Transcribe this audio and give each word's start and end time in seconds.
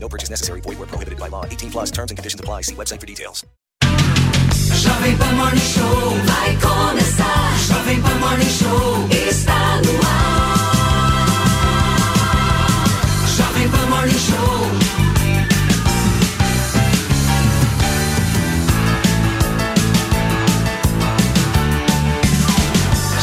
No 0.00 0.08
purchase 0.08 0.30
necessary. 0.30 0.60
Void 0.60 0.78
where 0.78 0.86
prohibited 0.86 1.18
by 1.18 1.28
law. 1.28 1.44
18 1.44 1.70
plus 1.70 1.90
terms 1.90 2.10
and 2.10 2.18
conditions 2.18 2.40
apply. 2.40 2.62
See 2.62 2.74
website 2.74 3.00
for 3.00 3.06
details. 3.06 3.44
Jovem 4.78 5.18
Pan 5.18 5.36
Morning 5.36 5.60
Show 5.60 6.14
vai 6.24 6.56
começar. 6.56 7.58
Jovem 7.66 8.00
Pan 8.00 8.18
Morning 8.20 8.48
Show 8.48 9.08
está 9.10 9.80
no 9.82 9.92
ar. 10.06 10.38
Jovem 13.36 13.68
Pan 13.70 13.88
Morning 13.90 14.18
Show. 14.18 14.70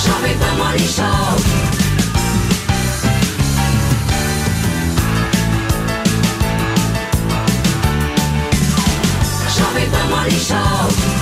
Jovem 0.06 0.38
Pan 0.40 0.58
Morning 0.58 0.88
Show. 0.88 1.55
Jovem 10.26 10.48
Pan 10.48 10.66
Morning 10.66 11.06
Show. 11.06 11.15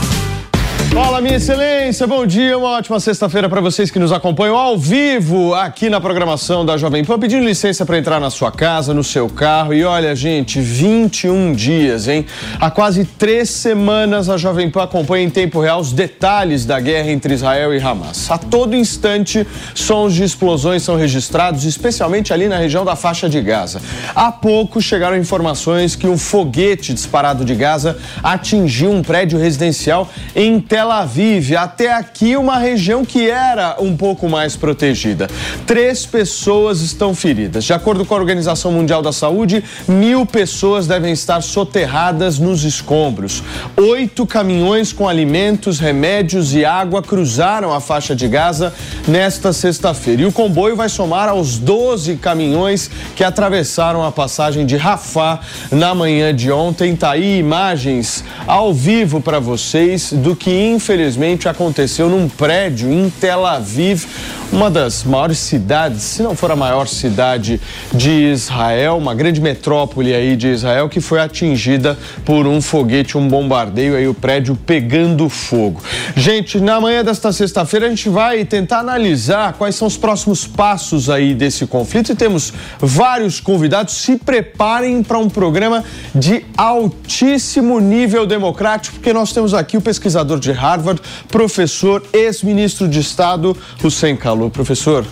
Fala, 0.94 1.20
minha 1.22 1.38
excelência, 1.38 2.06
bom 2.06 2.24
dia, 2.24 2.56
uma 2.56 2.70
ótima 2.70 3.00
sexta-feira 3.00 3.50
para 3.50 3.60
vocês 3.60 3.90
que 3.90 3.98
nos 3.98 4.12
acompanham 4.12 4.56
ao 4.56 4.78
vivo 4.78 5.56
aqui 5.56 5.90
na 5.90 6.00
programação 6.00 6.64
da 6.64 6.78
Jovem 6.78 7.04
Pan. 7.04 7.18
Pedindo 7.18 7.44
licença 7.44 7.84
para 7.84 7.98
entrar 7.98 8.20
na 8.20 8.30
sua 8.30 8.52
casa, 8.52 8.94
no 8.94 9.04
seu 9.04 9.28
carro. 9.28 9.74
E 9.74 9.84
olha, 9.84 10.16
gente, 10.16 10.62
21 10.62 11.54
dias, 11.54 12.08
hein? 12.08 12.28
Há 12.60 12.70
quase 12.70 13.06
três 13.06 13.50
semanas 13.50 14.30
a 14.30 14.38
Jovem 14.38 14.70
Pan 14.70 14.84
acompanha 14.84 15.26
em 15.26 15.32
tempo 15.32 15.60
real 15.60 15.80
os 15.80 15.92
detalhes 15.92 16.64
da 16.64 16.80
guerra 16.80 17.10
entre 17.10 17.34
Israel 17.34 17.74
e 17.74 17.82
Hamas. 17.82 18.30
A 18.30 18.38
todo 18.38 18.76
instante, 18.76 19.48
sons 19.74 20.14
de 20.14 20.24
explosões 20.24 20.84
são 20.84 20.96
registrados, 20.96 21.64
especialmente 21.66 22.32
ali 22.32 22.48
na 22.48 22.60
região 22.60 22.86
da 22.86 22.96
faixa 22.96 23.28
de 23.28 23.42
Gaza. 23.42 23.82
Há 24.14 24.32
pouco 24.32 24.80
chegaram 24.80 25.18
informações 25.18 25.96
que 25.96 26.08
um 26.08 26.20
foguete 26.20 26.94
disparado 26.94 27.44
de 27.44 27.56
Gaza 27.56 27.98
atingiu 28.22 28.92
um 28.92 29.02
prédio 29.02 29.40
residencial 29.40 30.08
em 30.36 30.60
Tel 30.60 30.83
Aviv, 30.92 31.56
até 31.56 31.94
aqui 31.94 32.36
uma 32.36 32.58
região 32.58 33.06
que 33.06 33.30
era 33.30 33.78
um 33.80 33.96
pouco 33.96 34.30
mais 34.30 34.56
protegida. 34.56 35.28
Três 35.66 36.06
pessoas 36.06 36.82
estão 36.82 37.14
feridas. 37.16 37.64
De 37.64 37.74
acordo 37.74 38.06
com 38.06 38.14
a 38.14 38.18
Organização 38.18 38.72
Mundial 38.72 39.02
da 39.02 39.12
Saúde, 39.12 39.64
mil 39.88 40.26
pessoas 40.26 40.88
devem 40.88 41.14
estar 41.14 41.42
soterradas 41.42 42.40
nos 42.40 42.64
escombros. 42.64 43.44
Oito 43.78 44.26
caminhões 44.26 44.92
com 44.92 45.08
alimentos, 45.08 45.80
remédios 45.80 46.54
e 46.54 46.66
água 46.66 47.02
cruzaram 47.02 47.74
a 47.74 47.80
faixa 47.80 48.16
de 48.16 48.28
Gaza 48.28 48.74
nesta 49.08 49.54
sexta-feira. 49.54 50.24
E 50.24 50.26
o 50.26 50.32
comboio 50.32 50.76
vai 50.76 50.90
somar 50.90 51.30
aos 51.30 51.58
12 51.58 52.18
caminhões 52.18 52.90
que 53.16 53.24
atravessaram 53.24 54.04
a 54.06 54.12
passagem 54.12 54.66
de 54.66 54.78
Rafah 54.78 55.40
na 55.72 55.94
manhã 55.94 56.34
de 56.34 56.52
ontem. 56.52 56.96
Tá 56.96 57.12
aí 57.12 57.38
imagens 57.38 58.24
ao 58.48 58.74
vivo 58.74 59.22
para 59.22 59.40
vocês 59.40 60.12
do 60.12 60.36
que 60.36 60.52
infelizmente 60.74 61.48
aconteceu 61.48 62.10
num 62.10 62.28
prédio 62.28 62.92
em 62.92 63.10
Tel 63.10 63.46
Aviv, 63.46 64.06
uma 64.54 64.70
das 64.70 65.04
maiores 65.04 65.40
cidades, 65.40 66.04
se 66.04 66.22
não 66.22 66.36
for 66.36 66.52
a 66.52 66.56
maior 66.56 66.88
cidade 66.88 67.60
de 67.92 68.12
Israel, 68.12 68.98
uma 68.98 69.16
grande 69.16 69.42
metrópole 69.42 70.14
aí 70.14 70.36
de 70.36 70.48
Israel 70.48 70.88
que 70.88 71.02
foi 71.02 71.20
atingida 71.20 71.98
por 72.24 72.46
um 72.46 72.62
foguete, 72.62 73.18
um 73.18 73.28
bombardeio 73.28 73.96
aí 73.96 74.08
o 74.08 74.14
prédio 74.14 74.56
pegando 74.56 75.28
fogo. 75.28 75.82
Gente, 76.16 76.60
na 76.60 76.80
manhã 76.80 77.04
desta 77.04 77.34
sexta-feira 77.34 77.88
a 77.88 77.90
gente 77.90 78.10
vai 78.10 78.46
tentar 78.46 78.80
analisar 78.80 79.54
quais 79.54 79.76
são 79.76 79.88
os 79.88 79.98
próximos 79.98 80.46
passos 80.46 81.10
aí 81.10 81.34
desse 81.34 81.66
conflito 81.66 82.12
e 82.12 82.16
temos 82.16 82.54
vários 82.80 83.40
convidados. 83.40 83.96
Se 83.96 84.18
preparem 84.18 85.02
para 85.02 85.18
um 85.18 85.30
programa 85.30 85.84
de 86.14 86.46
altíssimo 86.56 87.80
nível 87.80 88.28
democrático, 88.28 88.98
porque 88.98 89.14
nós 89.14 89.34
temos 89.34 89.54
aqui 89.56 89.78
o 89.78 89.82
pesquisador 89.82 90.40
de 90.40 90.52
Harvard, 90.52 91.02
professor, 91.30 92.04
ex-ministro 92.14 92.88
de 92.88 93.00
Estado, 93.00 93.58
Hussein 93.84 94.16
Kalu. 94.16 94.43
Professor, 94.50 95.06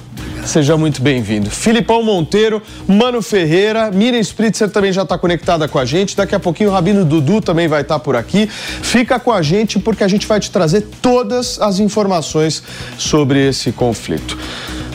seja 0.46 0.78
muito 0.78 1.02
bem-vindo. 1.02 1.50
Filipão 1.50 2.04
Monteiro, 2.04 2.62
Mano 2.88 3.22
Ferreira, 3.22 3.92
Miriam 3.92 4.20
Spritzer 4.20 4.70
também 4.70 4.92
já 4.92 5.04
está 5.04 5.18
conectada 5.18 5.68
com 5.68 5.80
a 5.80 5.86
gente. 5.86 6.16
Daqui 6.16 6.36
a 6.36 6.40
pouquinho 6.40 6.70
o 6.70 6.74
Rabino 6.74 7.06
Dudu 7.06 7.42
também 7.42 7.68
vai 7.68 7.82
estar 7.82 8.00
por 8.00 8.16
aqui. 8.16 8.48
Fica 8.48 9.20
com 9.20 9.32
a 9.32 9.42
gente 9.42 9.80
porque 9.80 10.04
a 10.04 10.08
gente 10.08 10.28
vai 10.28 10.40
te 10.40 10.52
trazer 10.52 10.88
todas 11.02 11.60
as 11.60 11.80
informações 11.80 12.64
sobre 12.98 13.50
esse 13.50 13.72
conflito. 13.72 14.38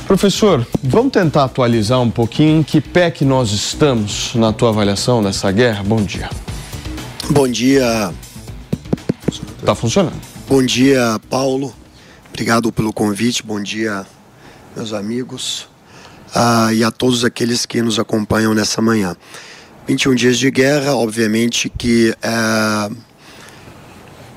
Professor, 0.06 0.64
vamos 0.82 1.12
tentar 1.12 1.44
atualizar 1.44 2.00
um 2.00 2.10
pouquinho 2.10 2.60
em 2.60 2.62
que 2.62 2.80
pé 2.80 3.10
que 3.10 3.24
nós 3.24 3.50
estamos 3.50 4.34
na 4.36 4.52
tua 4.52 4.68
avaliação 4.68 5.20
dessa 5.20 5.50
guerra? 5.50 5.82
Bom 5.82 6.00
dia. 6.00 6.30
Bom 7.28 7.48
dia. 7.48 8.12
Tá 9.64 9.74
funcionando. 9.74 10.14
Bom 10.48 10.64
dia, 10.64 11.20
Paulo. 11.28 11.74
Obrigado 12.28 12.70
pelo 12.70 12.92
convite. 12.92 13.42
Bom 13.42 13.60
dia, 13.60 14.06
meus 14.76 14.92
amigos. 14.92 15.68
Ah, 16.34 16.72
e 16.72 16.84
a 16.84 16.90
todos 16.90 17.24
aqueles 17.24 17.64
que 17.64 17.80
nos 17.80 17.98
acompanham 17.98 18.52
nessa 18.52 18.82
manhã. 18.82 19.16
21 19.88 20.14
dias 20.14 20.38
de 20.38 20.50
guerra, 20.50 20.94
obviamente 20.94 21.70
que 21.70 22.14
é, 22.20 22.90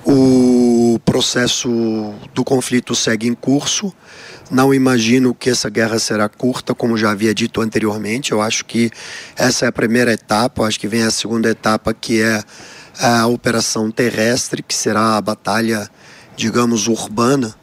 o 0.06 0.98
processo 1.04 2.14
do 2.34 2.44
conflito 2.46 2.96
segue 2.96 3.28
em 3.28 3.34
curso. 3.34 3.94
Não 4.50 4.74
imagino 4.74 5.36
que 5.36 5.50
essa 5.50 5.70
guerra 5.70 6.00
será 6.00 6.30
curta, 6.30 6.74
como 6.74 6.98
já 6.98 7.12
havia 7.12 7.34
dito 7.34 7.60
anteriormente. 7.60 8.32
Eu 8.32 8.42
acho 8.42 8.64
que 8.64 8.90
essa 9.36 9.66
é 9.66 9.68
a 9.68 9.72
primeira 9.72 10.14
etapa. 10.14 10.62
Eu 10.62 10.66
acho 10.68 10.80
que 10.80 10.88
vem 10.88 11.04
a 11.04 11.12
segunda 11.12 11.50
etapa, 11.50 11.94
que 11.94 12.22
é 12.22 12.42
a 13.00 13.28
operação 13.28 13.92
terrestre, 13.92 14.64
que 14.64 14.74
será 14.74 15.18
a 15.18 15.22
batalha, 15.22 15.90
digamos, 16.36 16.88
urbana, 16.88 17.54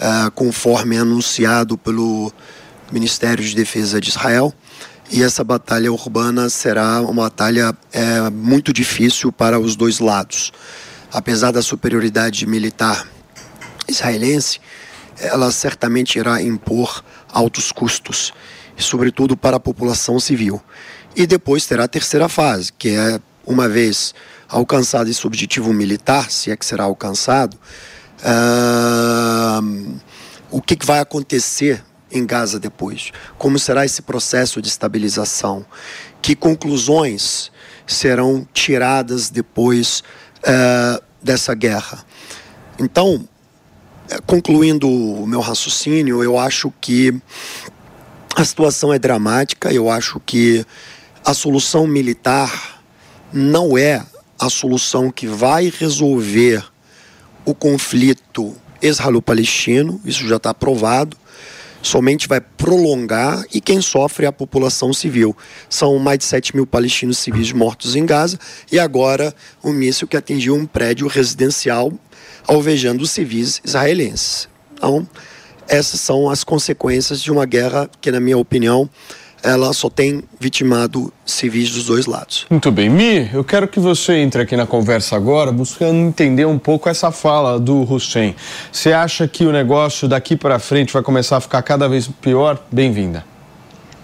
uh, 0.00 0.30
conforme 0.32 0.96
anunciado 0.96 1.76
pelo 1.76 2.32
Ministério 2.90 3.44
de 3.44 3.54
Defesa 3.54 4.00
de 4.00 4.08
Israel. 4.08 4.52
E 5.12 5.22
essa 5.22 5.42
batalha 5.42 5.92
urbana 5.92 6.48
será 6.48 7.00
uma 7.00 7.24
batalha 7.24 7.76
é, 7.92 8.30
muito 8.30 8.72
difícil 8.72 9.32
para 9.32 9.58
os 9.58 9.74
dois 9.74 9.98
lados. 9.98 10.52
Apesar 11.12 11.50
da 11.50 11.60
superioridade 11.60 12.46
militar 12.46 13.08
israelense, 13.88 14.60
ela 15.18 15.50
certamente 15.50 16.16
irá 16.16 16.40
impor 16.40 17.02
altos 17.28 17.72
custos, 17.72 18.32
sobretudo 18.76 19.36
para 19.36 19.56
a 19.56 19.60
população 19.60 20.20
civil. 20.20 20.62
E 21.16 21.26
depois 21.26 21.66
terá 21.66 21.84
a 21.84 21.88
terceira 21.88 22.28
fase, 22.28 22.72
que 22.72 22.90
é, 22.90 23.20
uma 23.44 23.68
vez 23.68 24.14
alcançado 24.48 25.10
esse 25.10 25.26
objetivo 25.26 25.72
militar, 25.72 26.30
se 26.30 26.52
é 26.52 26.56
que 26.56 26.64
será 26.64 26.84
alcançado, 26.84 27.58
uh, 28.22 30.00
o 30.50 30.60
que, 30.60 30.76
que 30.76 30.86
vai 30.86 31.00
acontecer 31.00 31.84
em 32.10 32.26
Gaza 32.26 32.58
depois? 32.58 33.12
Como 33.38 33.58
será 33.58 33.84
esse 33.84 34.02
processo 34.02 34.60
de 34.60 34.68
estabilização? 34.68 35.64
Que 36.20 36.34
conclusões 36.34 37.50
serão 37.86 38.46
tiradas 38.52 39.30
depois 39.30 40.02
uh, 40.40 41.02
dessa 41.22 41.54
guerra? 41.54 42.04
Então, 42.78 43.28
concluindo 44.26 44.88
o 44.88 45.26
meu 45.26 45.40
raciocínio, 45.40 46.22
eu 46.22 46.38
acho 46.38 46.72
que 46.80 47.20
a 48.34 48.44
situação 48.44 48.92
é 48.92 48.98
dramática, 48.98 49.72
eu 49.72 49.90
acho 49.90 50.20
que 50.20 50.64
a 51.24 51.34
solução 51.34 51.86
militar 51.86 52.80
não 53.32 53.76
é 53.76 54.04
a 54.38 54.48
solução 54.48 55.10
que 55.10 55.26
vai 55.26 55.70
resolver 55.78 56.64
o 57.44 57.54
conflito 57.54 58.54
israelo-palestino, 58.82 60.00
isso 60.04 60.26
já 60.26 60.36
está 60.36 60.54
provado, 60.54 61.16
somente 61.82 62.28
vai 62.28 62.40
prolongar 62.40 63.44
e 63.52 63.60
quem 63.60 63.80
sofre 63.80 64.26
é 64.26 64.28
a 64.28 64.32
população 64.32 64.92
civil. 64.92 65.36
São 65.68 65.98
mais 65.98 66.18
de 66.18 66.24
7 66.24 66.54
mil 66.54 66.66
palestinos 66.66 67.18
civis 67.18 67.52
mortos 67.52 67.96
em 67.96 68.04
Gaza 68.04 68.38
e 68.70 68.78
agora 68.78 69.34
um 69.64 69.72
míssil 69.72 70.06
que 70.06 70.16
atingiu 70.16 70.54
um 70.54 70.66
prédio 70.66 71.06
residencial 71.06 71.92
alvejando 72.46 73.06
civis 73.06 73.60
israelenses. 73.64 74.48
Então, 74.74 75.06
essas 75.68 76.00
são 76.00 76.28
as 76.28 76.42
consequências 76.42 77.22
de 77.22 77.30
uma 77.30 77.46
guerra 77.46 77.88
que, 78.00 78.10
na 78.10 78.18
minha 78.18 78.36
opinião, 78.36 78.90
ela 79.42 79.72
só 79.72 79.88
tem 79.88 80.22
vitimado 80.38 81.12
civis 81.24 81.70
dos 81.70 81.86
dois 81.86 82.06
lados. 82.06 82.46
Muito 82.50 82.70
bem. 82.70 82.88
Mi, 82.88 83.30
eu 83.32 83.44
quero 83.44 83.68
que 83.68 83.80
você 83.80 84.14
entre 84.14 84.42
aqui 84.42 84.56
na 84.56 84.66
conversa 84.66 85.16
agora, 85.16 85.52
buscando 85.52 85.96
entender 85.96 86.44
um 86.44 86.58
pouco 86.58 86.88
essa 86.88 87.10
fala 87.10 87.58
do 87.58 87.82
Hussein. 87.82 88.34
Você 88.70 88.92
acha 88.92 89.26
que 89.26 89.44
o 89.44 89.52
negócio 89.52 90.08
daqui 90.08 90.36
para 90.36 90.58
frente 90.58 90.92
vai 90.92 91.02
começar 91.02 91.36
a 91.36 91.40
ficar 91.40 91.62
cada 91.62 91.88
vez 91.88 92.08
pior? 92.08 92.58
Bem-vinda. 92.70 93.24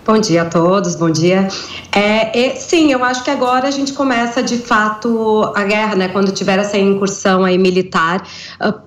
Bom 0.07 0.21
dia 0.21 0.43
a 0.43 0.45
todos, 0.45 0.95
bom 0.95 1.11
dia. 1.11 1.49
É, 1.91 2.55
sim, 2.55 2.93
eu 2.93 3.03
acho 3.03 3.25
que 3.25 3.31
agora 3.31 3.67
a 3.67 3.73
gente 3.73 3.93
começa 3.93 4.41
de 4.41 4.57
fato 4.57 5.51
a 5.53 5.65
guerra, 5.65 5.97
né? 5.97 6.09
Quando 6.09 6.31
tiver 6.31 6.61
essa 6.61 6.79
incursão 6.79 7.45
aí 7.45 7.59
militar. 7.59 8.25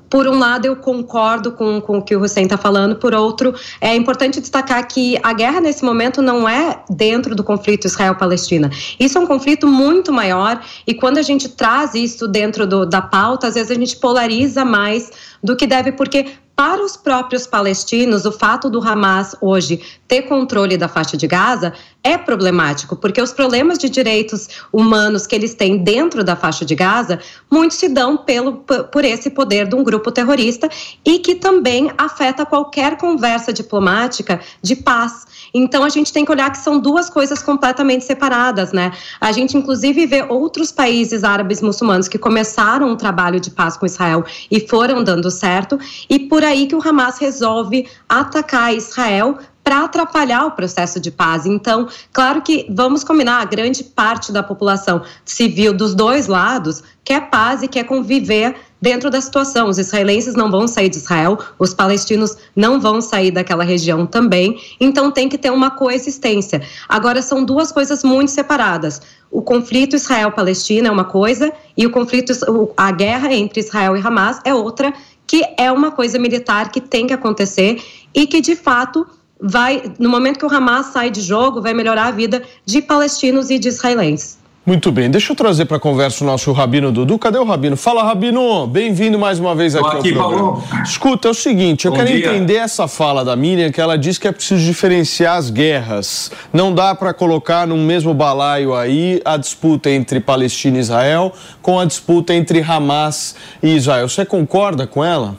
Por 0.10 0.28
um 0.28 0.40
lado, 0.40 0.66
eu 0.66 0.76
concordo 0.76 1.52
com, 1.52 1.80
com 1.80 2.00
o 2.00 2.02
que 2.02 2.16
o 2.16 2.22
Hussein 2.22 2.44
está 2.44 2.58
falando, 2.58 2.96
por 2.96 3.14
outro, 3.14 3.54
é 3.80 3.96
importante 3.96 4.42
destacar 4.42 4.88
que 4.88 5.20
a 5.22 5.34
guerra 5.34 5.62
nesse 5.62 5.86
momento 5.86 6.22
não 6.22 6.50
é 6.50 6.84
dentro 6.90 7.36
do 7.36 7.44
conflito 7.44 7.86
Israel-Palestina. 7.86 8.72
Isso 9.00 9.18
é 9.18 9.22
um 9.22 9.28
conflito 9.28 9.68
muito 9.68 10.12
maior 10.12 10.62
e 10.88 10.94
quando 10.94 11.18
a 11.18 11.22
gente 11.22 11.50
traz 11.50 11.94
isso 11.94 12.28
dentro 12.28 12.66
do, 12.66 12.86
da 12.86 13.02
pauta, 13.02 13.48
às 13.48 13.54
vezes 13.54 13.72
a 13.72 13.76
gente 13.76 13.98
polariza 13.98 14.66
mais 14.66 15.12
do 15.44 15.56
que 15.56 15.68
deve, 15.68 15.92
porque 15.92 16.26
para 16.60 16.84
os 16.84 16.98
próprios 16.98 17.48
palestinos, 17.48 18.26
o 18.26 18.34
fato 18.34 18.70
do 18.70 18.86
Hamas 18.86 19.34
hoje 19.40 19.82
ter 20.06 20.24
controle 20.24 20.76
da 20.76 20.90
faixa 20.90 21.16
de 21.16 21.26
Gaza 21.26 21.74
é 22.04 22.18
problemático, 22.18 22.96
porque 22.96 23.22
os 23.22 23.34
problemas 23.34 23.78
de 23.78 23.90
direitos 23.90 24.48
humanos 24.72 25.28
que 25.28 25.36
eles 25.36 25.54
têm 25.54 25.78
dentro 25.78 26.24
da 26.24 26.36
faixa 26.36 26.64
de 26.64 26.74
Gaza, 26.74 27.20
muitos 27.52 27.78
se 27.78 27.90
dão 27.90 28.16
pelo, 28.16 28.54
por 28.92 29.04
esse 29.04 29.30
poder 29.30 29.68
de 29.68 29.76
um 29.76 29.84
grupo 29.84 30.10
terrorista 30.12 30.70
e 31.06 31.20
que 31.20 31.36
também 31.36 31.92
afeta 31.98 32.46
qualquer 32.46 32.98
conversa 32.98 33.52
diplomática 33.52 34.40
de 34.62 34.78
paz. 34.78 35.28
Então 35.54 35.84
a 35.84 35.90
gente 35.90 36.14
tem 36.14 36.24
que 36.24 36.32
olhar 36.32 36.50
que 36.52 36.58
são 36.58 36.80
duas 36.80 37.10
coisas 37.10 37.44
completamente 37.44 38.06
separadas, 38.06 38.72
né? 38.72 38.94
A 39.20 39.32
gente 39.32 39.58
inclusive 39.58 40.06
vê 40.06 40.24
outros 40.24 40.72
países 40.72 41.24
árabes 41.24 41.62
muçulmanos 41.62 42.08
que 42.08 42.18
começaram 42.18 42.90
um 42.90 42.96
trabalho 42.96 43.40
de 43.40 43.52
paz 43.52 43.76
com 43.76 43.86
Israel 43.86 44.24
e 44.50 44.60
foram 44.62 45.04
dando 45.04 45.30
certo, 45.30 45.78
e 46.10 46.20
por 46.20 46.44
aí 46.44 46.66
que 46.66 46.76
o 46.76 46.82
Hamas 46.88 47.18
resolve 47.18 47.88
atacar 48.08 48.74
Israel 48.74 49.38
para 49.70 49.84
atrapalhar 49.84 50.48
o 50.48 50.52
processo 50.54 51.00
de 51.00 51.12
paz. 51.12 51.46
Então, 51.46 51.88
claro 52.12 52.42
que 52.42 52.66
vamos 52.72 53.04
combinar, 53.04 53.40
a 53.40 53.46
grande 53.46 53.84
parte 53.84 54.32
da 54.32 54.42
população 54.42 55.04
civil 55.24 55.72
dos 55.72 55.94
dois 55.94 56.26
lados 56.26 56.82
quer 57.04 57.30
paz 57.30 57.62
e 57.62 57.68
quer 57.68 57.84
conviver 57.84 58.56
dentro 58.82 59.12
da 59.12 59.22
situação. 59.22 59.70
Os 59.70 59.78
israelenses 59.78 60.34
não 60.34 60.50
vão 60.50 60.68
sair 60.68 60.90
de 60.90 60.98
Israel, 60.98 61.38
os 61.60 61.72
palestinos 61.72 62.36
não 62.56 62.80
vão 62.80 63.00
sair 63.00 63.30
daquela 63.30 63.64
região 63.64 64.08
também, 64.08 64.60
então 64.80 65.12
tem 65.12 65.30
que 65.30 65.38
ter 65.38 65.52
uma 65.52 65.70
coexistência. 65.70 66.64
Agora, 66.88 67.22
são 67.22 67.46
duas 67.46 67.72
coisas 67.72 68.04
muito 68.04 68.32
separadas. 68.32 69.00
O 69.30 69.44
conflito 69.44 69.96
Israel-Palestina 69.96 70.88
é 70.88 70.92
uma 70.92 71.06
coisa 71.06 71.54
e 71.78 71.86
o 71.86 71.92
conflito, 71.92 72.34
a 72.76 72.92
guerra 72.92 73.32
entre 73.32 73.60
Israel 73.60 73.96
e 73.96 74.02
Hamas 74.02 74.40
é 74.44 74.52
outra, 74.52 74.92
que 75.28 75.46
é 75.60 75.72
uma 75.72 75.92
coisa 75.92 76.18
militar 76.18 76.72
que 76.72 76.82
tem 76.82 77.06
que 77.06 77.14
acontecer 77.14 77.80
e 78.16 78.26
que, 78.26 78.42
de 78.42 78.56
fato, 78.56 79.06
vai, 79.42 79.92
no 79.98 80.10
momento 80.10 80.40
que 80.40 80.46
o 80.46 80.54
Hamas 80.54 80.88
sai 80.88 81.10
de 81.10 81.22
jogo, 81.22 81.62
vai 81.62 81.74
melhorar 81.74 82.08
a 82.08 82.12
vida 82.12 82.44
de 82.66 82.82
palestinos 82.82 83.50
e 83.50 83.58
de 83.58 83.70
israelenses. 83.70 84.40
Muito 84.66 84.92
bem, 84.92 85.10
deixa 85.10 85.32
eu 85.32 85.36
trazer 85.36 85.66
para 85.66 85.78
a 85.78 85.80
conversa 85.80 86.24
o 86.24 86.28
nosso 86.28 86.52
Rabino 86.52 86.92
Dudu. 86.92 87.18
Cadê 87.18 87.40
o 87.40 87.44
Rabino? 87.44 87.76
Fala, 87.76 88.04
Rabino! 88.04 88.68
Bem-vindo 88.68 89.18
mais 89.18 89.40
uma 89.40 89.56
vez 89.56 89.76
aqui, 89.76 89.98
aqui 89.98 90.10
ao 90.10 90.30
programa. 90.30 90.62
Paulo. 90.62 90.84
Escuta, 90.84 91.28
é 91.28 91.32
o 91.32 91.34
seguinte, 91.34 91.86
eu 91.86 91.92
Bom 91.92 91.98
quero 91.98 92.10
dia. 92.10 92.30
entender 92.30 92.58
essa 92.58 92.88
fala 92.88 93.26
da 93.26 93.36
Miriam, 93.36 93.72
que 93.72 93.82
ela 93.82 93.98
diz 93.98 94.20
que 94.20 94.28
é 94.28 94.32
preciso 94.32 94.64
diferenciar 94.64 95.38
as 95.38 95.50
guerras. 95.50 96.32
Não 96.54 96.72
dá 96.72 96.94
para 96.94 97.16
colocar 97.16 97.66
no 97.66 97.78
mesmo 97.78 98.14
balaio 98.14 98.76
aí 98.76 99.20
a 99.26 99.38
disputa 99.38 99.90
entre 99.90 100.20
Palestina 100.20 100.78
e 100.78 100.82
Israel 100.82 101.34
com 101.64 101.80
a 101.80 101.86
disputa 101.86 102.36
entre 102.36 102.62
Hamas 102.62 103.36
e 103.64 103.76
Israel. 103.76 104.08
Você 104.08 104.24
concorda 104.24 104.86
com 104.86 105.04
ela? 105.04 105.36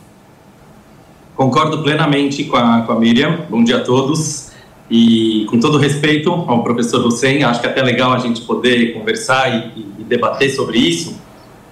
Concordo 1.41 1.83
plenamente 1.83 2.45
com 2.45 2.57
a, 2.59 2.83
com 2.83 2.93
a 2.93 3.01
Miriam. 3.01 3.47
Bom 3.49 3.65
dia 3.65 3.79
a 3.79 3.81
todos. 3.81 4.51
E 4.91 5.47
com 5.49 5.59
todo 5.59 5.79
respeito 5.79 6.31
ao 6.31 6.63
professor 6.63 7.03
Hussein, 7.07 7.45
acho 7.45 7.63
que 7.63 7.67
é 7.67 7.71
até 7.71 7.81
legal 7.81 8.13
a 8.13 8.19
gente 8.19 8.43
poder 8.43 8.93
conversar 8.93 9.49
e, 9.75 9.81
e 9.99 10.05
debater 10.05 10.51
sobre 10.51 10.79
isso. 10.79 11.19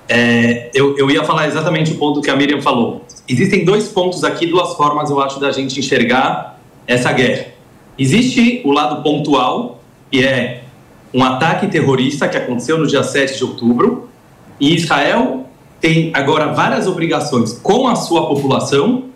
É, 0.09 0.71
eu, 0.73 0.97
eu 0.97 1.11
ia 1.11 1.23
falar 1.23 1.49
exatamente 1.49 1.93
o 1.93 1.97
ponto 1.97 2.23
que 2.23 2.31
a 2.31 2.35
Miriam 2.35 2.63
falou. 2.63 3.05
Existem 3.29 3.63
dois 3.63 3.89
pontos 3.89 4.25
aqui, 4.25 4.47
duas 4.47 4.73
formas, 4.73 5.11
eu 5.11 5.21
acho, 5.21 5.39
da 5.39 5.53
gente 5.53 5.79
enxergar 5.79 6.59
essa 6.87 7.13
guerra. 7.13 7.49
Existe 7.99 8.63
o 8.65 8.73
lado 8.73 9.03
pontual, 9.03 9.83
que 10.11 10.25
é 10.25 10.63
um 11.13 11.23
ataque 11.23 11.67
terrorista 11.67 12.27
que 12.27 12.39
aconteceu 12.39 12.79
no 12.79 12.87
dia 12.87 13.03
7 13.03 13.37
de 13.37 13.45
outubro, 13.45 14.09
e 14.59 14.75
Israel 14.75 15.45
tem 15.79 16.11
agora 16.15 16.55
várias 16.55 16.87
obrigações 16.87 17.53
com 17.53 17.87
a 17.87 17.97
sua 17.97 18.27
população 18.27 19.09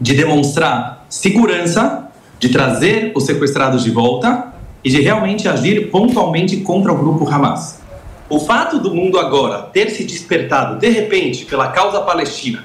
de 0.00 0.14
demonstrar 0.14 1.04
segurança, 1.08 2.08
de 2.38 2.48
trazer 2.48 3.12
os 3.14 3.24
sequestrados 3.24 3.84
de 3.84 3.90
volta 3.90 4.54
e 4.82 4.88
de 4.88 5.00
realmente 5.00 5.46
agir 5.46 5.90
pontualmente 5.90 6.56
contra 6.58 6.92
o 6.92 6.96
grupo 6.96 7.28
Hamas. 7.28 7.80
O 8.28 8.38
fato 8.38 8.78
do 8.78 8.94
mundo 8.94 9.18
agora 9.18 9.62
ter 9.62 9.90
se 9.90 10.04
despertado 10.04 10.78
de 10.78 10.88
repente 10.88 11.44
pela 11.44 11.68
causa 11.68 12.00
palestina, 12.00 12.64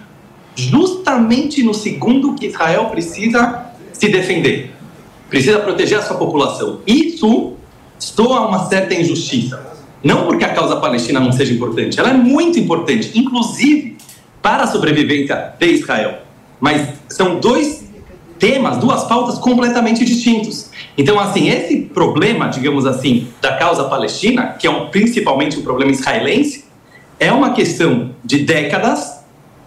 justamente 0.55 1.61
no 1.63 1.73
segundo 1.73 2.35
que 2.35 2.45
Israel 2.45 2.85
precisa 2.85 3.65
se 3.91 4.07
defender, 4.07 4.71
precisa 5.29 5.59
proteger 5.59 5.97
a 5.97 6.01
sua 6.01 6.17
população, 6.17 6.79
isso 6.87 7.53
soa 7.97 8.47
uma 8.47 8.65
certa 8.69 8.93
injustiça. 8.93 9.73
Não 10.03 10.27
porque 10.27 10.45
a 10.45 10.53
causa 10.53 10.75
palestina 10.75 11.19
não 11.19 11.31
seja 11.31 11.51
importante, 11.51 11.99
ela 11.99 12.11
é 12.11 12.13
muito 12.13 12.59
importante, 12.59 13.11
inclusive 13.15 13.97
para 14.41 14.63
a 14.63 14.67
sobrevivência 14.67 15.53
de 15.59 15.65
Israel. 15.65 16.24
Mas 16.59 16.89
são 17.09 17.39
dois 17.39 17.85
temas, 18.39 18.77
duas 18.77 19.03
pautas 19.05 19.37
completamente 19.37 20.03
distintos. 20.03 20.69
Então, 20.97 21.19
assim, 21.19 21.49
esse 21.49 21.77
problema, 21.77 22.47
digamos 22.47 22.85
assim, 22.85 23.27
da 23.41 23.55
causa 23.57 23.85
palestina, 23.85 24.55
que 24.59 24.67
é 24.67 24.69
um, 24.69 24.87
principalmente 24.87 25.57
um 25.57 25.61
problema 25.61 25.91
israelense, 25.91 26.65
é 27.19 27.31
uma 27.31 27.51
questão 27.51 28.11
de 28.23 28.39
décadas 28.39 29.19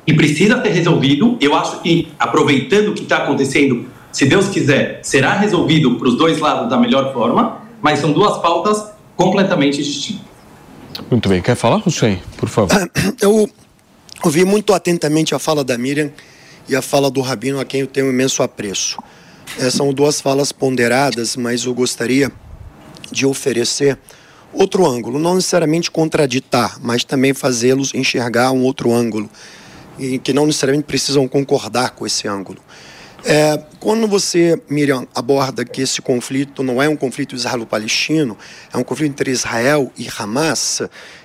e 0.07 0.13
precisa 0.13 0.61
ser 0.63 0.71
resolvido. 0.71 1.37
Eu 1.41 1.55
acho 1.55 1.81
que, 1.81 2.09
aproveitando 2.19 2.89
o 2.89 2.95
que 2.95 3.03
está 3.03 3.19
acontecendo, 3.19 3.87
se 4.13 4.27
Deus 4.27 4.49
quiser, 4.49 5.01
será 5.03 5.35
resolvido 5.35 5.97
para 5.97 6.09
os 6.09 6.17
dois 6.17 6.39
lados 6.39 6.69
da 6.69 6.79
melhor 6.79 7.13
forma, 7.13 7.63
mas 7.81 7.99
são 7.99 8.13
duas 8.13 8.39
pautas 8.39 8.91
completamente 9.17 9.83
distintas. 9.83 10.27
Muito 11.11 11.29
bem. 11.29 11.41
Quer 11.41 11.55
falar, 11.55 11.83
Hussein, 11.87 12.19
por 12.37 12.49
favor? 12.49 12.91
Eu 13.21 13.49
ouvi 14.25 14.45
muito 14.45 14.73
atentamente 14.73 15.35
a 15.35 15.39
fala 15.39 15.63
da 15.63 15.77
Miriam 15.79 16.11
e 16.69 16.77
a 16.77 16.83
fala 16.83 17.11
do 17.11 17.21
Rabino, 17.21 17.59
a 17.59 17.65
quem 17.65 17.81
eu 17.81 17.87
tenho 17.87 18.11
imenso 18.11 18.43
apreço. 18.43 18.99
É, 19.59 19.71
são 19.71 19.93
duas 19.93 20.21
falas 20.21 20.53
ponderadas, 20.53 21.37
mas 21.37 21.65
eu 21.65 21.75
gostaria 21.75 22.31
de 23.11 23.25
oferecer 23.25 23.99
outro 24.53 24.87
ângulo, 24.87 25.19
não 25.19 25.35
necessariamente 25.35 25.91
contraditar, 25.91 26.79
mas 26.81 27.05
também 27.05 27.33
fazê-los 27.33 27.95
enxergar 27.95 28.53
um 28.53 28.63
outro 28.63 28.93
ângulo, 28.93 29.29
e 29.99 30.19
que 30.19 30.33
não 30.33 30.47
necessariamente 30.47 30.87
precisam 30.87 31.27
concordar 31.27 31.91
com 31.91 32.07
esse 32.07 32.29
ângulo. 32.29 32.61
É, 33.25 33.61
quando 33.81 34.07
você, 34.07 34.61
Miriam, 34.71 35.07
aborda 35.15 35.65
que 35.65 35.83
esse 35.83 36.01
conflito 36.01 36.63
não 36.63 36.81
é 36.81 36.89
um 36.89 36.97
conflito 36.97 37.35
israelo-palestino, 37.35 38.39
é 38.73 38.77
um 38.77 38.85
conflito 38.85 39.11
entre 39.11 39.31
Israel 39.31 39.91
e 39.99 40.07
Hamas, 40.19 40.83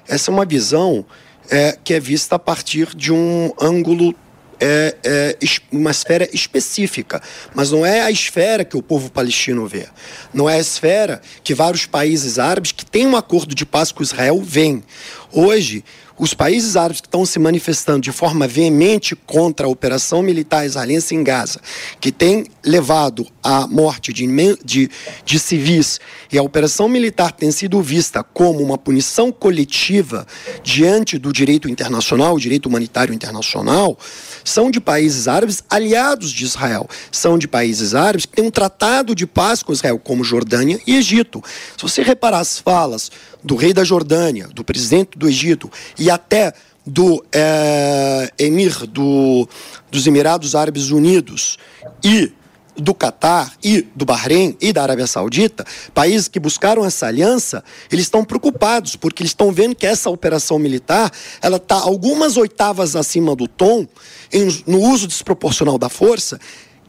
essa 0.08 0.32
é 0.32 0.34
uma 0.34 0.46
visão 0.46 1.06
é, 1.50 1.78
que 1.84 1.94
é 1.94 2.00
vista 2.00 2.36
a 2.36 2.40
partir 2.40 2.96
de 2.96 3.12
um 3.12 3.52
ângulo 3.62 4.16
é, 4.60 4.96
é, 5.04 5.38
uma 5.72 5.92
esfera 5.92 6.28
específica, 6.34 7.22
mas 7.54 7.72
não 7.72 7.86
é 7.86 8.02
a 8.02 8.12
esfera 8.12 8.64
que 8.64 8.78
o 8.78 8.82
povo 8.82 9.10
palestino 9.12 9.68
vê. 9.68 9.88
Não 10.34 10.50
é 10.50 10.56
a 10.56 10.60
esfera 10.60 11.22
que 11.44 11.54
vários 11.54 11.86
países 11.86 12.40
árabes 12.40 12.72
que 12.72 12.86
têm 12.86 13.08
um 13.08 13.16
acordo 13.16 13.54
de 13.54 13.66
paz 13.66 13.92
com 13.92 14.04
Israel 14.04 14.42
veem. 14.42 14.84
Hoje, 15.32 15.84
os 16.24 16.34
países 16.34 16.78
árabes 16.78 17.02
que 17.02 17.08
estão 17.08 17.26
se 17.26 17.38
manifestando 17.38 18.00
de 18.00 18.12
forma 18.14 18.48
veemente 18.48 19.14
contra 19.14 19.68
a 19.68 19.70
operação 19.70 20.22
militar 20.24 20.66
israelense 20.66 21.14
em 21.14 21.22
Gaza, 21.22 21.60
que 22.00 22.14
tem 22.14 22.46
levado 22.64 23.28
à 23.44 23.68
morte 23.68 24.14
de, 24.14 24.26
de, 24.64 24.90
de 25.26 25.40
civis, 25.40 26.00
e 26.32 26.38
a 26.38 26.42
operação 26.42 26.88
militar 26.88 27.34
tem 27.34 27.52
sido 27.52 27.82
vista 27.82 28.24
como 28.24 28.64
uma 28.64 28.78
punição 28.78 29.34
coletiva 29.34 30.26
diante 30.64 31.18
do 31.18 31.34
direito 31.34 31.68
internacional, 31.68 32.40
direito 32.40 32.68
humanitário 32.68 33.14
internacional, 33.14 33.98
são 34.46 34.72
de 34.72 34.80
países 34.80 35.28
árabes 35.28 35.62
aliados 35.70 36.32
de 36.32 36.46
Israel. 36.46 36.88
São 37.12 37.38
de 37.38 37.48
países 37.48 37.94
árabes 37.94 38.26
que 38.26 38.34
têm 38.34 38.46
um 38.46 38.52
tratado 38.52 39.14
de 39.14 39.28
paz 39.28 39.62
com 39.62 39.74
Israel, 39.74 40.00
como 40.00 40.24
Jordânia 40.24 40.80
e 40.88 40.96
Egito. 40.96 41.44
Se 41.78 41.84
você 41.84 42.02
reparar 42.02 42.40
as 42.40 42.60
falas 42.60 43.12
do 43.44 43.56
rei 43.56 43.74
da 43.74 43.84
Jordânia, 43.84 44.48
do 44.48 44.64
presidente 44.64 45.18
do 45.18 45.28
Egito 45.28 45.70
e 46.00 46.10
até 46.14 46.54
do 46.86 47.24
é, 47.32 48.30
emir 48.38 48.86
do, 48.88 49.48
dos 49.90 50.06
Emirados 50.06 50.56
Árabes 50.56 50.92
Unidos 50.92 51.58
e 52.04 52.32
do 52.76 52.94
Catar 52.94 53.54
e 53.64 53.88
do 53.96 54.04
Bahrein 54.04 54.58
e 54.60 54.74
da 54.74 54.82
Arábia 54.82 55.06
Saudita, 55.06 55.66
países 55.94 56.28
que 56.28 56.40
buscaram 56.40 56.84
essa 56.84 57.06
aliança, 57.06 57.64
eles 57.92 58.06
estão 58.06 58.26
preocupados 58.26 58.96
porque 58.96 59.22
eles 59.22 59.32
estão 59.32 59.52
vendo 59.52 59.76
que 59.76 59.86
essa 59.86 60.10
operação 60.10 60.58
militar 60.58 61.12
ela 61.42 61.58
está 61.58 61.76
algumas 61.76 62.36
oitavas 62.36 62.96
acima 62.96 63.36
do 63.36 63.48
tom 63.48 63.88
em, 64.32 64.64
no 64.66 64.80
uso 64.80 65.08
desproporcional 65.08 65.78
da 65.78 65.90
força, 65.90 66.40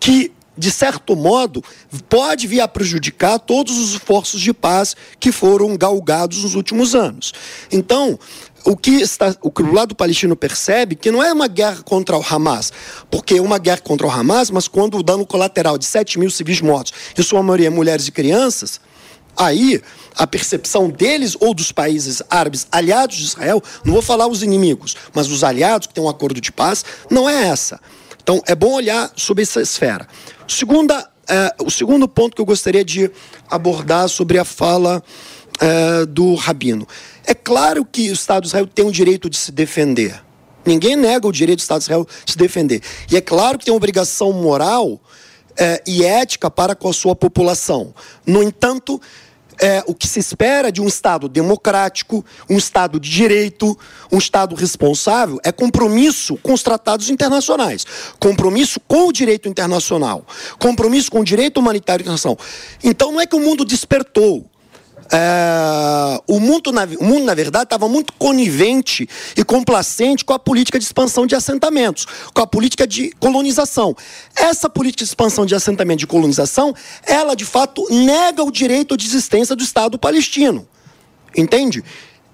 que 0.01 0.33
de 0.57 0.71
certo 0.71 1.17
modo, 1.17 1.63
pode 2.09 2.47
vir 2.47 2.61
a 2.61 2.69
prejudicar 2.69 3.39
todos 3.41 3.77
os 3.77 3.95
esforços 3.95 4.41
de 4.41 4.53
paz 4.53 4.95
que 5.19 5.33
foram 5.33 5.77
galgados 5.77 6.45
nos 6.45 6.55
últimos 6.55 6.95
anos. 6.95 7.33
Então, 7.73 8.19
o 8.65 8.77
que, 8.77 8.93
está, 9.03 9.35
o 9.43 9.51
que 9.51 9.63
o 9.63 9.73
lado 9.73 9.95
palestino 9.95 10.35
percebe 10.35 10.95
que 10.95 11.11
não 11.11 11.23
é 11.23 11.33
uma 11.33 11.47
guerra 11.47 11.83
contra 11.83 12.17
o 12.17 12.25
Hamas, 12.29 12.73
porque 13.11 13.35
é 13.35 13.43
uma 13.43 13.59
guerra 13.59 13.81
contra 13.83 14.07
o 14.07 14.11
Hamas, 14.11 14.51
mas 14.51 14.67
quando 14.67 14.97
o 14.97 15.03
dano 15.03 15.27
colateral 15.27 15.77
de 15.77 15.85
7 15.85 16.19
mil 16.19 16.31
civis 16.31 16.61
mortos, 16.61 16.93
em 17.17 17.23
sua 17.23 17.43
maioria 17.43 17.71
mulheres 17.71 18.09
e 18.09 18.13
crianças, 18.13 18.81
aí 19.37 19.83
a 20.17 20.27
percepção 20.27 20.89
deles 20.89 21.37
ou 21.41 21.53
dos 21.53 21.73
países 21.73 22.23
árabes 22.31 22.67
aliados 22.73 23.17
de 23.17 23.25
Israel, 23.25 23.63
não 23.85 23.93
vou 23.93 24.03
falar 24.03 24.27
os 24.27 24.43
inimigos, 24.43 24.97
mas 25.13 25.29
os 25.29 25.45
aliados 25.45 25.87
que 25.87 25.95
têm 25.95 26.03
um 26.03 26.09
acordo 26.09 26.41
de 26.41 26.51
paz, 26.51 26.85
não 27.11 27.29
é 27.29 27.49
essa. 27.49 27.79
Então 28.23 28.43
é 28.47 28.55
bom 28.55 28.73
olhar 28.73 29.13
sobre 29.15 29.43
essa 29.43 29.61
esfera. 29.61 30.09
Segunda, 30.49 31.07
é, 31.29 31.55
o 31.63 31.71
segundo 31.71 32.09
ponto 32.09 32.35
que 32.35 32.41
eu 32.41 32.47
gostaria 32.47 32.85
de 32.85 33.11
abordar 33.51 34.09
sobre 34.09 34.39
a 34.39 34.45
fala 34.45 35.03
é, 35.61 36.07
do 36.07 36.35
Rabino. 36.35 36.87
É 37.27 37.35
claro 37.35 37.85
que 37.85 38.11
o 38.11 38.13
Estado 38.13 38.43
de 38.43 38.49
Israel 38.49 38.67
tem 38.67 38.85
o 38.85 38.93
direito 38.93 39.31
de 39.31 39.37
se 39.37 39.53
defender. 39.53 40.23
Ninguém 40.65 40.97
nega 40.97 41.27
o 41.27 41.33
direito 41.33 41.59
do 41.59 41.63
Estado 41.63 41.79
de 41.79 41.85
Israel 41.85 42.07
de 42.25 42.33
se 42.33 42.39
defender. 42.39 42.83
E 43.11 43.17
é 43.17 43.21
claro 43.21 43.59
que 43.59 43.65
tem 43.65 43.73
uma 43.73 43.77
obrigação 43.77 44.33
moral 44.33 45.01
é, 45.57 45.83
e 45.87 46.05
ética 46.05 46.51
para 46.51 46.75
com 46.75 46.89
a 46.89 46.93
sua 46.93 47.15
população. 47.15 47.95
No 48.27 48.43
entanto, 48.43 49.01
é, 49.61 49.85
o 49.87 49.95
que 49.95 50.09
se 50.09 50.19
espera 50.19 50.73
de 50.73 50.81
um 50.81 50.87
Estado 50.87 51.29
democrático, 51.29 52.25
um 52.49 52.57
Estado 52.57 52.99
de 52.99 53.09
direito, 53.09 53.79
um 54.11 54.19
Estado 54.19 54.55
responsável, 54.55 55.39
é 55.45 55.53
compromisso 55.53 56.37
com 56.43 56.53
os 56.53 56.63
tratados 56.63 57.11
internacionais, 57.11 57.87
compromisso 58.19 58.81
com 58.81 59.09
o 59.09 59.13
direito 59.13 59.49
internacional, 59.49 60.27
compromisso 60.59 61.11
com 61.11 61.21
o 61.21 61.25
direito 61.25 61.61
humanitário 61.61 62.03
internacional. 62.03 62.39
Então 62.83 63.13
não 63.13 63.21
é 63.21 63.27
que 63.27 63.37
o 63.37 63.41
mundo 63.41 63.65
despertou. 63.65 64.51
É, 65.13 66.21
o, 66.27 66.41
mundo, 66.41 66.73
na, 66.73 66.85
o 66.85 67.05
mundo, 67.05 67.25
na 67.25 67.35
verdade, 67.35 67.65
estava 67.65 67.89
muito 67.89 68.13
conivente 68.15 69.09
e 69.37 69.45
complacente 69.45 70.25
com 70.25 70.33
a 70.33 70.39
política 70.39 70.79
de 70.79 70.85
expansão 70.85 71.27
de 71.27 71.35
assentamentos, 71.35 72.07
com 72.33 72.41
a 72.41 72.47
política 72.47 72.87
de 72.87 73.11
colonização. 73.21 73.95
Essa 74.35 74.69
política 74.69 75.05
de 75.05 75.09
expansão 75.09 75.45
de 75.45 75.55
assentamento 75.55 76.01
de 76.01 76.07
colonização, 76.07 76.75
ela 77.05 77.35
de 77.35 77.45
fato 77.45 77.87
nega 77.91 78.43
o 78.43 78.51
direito 78.51 78.97
de 78.97 79.07
existência 79.07 79.55
do 79.55 79.63
Estado 79.63 79.99
palestino. 79.99 80.67
Entende? 81.37 81.85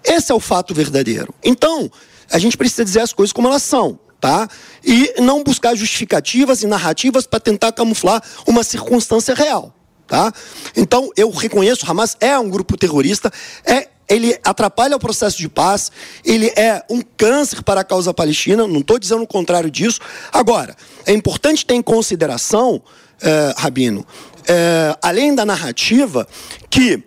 Esse 0.04 0.32
é 0.32 0.34
o 0.34 0.40
fato 0.40 0.74
verdadeiro. 0.74 1.34
Então, 1.42 1.90
a 2.30 2.38
gente 2.38 2.56
precisa 2.56 2.84
dizer 2.84 3.00
as 3.00 3.12
coisas 3.12 3.32
como 3.32 3.48
elas 3.48 3.62
são. 3.62 3.98
Tá? 4.20 4.46
E 4.84 5.14
não 5.18 5.42
buscar 5.42 5.74
justificativas 5.74 6.62
e 6.62 6.66
narrativas 6.66 7.26
para 7.26 7.40
tentar 7.40 7.72
camuflar 7.72 8.22
uma 8.46 8.62
circunstância 8.62 9.34
real. 9.34 9.74
Tá? 10.10 10.32
Então, 10.76 11.08
eu 11.16 11.30
reconheço, 11.30 11.88
Hamas 11.88 12.16
é 12.18 12.36
um 12.36 12.50
grupo 12.50 12.76
terrorista, 12.76 13.32
é, 13.64 13.86
ele 14.08 14.36
atrapalha 14.42 14.96
o 14.96 14.98
processo 14.98 15.38
de 15.38 15.48
paz, 15.48 15.92
ele 16.24 16.52
é 16.56 16.84
um 16.90 17.00
câncer 17.00 17.62
para 17.62 17.82
a 17.82 17.84
causa 17.84 18.12
palestina, 18.12 18.66
não 18.66 18.80
estou 18.80 18.98
dizendo 18.98 19.22
o 19.22 19.26
contrário 19.26 19.70
disso. 19.70 20.00
Agora, 20.32 20.74
é 21.06 21.12
importante 21.12 21.64
ter 21.64 21.74
em 21.74 21.82
consideração, 21.82 22.82
é, 23.22 23.54
Rabino, 23.56 24.04
é, 24.48 24.96
além 25.00 25.32
da 25.32 25.46
narrativa, 25.46 26.26
que 26.68 27.04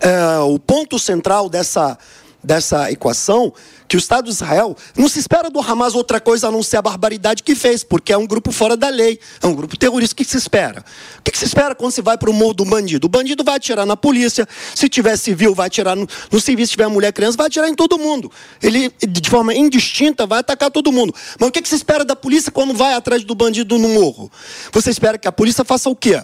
é, 0.00 0.38
o 0.38 0.60
ponto 0.60 0.96
central 0.96 1.48
dessa, 1.48 1.98
dessa 2.44 2.90
equação 2.92 3.52
que 3.86 3.96
o 3.96 3.98
Estado 3.98 4.24
de 4.24 4.30
Israel 4.30 4.76
não 4.96 5.08
se 5.08 5.18
espera 5.18 5.50
do 5.50 5.60
Hamas 5.60 5.94
outra 5.94 6.20
coisa 6.20 6.48
a 6.48 6.50
não 6.50 6.62
ser 6.62 6.78
a 6.78 6.82
barbaridade 6.82 7.42
que 7.42 7.54
fez, 7.54 7.84
porque 7.84 8.12
é 8.12 8.16
um 8.16 8.26
grupo 8.26 8.50
fora 8.50 8.76
da 8.76 8.88
lei, 8.88 9.18
é 9.42 9.46
um 9.46 9.54
grupo 9.54 9.76
terrorista. 9.76 10.14
O 10.14 10.16
que 10.16 10.24
se 10.24 10.36
espera? 10.36 10.84
O 11.18 11.22
que 11.22 11.36
se 11.36 11.44
espera 11.44 11.74
quando 11.74 11.92
se 11.92 12.02
vai 12.02 12.16
para 12.16 12.30
o 12.30 12.32
morro 12.32 12.54
do 12.54 12.64
bandido? 12.64 13.06
O 13.06 13.10
bandido 13.10 13.44
vai 13.44 13.56
atirar 13.56 13.86
na 13.86 13.96
polícia, 13.96 14.48
se 14.74 14.88
tiver 14.88 15.16
civil, 15.16 15.54
vai 15.54 15.66
atirar 15.66 15.96
no, 15.96 16.08
no 16.30 16.40
civil, 16.40 16.64
se 16.66 16.72
tiver 16.72 16.88
mulher, 16.88 17.12
criança, 17.12 17.36
vai 17.36 17.46
atirar 17.46 17.68
em 17.68 17.74
todo 17.74 17.98
mundo. 17.98 18.30
Ele, 18.62 18.92
de 19.08 19.30
forma 19.30 19.54
indistinta, 19.54 20.26
vai 20.26 20.40
atacar 20.40 20.70
todo 20.70 20.90
mundo. 20.90 21.14
Mas 21.38 21.48
o 21.48 21.52
que 21.52 21.68
se 21.68 21.74
espera 21.74 22.04
da 22.04 22.16
polícia 22.16 22.50
quando 22.50 22.74
vai 22.74 22.94
atrás 22.94 23.24
do 23.24 23.34
bandido 23.34 23.78
no 23.78 23.88
morro? 23.88 24.30
Você 24.72 24.90
espera 24.90 25.18
que 25.18 25.28
a 25.28 25.32
polícia 25.32 25.64
faça 25.64 25.88
o 25.88 25.96
quê? 25.96 26.22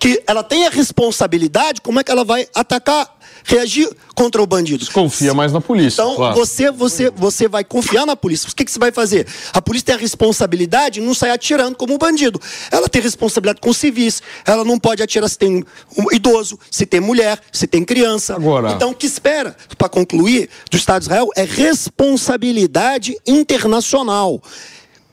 Que 0.00 0.20
ela 0.26 0.42
tenha 0.42 0.68
responsabilidade, 0.70 1.80
como 1.80 2.00
é 2.00 2.04
que 2.04 2.10
ela 2.10 2.24
vai 2.24 2.48
atacar 2.54 3.20
reagir 3.44 3.88
contra 4.14 4.42
o 4.42 4.46
bandido. 4.46 4.86
Confia 4.92 5.32
mais 5.32 5.52
na 5.52 5.60
polícia. 5.60 6.02
Então, 6.02 6.16
claro. 6.16 6.36
você, 6.36 6.70
você, 6.70 7.10
você 7.10 7.48
vai 7.48 7.64
confiar 7.64 8.06
na 8.06 8.16
polícia. 8.16 8.48
O 8.48 8.54
que, 8.54 8.64
que 8.64 8.70
você 8.70 8.78
vai 8.78 8.92
fazer? 8.92 9.26
A 9.52 9.62
polícia 9.62 9.86
tem 9.86 9.94
a 9.94 9.98
responsabilidade 9.98 11.00
de 11.00 11.06
não 11.06 11.14
sair 11.14 11.30
atirando 11.30 11.76
como 11.76 11.94
um 11.94 11.98
bandido. 11.98 12.40
Ela 12.70 12.88
tem 12.88 13.00
responsabilidade 13.00 13.60
com 13.60 13.72
civis. 13.72 14.22
Ela 14.44 14.64
não 14.64 14.78
pode 14.78 15.02
atirar 15.02 15.28
se 15.28 15.38
tem 15.38 15.64
um 15.96 16.12
idoso, 16.12 16.58
se 16.70 16.84
tem 16.84 17.00
mulher, 17.00 17.40
se 17.52 17.66
tem 17.66 17.84
criança. 17.84 18.34
Agora... 18.34 18.72
Então, 18.72 18.90
o 18.90 18.94
que 18.94 19.06
espera, 19.06 19.56
para 19.78 19.88
concluir, 19.88 20.48
do 20.70 20.76
Estado 20.76 21.00
de 21.00 21.06
Israel 21.06 21.28
é 21.36 21.44
responsabilidade 21.44 23.16
internacional. 23.26 24.42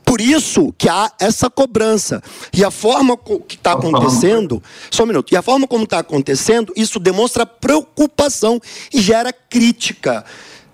Por 0.08 0.22
isso 0.22 0.72
que 0.78 0.88
há 0.88 1.12
essa 1.20 1.50
cobrança. 1.50 2.22
E 2.50 2.64
a 2.64 2.70
forma 2.70 3.14
que 3.46 3.56
está 3.56 3.72
acontecendo, 3.72 4.62
só 4.90 5.02
um 5.02 5.06
minuto, 5.06 5.34
e 5.34 5.36
a 5.36 5.42
forma 5.42 5.68
como 5.68 5.84
está 5.84 5.98
acontecendo, 5.98 6.72
isso 6.74 6.98
demonstra 6.98 7.44
preocupação 7.44 8.58
e 8.90 9.02
gera 9.02 9.34
crítica. 9.34 10.24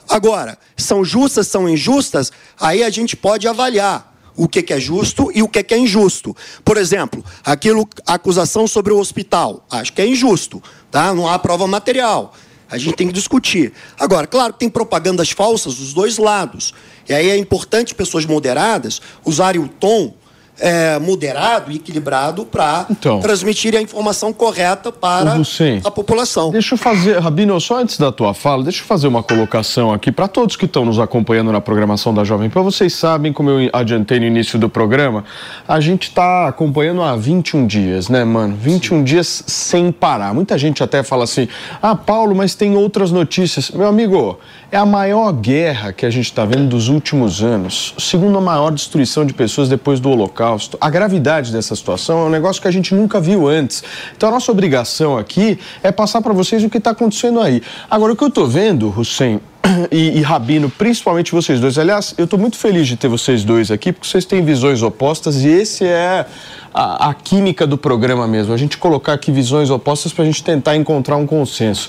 Agora, 0.08 0.56
são 0.76 1.04
justas, 1.04 1.48
são 1.48 1.68
injustas, 1.68 2.30
aí 2.60 2.84
a 2.84 2.90
gente 2.90 3.16
pode 3.16 3.48
avaliar 3.48 4.14
o 4.36 4.46
que, 4.46 4.72
é 4.72 4.78
justo 4.78 5.32
e 5.34 5.42
o 5.42 5.48
que, 5.48 5.74
é 5.74 5.78
injusto. 5.78 6.36
Por 6.64 6.76
exemplo, 6.76 7.24
aquilo, 7.44 7.88
a 8.06 8.14
acusação 8.14 8.68
sobre 8.68 8.92
o 8.92 9.00
hospital, 9.00 9.66
acho 9.68 9.92
que 9.92 10.00
é 10.00 10.06
injusto, 10.06 10.62
tá? 10.92 11.12
Não 11.12 11.28
há 11.28 11.36
prova 11.40 11.66
material. 11.66 12.34
A 12.74 12.78
gente 12.78 12.96
tem 12.96 13.06
que 13.06 13.12
discutir. 13.12 13.72
Agora, 13.98 14.26
claro 14.26 14.52
que 14.52 14.58
tem 14.58 14.68
propagandas 14.68 15.30
falsas 15.30 15.76
dos 15.76 15.92
dois 15.92 16.18
lados. 16.18 16.74
E 17.08 17.14
aí 17.14 17.30
é 17.30 17.36
importante 17.36 17.94
pessoas 17.94 18.26
moderadas 18.26 19.00
usarem 19.24 19.60
o 19.60 19.68
tom 19.68 20.14
é, 20.58 20.98
moderado 20.98 21.72
e 21.72 21.76
equilibrado 21.76 22.44
para 22.44 22.86
então, 22.88 23.20
transmitir 23.20 23.76
a 23.76 23.80
informação 23.80 24.32
correta 24.32 24.92
para 24.92 25.36
a 25.84 25.90
população. 25.90 26.50
Deixa 26.50 26.74
eu 26.74 26.78
fazer, 26.78 27.18
Rabino, 27.18 27.60
só 27.60 27.78
antes 27.80 27.98
da 27.98 28.12
tua 28.12 28.32
fala, 28.34 28.62
deixa 28.62 28.82
eu 28.82 28.86
fazer 28.86 29.08
uma 29.08 29.22
colocação 29.22 29.92
aqui 29.92 30.12
para 30.12 30.28
todos 30.28 30.56
que 30.56 30.64
estão 30.64 30.84
nos 30.84 30.98
acompanhando 30.98 31.50
na 31.50 31.60
programação 31.60 32.14
da 32.14 32.24
Jovem 32.24 32.48
Pan. 32.48 32.62
Vocês 32.62 32.92
sabem, 32.94 33.32
como 33.32 33.50
eu 33.50 33.70
adiantei 33.72 34.20
no 34.20 34.26
início 34.26 34.58
do 34.58 34.68
programa, 34.68 35.24
a 35.66 35.80
gente 35.80 36.08
está 36.08 36.48
acompanhando 36.48 37.02
há 37.02 37.16
21 37.16 37.66
dias, 37.66 38.08
né, 38.08 38.24
mano? 38.24 38.56
21 38.56 38.98
Sim. 38.98 39.04
dias 39.04 39.44
sem 39.46 39.90
parar. 39.90 40.32
Muita 40.34 40.56
gente 40.56 40.82
até 40.82 41.02
fala 41.02 41.24
assim: 41.24 41.48
ah, 41.82 41.94
Paulo, 41.94 42.34
mas 42.34 42.54
tem 42.54 42.76
outras 42.76 43.10
notícias. 43.10 43.70
Meu 43.70 43.88
amigo, 43.88 44.38
é 44.74 44.76
a 44.76 44.84
maior 44.84 45.32
guerra 45.32 45.92
que 45.92 46.04
a 46.04 46.10
gente 46.10 46.24
está 46.24 46.44
vendo 46.44 46.70
dos 46.70 46.88
últimos 46.88 47.44
anos, 47.44 47.94
segundo 47.96 48.36
a 48.38 48.40
maior 48.40 48.72
destruição 48.72 49.24
de 49.24 49.32
pessoas 49.32 49.68
depois 49.68 50.00
do 50.00 50.10
Holocausto. 50.10 50.76
A 50.80 50.90
gravidade 50.90 51.52
dessa 51.52 51.76
situação 51.76 52.22
é 52.22 52.24
um 52.24 52.28
negócio 52.28 52.60
que 52.60 52.66
a 52.66 52.72
gente 52.72 52.92
nunca 52.92 53.20
viu 53.20 53.46
antes. 53.46 53.84
Então 54.16 54.28
a 54.30 54.32
nossa 54.32 54.50
obrigação 54.50 55.16
aqui 55.16 55.60
é 55.80 55.92
passar 55.92 56.20
para 56.20 56.32
vocês 56.32 56.64
o 56.64 56.68
que 56.68 56.78
está 56.78 56.90
acontecendo 56.90 57.38
aí. 57.38 57.62
Agora, 57.88 58.14
o 58.14 58.16
que 58.16 58.24
eu 58.24 58.28
estou 58.28 58.48
vendo, 58.48 58.92
Hussein, 58.98 59.40
e, 59.90 60.18
e, 60.18 60.22
Rabino, 60.22 60.70
principalmente 60.70 61.32
vocês 61.32 61.60
dois. 61.60 61.78
Aliás, 61.78 62.14
eu 62.18 62.24
estou 62.24 62.38
muito 62.38 62.56
feliz 62.56 62.86
de 62.86 62.96
ter 62.96 63.08
vocês 63.08 63.44
dois 63.44 63.70
aqui, 63.70 63.92
porque 63.92 64.06
vocês 64.06 64.24
têm 64.24 64.44
visões 64.44 64.82
opostas 64.82 65.42
e 65.42 65.48
esse 65.48 65.84
é 65.84 66.26
a, 66.72 67.10
a 67.10 67.14
química 67.14 67.66
do 67.66 67.78
programa 67.78 68.26
mesmo. 68.26 68.52
A 68.52 68.56
gente 68.56 68.76
colocar 68.76 69.14
aqui 69.14 69.30
visões 69.32 69.70
opostas 69.70 70.12
para 70.12 70.24
a 70.24 70.26
gente 70.26 70.42
tentar 70.42 70.76
encontrar 70.76 71.16
um 71.16 71.26
consenso. 71.26 71.88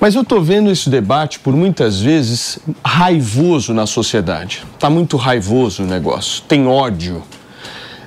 Mas 0.00 0.14
eu 0.14 0.22
estou 0.22 0.40
vendo 0.42 0.70
esse 0.70 0.88
debate 0.88 1.38
por 1.40 1.54
muitas 1.54 2.00
vezes 2.00 2.58
raivoso 2.84 3.74
na 3.74 3.86
sociedade. 3.86 4.64
Está 4.74 4.88
muito 4.88 5.16
raivoso 5.16 5.82
o 5.82 5.86
negócio. 5.86 6.42
Tem 6.46 6.66
ódio 6.66 7.22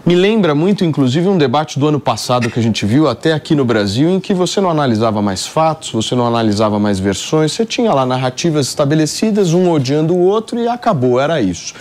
me 0.06 0.16
lembra 0.16 0.54
muito, 0.54 0.84
inclusive, 0.84 1.30
um 1.30 1.38
debate 1.38 1.80
do 1.80 1.88
ano 1.88 1.98
passado 1.98 2.50
que 2.50 2.60
a 2.60 2.62
gente 2.62 2.86
viu 2.86 3.08
até 3.08 3.32
aqui 3.32 3.56
no 3.56 3.64
Brasil, 3.64 4.10
em 4.10 4.20
que 4.20 4.34
você 4.34 4.60
não 4.60 4.70
analisava 4.70 5.22
mais 5.22 5.48
fatos, 5.48 5.92
você 5.92 6.14
não 6.14 6.28
analisava 6.28 6.78
mais 6.78 7.00
versões, 7.00 7.54
você 7.54 7.66
tinha 7.66 7.94
lá 7.94 8.06
narrativas 8.06 8.68
estabelecidas, 8.68 9.54
um 9.54 9.72
odiando 9.72 10.14
o 10.14 10.20
outro 10.20 10.60
e 10.60 10.68
acabou, 10.68 11.22
era 11.22 11.40
isso. 11.40 11.74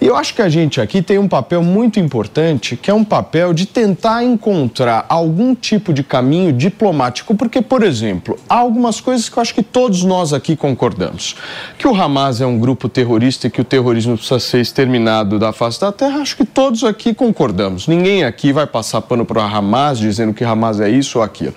E 0.00 0.06
eu 0.06 0.16
acho 0.16 0.34
que 0.34 0.42
a 0.42 0.48
gente 0.48 0.80
aqui 0.80 1.00
tem 1.00 1.16
um 1.16 1.28
papel 1.28 1.62
muito 1.62 2.00
importante, 2.00 2.76
que 2.76 2.90
é 2.90 2.94
um 2.94 3.04
papel 3.04 3.54
de 3.54 3.66
tentar 3.66 4.24
encontrar 4.24 5.06
algum 5.08 5.54
tipo 5.54 5.92
de 5.92 6.02
caminho 6.02 6.52
diplomático, 6.52 7.36
porque, 7.36 7.62
por 7.62 7.84
exemplo, 7.84 8.36
há 8.48 8.56
algumas 8.56 9.00
coisas 9.00 9.28
que 9.28 9.36
eu 9.36 9.42
acho 9.42 9.54
que 9.54 9.62
todos 9.62 10.02
nós 10.02 10.32
aqui 10.32 10.56
concordamos. 10.56 11.36
Que 11.78 11.86
o 11.86 11.94
Hamas 11.94 12.40
é 12.40 12.46
um 12.46 12.58
grupo 12.58 12.88
terrorista 12.88 13.46
e 13.46 13.50
que 13.50 13.60
o 13.60 13.64
terrorismo 13.64 14.16
precisa 14.16 14.40
ser 14.40 14.60
exterminado 14.60 15.38
da 15.38 15.52
face 15.52 15.80
da 15.80 15.92
terra, 15.92 16.18
acho 16.18 16.36
que 16.36 16.44
todos 16.44 16.82
aqui 16.82 17.14
concordamos 17.14 17.59
concordamos. 17.60 17.86
Ninguém 17.86 18.24
aqui 18.24 18.52
vai 18.52 18.66
passar 18.66 19.02
pano 19.02 19.24
para 19.24 19.44
Hamas 19.44 19.98
dizendo 19.98 20.32
que 20.32 20.42
Hamas 20.42 20.80
é 20.80 20.88
isso 20.88 21.18
ou 21.18 21.24
aquilo. 21.24 21.54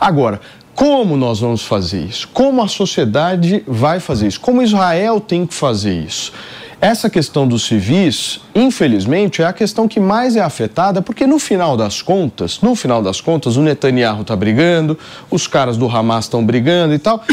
Agora, 0.00 0.40
como 0.74 1.16
nós 1.16 1.40
vamos 1.40 1.62
fazer 1.62 2.00
isso? 2.00 2.28
Como 2.32 2.62
a 2.62 2.68
sociedade 2.68 3.62
vai 3.66 4.00
fazer 4.00 4.26
isso? 4.26 4.40
Como 4.40 4.62
Israel 4.62 5.20
tem 5.20 5.46
que 5.46 5.54
fazer 5.54 5.94
isso? 5.94 6.32
Essa 6.80 7.08
questão 7.08 7.46
dos 7.46 7.64
civis, 7.64 8.40
infelizmente, 8.54 9.40
é 9.40 9.46
a 9.46 9.52
questão 9.52 9.86
que 9.86 10.00
mais 10.00 10.36
é 10.36 10.40
afetada, 10.40 11.00
porque 11.00 11.26
no 11.26 11.38
final 11.38 11.76
das 11.76 12.02
contas, 12.02 12.60
no 12.60 12.74
final 12.74 13.00
das 13.00 13.20
contas, 13.20 13.56
o 13.56 13.62
Netanyahu 13.62 14.22
está 14.22 14.34
brigando, 14.34 14.98
os 15.30 15.46
caras 15.46 15.76
do 15.76 15.88
Hamas 15.88 16.24
estão 16.24 16.44
brigando 16.44 16.92
e 16.92 16.98
tal. 16.98 17.24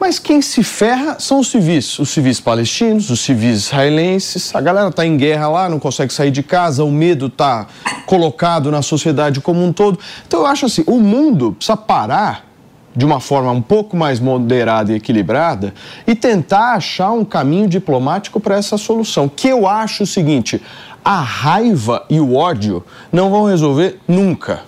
Mas 0.00 0.18
quem 0.18 0.40
se 0.40 0.62
ferra 0.62 1.16
são 1.18 1.40
os 1.40 1.50
civis, 1.50 1.98
os 1.98 2.10
civis 2.10 2.38
palestinos, 2.38 3.10
os 3.10 3.20
civis 3.20 3.64
israelenses. 3.64 4.54
A 4.54 4.60
galera 4.60 4.88
está 4.88 5.04
em 5.04 5.16
guerra 5.16 5.48
lá, 5.48 5.68
não 5.68 5.80
consegue 5.80 6.12
sair 6.12 6.30
de 6.30 6.42
casa, 6.42 6.84
o 6.84 6.90
medo 6.90 7.26
está 7.26 7.66
colocado 8.06 8.70
na 8.70 8.80
sociedade 8.80 9.40
como 9.40 9.64
um 9.64 9.72
todo. 9.72 9.98
Então 10.26 10.40
eu 10.40 10.46
acho 10.46 10.66
assim, 10.66 10.84
o 10.86 11.00
mundo 11.00 11.52
precisa 11.52 11.76
parar 11.76 12.46
de 12.94 13.04
uma 13.04 13.20
forma 13.20 13.50
um 13.50 13.62
pouco 13.62 13.96
mais 13.96 14.20
moderada 14.20 14.92
e 14.92 14.96
equilibrada 14.96 15.74
e 16.06 16.14
tentar 16.14 16.74
achar 16.74 17.10
um 17.10 17.24
caminho 17.24 17.68
diplomático 17.68 18.38
para 18.38 18.56
essa 18.56 18.78
solução. 18.78 19.28
Que 19.28 19.48
eu 19.48 19.66
acho 19.66 20.04
o 20.04 20.06
seguinte: 20.06 20.62
a 21.04 21.20
raiva 21.20 22.04
e 22.08 22.20
o 22.20 22.34
ódio 22.34 22.84
não 23.12 23.30
vão 23.30 23.44
resolver 23.44 23.98
nunca. 24.06 24.62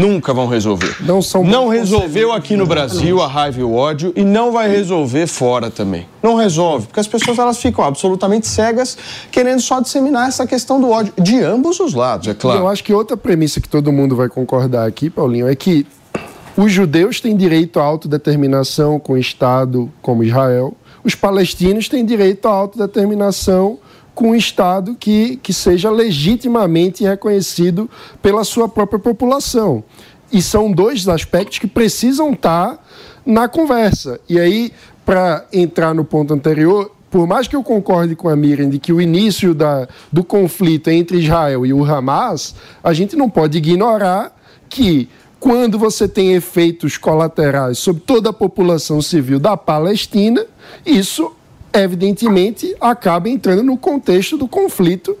Nunca 0.00 0.32
vão 0.32 0.46
resolver. 0.46 0.96
Não 1.00 1.20
são 1.20 1.44
Não 1.44 1.68
resolveu 1.68 2.32
aqui 2.32 2.56
no 2.56 2.66
Brasil 2.66 3.20
a 3.20 3.26
raiva 3.26 3.60
e 3.60 3.62
o 3.62 3.74
ódio 3.74 4.12
e 4.16 4.24
não 4.24 4.50
vai 4.50 4.68
resolver 4.68 5.26
fora 5.26 5.70
também. 5.70 6.06
Não 6.22 6.36
resolve, 6.36 6.86
porque 6.86 7.00
as 7.00 7.06
pessoas 7.06 7.38
elas 7.38 7.58
ficam 7.58 7.84
absolutamente 7.84 8.46
cegas 8.46 8.96
querendo 9.30 9.60
só 9.60 9.80
disseminar 9.80 10.28
essa 10.28 10.46
questão 10.46 10.80
do 10.80 10.90
ódio 10.90 11.12
de 11.18 11.42
ambos 11.42 11.78
os 11.80 11.92
lados, 11.92 12.28
é 12.28 12.34
claro. 12.34 12.60
Eu 12.60 12.68
acho 12.68 12.82
que 12.82 12.94
outra 12.94 13.16
premissa 13.16 13.60
que 13.60 13.68
todo 13.68 13.92
mundo 13.92 14.16
vai 14.16 14.28
concordar 14.28 14.86
aqui, 14.86 15.10
Paulinho, 15.10 15.46
é 15.46 15.54
que 15.54 15.86
os 16.56 16.72
judeus 16.72 17.20
têm 17.20 17.36
direito 17.36 17.78
à 17.78 17.82
autodeterminação 17.82 18.98
com 18.98 19.14
o 19.14 19.18
Estado 19.18 19.90
como 20.02 20.24
Israel. 20.24 20.74
Os 21.04 21.14
palestinos 21.14 21.88
têm 21.88 22.04
direito 22.04 22.46
à 22.46 22.50
autodeterminação 22.50 23.78
com 24.14 24.30
um 24.30 24.34
Estado 24.34 24.96
que, 24.98 25.36
que 25.36 25.52
seja 25.52 25.90
legitimamente 25.90 27.04
reconhecido 27.04 27.88
pela 28.22 28.44
sua 28.44 28.68
própria 28.68 28.98
população. 28.98 29.82
E 30.32 30.40
são 30.40 30.70
dois 30.70 31.08
aspectos 31.08 31.58
que 31.58 31.66
precisam 31.66 32.32
estar 32.32 32.78
na 33.24 33.48
conversa. 33.48 34.20
E 34.28 34.38
aí, 34.38 34.72
para 35.04 35.44
entrar 35.52 35.94
no 35.94 36.04
ponto 36.04 36.32
anterior, 36.32 36.92
por 37.10 37.26
mais 37.26 37.48
que 37.48 37.56
eu 37.56 37.62
concorde 37.62 38.14
com 38.14 38.28
a 38.28 38.36
Miriam 38.36 38.68
de 38.68 38.78
que 38.78 38.92
o 38.92 39.00
início 39.00 39.52
da, 39.52 39.88
do 40.12 40.22
conflito 40.22 40.88
entre 40.88 41.18
Israel 41.18 41.66
e 41.66 41.72
o 41.72 41.84
Hamas, 41.84 42.54
a 42.82 42.92
gente 42.92 43.16
não 43.16 43.28
pode 43.28 43.58
ignorar 43.58 44.36
que 44.68 45.08
quando 45.40 45.78
você 45.78 46.06
tem 46.06 46.34
efeitos 46.34 46.96
colaterais 46.96 47.78
sobre 47.78 48.02
toda 48.02 48.30
a 48.30 48.32
população 48.32 49.02
civil 49.02 49.40
da 49.40 49.56
Palestina, 49.56 50.46
isso 50.86 51.32
evidentemente 51.72 52.74
acaba 52.80 53.28
entrando 53.28 53.62
no 53.62 53.76
contexto 53.76 54.36
do 54.36 54.48
conflito 54.48 55.16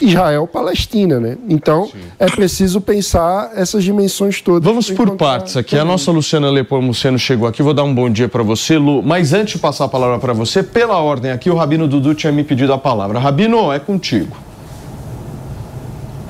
Israel-Palestina, 0.00 1.18
né? 1.18 1.36
Então 1.48 1.86
Sim. 1.86 1.98
é 2.18 2.26
preciso 2.26 2.80
pensar 2.80 3.50
essas 3.54 3.82
dimensões 3.82 4.40
todas. 4.40 4.64
Vamos 4.64 4.90
por 4.90 5.16
partes 5.16 5.56
aqui. 5.56 5.76
A 5.78 5.84
nossa 5.84 6.10
Luciana 6.10 6.50
Lepomuceno 6.50 7.18
chegou 7.18 7.48
aqui. 7.48 7.62
Vou 7.62 7.74
dar 7.74 7.84
um 7.84 7.94
bom 7.94 8.08
dia 8.08 8.28
para 8.28 8.42
você, 8.42 8.78
Lu. 8.78 9.02
Mas 9.02 9.32
antes 9.32 9.54
de 9.54 9.58
passar 9.58 9.84
a 9.84 9.88
palavra 9.88 10.18
para 10.18 10.32
você, 10.32 10.62
pela 10.62 10.98
ordem 10.98 11.30
aqui, 11.30 11.50
o 11.50 11.56
Rabino 11.56 11.88
Dudu 11.88 12.14
tinha 12.14 12.32
me 12.32 12.44
pedido 12.44 12.72
a 12.72 12.78
palavra. 12.78 13.18
Rabino, 13.18 13.72
é 13.72 13.78
contigo. 13.78 14.36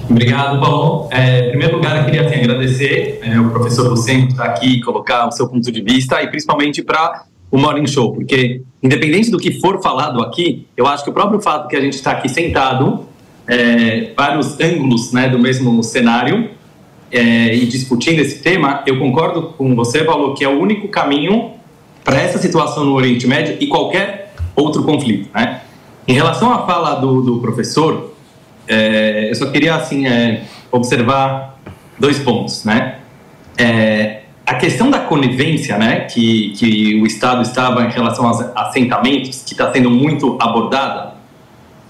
Obrigado, 0.09 0.61
Paulo. 0.61 1.09
É, 1.11 1.47
em 1.47 1.50
primeiro 1.50 1.76
lugar, 1.76 1.97
eu 1.99 2.05
queria 2.05 2.26
assim, 2.26 2.35
agradecer 2.35 3.21
é, 3.23 3.41
o 3.41 3.50
professor 3.50 3.88
Lucen 3.88 4.26
por 4.26 4.33
estar 4.33 4.45
aqui 4.45 4.75
e 4.75 4.81
colocar 4.81 5.29
o 5.29 5.33
seu 5.33 5.49
ponto 5.49 5.71
de 5.71 5.81
vista 5.81 6.23
e 6.23 6.29
principalmente 6.29 6.83
para 6.83 7.25
o 7.52 7.59
Morning 7.59 7.87
Show, 7.87 8.14
porque 8.14 8.62
independente 8.82 9.30
do 9.30 9.38
que 9.38 9.61
for 9.61 9.82
falado 9.82 10.23
aqui, 10.23 10.66
eu 10.75 10.87
acho 10.87 11.04
que 11.04 11.11
o 11.11 11.12
próprio 11.12 11.38
fato 11.40 11.68
que 11.68 11.76
a 11.76 11.80
gente 11.80 11.92
está 11.92 12.12
aqui 12.12 12.28
sentado, 12.28 13.06
é, 13.47 14.12
vários 14.16 14.59
ângulos 14.59 15.12
né, 15.12 15.28
do 15.28 15.38
mesmo 15.38 15.82
cenário 15.82 16.49
é, 17.10 17.54
e 17.54 17.67
discutindo 17.67 18.21
esse 18.21 18.43
tema, 18.43 18.82
eu 18.86 18.99
concordo 18.99 19.54
com 19.58 19.76
você, 19.76 20.02
Paulo, 20.02 20.34
que 20.34 20.43
é 20.43 20.49
o 20.49 20.58
único 20.58 20.88
caminho 20.88 21.52
para 22.02 22.19
essa 22.19 22.38
situação 22.38 22.86
no 22.86 22.95
Oriente 22.95 23.26
Médio 23.26 23.58
e 23.60 23.67
qualquer 23.67 24.34
outro 24.56 24.82
conflito. 24.82 25.28
Né? 25.34 25.60
Em 26.08 26.15
relação 26.15 26.50
à 26.52 26.67
fala 26.67 26.95
do, 26.95 27.21
do 27.21 27.38
professor, 27.38 28.15
é, 28.67 29.28
eu 29.30 29.34
só 29.34 29.50
queria 29.50 29.75
assim 29.75 30.06
é, 30.06 30.45
observar 30.71 31.60
dois 31.99 32.19
pontos, 32.19 32.65
né? 32.65 32.99
É, 33.58 34.22
a 34.52 34.56
questão 34.56 34.91
da 34.91 35.00
conivência, 35.00 35.78
né, 35.78 36.00
que, 36.00 36.50
que 36.50 37.00
o 37.00 37.06
Estado 37.06 37.43
estava 37.43 37.82
em 37.84 37.91
relação 37.91 38.26
aos 38.26 38.41
assentamentos, 38.54 39.43
que 39.43 39.52
está 39.52 39.73
sendo 39.73 39.91
muito 39.91 40.36
abordada, 40.38 41.15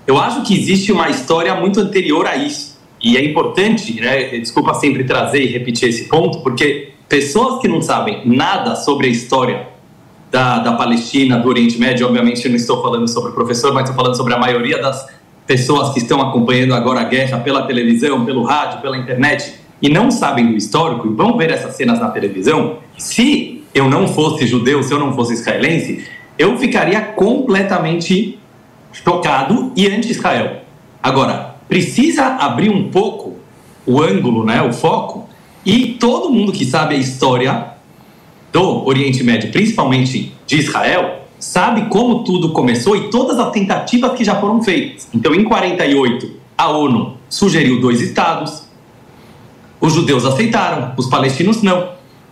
eu 0.07 0.17
acho 0.17 0.43
que 0.43 0.55
existe 0.55 0.93
uma 0.93 1.11
história 1.11 1.55
muito 1.57 1.81
anterior 1.81 2.25
a 2.27 2.37
isso. 2.37 2.81
E 3.03 3.17
é 3.17 3.25
importante, 3.25 4.01
né, 4.01 4.39
desculpa 4.39 4.75
sempre 4.75 5.03
trazer 5.03 5.43
e 5.43 5.47
repetir 5.47 5.89
esse 5.89 6.05
ponto, 6.05 6.39
porque 6.41 6.93
pessoas 7.09 7.61
que 7.61 7.67
não 7.67 7.83
sabem 7.83 8.23
nada 8.25 8.77
sobre 8.77 9.09
a 9.09 9.11
história 9.11 9.69
da, 10.31 10.61
da 10.61 10.73
Palestina, 10.73 11.39
do 11.39 11.49
Oriente 11.49 11.79
Médio, 11.79 12.07
obviamente 12.07 12.45
eu 12.45 12.51
não 12.51 12.57
estou 12.57 12.81
falando 12.81 13.09
sobre 13.09 13.33
o 13.33 13.35
professor, 13.35 13.73
mas 13.73 13.83
estou 13.83 13.97
falando 13.97 14.17
sobre 14.17 14.35
a 14.35 14.39
maioria 14.39 14.81
das 14.81 15.05
pessoas 15.47 15.93
que 15.93 15.99
estão 15.99 16.23
acompanhando 16.23 16.75
agora 16.75 17.01
a 17.01 17.05
guerra 17.05 17.39
pela 17.41 17.63
televisão, 17.67 18.25
pelo 18.25 18.45
rádio, 18.45 18.81
pela 18.81 18.97
internet 18.97 19.62
e 19.83 19.89
não 19.89 20.11
sabem 20.11 20.47
do 20.47 20.57
histórico 20.57 21.09
e 21.09 21.15
vão 21.15 21.37
ver 21.37 21.51
essas 21.51 21.75
cenas 21.75 21.99
na 21.99 22.11
televisão, 22.11 22.79
se 22.97 23.65
eu 23.75 23.91
não 23.91 24.07
fosse 24.07 24.47
judeu, 24.47 24.83
se 24.83 24.95
eu 24.95 24.99
não 24.99 25.13
fosse 25.13 25.33
israelense, 25.33 26.07
eu 26.39 26.57
ficaria 26.57 27.01
completamente 27.01 28.39
chocado 28.93 29.73
e 29.75 29.89
anti-Israel. 29.89 30.63
Agora, 31.03 31.57
precisa 31.69 32.25
abrir 32.25 32.71
um 32.71 32.91
pouco 32.91 33.37
o 33.85 34.01
ângulo, 34.01 34.45
né, 34.45 34.63
o 34.63 34.73
foco, 34.73 35.29
e 35.65 35.95
todo 35.99 36.31
mundo 36.31 36.53
que 36.53 36.65
sabe 36.65 36.95
a 36.95 36.99
história 36.99 37.73
do 38.53 38.87
Oriente 38.87 39.25
Médio, 39.25 39.51
principalmente 39.51 40.33
de 40.47 40.57
Israel, 40.59 41.23
sabe 41.39 41.89
como 41.89 42.23
tudo 42.23 42.53
começou 42.53 42.97
e 42.97 43.11
todas 43.11 43.39
as 43.39 43.51
tentativas 43.51 44.13
que 44.13 44.25
já 44.25 44.37
foram 44.37 44.63
feitas. 44.63 45.09
Então, 45.13 45.35
em 45.35 45.43
48, 45.43 46.31
a 46.57 46.69
ONU 46.69 47.17
sugeriu 47.29 47.81
dois 47.81 48.01
estados. 48.01 48.65
Os 49.83 49.93
judeus 49.93 50.25
aceitaram, 50.25 50.93
os 50.97 51.09
palestinos 51.09 51.61
não. 51.61 51.91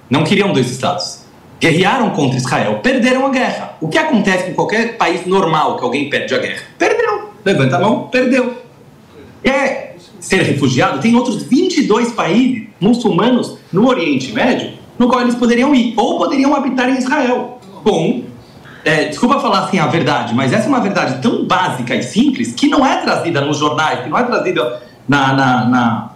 Não 0.09 0.23
queriam 0.25 0.53
dois 0.53 0.71
estados. 0.71 1.25
Guerrearam 1.61 2.11
contra 2.11 2.39
Israel, 2.39 2.79
perderam 2.83 3.27
a 3.27 3.31
guerra. 3.31 3.77
O 3.81 3.89
que 3.89 3.99
acontece 3.99 4.45
com 4.45 4.55
qualquer 4.55 4.97
país 4.97 5.27
normal 5.27 5.77
que 5.77 5.85
alguém 5.85 6.09
perde 6.09 6.35
a 6.35 6.39
guerra? 6.39 6.63
Perdeu. 6.79 7.31
Levanta 7.45 7.77
a 7.77 7.81
mão, 7.81 8.09
perdeu. 8.11 8.55
Quer 9.43 9.97
ser 10.21 10.43
refugiado? 10.43 11.01
Tem 11.01 11.15
outros 11.17 11.43
22 11.43 12.13
países 12.13 12.69
muçulmanos 12.81 13.59
no 13.73 13.89
Oriente 13.89 14.33
Médio 14.33 14.81
no 15.01 15.09
qual 15.09 15.23
eles 15.23 15.35
poderiam 15.35 15.75
ir, 15.75 15.95
ou 15.97 16.19
poderiam 16.19 16.55
habitar 16.55 16.91
em 16.91 16.99
Israel. 16.99 17.59
Bom, 17.83 18.23
é, 18.85 19.07
desculpa 19.07 19.41
falar 19.41 19.61
assim 19.61 19.79
a 19.79 19.87
verdade, 19.87 20.35
mas 20.35 20.53
essa 20.53 20.67
é 20.67 20.69
uma 20.69 20.81
verdade 20.81 21.23
tão 21.23 21.47
básica 21.47 21.95
e 21.95 22.03
simples 22.03 22.53
que 22.53 22.69
não 22.69 22.85
é 22.85 22.97
trazida 22.97 23.41
nos 23.41 23.57
jornais, 23.57 24.01
que 24.01 24.11
não 24.11 24.19
é 24.19 24.23
trazida 24.25 24.83
na, 25.09 25.33
na, 25.33 25.65
na, 25.65 26.10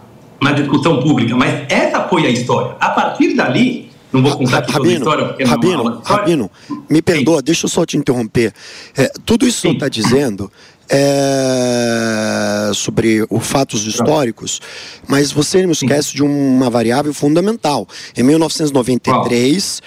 na 0.45 0.51
discussão 0.51 1.01
pública, 1.01 1.35
mas 1.35 1.65
essa 1.67 2.01
foi 2.07 2.27
a 2.27 2.29
história. 2.29 2.75
A 2.79 2.89
partir 2.91 3.33
dali, 3.33 3.89
não 4.13 4.21
vou 4.21 4.37
contar 4.37 4.59
aqui 4.59 4.71
Rabino, 4.71 4.83
toda 4.83 4.91
a 4.91 4.99
história, 4.99 5.25
porque 5.25 5.43
Rabino, 5.43 5.83
não 5.83 5.89
é 5.91 5.97
história. 5.97 6.21
Rabino, 6.21 6.51
me 6.87 7.01
perdoa, 7.01 7.41
deixa 7.41 7.65
eu 7.65 7.69
só 7.69 7.83
te 7.83 7.97
interromper. 7.97 8.53
É, 8.95 9.11
tudo 9.25 9.47
isso 9.47 9.61
que 9.61 9.69
você 9.69 9.73
está 9.73 9.89
dizendo 9.89 10.51
é 10.87 12.69
sobre 12.75 13.25
os 13.27 13.47
fatos 13.47 13.87
históricos, 13.87 14.61
mas 15.07 15.31
você 15.31 15.63
não 15.63 15.71
esquece 15.71 16.13
de 16.13 16.21
uma 16.21 16.69
variável 16.69 17.11
fundamental. 17.11 17.87
Em 18.15 18.21
1993, 18.21 19.81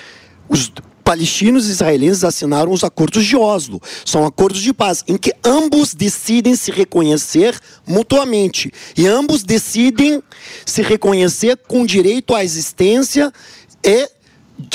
os 0.49 0.73
palestinos 1.09 1.69
e 1.69 1.71
israelenses 1.71 2.23
assinaram 2.23 2.71
os 2.71 2.85
acordos 2.85 3.25
de 3.25 3.35
Oslo. 3.35 3.81
São 4.05 4.27
acordos 4.27 4.61
de 4.61 4.75
paz 4.75 5.03
em 5.09 5.17
que 5.17 5.33
ambos 5.43 5.95
decidem 5.95 6.55
se 6.55 6.71
reconhecer 6.71 7.59
mutuamente 7.87 8.71
e 8.95 9.07
ambos 9.07 9.43
decidem 9.43 10.23
se 10.67 10.83
reconhecer 10.83 11.57
com 11.67 11.87
direito 11.87 12.35
à 12.35 12.45
existência 12.45 13.33
e 13.83 14.07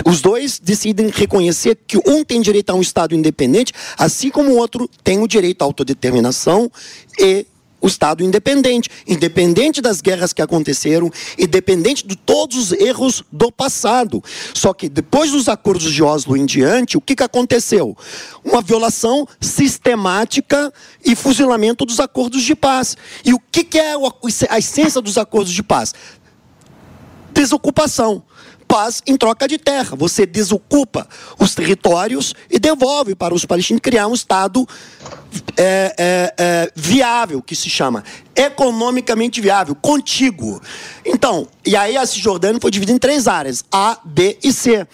os 0.07 0.21
dois 0.21 0.57
decidem 0.57 1.11
reconhecer 1.13 1.77
que 1.85 1.99
um 1.99 2.23
tem 2.23 2.41
direito 2.41 2.71
a 2.71 2.73
um 2.73 2.81
Estado 2.81 3.13
independente, 3.13 3.71
assim 3.95 4.31
como 4.31 4.53
o 4.53 4.57
outro 4.57 4.89
tem 5.03 5.21
o 5.21 5.27
direito 5.27 5.61
à 5.61 5.65
autodeterminação 5.65 6.71
e 7.19 7.45
o 7.83 7.87
Estado 7.87 8.23
independente, 8.23 8.89
independente 9.05 9.81
das 9.81 9.99
guerras 9.99 10.31
que 10.31 10.41
aconteceram, 10.41 11.11
independente 11.37 12.07
de 12.07 12.15
todos 12.15 12.57
os 12.57 12.71
erros 12.71 13.25
do 13.29 13.51
passado. 13.51 14.23
Só 14.53 14.73
que 14.73 14.87
depois 14.87 15.31
dos 15.31 15.49
acordos 15.49 15.91
de 15.91 16.01
Oslo 16.01 16.37
em 16.37 16.45
diante, 16.45 16.97
o 16.97 17.01
que, 17.01 17.13
que 17.13 17.23
aconteceu? 17.23 17.95
Uma 18.41 18.61
violação 18.61 19.27
sistemática 19.41 20.71
e 21.03 21.13
fuzilamento 21.13 21.85
dos 21.85 21.99
acordos 21.99 22.43
de 22.43 22.55
paz. 22.55 22.95
E 23.25 23.33
o 23.33 23.39
que, 23.51 23.65
que 23.65 23.77
é 23.77 23.95
a 24.49 24.57
essência 24.57 25.01
dos 25.01 25.17
acordos 25.17 25.51
de 25.51 25.61
paz? 25.61 25.93
Desocupação 27.33 28.23
paz 28.73 29.03
em 29.05 29.15
troca 29.15 29.47
de 29.47 29.59
terra. 29.59 29.95
Você 29.95 30.25
desocupa 30.25 31.07
os 31.37 31.53
territórios 31.53 32.33
e 32.49 32.57
devolve 32.57 33.13
para 33.13 33.31
os 33.31 33.45
palestinos 33.45 33.79
criar 33.79 34.07
um 34.07 34.15
Estado 34.15 34.67
é, 35.55 35.93
é, 35.95 36.33
é, 36.35 36.71
viável, 36.75 37.39
que 37.39 37.55
se 37.55 37.69
chama 37.69 38.03
economicamente 38.35 39.39
viável, 39.39 39.75
contíguo. 39.75 40.59
Então, 41.05 41.47
e 41.63 41.75
aí 41.75 41.95
a 41.95 42.03
Cisjordânia 42.03 42.59
foi 42.59 42.71
dividida 42.71 42.95
em 42.95 42.99
três 42.99 43.27
áreas, 43.27 43.63
A, 43.71 43.99
B 44.03 44.39
e 44.43 44.51
C. 44.51 44.87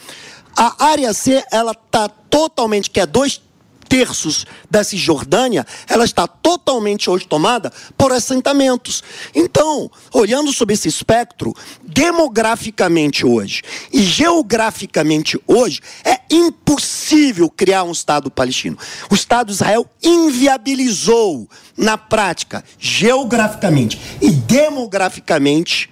A 0.58 0.84
área 0.84 1.14
C, 1.14 1.42
ela 1.50 1.72
está 1.72 2.10
totalmente, 2.10 2.90
que 2.90 3.00
é 3.00 3.06
dois 3.06 3.42
terços 3.90 4.46
da 4.70 4.84
Cisjordânia, 4.84 5.66
ela 5.88 6.06
está 6.06 6.28
totalmente 6.28 7.10
hoje 7.10 7.28
tomada 7.28 7.74
por 7.98 8.12
assentamentos. 8.14 9.04
Então, 9.34 9.90
olhando 10.14 10.54
sobre 10.54 10.76
esse 10.76 10.88
espectro, 10.88 11.54
demograficamente 11.84 13.26
hoje 13.26 13.64
e 13.92 14.04
geograficamente 14.04 15.42
hoje, 15.48 15.82
é 16.06 16.20
impossível 16.30 17.50
criar 17.50 17.84
um 17.84 17.92
Estado 17.92 18.30
palestino. 18.30 18.78
O 19.10 19.16
Estado 19.16 19.48
de 19.48 19.54
Israel 19.54 19.90
inviabilizou, 20.04 21.50
na 21.76 21.98
prática, 21.98 22.64
geograficamente 22.78 24.00
e 24.22 24.30
demograficamente, 24.30 25.90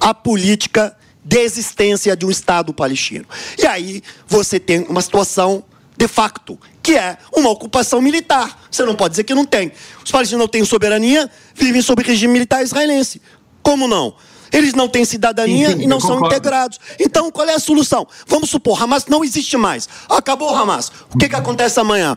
a 0.00 0.14
política 0.14 0.96
de 1.22 1.38
existência 1.38 2.16
de 2.16 2.24
um 2.24 2.30
Estado 2.30 2.72
palestino. 2.72 3.24
E 3.58 3.66
aí 3.66 4.02
você 4.26 4.58
tem 4.60 4.80
uma 4.88 5.00
situação 5.02 5.64
de 5.96 6.08
facto, 6.08 6.58
que 6.82 6.96
é 6.96 7.16
uma 7.32 7.50
ocupação 7.50 8.00
militar. 8.00 8.66
Você 8.70 8.84
não 8.84 8.94
pode 8.94 9.12
dizer 9.12 9.24
que 9.24 9.34
não 9.34 9.44
tem. 9.44 9.72
Os 10.04 10.10
palestinos 10.10 10.40
não 10.40 10.48
têm 10.48 10.64
soberania, 10.64 11.30
vivem 11.54 11.80
sob 11.80 12.02
regime 12.02 12.32
militar 12.32 12.62
israelense. 12.62 13.22
Como 13.62 13.86
não? 13.86 14.14
Eles 14.52 14.74
não 14.74 14.88
têm 14.88 15.04
cidadania 15.04 15.70
e 15.70 15.86
não 15.86 15.98
são 15.98 16.24
integrados. 16.24 16.78
Então, 17.00 17.30
qual 17.30 17.48
é 17.48 17.54
a 17.54 17.58
solução? 17.58 18.06
Vamos 18.26 18.50
supor, 18.50 18.80
Hamas 18.80 19.06
não 19.06 19.24
existe 19.24 19.56
mais. 19.56 19.88
Acabou 20.08 20.52
o 20.52 20.54
Hamas. 20.54 20.92
O 21.12 21.18
que, 21.18 21.28
que 21.28 21.34
acontece 21.34 21.80
amanhã? 21.80 22.16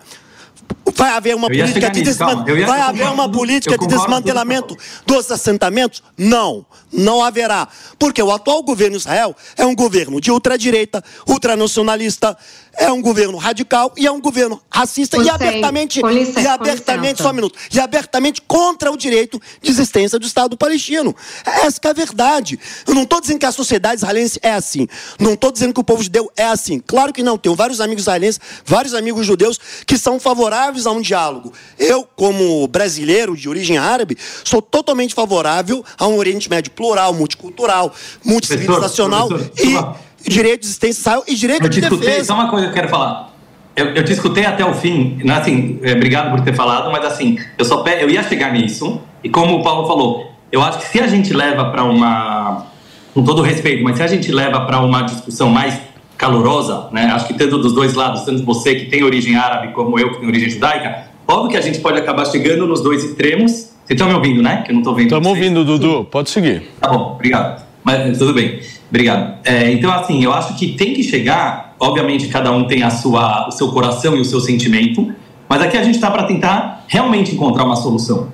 Vai 0.96 1.12
haver 1.12 1.36
uma 1.36 1.48
política 1.48 1.90
de, 1.92 2.02
desman... 2.02 2.44
vai 2.66 2.82
haver 2.82 3.08
uma 3.08 3.30
política 3.30 3.78
de 3.78 3.86
desmantelamento 3.86 4.76
dos 5.06 5.30
assentamentos? 5.30 6.02
Não, 6.18 6.66
não 6.92 7.24
haverá. 7.24 7.68
Porque 8.00 8.22
o 8.22 8.32
atual 8.32 8.64
governo 8.64 8.96
de 8.96 9.02
Israel 9.02 9.36
é 9.56 9.66
um 9.66 9.76
governo 9.76 10.20
de 10.20 10.32
ultradireita, 10.32 11.04
ultranacionalista, 11.28 12.36
é 12.74 12.92
um 12.92 13.02
governo 13.02 13.38
radical 13.38 13.92
e 13.98 14.06
é 14.06 14.12
um 14.12 14.22
governo 14.22 14.62
racista 14.72 15.18
e 15.18 15.30
abertamente, 15.30 16.02
licença, 16.02 16.42
e 16.42 16.48
abertamente, 16.48 17.22
só 17.22 17.32
um 17.32 17.34
minuto, 17.34 17.58
e 17.72 17.80
abertamente 17.80 18.42
contra 18.42 18.92
o 18.92 18.98
direito 18.98 19.42
de 19.62 19.70
existência 19.70 20.18
do 20.20 20.26
Estado 20.26 20.56
palestino. 20.56 21.16
Essa 21.44 21.80
é 21.84 21.90
a 21.90 21.94
verdade. 21.94 22.60
Eu 22.88 22.94
não 22.94 23.04
estou 23.04 23.20
dizendo 23.20 23.40
que 23.40 23.46
a 23.46 23.52
sociedade 23.52 23.98
israelense 23.98 24.40
é 24.42 24.52
assim. 24.52 24.88
Não 25.20 25.34
estou 25.34 25.52
dizendo 25.52 25.74
que 25.74 25.80
o 25.80 25.84
povo 25.84 26.04
judeu 26.04 26.32
é 26.36 26.46
assim. 26.46 26.80
Claro 26.80 27.12
que 27.12 27.24
não. 27.24 27.38
Tenho 27.38 27.56
vários 27.56 27.82
amigos 27.82 28.04
israelenses, 28.04 28.40
vários 28.64 28.94
amigos 28.94 29.26
judeus 29.26 29.60
que 29.86 29.98
são 29.98 30.20
favoráveis 30.20 30.57
a 30.58 30.92
um 30.92 31.02
diálogo. 31.02 31.54
Eu, 31.78 32.08
como 32.16 32.68
brasileiro 32.68 33.36
de 33.36 33.48
origem 33.48 33.78
árabe, 33.78 34.18
sou 34.44 34.62
totalmente 34.62 35.14
favorável 35.14 35.84
a 35.98 36.08
um 36.08 36.18
Oriente 36.18 36.50
Médio 36.50 36.72
plural, 36.72 37.14
multicultural, 37.14 37.94
multicivilizacional 38.24 39.30
e 39.58 40.30
direito 40.30 40.62
de 40.62 40.68
existência 40.68 41.22
e 41.28 41.36
direito 41.36 41.64
eu 41.64 41.70
de 41.70 41.82
te 41.82 41.90
defesa. 41.90 42.26
Só 42.26 42.34
uma 42.34 42.50
coisa 42.50 42.66
que 42.66 42.72
eu 42.72 42.76
quero 42.76 42.90
falar. 42.90 43.34
Eu, 43.76 43.94
eu 43.94 44.04
te 44.04 44.12
escutei 44.12 44.44
até 44.44 44.66
o 44.66 44.74
fim, 44.74 45.20
né, 45.24 45.36
assim, 45.36 45.80
é, 45.84 45.94
obrigado 45.94 46.32
por 46.32 46.42
ter 46.44 46.56
falado, 46.56 46.92
mas 46.92 47.06
assim, 47.06 47.38
eu 47.60 47.64
só 47.64 47.86
eu 47.86 48.10
ia 48.10 48.24
chegar 48.24 48.52
nisso, 48.52 49.00
e 49.24 49.30
como 49.30 49.60
o 49.60 49.64
Paulo 49.64 49.88
falou, 49.88 50.32
eu 50.52 50.64
acho 50.64 50.80
que 50.80 50.88
se 50.88 51.00
a 51.00 51.06
gente 51.06 51.32
leva 51.32 51.70
para 51.70 51.84
uma, 51.84 52.66
com 53.14 53.24
todo 53.24 53.44
respeito, 53.44 53.84
mas 53.84 53.98
se 53.98 54.02
a 54.02 54.08
gente 54.08 54.32
leva 54.32 54.62
para 54.62 54.80
uma 54.80 55.04
discussão 55.04 55.50
mais 55.50 55.80
calorosa, 56.18 56.88
né, 56.92 57.06
acho 57.14 57.28
que 57.28 57.34
tanto 57.34 57.58
dos 57.60 57.74
dois 57.74 57.94
lados, 57.94 58.24
tanto 58.24 58.44
você 58.44 58.76
que 58.76 58.86
tem 58.86 59.04
origem 59.04 59.36
árabe 59.36 59.74
como 59.74 60.00
eu 60.00 60.12
que 60.12 60.18
tenho 60.18 60.30
origem 60.30 60.50
judaica, 60.50 61.06
óbvio 61.28 61.52
que 61.52 61.58
a 61.58 61.62
gente 61.62 61.80
pode 61.80 62.00
acabar 62.00 62.26
chegando 62.26 62.66
nos 62.66 62.82
dois 62.82 63.04
extremos. 63.04 63.52
Vocês 63.52 63.96
estão 63.96 64.08
me 64.08 64.16
ouvindo, 64.16 64.42
né? 64.42 64.64
Que 64.64 64.72
eu 64.72 64.74
não 64.74 64.82
estou 64.82 64.94
vendo. 64.94 65.06
Estamos 65.06 65.28
ouvindo, 65.28 65.64
Dudu. 65.64 66.06
Pode 66.06 66.30
seguir. 66.30 66.64
Tá 66.82 66.90
bom, 66.90 67.14
obrigado. 67.14 67.64
Mas 67.84 68.18
tudo 68.18 68.34
bem. 68.34 68.60
Obrigado. 68.90 69.36
É, 69.46 69.72
então, 69.72 69.90
assim, 69.92 70.22
eu 70.22 70.34
acho 70.34 70.56
que 70.56 70.74
tem 70.74 70.94
que 70.94 71.04
chegar. 71.04 71.76
Obviamente, 71.80 72.28
cada 72.28 72.52
um 72.52 72.66
tem 72.66 72.84
a 72.84 72.90
sua, 72.90 73.48
o 73.48 73.52
seu 73.52 73.70
coração 73.70 74.18
e 74.18 74.20
o 74.20 74.26
seu 74.26 74.42
sentimento, 74.42 75.14
mas 75.48 75.62
aqui 75.62 75.78
a 75.78 75.84
gente 75.84 75.96
está 75.96 76.10
para 76.10 76.24
tentar 76.24 76.84
realmente 76.88 77.34
encontrar 77.34 77.64
uma 77.64 77.76
solução. 77.76 78.28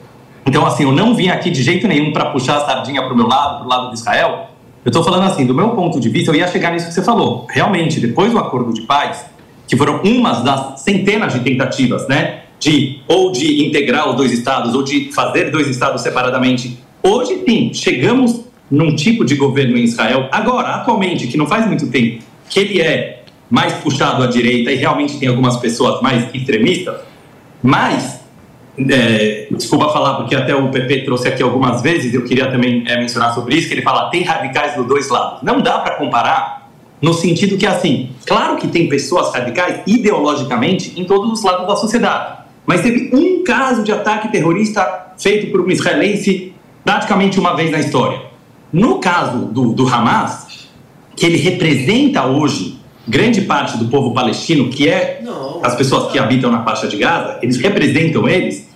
Então, 0.45 0.65
assim, 0.65 0.83
eu 0.83 0.91
não 0.91 1.13
vim 1.13 1.27
aqui 1.27 1.49
de 1.49 1.61
jeito 1.61 1.87
nenhum 1.87 2.11
para 2.11 2.25
puxar 2.31 2.57
a 2.57 2.61
sardinha 2.61 3.01
para 3.03 3.13
o 3.13 3.15
meu 3.15 3.27
lado, 3.27 3.57
para 3.59 3.65
o 3.65 3.69
lado 3.69 3.89
de 3.89 3.99
Israel. 3.99 4.49
Eu 4.83 4.89
estou 4.89 5.03
falando 5.03 5.23
assim, 5.23 5.45
do 5.45 5.53
meu 5.53 5.69
ponto 5.69 5.99
de 5.99 6.09
vista, 6.09 6.31
eu 6.31 6.35
ia 6.35 6.47
chegar 6.47 6.71
nisso 6.71 6.87
que 6.87 6.93
você 6.93 7.01
falou. 7.01 7.47
Realmente, 7.49 7.99
depois 7.99 8.31
do 8.31 8.37
acordo 8.37 8.73
de 8.73 8.81
paz, 8.81 9.25
que 9.67 9.77
foram 9.77 10.01
umas 10.03 10.43
das 10.43 10.81
centenas 10.81 11.33
de 11.33 11.39
tentativas, 11.39 12.07
né, 12.07 12.41
de 12.59 13.01
ou 13.07 13.31
de 13.31 13.65
integrar 13.65 14.09
os 14.09 14.15
dois 14.15 14.31
estados 14.31 14.73
ou 14.73 14.83
de 14.83 15.11
fazer 15.13 15.51
dois 15.51 15.67
estados 15.67 16.01
separadamente. 16.01 16.79
Hoje, 17.01 17.43
sim, 17.47 17.73
chegamos 17.73 18.41
num 18.69 18.95
tipo 18.95 19.23
de 19.23 19.35
governo 19.35 19.77
em 19.77 19.83
Israel, 19.83 20.27
agora, 20.31 20.69
atualmente, 20.69 21.27
que 21.27 21.37
não 21.37 21.45
faz 21.45 21.67
muito 21.67 21.87
tempo, 21.89 22.23
que 22.49 22.59
ele 22.59 22.81
é 22.81 23.23
mais 23.49 23.73
puxado 23.73 24.23
à 24.23 24.27
direita 24.27 24.71
e 24.71 24.75
realmente 24.75 25.17
tem 25.17 25.29
algumas 25.29 25.57
pessoas 25.57 26.01
mais 26.01 26.33
extremistas, 26.33 26.95
mas, 27.61 28.19
é, 28.77 29.47
desculpa 29.51 29.89
falar, 29.89 30.15
porque 30.15 30.35
até 30.35 30.55
o 30.55 30.69
PP 30.69 31.03
trouxe 31.03 31.27
aqui 31.27 31.43
algumas 31.43 31.81
vezes, 31.81 32.13
eu 32.13 32.23
queria 32.23 32.49
também 32.49 32.83
é, 32.87 32.97
mencionar 32.97 33.33
sobre 33.33 33.55
isso, 33.55 33.67
que 33.67 33.73
ele 33.73 33.81
fala, 33.81 34.09
tem 34.09 34.23
radicais 34.23 34.75
dos 34.75 34.87
dois 34.87 35.09
lados. 35.09 35.41
Não 35.43 35.61
dá 35.61 35.79
para 35.79 35.95
comparar 35.95 36.69
no 37.01 37.13
sentido 37.13 37.57
que, 37.57 37.65
assim, 37.65 38.11
claro 38.25 38.55
que 38.55 38.67
tem 38.67 38.87
pessoas 38.87 39.33
radicais 39.33 39.81
ideologicamente 39.85 40.99
em 40.99 41.05
todos 41.05 41.31
os 41.31 41.43
lados 41.43 41.67
da 41.67 41.75
sociedade, 41.75 42.43
mas 42.65 42.81
teve 42.81 43.09
um 43.13 43.43
caso 43.43 43.83
de 43.83 43.91
ataque 43.91 44.31
terrorista 44.31 45.13
feito 45.17 45.51
por 45.51 45.61
um 45.61 45.69
israelense 45.69 46.53
praticamente 46.83 47.39
uma 47.39 47.55
vez 47.55 47.71
na 47.71 47.79
história. 47.79 48.21
No 48.71 48.99
caso 48.99 49.45
do, 49.45 49.73
do 49.73 49.87
Hamas, 49.87 50.67
que 51.15 51.25
ele 51.25 51.37
representa 51.37 52.25
hoje 52.25 52.72
grande 53.07 53.41
parte 53.41 53.77
do 53.77 53.85
povo 53.85 54.13
palestino, 54.13 54.69
que 54.69 54.87
é 54.87 55.21
não, 55.23 55.59
as 55.63 55.75
pessoas 55.75 56.11
que 56.11 56.19
habitam 56.19 56.51
na 56.51 56.63
faixa 56.63 56.87
de 56.87 56.97
Gaza, 56.97 57.39
eles 57.41 57.57
representam 57.57 58.27
eles, 58.27 58.67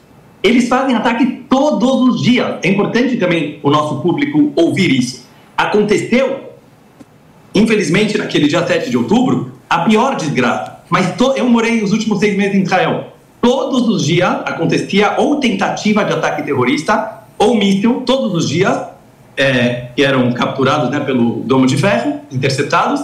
eles 0.43 0.67
fazem 0.67 0.95
ataque 0.95 1.43
todos 1.49 2.01
os 2.01 2.21
dias. 2.21 2.57
É 2.63 2.69
importante 2.69 3.17
também 3.17 3.59
o 3.63 3.69
nosso 3.69 4.01
público 4.01 4.51
ouvir 4.55 4.91
isso. 4.91 5.25
Aconteceu, 5.55 6.51
infelizmente, 7.53 8.17
naquele 8.17 8.47
dia 8.47 8.65
7 8.65 8.89
de 8.89 8.97
outubro, 8.97 9.53
a 9.69 9.79
pior 9.79 10.15
desgraça. 10.15 10.77
Mas 10.89 11.15
to, 11.15 11.33
eu 11.35 11.49
morei 11.49 11.81
os 11.81 11.91
últimos 11.91 12.19
seis 12.19 12.37
meses 12.37 12.55
em 12.55 12.61
Israel. 12.61 13.13
Todos 13.41 13.87
os 13.87 14.05
dias 14.05 14.29
acontecia 14.45 15.15
ou 15.17 15.37
tentativa 15.37 16.03
de 16.03 16.13
ataque 16.13 16.43
terrorista 16.43 17.23
ou 17.37 17.55
míssil, 17.55 18.03
todos 18.05 18.33
os 18.33 18.49
dias, 18.49 18.77
é, 19.35 19.87
que 19.95 20.03
eram 20.03 20.31
capturados 20.31 20.89
né, 20.89 20.99
pelo 20.99 21.41
Domo 21.43 21.67
de 21.67 21.77
Ferro, 21.77 22.21
interceptados, 22.31 23.03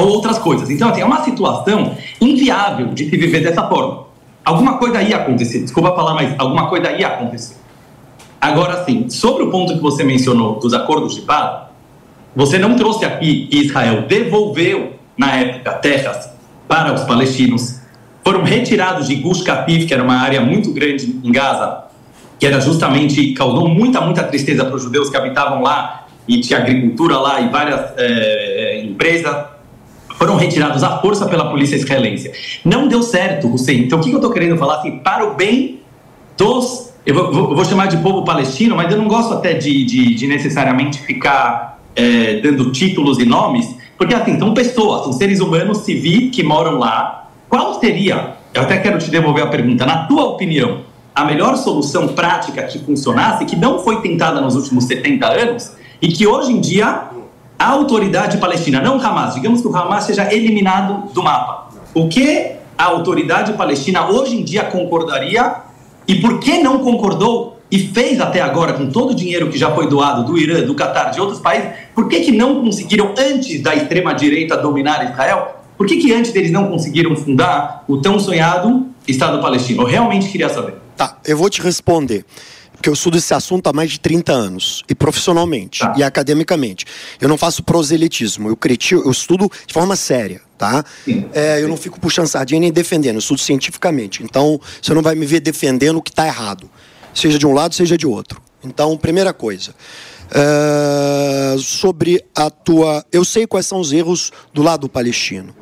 ou 0.00 0.08
outras 0.08 0.38
coisas. 0.38 0.70
Então, 0.70 0.88
assim, 0.88 1.00
é 1.00 1.04
uma 1.04 1.22
situação 1.22 1.94
inviável 2.20 2.88
de 2.88 3.08
se 3.08 3.16
viver 3.16 3.40
dessa 3.40 3.62
forma. 3.68 4.06
Alguma 4.44 4.78
coisa 4.78 5.02
ia 5.02 5.16
acontecer, 5.16 5.60
desculpa 5.60 5.94
falar, 5.94 6.14
mas 6.14 6.34
alguma 6.38 6.68
coisa 6.68 6.90
ia 6.92 7.06
acontecer. 7.06 7.56
Agora, 8.40 8.84
sim, 8.84 9.10
sobre 9.10 9.42
o 9.44 9.50
ponto 9.50 9.74
que 9.74 9.80
você 9.80 10.02
mencionou 10.02 10.58
dos 10.58 10.72
acordos 10.72 11.14
de 11.14 11.20
paz, 11.22 11.68
você 12.34 12.58
não 12.58 12.74
trouxe 12.74 13.04
aqui 13.04 13.48
que 13.48 13.58
Israel 13.58 14.06
devolveu, 14.06 14.94
na 15.16 15.36
época, 15.36 15.72
terras 15.74 16.30
para 16.66 16.94
os 16.94 17.04
palestinos. 17.04 17.80
Foram 18.24 18.42
retirados 18.42 19.08
de 19.08 19.16
Gush 19.16 19.42
Katif, 19.42 19.86
que 19.86 19.92
era 19.92 20.02
uma 20.02 20.16
área 20.16 20.40
muito 20.40 20.72
grande 20.72 21.20
em 21.22 21.30
Gaza, 21.30 21.84
que 22.38 22.46
era 22.46 22.60
justamente 22.60 23.32
causou 23.34 23.68
muita 23.68 24.00
muita 24.00 24.22
tristeza 24.22 24.64
para 24.64 24.76
os 24.76 24.82
judeus 24.82 25.10
que 25.10 25.16
habitavam 25.16 25.60
lá 25.62 26.06
e 26.26 26.40
tinha 26.40 26.60
agricultura 26.60 27.18
lá 27.18 27.40
e 27.40 27.48
várias 27.48 27.92
é, 27.98 28.82
empresas 28.82 29.36
foram 30.20 30.36
retirados 30.36 30.82
à 30.82 30.98
força 30.98 31.24
pela 31.24 31.48
polícia 31.48 31.76
israelense. 31.76 32.30
Não 32.62 32.86
deu 32.86 33.02
certo, 33.02 33.50
Hussein. 33.50 33.84
Então 33.84 33.98
o 33.98 34.02
que 34.02 34.10
eu 34.10 34.16
estou 34.16 34.30
querendo 34.30 34.58
falar 34.58 34.76
assim 34.76 34.98
para 34.98 35.24
o 35.24 35.34
bem 35.34 35.80
dos 36.36 36.90
eu 37.06 37.14
vou, 37.14 37.56
vou, 37.56 37.64
chamar 37.64 37.86
de 37.86 37.96
povo 37.96 38.22
palestino, 38.22 38.76
mas 38.76 38.92
eu 38.92 38.98
não 38.98 39.08
gosto 39.08 39.32
até 39.32 39.54
de, 39.54 39.82
de, 39.86 40.14
de 40.14 40.26
necessariamente 40.26 41.00
ficar 41.00 41.80
é, 41.96 42.34
dando 42.40 42.70
títulos 42.70 43.18
e 43.18 43.24
nomes, 43.24 43.74
porque 43.96 44.14
assim, 44.14 44.38
são 44.38 44.52
pessoas, 44.52 45.04
são 45.04 45.12
seres 45.14 45.40
humanos 45.40 45.78
civis 45.78 46.30
que 46.30 46.42
moram 46.42 46.78
lá. 46.78 47.30
Qual 47.48 47.80
seria, 47.80 48.34
eu 48.52 48.60
até 48.60 48.76
quero 48.76 48.98
te 48.98 49.10
devolver 49.10 49.42
a 49.42 49.46
pergunta, 49.46 49.86
na 49.86 50.04
tua 50.04 50.24
opinião, 50.24 50.82
a 51.14 51.24
melhor 51.24 51.56
solução 51.56 52.08
prática 52.08 52.64
que 52.64 52.78
funcionasse, 52.80 53.46
que 53.46 53.56
não 53.56 53.78
foi 53.78 54.02
tentada 54.02 54.38
nos 54.42 54.54
últimos 54.54 54.84
70 54.84 55.26
anos, 55.26 55.72
e 56.02 56.08
que 56.08 56.26
hoje 56.26 56.52
em 56.52 56.60
dia 56.60 57.08
a 57.60 57.68
autoridade 57.68 58.38
palestina, 58.38 58.80
não 58.80 58.98
Hamas, 58.98 59.34
digamos 59.34 59.60
que 59.60 59.68
o 59.68 59.76
Hamas 59.76 60.04
seja 60.04 60.32
eliminado 60.32 61.12
do 61.12 61.22
mapa. 61.22 61.68
O 61.92 62.08
que 62.08 62.52
a 62.78 62.84
autoridade 62.84 63.52
palestina 63.52 64.08
hoje 64.08 64.34
em 64.34 64.42
dia 64.42 64.64
concordaria 64.64 65.56
e 66.08 66.22
por 66.22 66.40
que 66.40 66.62
não 66.62 66.78
concordou 66.78 67.60
e 67.70 67.78
fez 67.78 68.18
até 68.18 68.40
agora 68.40 68.72
com 68.72 68.86
todo 68.86 69.10
o 69.10 69.14
dinheiro 69.14 69.50
que 69.50 69.58
já 69.58 69.70
foi 69.72 69.86
doado 69.90 70.24
do 70.24 70.38
Irã, 70.38 70.62
do 70.62 70.74
Catar, 70.74 71.10
de 71.10 71.20
outros 71.20 71.38
países, 71.38 71.68
por 71.94 72.08
que, 72.08 72.20
que 72.20 72.32
não 72.32 72.62
conseguiram 72.62 73.12
antes 73.18 73.62
da 73.62 73.74
extrema 73.74 74.14
direita 74.14 74.56
dominar 74.56 75.12
Israel? 75.12 75.56
Por 75.76 75.86
que, 75.86 75.98
que 75.98 76.14
antes 76.14 76.34
eles 76.34 76.50
não 76.50 76.66
conseguiram 76.66 77.14
fundar 77.14 77.84
o 77.86 77.98
tão 77.98 78.18
sonhado 78.18 78.86
Estado 79.06 79.38
palestino? 79.42 79.82
Eu 79.82 79.86
realmente 79.86 80.30
queria 80.30 80.48
saber. 80.48 80.76
Tá, 80.96 81.18
eu 81.26 81.36
vou 81.36 81.50
te 81.50 81.60
responder 81.60 82.24
porque 82.80 82.88
eu 82.88 82.94
estudo 82.94 83.18
esse 83.18 83.34
assunto 83.34 83.66
há 83.66 83.74
mais 83.74 83.90
de 83.90 84.00
30 84.00 84.32
anos, 84.32 84.82
e 84.88 84.94
profissionalmente, 84.94 85.80
tá. 85.80 85.92
e 85.98 86.02
academicamente. 86.02 86.86
Eu 87.20 87.28
não 87.28 87.36
faço 87.36 87.62
proselitismo, 87.62 88.48
eu, 88.48 88.56
critico, 88.56 89.02
eu 89.02 89.10
estudo 89.10 89.52
de 89.66 89.74
forma 89.74 89.94
séria, 89.94 90.40
tá? 90.56 90.82
É, 91.34 91.60
eu 91.60 91.68
não 91.68 91.76
fico 91.76 92.00
puxando 92.00 92.26
sardinha 92.26 92.58
nem 92.58 92.72
defendendo, 92.72 93.16
eu 93.16 93.18
estudo 93.18 93.38
cientificamente. 93.38 94.22
Então, 94.22 94.58
você 94.80 94.94
não 94.94 95.02
vai 95.02 95.14
me 95.14 95.26
ver 95.26 95.40
defendendo 95.40 95.98
o 95.98 96.02
que 96.02 96.08
está 96.08 96.26
errado, 96.26 96.70
seja 97.12 97.38
de 97.38 97.46
um 97.46 97.52
lado, 97.52 97.74
seja 97.74 97.98
de 97.98 98.06
outro. 98.06 98.40
Então, 98.64 98.96
primeira 98.96 99.34
coisa, 99.34 99.74
Uh, 100.30 101.58
sobre 101.58 102.24
a 102.34 102.48
tua. 102.48 103.04
Eu 103.10 103.24
sei 103.24 103.46
quais 103.46 103.66
são 103.66 103.80
os 103.80 103.92
erros 103.92 104.30
do 104.54 104.62
lado 104.62 104.88
palestino. 104.88 105.54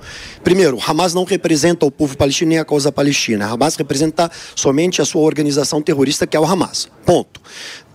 Primeiro, 0.44 0.78
Hamas 0.86 1.14
não 1.14 1.24
representa 1.24 1.86
o 1.86 1.90
povo 1.90 2.16
palestino 2.16 2.50
nem 2.50 2.58
a 2.58 2.64
causa 2.64 2.92
palestina. 2.92 3.46
Hamas 3.46 3.76
representa 3.76 4.30
somente 4.54 5.00
a 5.00 5.06
sua 5.06 5.22
organização 5.22 5.80
terrorista, 5.80 6.26
que 6.26 6.36
é 6.36 6.40
o 6.40 6.44
Hamas. 6.44 6.88
Ponto 7.06 7.40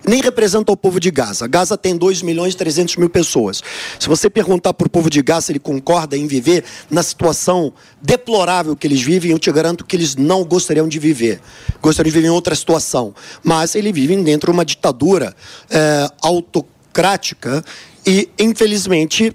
nem 0.06 0.20
representa 0.20 0.70
o 0.70 0.76
povo 0.76 1.00
de 1.00 1.10
Gaza. 1.10 1.46
Gaza 1.46 1.76
tem 1.76 1.96
2 1.96 2.22
milhões 2.22 2.54
e 2.54 2.56
300 2.56 2.96
mil 2.96 3.08
pessoas. 3.08 3.62
Se 3.98 4.08
você 4.08 4.28
perguntar 4.28 4.74
para 4.74 4.86
o 4.86 4.90
povo 4.90 5.08
de 5.08 5.22
Gaza 5.22 5.46
se 5.46 5.52
ele 5.52 5.58
concorda 5.58 6.16
em 6.16 6.26
viver 6.26 6.64
na 6.90 7.02
situação 7.02 7.72
deplorável 8.00 8.76
que 8.76 8.86
eles 8.86 9.02
vivem, 9.02 9.30
eu 9.30 9.38
te 9.38 9.50
garanto 9.50 9.84
que 9.84 9.96
eles 9.96 10.16
não 10.16 10.44
gostariam 10.44 10.88
de 10.88 10.98
viver. 10.98 11.40
Gostariam 11.80 12.10
de 12.10 12.16
viver 12.16 12.28
em 12.28 12.30
outra 12.30 12.54
situação. 12.54 13.14
Mas 13.42 13.74
eles 13.74 13.92
vivem 13.92 14.22
dentro 14.22 14.52
de 14.52 14.56
uma 14.56 14.64
ditadura 14.64 15.34
é, 15.70 16.08
autocrática 16.22 17.64
e, 18.06 18.28
infelizmente, 18.38 19.34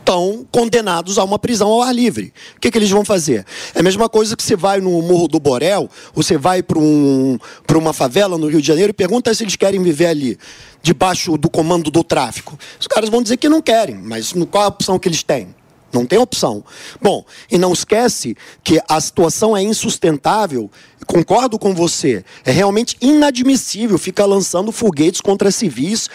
estão 0.00 0.46
condenados 0.50 1.18
a 1.18 1.24
uma 1.24 1.38
prisão 1.38 1.68
ao 1.68 1.82
ar 1.82 1.94
livre. 1.94 2.32
O 2.56 2.60
que, 2.60 2.70
que 2.70 2.78
eles 2.78 2.90
vão 2.90 3.04
fazer? 3.04 3.44
É 3.74 3.80
a 3.80 3.82
mesma 3.82 4.08
coisa 4.08 4.36
que 4.36 4.42
você 4.42 4.56
vai 4.56 4.80
no 4.80 4.90
Morro 5.02 5.28
do 5.28 5.38
Borel, 5.38 5.90
você 6.14 6.38
vai 6.38 6.62
para 6.62 6.78
um, 6.78 7.38
uma 7.74 7.92
favela 7.92 8.38
no 8.38 8.48
Rio 8.48 8.60
de 8.60 8.66
Janeiro 8.66 8.90
e 8.90 8.94
pergunta 8.94 9.32
se 9.34 9.44
eles 9.44 9.56
querem 9.56 9.82
viver 9.82 10.06
ali, 10.06 10.38
debaixo 10.82 11.36
do 11.36 11.50
comando 11.50 11.90
do 11.90 12.02
tráfico. 12.02 12.58
Os 12.80 12.86
caras 12.86 13.10
vão 13.10 13.22
dizer 13.22 13.36
que 13.36 13.48
não 13.48 13.60
querem, 13.60 13.96
mas 13.96 14.32
qual 14.50 14.64
a 14.64 14.68
opção 14.68 14.98
que 14.98 15.08
eles 15.08 15.22
têm? 15.22 15.54
Não 15.92 16.04
tem 16.04 16.18
opção. 16.18 16.62
Bom, 17.00 17.24
e 17.50 17.56
não 17.56 17.72
esquece 17.72 18.36
que 18.62 18.80
a 18.86 19.00
situação 19.00 19.56
é 19.56 19.62
insustentável. 19.62 20.70
Concordo 21.06 21.58
com 21.58 21.74
você. 21.74 22.22
É 22.44 22.50
realmente 22.50 22.96
inadmissível 23.00 23.96
ficar 23.96 24.26
lançando 24.26 24.70
foguetes 24.70 25.22
contra 25.22 25.50
civis 25.50 26.10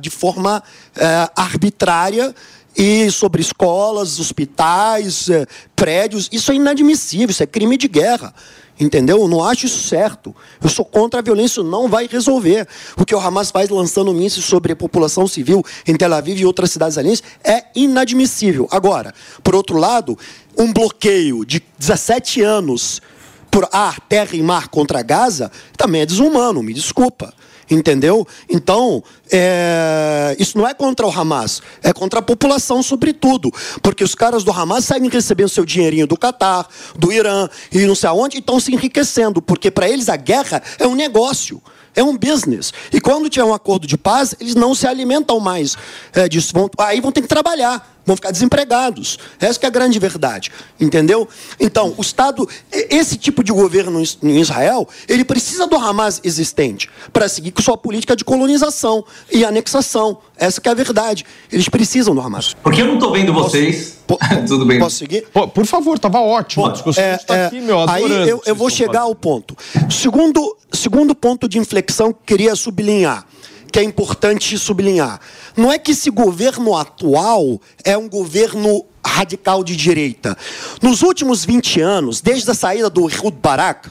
de 0.00 0.10
forma 0.10 0.62
eh, 0.96 1.30
arbitrária 1.36 2.34
e 2.76 3.10
sobre 3.10 3.42
escolas, 3.42 4.18
hospitais, 4.18 5.28
eh, 5.28 5.46
prédios. 5.76 6.28
Isso 6.32 6.52
é 6.52 6.54
inadmissível, 6.54 7.30
isso 7.30 7.42
é 7.42 7.46
crime 7.46 7.76
de 7.76 7.88
guerra. 7.88 8.34
Entendeu? 8.80 9.20
Eu 9.20 9.28
não 9.28 9.44
acho 9.44 9.66
isso 9.66 9.86
certo. 9.86 10.34
Eu 10.60 10.68
sou 10.68 10.84
contra 10.84 11.20
a 11.20 11.22
violência, 11.22 11.60
isso 11.60 11.64
não 11.64 11.88
vai 11.88 12.08
resolver. 12.10 12.66
O 12.96 13.04
que 13.04 13.14
o 13.14 13.20
Hamas 13.20 13.50
faz 13.50 13.68
lançando 13.68 14.12
mísseis 14.12 14.44
sobre 14.44 14.72
a 14.72 14.76
população 14.76 15.26
civil 15.28 15.62
em 15.86 15.94
Tel 15.94 16.12
Aviv 16.12 16.40
e 16.40 16.46
outras 16.46 16.70
cidades 16.70 16.96
aliens 16.96 17.22
é 17.44 17.64
inadmissível. 17.76 18.66
Agora, 18.70 19.14
por 19.44 19.54
outro 19.54 19.76
lado, 19.76 20.18
um 20.58 20.72
bloqueio 20.72 21.44
de 21.44 21.62
17 21.78 22.42
anos 22.42 23.00
por 23.50 23.68
ar, 23.70 24.00
terra 24.08 24.34
e 24.34 24.42
mar 24.42 24.68
contra 24.68 25.02
Gaza 25.02 25.52
também 25.76 26.00
é 26.00 26.06
desumano, 26.06 26.62
me 26.62 26.72
desculpa. 26.72 27.34
Entendeu? 27.70 28.26
Então, 28.48 29.02
é... 29.30 30.36
isso 30.38 30.58
não 30.58 30.68
é 30.68 30.74
contra 30.74 31.06
o 31.06 31.10
Hamas, 31.10 31.62
é 31.82 31.92
contra 31.92 32.18
a 32.20 32.22
população, 32.22 32.82
sobretudo. 32.82 33.50
Porque 33.82 34.04
os 34.04 34.14
caras 34.14 34.44
do 34.44 34.50
Hamas 34.50 34.84
saem 34.84 35.08
recebendo 35.08 35.48
seu 35.48 35.64
dinheirinho 35.64 36.06
do 36.06 36.16
Catar, 36.16 36.66
do 36.96 37.12
Irã 37.12 37.48
e 37.70 37.86
não 37.86 37.94
sei 37.94 38.08
aonde, 38.08 38.36
e 38.36 38.40
estão 38.40 38.60
se 38.60 38.72
enriquecendo. 38.72 39.40
Porque 39.40 39.70
para 39.70 39.88
eles 39.88 40.08
a 40.08 40.16
guerra 40.16 40.62
é 40.78 40.86
um 40.86 40.94
negócio. 40.94 41.62
É 41.94 42.02
um 42.02 42.16
business. 42.16 42.72
E 42.90 43.00
quando 43.00 43.28
tiver 43.28 43.44
um 43.44 43.52
acordo 43.52 43.86
de 43.86 43.98
paz, 43.98 44.34
eles 44.40 44.54
não 44.54 44.74
se 44.74 44.86
alimentam 44.86 45.38
mais 45.38 45.76
é, 46.14 46.26
disso. 46.26 46.52
Vão, 46.54 46.70
aí 46.78 47.00
vão 47.00 47.12
ter 47.12 47.20
que 47.20 47.28
trabalhar, 47.28 47.91
vão 48.04 48.16
ficar 48.16 48.30
desempregados. 48.30 49.18
Essa 49.40 49.60
é 49.62 49.66
a 49.66 49.70
grande 49.70 49.98
verdade. 49.98 50.50
Entendeu? 50.80 51.28
Então, 51.58 51.94
o 51.96 52.00
Estado, 52.00 52.48
esse 52.70 53.16
tipo 53.16 53.42
de 53.42 53.52
governo 53.52 54.02
em 54.22 54.40
Israel, 54.40 54.88
ele 55.08 55.24
precisa 55.24 55.66
do 55.66 55.76
Hamas 55.76 56.20
existente 56.24 56.88
para 57.12 57.28
seguir 57.28 57.52
com 57.52 57.62
sua 57.62 57.76
política 57.76 58.16
de 58.16 58.24
colonização 58.24 59.04
e 59.30 59.44
anexação. 59.44 60.18
Essa 60.36 60.60
é 60.64 60.68
a 60.70 60.74
verdade. 60.74 61.24
Eles 61.50 61.68
precisam 61.68 62.14
do 62.14 62.20
Hamas. 62.20 62.54
Porque 62.62 62.82
eu 62.82 62.86
não 62.86 62.94
estou 62.94 63.12
vendo 63.12 63.32
vocês. 63.32 64.02
Tudo 64.46 64.66
bem. 64.66 64.78
Posso 64.78 64.96
seguir? 64.96 65.26
Pô, 65.32 65.48
por 65.48 65.64
favor, 65.66 65.96
estava 65.96 66.20
ótimo. 66.20 66.64
Pô, 66.64 66.70
a 66.70 66.72
discussão 66.72 67.04
é, 67.04 67.14
está 67.14 67.36
é, 67.36 67.46
aqui, 67.46 67.60
meu, 67.60 67.88
Aí 67.88 68.28
eu, 68.28 68.42
eu 68.44 68.54
vou 68.54 68.68
chegar 68.68 68.92
fazendo. 68.92 69.08
ao 69.08 69.14
ponto. 69.14 69.56
Segundo, 69.90 70.56
segundo 70.72 71.14
ponto 71.14 71.48
de 71.48 71.58
inflexão 71.58 72.12
que 72.12 72.20
queria 72.26 72.54
sublinhar, 72.54 73.26
que 73.72 73.78
é 73.78 73.82
importante 73.82 74.58
sublinhar. 74.58 75.18
Não 75.56 75.72
é 75.72 75.78
que 75.78 75.92
esse 75.92 76.10
governo 76.10 76.76
atual 76.76 77.60
é 77.82 77.96
um 77.96 78.08
governo 78.08 78.84
radical 79.04 79.64
de 79.64 79.74
direita. 79.74 80.36
Nos 80.82 81.02
últimos 81.02 81.44
20 81.44 81.80
anos, 81.80 82.20
desde 82.20 82.50
a 82.50 82.54
saída 82.54 82.90
do 82.90 83.08
Ehud 83.08 83.36
Barak, 83.42 83.90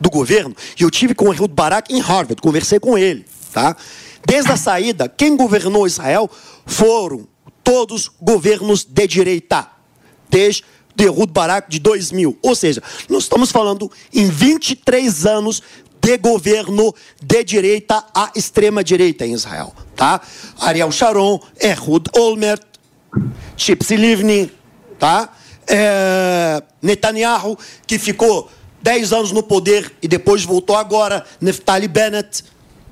do 0.00 0.08
governo, 0.08 0.54
e 0.78 0.82
eu 0.82 0.90
tive 0.90 1.14
com 1.14 1.26
o 1.26 1.34
Ehud 1.34 1.52
Barak 1.52 1.92
em 1.92 2.00
Harvard, 2.00 2.40
conversei 2.40 2.78
com 2.78 2.96
ele, 2.96 3.26
tá? 3.52 3.76
Desde 4.24 4.52
a 4.52 4.56
saída, 4.56 5.08
quem 5.08 5.36
governou 5.36 5.86
Israel 5.86 6.30
foram 6.64 7.26
todos 7.64 8.10
governos 8.20 8.84
de 8.84 9.06
direita, 9.06 9.68
desde 10.30 10.64
Ehud 10.96 11.32
Barak 11.32 11.68
de 11.68 11.78
2000. 11.78 12.38
Ou 12.42 12.54
seja, 12.54 12.82
nós 13.08 13.24
estamos 13.24 13.50
falando 13.50 13.90
em 14.12 14.28
23 14.28 15.26
anos 15.26 15.62
de 16.00 16.16
governo 16.16 16.94
de 17.22 17.44
direita 17.44 18.04
à 18.14 18.30
extrema 18.34 18.82
direita 18.82 19.26
em 19.26 19.32
Israel, 19.32 19.72
tá? 19.94 20.20
Ariel 20.60 20.90
Sharon, 20.90 21.40
Ehud 21.60 22.08
Olmert, 22.16 22.62
Chipsy 23.56 23.96
Livni, 23.96 24.50
tá? 24.98 25.28
É, 25.66 26.62
Netanyahu, 26.82 27.58
que 27.86 27.98
ficou 27.98 28.50
10 28.82 29.12
anos 29.12 29.32
no 29.32 29.42
poder 29.42 29.92
e 30.02 30.08
depois 30.08 30.44
voltou 30.44 30.76
agora, 30.76 31.24
Neftali 31.40 31.86
Bennett, 31.86 32.44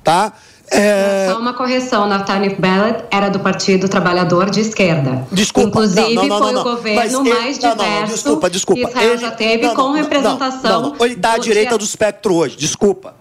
tá? 0.03 0.33
É... 0.71 1.27
Só 1.31 1.39
uma 1.39 1.53
correção, 1.53 2.07
Nathaniel 2.07 2.55
Bennett 2.59 3.05
era 3.11 3.29
do 3.29 3.39
Partido 3.39 3.87
Trabalhador 3.87 4.49
de 4.49 4.61
Esquerda. 4.61 5.25
Desculpa, 5.31 5.69
Inclusive, 5.69 6.13
não, 6.13 6.27
não, 6.27 6.39
não, 6.39 6.39
foi 6.39 6.55
o 6.55 6.63
governo 6.63 7.23
mais 7.23 7.59
diverso 7.59 7.83
não, 7.83 8.05
desculpa, 8.05 8.49
desculpa. 8.49 8.81
que 8.81 8.89
Israel 8.89 9.11
ele, 9.11 9.17
já 9.17 9.31
teve 9.31 9.69
com 9.69 9.91
representação. 9.91 10.95
Ele 10.99 11.13
está 11.13 11.33
à 11.33 11.37
direita 11.37 11.77
do 11.77 11.83
espectro 11.83 12.35
hoje, 12.35 12.55
desculpa. 12.55 13.18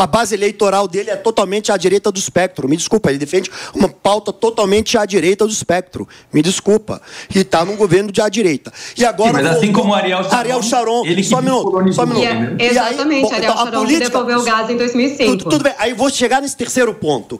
A 0.00 0.06
base 0.06 0.34
eleitoral 0.34 0.88
dele 0.88 1.10
é 1.10 1.16
totalmente 1.16 1.70
à 1.70 1.76
direita 1.76 2.10
do 2.10 2.18
espectro. 2.18 2.66
Me 2.66 2.74
desculpa, 2.74 3.10
ele 3.10 3.18
defende 3.18 3.50
uma 3.74 3.86
pauta 3.86 4.32
totalmente 4.32 4.96
à 4.96 5.04
direita 5.04 5.46
do 5.46 5.52
espectro. 5.52 6.08
Me 6.32 6.40
desculpa. 6.40 7.02
E 7.34 7.40
está 7.40 7.66
num 7.66 7.76
governo 7.76 8.10
de 8.10 8.22
à 8.22 8.28
direita. 8.30 8.72
E 8.96 9.04
agora. 9.04 9.36
Sim, 9.36 9.44
mas 9.44 9.56
assim 9.56 9.72
como 9.72 9.92
Ariel 9.92 10.22
Sharon. 10.24 10.36
Ariel 10.36 10.62
Sharon 10.62 11.04
ele 11.04 11.22
só 11.22 11.38
um 11.38 11.42
minuto. 11.42 11.92
Só 11.92 12.04
um 12.04 12.06
minuto. 12.06 12.24
É, 12.24 12.66
exatamente, 12.66 13.26
aí, 13.26 13.34
Ariel 13.34 13.52
então, 13.52 13.64
Sharon 13.64 13.80
política, 13.80 14.06
devolveu 14.06 14.38
o 14.38 14.42
gás 14.42 14.70
em 14.70 14.76
2005. 14.78 15.36
Tudo, 15.36 15.50
tudo 15.50 15.62
bem. 15.62 15.74
Aí 15.78 15.92
vou 15.92 16.08
chegar 16.08 16.40
nesse 16.40 16.56
terceiro 16.56 16.94
ponto. 16.94 17.38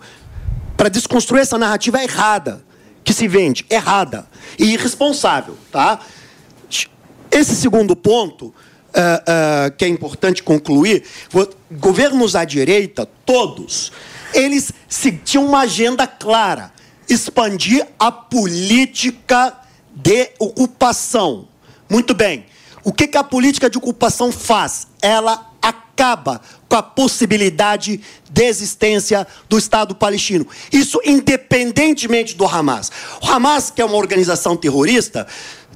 Para 0.77 0.90
desconstruir 0.90 1.40
essa 1.40 1.57
narrativa 1.57 2.03
errada 2.03 2.62
que 3.03 3.14
se 3.14 3.27
vende, 3.27 3.64
errada 3.70 4.27
e 4.59 4.75
irresponsável, 4.75 5.57
tá? 5.73 5.99
Esse 7.31 7.57
segundo 7.57 7.96
ponto 7.96 8.53
uh, 8.90 9.70
que 9.76 9.85
é 9.85 9.88
importante 9.88 10.42
concluir, 10.42 11.05
governos 11.70 12.35
à 12.35 12.44
direita, 12.44 13.07
todos, 13.24 13.92
eles 14.35 14.72
tinham 15.24 15.46
uma 15.46 15.61
agenda 15.61 16.07
clara: 16.07 16.72
expandir 17.09 17.87
a 17.98 18.11
política 18.12 19.55
de 19.94 20.31
ocupação. 20.38 21.48
Muito 21.88 22.14
bem. 22.14 22.46
O 22.83 22.92
que, 22.92 23.07
que 23.07 23.18
a 23.18 23.24
política 23.24 23.68
de 23.68 23.76
ocupação 23.76 24.33
faz? 24.33 24.87
Ela 25.03 25.50
acaba 25.61 26.40
com 26.68 26.76
a 26.76 26.83
possibilidade 26.83 28.00
de 28.31 28.44
existência 28.44 29.26
do 29.48 29.59
Estado 29.59 29.94
palestino. 29.94 30.46
Isso 30.72 31.00
independentemente 31.05 32.35
do 32.37 32.46
Hamas. 32.46 32.90
O 33.20 33.26
Hamas, 33.26 33.70
que 33.70 33.83
é 33.83 33.85
uma 33.85 33.96
organização 33.96 34.57
terrorista, 34.57 35.26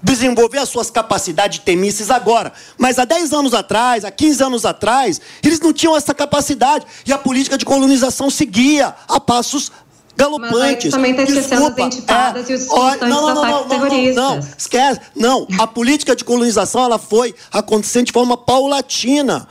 desenvolver 0.05 0.59
as 0.59 0.69
suas 0.69 0.90
capacidades 0.90 1.59
de 1.59 1.64
ter 1.64 1.75
mísseis 1.75 2.11
agora. 2.11 2.53
Mas 2.77 2.99
há 2.99 3.07
10 3.07 3.33
anos 3.33 3.55
atrás, 3.55 4.05
há 4.05 4.11
15 4.11 4.45
anos 4.45 4.64
atrás, 4.67 5.21
eles 5.43 5.59
não 5.59 5.73
tinham 5.73 5.97
essa 5.97 6.14
capacidade. 6.14 6.87
E 7.07 7.12
a 7.12 7.19
política 7.19 7.57
de 7.57 7.64
colonização 7.64 8.29
seguia 8.29 8.95
a 9.09 9.19
passos 9.19 9.73
galopantes. 10.14 10.85
Mas 10.85 10.95
também 10.95 11.11
está 11.12 11.23
esquecendo 11.25 11.67
as 11.67 11.79
intifadas 11.79 12.49
é, 12.49 12.53
e 12.53 12.57
os 12.57 12.71
ó, 12.71 12.97
não, 12.97 13.09
não, 13.09 13.35
não, 13.35 13.69
não. 13.69 14.14
Não, 14.14 14.14
não, 14.14 14.40
esquece. 14.57 15.01
Não, 15.17 15.49
a 15.59 15.67
política 15.67 16.14
de 16.14 16.23
colonização 16.23 16.85
ela 16.85 16.99
foi 16.99 17.35
acontecendo 17.51 18.07
de 18.07 18.12
forma 18.12 18.37
paulatina. 18.37 19.49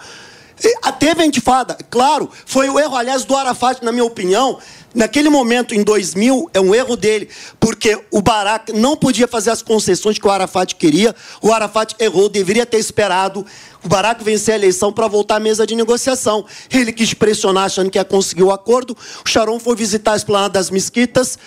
Teve 0.99 1.21
a 1.21 1.25
intifada, 1.25 1.77
claro, 1.89 2.29
foi 2.45 2.69
o 2.69 2.79
erro, 2.79 2.95
aliás, 2.95 3.25
do 3.25 3.35
Arafat, 3.35 3.83
na 3.83 3.91
minha 3.91 4.05
opinião, 4.05 4.59
Naquele 4.93 5.27
momento, 5.27 5.73
em 5.73 5.83
2000, 5.83 6.51
é 6.53 6.59
um 6.59 6.73
erro 6.73 6.95
dele, 6.95 7.27
porque 7.59 7.99
o 8.11 8.21
Barak 8.21 8.71
não 8.71 8.95
podia 8.95 9.27
fazer 9.27 9.49
as 9.49 9.63
concessões 9.63 10.19
que 10.19 10.27
o 10.27 10.29
Arafat 10.29 10.75
queria. 10.75 11.15
O 11.41 11.51
Arafat 11.51 11.95
errou, 11.99 12.29
deveria 12.29 12.63
ter 12.63 12.77
esperado 12.77 13.43
o 13.83 13.87
Barak 13.87 14.23
vencer 14.23 14.53
a 14.53 14.57
eleição 14.57 14.93
para 14.93 15.07
voltar 15.07 15.37
à 15.37 15.39
mesa 15.39 15.65
de 15.65 15.75
negociação. 15.75 16.45
Ele 16.71 16.93
quis 16.93 17.11
pressionar, 17.15 17.65
achando 17.65 17.89
que 17.89 17.97
ia 17.97 18.05
conseguir 18.05 18.43
o 18.43 18.51
acordo. 18.51 18.95
O 19.25 19.27
Sharon 19.27 19.59
foi 19.59 19.75
visitar 19.75 20.13
a 20.13 20.15
esplanada 20.15 20.53
das 20.53 20.69
mesquitas, 20.69 21.39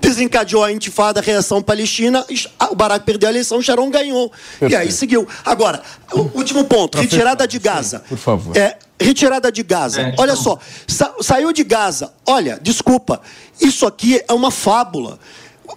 desencadeou 0.00 0.64
a 0.64 0.72
intifada, 0.72 1.20
a 1.20 1.22
reação 1.22 1.62
palestina. 1.62 2.24
O 2.70 2.74
Barak 2.74 3.04
perdeu 3.04 3.28
a 3.28 3.32
eleição, 3.32 3.58
o 3.58 3.62
Sharon 3.62 3.90
ganhou. 3.90 4.30
Perfeito. 4.30 4.72
E 4.72 4.76
aí 4.76 4.92
seguiu. 4.92 5.26
Agora, 5.44 5.82
o 6.12 6.20
último 6.38 6.64
ponto: 6.64 6.98
retirada 6.98 7.46
de 7.46 7.58
Gaza. 7.58 7.98
Sim, 7.98 8.04
por 8.08 8.18
favor. 8.18 8.56
É, 8.56 8.76
retirada 9.00 9.50
de 9.50 9.62
Gaza. 9.62 10.00
É, 10.00 10.14
Olha 10.18 10.32
então... 10.32 10.42
só, 10.42 10.58
sa 10.86 11.14
saiu 11.20 11.52
de 11.52 11.64
Gaza. 11.64 12.12
Olha, 12.26 12.58
desculpa, 12.60 13.20
isso 13.60 13.86
aqui 13.86 14.22
é 14.26 14.32
uma 14.32 14.50
fábula. 14.50 15.18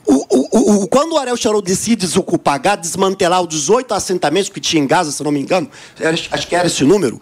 O, 0.06 0.26
o, 0.30 0.84
o, 0.84 0.88
quando 0.88 1.14
o 1.14 1.18
Ariel 1.18 1.36
Sharon 1.36 1.62
decide 1.62 2.06
desocupar 2.06 2.60
Gaza, 2.62 2.78
desmantelar 2.78 3.42
os 3.42 3.50
18 3.50 3.94
assentamentos 3.94 4.50
que 4.50 4.62
tinha 4.62 4.82
em 4.82 4.88
Gaza, 4.88 5.12
se 5.12 5.22
não 5.22 5.32
me 5.32 5.42
engano, 5.42 5.70
acho 6.32 6.48
que 6.48 6.56
era 6.56 6.68
esse 6.68 6.84
número, 6.86 7.22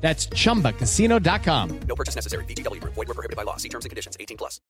That's 0.00 0.28
chumbacasino.com. 0.34 1.80
No 1.86 1.94
purchase 1.94 2.16
necessary. 2.16 2.44
BGW. 2.44 2.80
Void 2.82 3.08
were 3.08 3.14
prohibited 3.14 3.36
by 3.36 3.44
law. 3.44 3.56
See 3.58 3.68
terms 3.68 3.84
and 3.84 3.90
conditions 3.90 4.16
18 4.18 4.36
plus. 4.36 4.60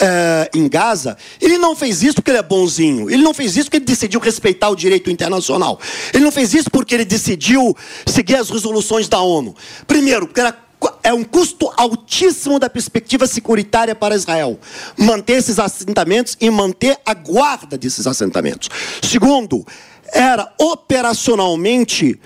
É, 0.00 0.50
em 0.54 0.68
Gaza, 0.68 1.16
ele 1.40 1.58
não 1.58 1.76
fez 1.76 2.02
isso 2.02 2.16
porque 2.16 2.30
ele 2.30 2.38
é 2.38 2.42
bonzinho. 2.42 3.08
Ele 3.08 3.22
não 3.22 3.32
fez 3.32 3.56
isso 3.56 3.66
porque 3.66 3.76
ele 3.76 3.84
decidiu 3.84 4.18
respeitar 4.18 4.70
o 4.70 4.76
direito 4.76 5.10
internacional. 5.10 5.78
Ele 6.12 6.24
não 6.24 6.32
fez 6.32 6.52
isso 6.52 6.70
porque 6.70 6.94
ele 6.94 7.04
decidiu 7.04 7.76
seguir 8.06 8.36
as 8.36 8.50
resoluções 8.50 9.08
da 9.08 9.20
ONU. 9.20 9.54
Primeiro, 9.86 10.26
porque 10.26 10.40
era 10.40 10.56
é 11.02 11.12
um 11.12 11.22
custo 11.22 11.72
altíssimo 11.76 12.58
da 12.58 12.68
perspectiva 12.68 13.26
securitária 13.26 13.94
para 13.94 14.16
Israel. 14.16 14.58
Manter 14.96 15.34
esses 15.34 15.58
assentamentos 15.58 16.36
e 16.40 16.50
manter 16.50 16.98
a 17.06 17.14
guarda 17.14 17.78
desses 17.78 18.06
assentamentos. 18.06 18.68
Segundo, 19.02 19.64
era 20.12 20.52
operacionalmente 20.58 22.20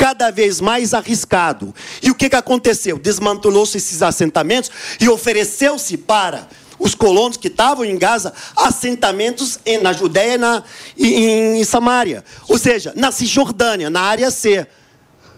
cada 0.00 0.30
vez 0.30 0.62
mais 0.62 0.94
arriscado. 0.94 1.74
E 2.02 2.10
o 2.10 2.14
que, 2.14 2.30
que 2.30 2.34
aconteceu? 2.36 2.98
Desmantelou-se 2.98 3.76
esses 3.76 4.02
assentamentos 4.02 4.70
e 4.98 5.06
ofereceu-se 5.10 5.98
para 5.98 6.48
os 6.78 6.94
colonos 6.94 7.36
que 7.36 7.48
estavam 7.48 7.84
em 7.84 7.98
Gaza 7.98 8.32
assentamentos 8.56 9.60
na 9.82 9.92
Judéia 9.92 10.36
e, 10.36 10.38
na, 10.38 10.64
em, 10.98 11.60
em 11.60 11.64
Samaria. 11.64 12.24
Ou 12.48 12.56
seja, 12.56 12.94
na 12.96 13.12
Cisjordânia, 13.12 13.90
na 13.90 14.00
área 14.00 14.30
C. 14.30 14.66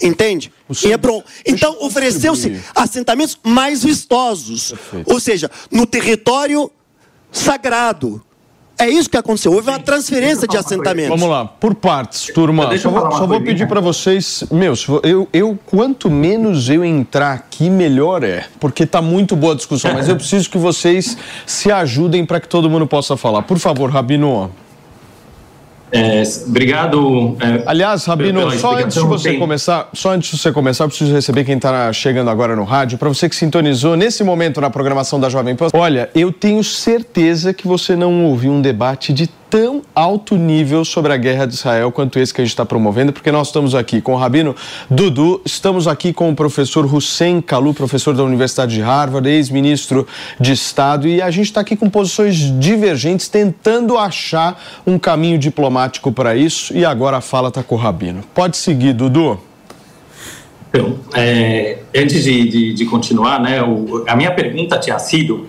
Entende? 0.00 0.52
Em 0.84 0.90
Hebron. 0.90 1.24
Então, 1.44 1.76
ofereceu-se 1.80 2.62
assentamentos 2.72 3.36
mais 3.42 3.82
vistosos. 3.82 4.68
Perfeito. 4.68 5.12
Ou 5.12 5.18
seja, 5.18 5.50
no 5.72 5.86
território 5.86 6.70
sagrado. 7.32 8.24
É 8.78 8.88
isso 8.88 9.08
que 9.08 9.16
aconteceu. 9.16 9.52
Houve 9.52 9.70
uma 9.70 9.78
transferência 9.78 10.46
de 10.48 10.56
assentamentos. 10.56 11.10
Vamos 11.10 11.28
lá, 11.28 11.44
por 11.44 11.74
partes, 11.74 12.32
turma. 12.34 12.76
Só 12.78 12.90
vou, 12.90 13.12
só 13.12 13.26
vou 13.26 13.40
pedir 13.40 13.68
para 13.68 13.80
vocês, 13.80 14.44
meus, 14.50 14.86
eu, 15.02 15.28
eu 15.32 15.58
quanto 15.66 16.10
menos 16.10 16.68
eu 16.68 16.84
entrar 16.84 17.32
aqui, 17.32 17.70
melhor 17.70 18.24
é, 18.24 18.46
porque 18.58 18.84
tá 18.86 19.00
muito 19.00 19.36
boa 19.36 19.52
a 19.52 19.56
discussão. 19.56 19.92
Mas 19.92 20.08
eu 20.08 20.16
preciso 20.16 20.50
que 20.50 20.58
vocês 20.58 21.16
se 21.46 21.70
ajudem 21.70 22.24
para 22.24 22.40
que 22.40 22.48
todo 22.48 22.68
mundo 22.68 22.86
possa 22.86 23.16
falar. 23.16 23.42
Por 23.42 23.58
favor, 23.58 23.90
Rabino. 23.90 24.50
É, 25.92 26.22
obrigado. 26.46 27.36
É, 27.38 27.62
Aliás, 27.66 28.06
Rabino, 28.06 28.50
só 28.52 28.78
antes 28.78 28.96
de 28.96 29.02
você 29.02 29.30
tem... 29.30 29.38
começar, 29.38 29.90
só 29.92 30.12
antes 30.12 30.30
de 30.30 30.38
você 30.38 30.50
começar, 30.50 30.84
eu 30.84 30.88
preciso 30.88 31.12
receber 31.12 31.44
quem 31.44 31.56
está 31.56 31.92
chegando 31.92 32.30
agora 32.30 32.56
no 32.56 32.64
rádio. 32.64 32.96
Para 32.96 33.10
você 33.10 33.28
que 33.28 33.36
sintonizou 33.36 33.94
nesse 33.94 34.24
momento 34.24 34.58
na 34.58 34.70
programação 34.70 35.20
da 35.20 35.28
Jovem 35.28 35.54
Pan, 35.54 35.68
olha, 35.74 36.08
eu 36.14 36.32
tenho 36.32 36.64
certeza 36.64 37.52
que 37.52 37.68
você 37.68 37.94
não 37.94 38.24
ouviu 38.24 38.52
um 38.52 38.62
debate 38.62 39.12
de 39.12 39.28
tão 39.52 39.82
alto 39.94 40.34
nível 40.34 40.82
sobre 40.82 41.12
a 41.12 41.16
guerra 41.18 41.44
de 41.44 41.52
Israel 41.52 41.92
quanto 41.92 42.18
esse 42.18 42.32
que 42.32 42.40
a 42.40 42.44
gente 42.44 42.54
está 42.54 42.64
promovendo, 42.64 43.12
porque 43.12 43.30
nós 43.30 43.48
estamos 43.48 43.74
aqui 43.74 44.00
com 44.00 44.14
o 44.14 44.16
Rabino 44.16 44.56
Dudu, 44.90 45.42
estamos 45.44 45.86
aqui 45.86 46.10
com 46.10 46.30
o 46.30 46.34
professor 46.34 46.86
Hussein 46.86 47.42
Kalu, 47.42 47.74
professor 47.74 48.14
da 48.14 48.24
Universidade 48.24 48.74
de 48.74 48.80
Harvard, 48.80 49.28
ex-ministro 49.28 50.06
de 50.40 50.52
Estado, 50.52 51.06
e 51.06 51.20
a 51.20 51.30
gente 51.30 51.48
está 51.48 51.60
aqui 51.60 51.76
com 51.76 51.90
posições 51.90 52.36
divergentes, 52.58 53.28
tentando 53.28 53.98
achar 53.98 54.58
um 54.86 54.98
caminho 54.98 55.36
diplomático 55.36 56.10
para 56.10 56.34
isso, 56.34 56.74
e 56.74 56.82
agora 56.82 57.18
a 57.18 57.20
fala 57.20 57.48
está 57.48 57.62
com 57.62 57.74
o 57.74 57.78
Rabino. 57.78 58.24
Pode 58.34 58.56
seguir, 58.56 58.94
Dudu. 58.94 59.38
Então, 60.70 60.98
é, 61.14 61.80
antes 61.94 62.24
de, 62.24 62.48
de, 62.48 62.72
de, 62.72 62.84
continuar, 62.86 63.38
né, 63.38 63.62
o, 63.62 64.02
a 64.08 64.16
minha 64.16 64.30
pergunta 64.30 64.78
tinha 64.78 64.98
sido, 64.98 65.46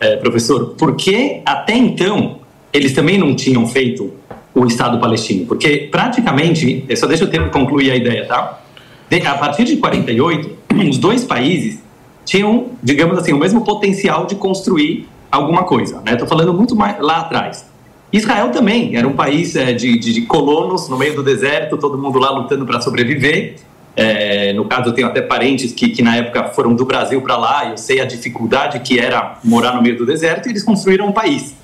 é, 0.00 0.16
professor, 0.16 0.74
por 0.76 0.96
que 0.96 1.40
até 1.46 1.76
então 1.76 2.42
eles 2.74 2.92
também 2.92 3.16
não 3.16 3.36
tinham 3.36 3.64
feito 3.68 4.12
o 4.52 4.66
Estado 4.66 4.98
palestino, 4.98 5.46
porque 5.46 5.88
praticamente, 5.90 6.84
só 6.96 7.06
deixa 7.06 7.22
eu 7.22 7.30
ter, 7.30 7.48
concluir 7.50 7.92
a 7.92 7.96
ideia, 7.96 8.26
tá? 8.26 8.60
De, 9.08 9.24
a 9.24 9.34
partir 9.34 9.64
de 9.64 9.76
48, 9.76 10.50
os 10.90 10.98
dois 10.98 11.22
países 11.24 11.78
tinham, 12.24 12.70
digamos 12.82 13.16
assim, 13.18 13.32
o 13.32 13.38
mesmo 13.38 13.64
potencial 13.64 14.26
de 14.26 14.34
construir 14.34 15.08
alguma 15.30 15.62
coisa, 15.62 16.02
né? 16.04 16.12
Estou 16.12 16.26
falando 16.26 16.52
muito 16.52 16.74
mais 16.74 16.98
lá 17.00 17.18
atrás. 17.18 17.64
Israel 18.12 18.50
também 18.50 18.96
era 18.96 19.06
um 19.06 19.12
país 19.12 19.54
é, 19.56 19.72
de, 19.72 19.98
de, 19.98 20.12
de, 20.12 20.22
colonos 20.22 20.88
no 20.88 20.96
meio 20.96 21.14
do 21.16 21.22
deserto, 21.22 21.76
todo 21.76 21.98
mundo 21.98 22.18
lá 22.18 22.30
lutando 22.30 22.64
para 22.64 22.80
sobreviver. 22.80 23.56
É, 23.96 24.52
no 24.52 24.64
caso, 24.64 24.90
eu 24.90 24.92
tenho 24.92 25.08
até 25.08 25.20
parentes 25.20 25.72
que, 25.72 25.88
que 25.88 26.02
na 26.02 26.16
época 26.16 26.44
foram 26.48 26.74
do 26.74 26.84
Brasil 26.84 27.20
para 27.22 27.36
lá, 27.36 27.70
eu 27.70 27.76
sei 27.76 28.00
a 28.00 28.04
dificuldade 28.04 28.80
que 28.80 28.98
era 28.98 29.38
morar 29.44 29.74
no 29.74 29.82
meio 29.82 29.96
do 29.96 30.06
deserto, 30.06 30.46
e 30.46 30.50
eles 30.50 30.62
construíram 30.62 31.06
um 31.06 31.12
país. 31.12 31.54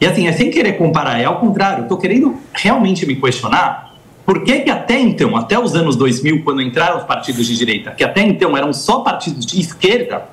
E 0.00 0.06
assim, 0.06 0.26
é 0.26 0.32
sem 0.32 0.50
querer 0.50 0.74
comparar, 0.74 1.20
é 1.20 1.26
ao 1.26 1.38
contrário, 1.38 1.82
estou 1.82 1.98
querendo 1.98 2.36
realmente 2.54 3.04
me 3.04 3.16
questionar 3.16 3.90
por 4.24 4.44
que, 4.44 4.60
que 4.60 4.70
até 4.70 4.98
então, 4.98 5.36
até 5.36 5.58
os 5.58 5.74
anos 5.74 5.96
2000, 5.96 6.42
quando 6.42 6.62
entraram 6.62 6.98
os 6.98 7.04
partidos 7.04 7.46
de 7.46 7.56
direita, 7.56 7.90
que 7.90 8.04
até 8.04 8.22
então 8.22 8.56
eram 8.56 8.72
só 8.72 9.00
partidos 9.00 9.44
de 9.44 9.60
esquerda, 9.60 10.28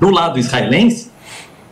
do 0.00 0.10
lado 0.10 0.38
israelense, 0.38 1.10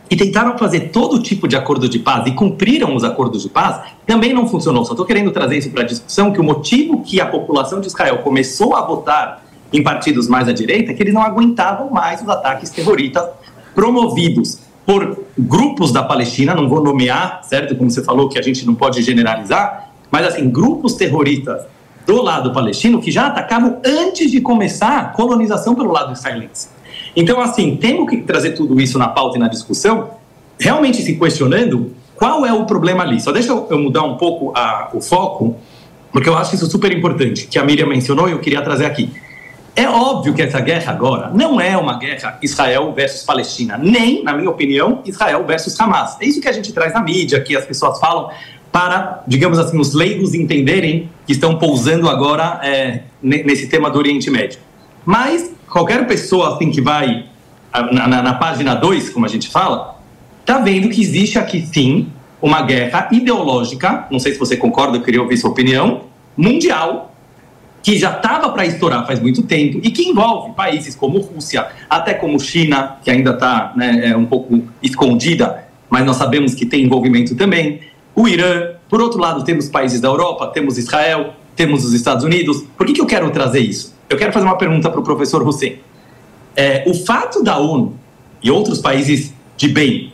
e 0.09 0.15
tentaram 0.15 0.57
fazer 0.57 0.91
todo 0.91 1.21
tipo 1.21 1.47
de 1.47 1.55
acordo 1.55 1.89
de 1.89 1.97
paz 1.97 2.27
e 2.27 2.31
cumpriram 2.31 2.95
os 2.95 3.03
acordos 3.03 3.41
de 3.41 3.49
paz, 3.49 3.81
também 4.05 4.33
não 4.33 4.47
funcionou. 4.47 4.85
Só 4.85 4.93
estou 4.93 5.05
querendo 5.05 5.31
trazer 5.31 5.57
isso 5.57 5.71
para 5.71 5.81
a 5.81 5.85
discussão 5.85 6.31
que 6.31 6.39
o 6.39 6.43
motivo 6.43 7.01
que 7.01 7.19
a 7.19 7.25
população 7.25 7.81
de 7.81 7.87
Israel 7.87 8.19
começou 8.19 8.75
a 8.75 8.85
votar 8.85 9.43
em 9.73 9.81
partidos 9.81 10.27
mais 10.27 10.47
à 10.47 10.53
direita 10.53 10.91
é 10.91 10.93
que 10.93 11.01
eles 11.01 11.13
não 11.13 11.23
aguentavam 11.23 11.89
mais 11.89 12.21
os 12.21 12.29
ataques 12.29 12.69
terroristas 12.69 13.25
promovidos 13.73 14.59
por 14.85 15.25
grupos 15.37 15.91
da 15.91 16.03
Palestina, 16.03 16.53
não 16.53 16.69
vou 16.69 16.83
nomear, 16.83 17.41
certo? 17.43 17.75
Como 17.75 17.89
você 17.89 18.03
falou, 18.03 18.29
que 18.29 18.37
a 18.37 18.41
gente 18.41 18.65
não 18.65 18.75
pode 18.75 19.01
generalizar, 19.01 19.89
mas 20.11 20.27
assim, 20.27 20.49
grupos 20.49 20.93
terroristas 20.93 21.63
do 22.05 22.21
lado 22.21 22.53
palestino 22.53 23.01
que 23.01 23.11
já 23.11 23.27
atacavam 23.27 23.79
antes 23.83 24.29
de 24.29 24.39
começar 24.39 24.99
a 24.99 25.05
colonização 25.05 25.73
pelo 25.73 25.91
lado 25.91 26.13
israelense. 26.13 26.69
Então, 27.15 27.41
assim, 27.41 27.77
temos 27.77 28.09
que 28.09 28.17
trazer 28.17 28.51
tudo 28.51 28.79
isso 28.79 28.99
na 28.99 29.07
pauta 29.07 29.37
e 29.37 29.39
na 29.39 29.47
discussão, 29.47 30.11
realmente 30.59 31.01
se 31.01 31.15
questionando 31.15 31.93
qual 32.15 32.45
é 32.45 32.53
o 32.53 32.65
problema 32.65 33.03
ali. 33.03 33.19
Só 33.19 33.31
deixa 33.31 33.51
eu 33.51 33.79
mudar 33.79 34.03
um 34.03 34.17
pouco 34.17 34.51
a, 34.55 34.89
o 34.93 35.01
foco, 35.01 35.55
porque 36.11 36.29
eu 36.29 36.37
acho 36.37 36.55
isso 36.55 36.69
super 36.69 36.95
importante, 36.95 37.47
que 37.47 37.57
a 37.57 37.63
Miriam 37.63 37.87
mencionou 37.87 38.29
e 38.29 38.31
eu 38.31 38.39
queria 38.39 38.61
trazer 38.61 38.85
aqui. 38.85 39.11
É 39.75 39.89
óbvio 39.89 40.33
que 40.33 40.41
essa 40.41 40.59
guerra 40.61 40.93
agora 40.93 41.29
não 41.33 41.59
é 41.59 41.75
uma 41.75 41.99
guerra 41.99 42.39
Israel 42.41 42.93
versus 42.93 43.23
Palestina, 43.23 43.77
nem, 43.77 44.23
na 44.23 44.33
minha 44.33 44.49
opinião, 44.49 45.01
Israel 45.05 45.43
versus 45.45 45.77
Hamas. 45.77 46.15
É 46.21 46.25
isso 46.25 46.39
que 46.39 46.47
a 46.47 46.53
gente 46.53 46.71
traz 46.71 46.93
na 46.93 47.01
mídia, 47.01 47.41
que 47.41 47.57
as 47.57 47.65
pessoas 47.65 47.99
falam 47.99 48.29
para, 48.71 49.23
digamos 49.27 49.59
assim, 49.59 49.77
os 49.77 49.93
leigos 49.93 50.33
entenderem 50.33 51.09
que 51.25 51.33
estão 51.33 51.57
pousando 51.57 52.09
agora 52.09 52.59
é, 52.63 53.01
nesse 53.21 53.67
tema 53.67 53.89
do 53.89 53.97
Oriente 53.97 54.29
Médio. 54.29 54.59
Mas 55.05 55.51
qualquer 55.69 56.07
pessoa 56.07 56.55
assim 56.55 56.71
que 56.71 56.81
vai 56.81 57.25
na, 57.91 58.07
na, 58.07 58.21
na 58.21 58.33
página 58.33 58.75
2, 58.75 59.09
como 59.09 59.25
a 59.25 59.29
gente 59.29 59.49
fala, 59.49 59.99
está 60.41 60.59
vendo 60.59 60.89
que 60.89 61.01
existe 61.01 61.37
aqui 61.37 61.65
sim 61.65 62.07
uma 62.41 62.61
guerra 62.61 63.09
ideológica, 63.11 64.07
não 64.11 64.19
sei 64.19 64.33
se 64.33 64.39
você 64.39 64.55
concorda, 64.55 64.97
eu 64.97 65.01
queria 65.01 65.21
ouvir 65.21 65.37
sua 65.37 65.49
opinião, 65.49 66.01
mundial, 66.37 67.14
que 67.85 67.99
já 67.99 68.09
estava 68.15 68.49
para 68.49 68.65
estourar 68.65 69.05
faz 69.05 69.19
muito 69.19 69.43
tempo 69.43 69.79
e 69.83 69.91
que 69.91 70.09
envolve 70.09 70.53
países 70.55 70.95
como 70.95 71.19
Rússia, 71.19 71.67
até 71.87 72.15
como 72.15 72.39
China, 72.39 72.97
que 73.03 73.11
ainda 73.11 73.29
está 73.29 73.73
né, 73.75 74.09
é 74.09 74.17
um 74.17 74.25
pouco 74.25 74.63
escondida, 74.81 75.67
mas 75.87 76.03
nós 76.03 76.15
sabemos 76.15 76.55
que 76.55 76.65
tem 76.65 76.83
envolvimento 76.83 77.35
também, 77.35 77.81
o 78.15 78.27
Irã, 78.27 78.71
por 78.89 78.99
outro 78.99 79.19
lado, 79.19 79.43
temos 79.43 79.69
países 79.69 80.01
da 80.01 80.07
Europa, 80.07 80.47
temos 80.47 80.79
Israel, 80.79 81.35
temos 81.55 81.85
os 81.85 81.93
Estados 81.93 82.23
Unidos. 82.23 82.65
Por 82.75 82.87
que, 82.87 82.93
que 82.93 83.01
eu 83.01 83.05
quero 83.05 83.29
trazer 83.29 83.59
isso? 83.59 83.93
Eu 84.09 84.17
quero 84.17 84.33
fazer 84.33 84.47
uma 84.47 84.57
pergunta 84.57 84.89
para 84.89 84.99
o 84.99 85.03
professor 85.03 85.47
Hussein. 85.47 85.75
É, 86.55 86.83
o 86.87 86.93
fato 86.95 87.43
da 87.43 87.59
ONU 87.59 87.93
e 88.41 88.49
outros 88.49 88.79
países 88.79 89.31
de 89.55 89.67
bem, 89.67 90.11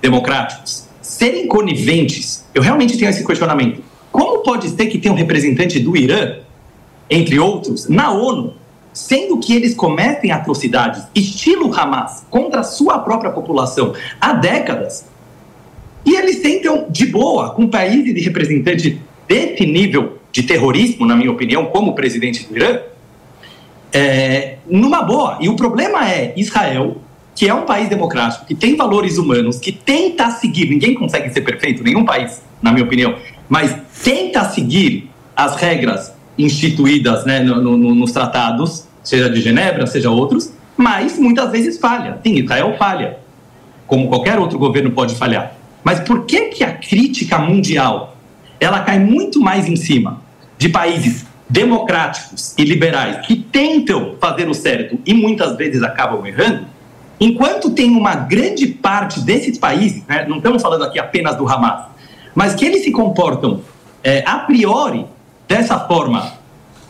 democráticos, 0.00 0.86
serem 1.02 1.46
coniventes, 1.46 2.46
eu 2.54 2.62
realmente 2.62 2.96
tenho 2.96 3.10
esse 3.10 3.26
questionamento. 3.26 3.82
Como 4.10 4.42
pode 4.42 4.70
ser 4.70 4.86
que 4.86 4.96
tenha 4.96 5.12
um 5.12 5.18
representante 5.18 5.78
do 5.78 5.94
Irã, 5.94 6.38
entre 7.10 7.38
outros, 7.38 7.88
na 7.88 8.12
ONU, 8.12 8.54
sendo 8.92 9.38
que 9.38 9.54
eles 9.54 9.74
cometem 9.74 10.30
atrocidades, 10.30 11.02
estilo 11.14 11.74
Hamas, 11.74 12.24
contra 12.30 12.60
a 12.60 12.64
sua 12.64 12.98
própria 13.00 13.30
população 13.30 13.94
há 14.20 14.32
décadas, 14.32 15.04
e 16.04 16.16
eles 16.16 16.40
tentam, 16.40 16.86
de 16.88 17.06
boa, 17.06 17.50
com 17.50 17.62
um 17.62 17.68
país 17.68 18.04
de 18.04 18.20
representante 18.20 19.00
desse 19.28 19.66
nível 19.66 20.18
de 20.32 20.42
terrorismo, 20.42 21.04
na 21.04 21.14
minha 21.14 21.30
opinião, 21.30 21.66
como 21.66 21.94
presidente 21.94 22.46
do 22.46 22.56
Irã, 22.56 22.80
é, 23.92 24.56
numa 24.66 25.02
boa. 25.02 25.38
E 25.40 25.48
o 25.48 25.56
problema 25.56 26.08
é 26.08 26.32
Israel, 26.36 26.96
que 27.34 27.48
é 27.48 27.54
um 27.54 27.62
país 27.62 27.88
democrático, 27.88 28.46
que 28.46 28.54
tem 28.54 28.76
valores 28.76 29.18
humanos, 29.18 29.58
que 29.58 29.72
tenta 29.72 30.30
seguir, 30.30 30.68
ninguém 30.68 30.94
consegue 30.94 31.30
ser 31.30 31.42
perfeito, 31.42 31.82
nenhum 31.82 32.04
país, 32.04 32.42
na 32.62 32.72
minha 32.72 32.84
opinião, 32.84 33.16
mas 33.48 33.76
tenta 34.02 34.44
seguir 34.44 35.10
as 35.36 35.56
regras 35.56 36.12
instituídas 36.44 37.24
né, 37.24 37.40
no, 37.40 37.60
no, 37.60 37.94
nos 37.94 38.12
tratados, 38.12 38.84
seja 39.02 39.28
de 39.28 39.40
Genebra, 39.40 39.86
seja 39.86 40.10
outros, 40.10 40.52
mas 40.76 41.18
muitas 41.18 41.50
vezes 41.50 41.78
falha. 41.78 42.18
Sim, 42.22 42.34
Israel 42.34 42.74
falha, 42.78 43.18
como 43.86 44.08
qualquer 44.08 44.38
outro 44.38 44.58
governo 44.58 44.90
pode 44.90 45.14
falhar. 45.14 45.54
Mas 45.82 46.00
por 46.00 46.24
que, 46.26 46.46
que 46.46 46.64
a 46.64 46.72
crítica 46.72 47.38
mundial 47.38 48.16
ela 48.58 48.80
cai 48.80 48.98
muito 48.98 49.40
mais 49.40 49.66
em 49.66 49.76
cima 49.76 50.20
de 50.58 50.68
países 50.68 51.24
democráticos 51.48 52.54
e 52.56 52.62
liberais 52.62 53.26
que 53.26 53.34
tentam 53.34 54.14
fazer 54.20 54.48
o 54.48 54.54
certo 54.54 54.98
e 55.04 55.12
muitas 55.14 55.56
vezes 55.56 55.82
acabam 55.82 56.24
errando, 56.24 56.66
enquanto 57.18 57.70
tem 57.70 57.90
uma 57.90 58.14
grande 58.14 58.66
parte 58.68 59.20
desses 59.20 59.58
países, 59.58 60.04
né, 60.06 60.26
não 60.28 60.36
estamos 60.36 60.62
falando 60.62 60.84
aqui 60.84 60.98
apenas 60.98 61.36
do 61.36 61.48
Hamas, 61.48 61.86
mas 62.34 62.54
que 62.54 62.64
eles 62.64 62.84
se 62.84 62.92
comportam 62.92 63.62
é, 64.04 64.22
a 64.26 64.38
priori 64.38 65.06
dessa 65.50 65.80
forma 65.80 66.34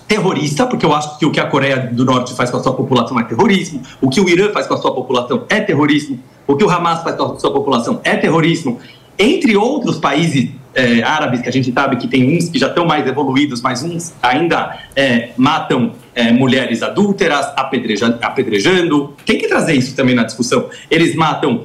terrorista, 0.07 0.67
porque 0.67 0.85
eu 0.85 0.95
acho 0.95 1.19
que 1.19 1.25
o 1.25 1.31
que 1.31 1.41
a 1.41 1.47
Coreia 1.47 1.79
do 1.79 2.05
Norte 2.05 2.35
faz 2.35 2.51
com 2.51 2.59
a 2.59 2.63
sua 2.63 2.75
população 2.75 3.19
é 3.19 3.23
terrorismo, 3.23 3.81
o 4.03 4.11
que 4.11 4.21
o 4.21 4.29
Irã 4.29 4.53
faz 4.53 4.67
com 4.67 4.75
a 4.75 4.77
sua 4.77 4.95
população 4.95 5.47
é 5.49 5.61
terrorismo, 5.61 6.21
o 6.47 6.55
que 6.57 6.65
o 6.65 6.69
Hamas 6.69 7.03
faz 7.03 7.17
com 7.17 7.25
a 7.25 7.39
sua 7.39 7.53
população 7.53 8.03
é 8.05 8.17
terrorismo, 8.17 8.79
entre 9.19 9.57
outros 9.57 9.97
países 9.97 10.51
é, 10.75 11.03
árabes 11.03 11.41
que 11.41 11.49
a 11.49 11.53
gente 11.53 11.73
sabe 11.73 11.97
que 11.97 12.07
tem 12.07 12.37
uns 12.37 12.51
que 12.51 12.59
já 12.59 12.67
estão 12.67 12.85
mais 12.85 13.07
evoluídos, 13.07 13.63
mas 13.63 13.83
uns 13.83 14.13
ainda 14.23 14.79
é, 14.95 15.31
matam 15.39 15.93
é, 16.15 16.31
mulheres 16.31 16.83
adúlteras, 16.83 17.47
apedreja, 17.57 18.19
apedrejando. 18.21 19.15
Tem 19.25 19.39
que 19.39 19.49
trazer 19.49 19.75
isso 19.75 19.97
também 19.97 20.15
na 20.15 20.25
discussão. 20.25 20.69
Eles 20.91 21.15
matam 21.15 21.65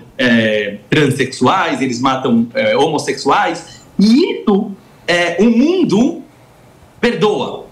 transexuais, 0.90 1.82
eles 1.82 2.00
matam 2.00 2.48
homossexuais, 2.78 3.82
e 4.00 4.32
isso 4.32 4.72
é, 5.08 5.38
o 5.40 5.46
mundo 5.46 6.25
perdoa. 7.06 7.66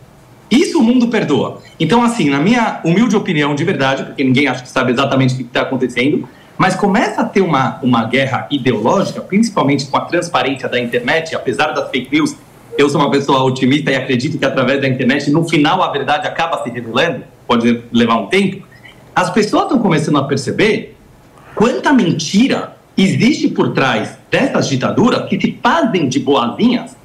Isso 0.51 0.77
o 0.77 0.83
mundo 0.83 1.07
perdoa. 1.07 1.59
Então, 1.79 2.03
assim, 2.03 2.29
na 2.29 2.39
minha 2.39 2.79
humilde 2.83 3.15
opinião, 3.15 3.55
de 3.55 3.63
verdade, 3.63 4.03
porque 4.03 4.23
ninguém 4.23 4.47
acha 4.47 4.61
que 4.61 4.69
sabe 4.69 4.91
exatamente 4.91 5.33
o 5.33 5.37
que 5.37 5.43
está 5.43 5.61
acontecendo, 5.61 6.29
mas 6.55 6.75
começa 6.75 7.21
a 7.21 7.23
ter 7.23 7.41
uma, 7.41 7.79
uma 7.81 8.05
guerra 8.05 8.47
ideológica, 8.51 9.21
principalmente 9.21 9.87
com 9.87 9.97
a 9.97 10.01
transparência 10.01 10.69
da 10.69 10.79
internet, 10.79 11.35
apesar 11.35 11.71
das 11.71 11.89
fake 11.89 12.15
news. 12.15 12.35
Eu 12.77 12.87
sou 12.89 13.01
uma 13.01 13.09
pessoa 13.09 13.41
otimista 13.41 13.89
e 13.89 13.95
acredito 13.95 14.37
que 14.37 14.45
através 14.45 14.79
da 14.79 14.87
internet, 14.87 15.31
no 15.31 15.43
final, 15.49 15.81
a 15.81 15.91
verdade 15.91 16.27
acaba 16.27 16.61
se 16.61 16.69
revelando, 16.69 17.23
pode 17.47 17.81
levar 17.91 18.17
um 18.17 18.27
tempo. 18.27 18.67
As 19.15 19.31
pessoas 19.31 19.63
estão 19.63 19.79
começando 19.79 20.19
a 20.19 20.23
perceber 20.25 20.95
quanta 21.55 21.91
mentira 21.91 22.77
existe 22.95 23.47
por 23.47 23.73
trás 23.73 24.15
dessas 24.29 24.67
ditaduras 24.67 25.27
que 25.27 25.41
se 25.41 25.57
fazem 25.59 26.07
de 26.07 26.19
boazinhas 26.19 26.95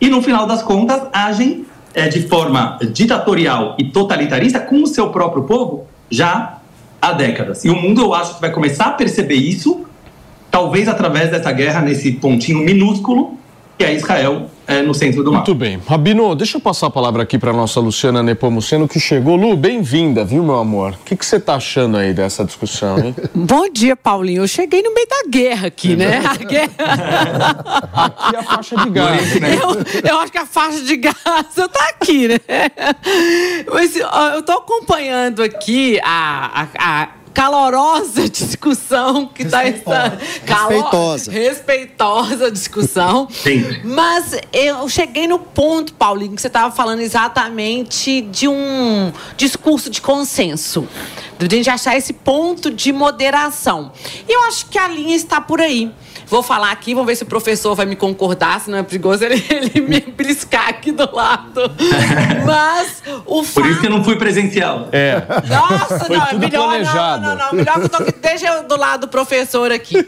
e, 0.00 0.08
no 0.08 0.22
final 0.22 0.46
das 0.46 0.62
contas, 0.62 1.02
agem 1.12 1.66
é, 1.94 2.08
de 2.08 2.28
forma 2.28 2.78
ditatorial 2.92 3.76
e 3.78 3.84
totalitarista 3.84 4.60
com 4.60 4.82
o 4.82 4.86
seu 4.86 5.10
próprio 5.10 5.44
povo 5.44 5.86
já 6.10 6.58
há 7.00 7.12
décadas. 7.12 7.64
E 7.64 7.68
o 7.68 7.76
mundo, 7.76 8.00
eu 8.00 8.14
acho 8.14 8.34
que 8.36 8.40
vai 8.40 8.50
começar 8.50 8.86
a 8.86 8.90
perceber 8.92 9.36
isso, 9.36 9.84
talvez 10.50 10.88
através 10.88 11.30
dessa 11.30 11.52
guerra 11.52 11.80
nesse 11.80 12.12
pontinho 12.12 12.60
minúsculo 12.60 13.38
que 13.78 13.84
é 13.84 13.94
Israel 13.94 14.50
é, 14.68 14.82
no 14.82 14.92
centro 14.92 15.24
do 15.24 15.32
mar. 15.32 15.38
Muito 15.38 15.54
bem. 15.54 15.80
Rabino, 15.88 16.34
deixa 16.34 16.58
eu 16.58 16.60
passar 16.60 16.88
a 16.88 16.90
palavra 16.90 17.22
aqui 17.22 17.38
para 17.38 17.54
nossa 17.54 17.80
Luciana 17.80 18.22
Nepomuceno, 18.22 18.86
que 18.86 19.00
chegou. 19.00 19.34
Lu, 19.34 19.56
bem-vinda, 19.56 20.26
viu, 20.26 20.44
meu 20.44 20.58
amor? 20.58 20.92
O 20.92 21.04
que, 21.06 21.16
que 21.16 21.24
você 21.24 21.36
está 21.36 21.54
achando 21.54 21.96
aí 21.96 22.12
dessa 22.12 22.44
discussão, 22.44 22.98
hein? 22.98 23.16
Bom 23.34 23.70
dia, 23.70 23.96
Paulinho. 23.96 24.42
Eu 24.42 24.48
cheguei 24.48 24.82
no 24.82 24.92
meio 24.92 25.08
da 25.08 25.30
guerra 25.30 25.68
aqui, 25.68 25.96
né? 25.96 26.18
A 26.28 26.36
guerra... 26.36 26.68
Aqui 27.94 28.36
é 28.36 28.38
a 28.38 28.42
faixa 28.42 28.76
de 28.76 28.90
gás. 28.90 29.36
eu, 29.36 30.10
eu 30.10 30.18
acho 30.18 30.32
que 30.32 30.38
a 30.38 30.46
faixa 30.46 30.80
de 30.82 30.96
gás 30.96 31.16
está 31.56 31.88
aqui, 31.88 32.28
né? 32.28 32.38
Mas 33.72 33.94
ó, 34.04 34.30
eu 34.34 34.40
estou 34.40 34.58
acompanhando 34.58 35.42
aqui 35.42 35.98
a, 36.02 36.64
a, 36.78 37.02
a 37.02 37.08
calorosa 37.28 38.26
discussão 38.28 39.26
que 39.26 39.42
está 39.42 39.62
Respeitosa. 39.62 41.30
respeitosa 41.30 42.50
discussão. 42.50 43.28
Sim. 43.30 43.64
Mas 43.84 44.36
eu 44.52 44.88
cheguei 44.88 45.26
no 45.26 45.38
ponto, 45.38 45.94
Paulinho, 45.94 46.34
que 46.34 46.40
você 46.40 46.46
estava 46.48 46.74
falando 46.74 47.00
exatamente 47.00 48.22
de 48.22 48.48
um 48.48 49.12
discurso 49.36 49.90
de 49.90 50.00
consenso. 50.00 50.88
De 51.38 51.46
a 51.46 51.48
gente 51.56 51.70
achar 51.70 51.96
esse 51.96 52.12
ponto 52.12 52.70
de 52.70 52.92
moderação. 52.92 53.92
E 54.28 54.32
eu 54.32 54.42
acho 54.44 54.66
que 54.66 54.78
a 54.78 54.88
linha 54.88 55.14
está 55.14 55.40
por 55.40 55.60
aí. 55.60 55.92
Vou 56.28 56.42
falar 56.42 56.70
aqui, 56.70 56.92
vamos 56.92 57.06
ver 57.06 57.16
se 57.16 57.22
o 57.22 57.26
professor 57.26 57.74
vai 57.74 57.86
me 57.86 57.96
concordar, 57.96 58.60
se 58.60 58.70
não 58.70 58.76
é 58.76 58.82
perigoso 58.82 59.24
ele, 59.24 59.42
ele 59.48 59.80
me 59.80 60.00
briscar 60.00 60.68
aqui 60.68 60.92
do 60.92 61.08
lado. 61.14 61.62
Mas 62.44 63.02
o 63.24 63.42
fato... 63.42 63.54
Por 63.54 63.66
isso 63.66 63.80
que 63.80 63.86
eu 63.86 63.90
não 63.90 64.04
fui 64.04 64.16
presencial. 64.16 64.88
É. 64.92 65.22
Nossa, 65.48 66.00
Foi 66.00 66.16
não, 66.16 66.26
é 66.26 66.34
melhor 66.34 66.68
planejado. 66.68 67.22
não, 67.22 67.36
não, 67.36 67.46
não, 67.46 67.52
melhor 67.54 67.74
que 67.76 67.84
eu 67.84 67.88
tô 67.88 67.96
aqui, 68.02 68.12
deixa 68.12 68.46
eu 68.46 68.64
do 68.64 68.76
lado 68.76 69.02
do 69.02 69.08
professor 69.08 69.72
aqui. 69.72 70.06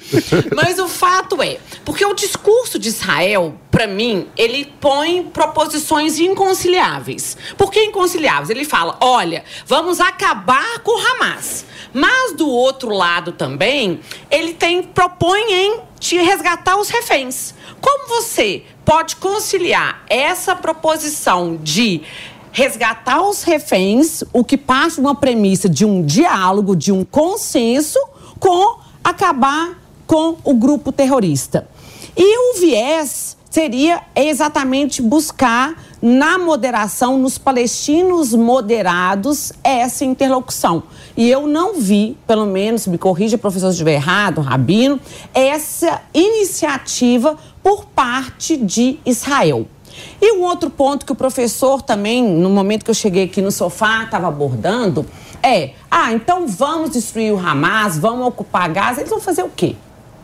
Mas 0.55 0.79
o 0.79 0.89
fato 0.89 1.43
é, 1.43 1.59
porque 1.85 2.05
o 2.05 2.13
discurso 2.13 2.79
de 2.79 2.89
Israel, 2.89 3.55
para 3.71 3.87
mim, 3.87 4.29
ele 4.37 4.67
põe 4.79 5.23
proposições 5.23 6.19
inconciliáveis. 6.19 7.37
Por 7.57 7.71
que 7.71 7.83
inconciliáveis? 7.85 8.51
Ele 8.51 8.65
fala, 8.65 8.97
olha, 9.01 9.43
vamos 9.67 10.01
acabar 10.01 10.81
com 10.81 10.91
o 10.91 11.07
Hamas. 11.07 11.65
Mas 11.93 12.35
do 12.37 12.49
outro 12.49 12.91
lado 12.91 13.33
também, 13.33 14.01
ele 14.31 14.53
tem 14.53 14.83
propõe 14.83 15.41
em 15.51 15.90
te 16.01 16.17
resgatar 16.17 16.77
os 16.79 16.89
reféns. 16.89 17.55
Como 17.81 18.09
você 18.09 18.65
pode 18.85 19.17
conciliar 19.17 20.03
essa 20.09 20.57
proposição 20.57 21.57
de 21.63 22.01
resgatar 22.51 23.23
os 23.23 23.45
reféns, 23.45 24.25
o 24.33 24.43
que 24.43 24.57
parte 24.57 24.95
de 24.95 25.01
uma 25.01 25.15
premissa 25.15 25.69
de 25.69 25.85
um 25.85 26.03
diálogo, 26.03 26.75
de 26.75 26.91
um 26.91 27.05
consenso, 27.05 27.99
com 28.41 28.81
acabar 29.05 29.79
com 30.07 30.39
o 30.43 30.55
grupo 30.55 30.91
terrorista? 30.91 31.69
E 32.17 32.39
o 32.39 32.61
viés 32.61 33.37
seria 33.51 34.03
exatamente 34.17 35.03
buscar 35.03 35.75
na 36.01 36.39
moderação, 36.39 37.19
nos 37.19 37.37
palestinos 37.37 38.33
moderados, 38.33 39.53
essa 39.63 40.05
interlocução. 40.05 40.83
E 41.21 41.31
eu 41.31 41.47
não 41.47 41.75
vi, 41.75 42.17
pelo 42.27 42.47
menos, 42.47 42.87
me 42.87 42.97
corrija, 42.97 43.37
professor, 43.37 43.67
se 43.67 43.73
estiver 43.73 43.93
errado, 43.93 44.41
Rabino, 44.41 44.99
essa 45.35 46.01
iniciativa 46.15 47.37
por 47.63 47.85
parte 47.85 48.57
de 48.57 48.99
Israel. 49.05 49.67
E 50.19 50.33
um 50.33 50.41
outro 50.41 50.71
ponto 50.71 51.05
que 51.05 51.13
o 51.13 51.15
professor 51.15 51.83
também, 51.83 52.25
no 52.25 52.49
momento 52.49 52.87
que 52.87 52.91
eu 52.91 52.95
cheguei 52.95 53.25
aqui 53.25 53.43
no 53.43 53.53
sofá, 53.53 54.05
estava 54.05 54.29
abordando, 54.29 55.05
é: 55.43 55.73
ah, 55.91 56.11
então 56.11 56.49
vamos 56.49 56.93
destruir 56.93 57.35
o 57.35 57.39
Hamas, 57.39 57.99
vamos 57.99 58.27
ocupar 58.27 58.71
Gaza. 58.71 59.01
Eles 59.01 59.11
vão 59.11 59.21
fazer 59.21 59.43
o 59.43 59.51
quê? 59.55 59.77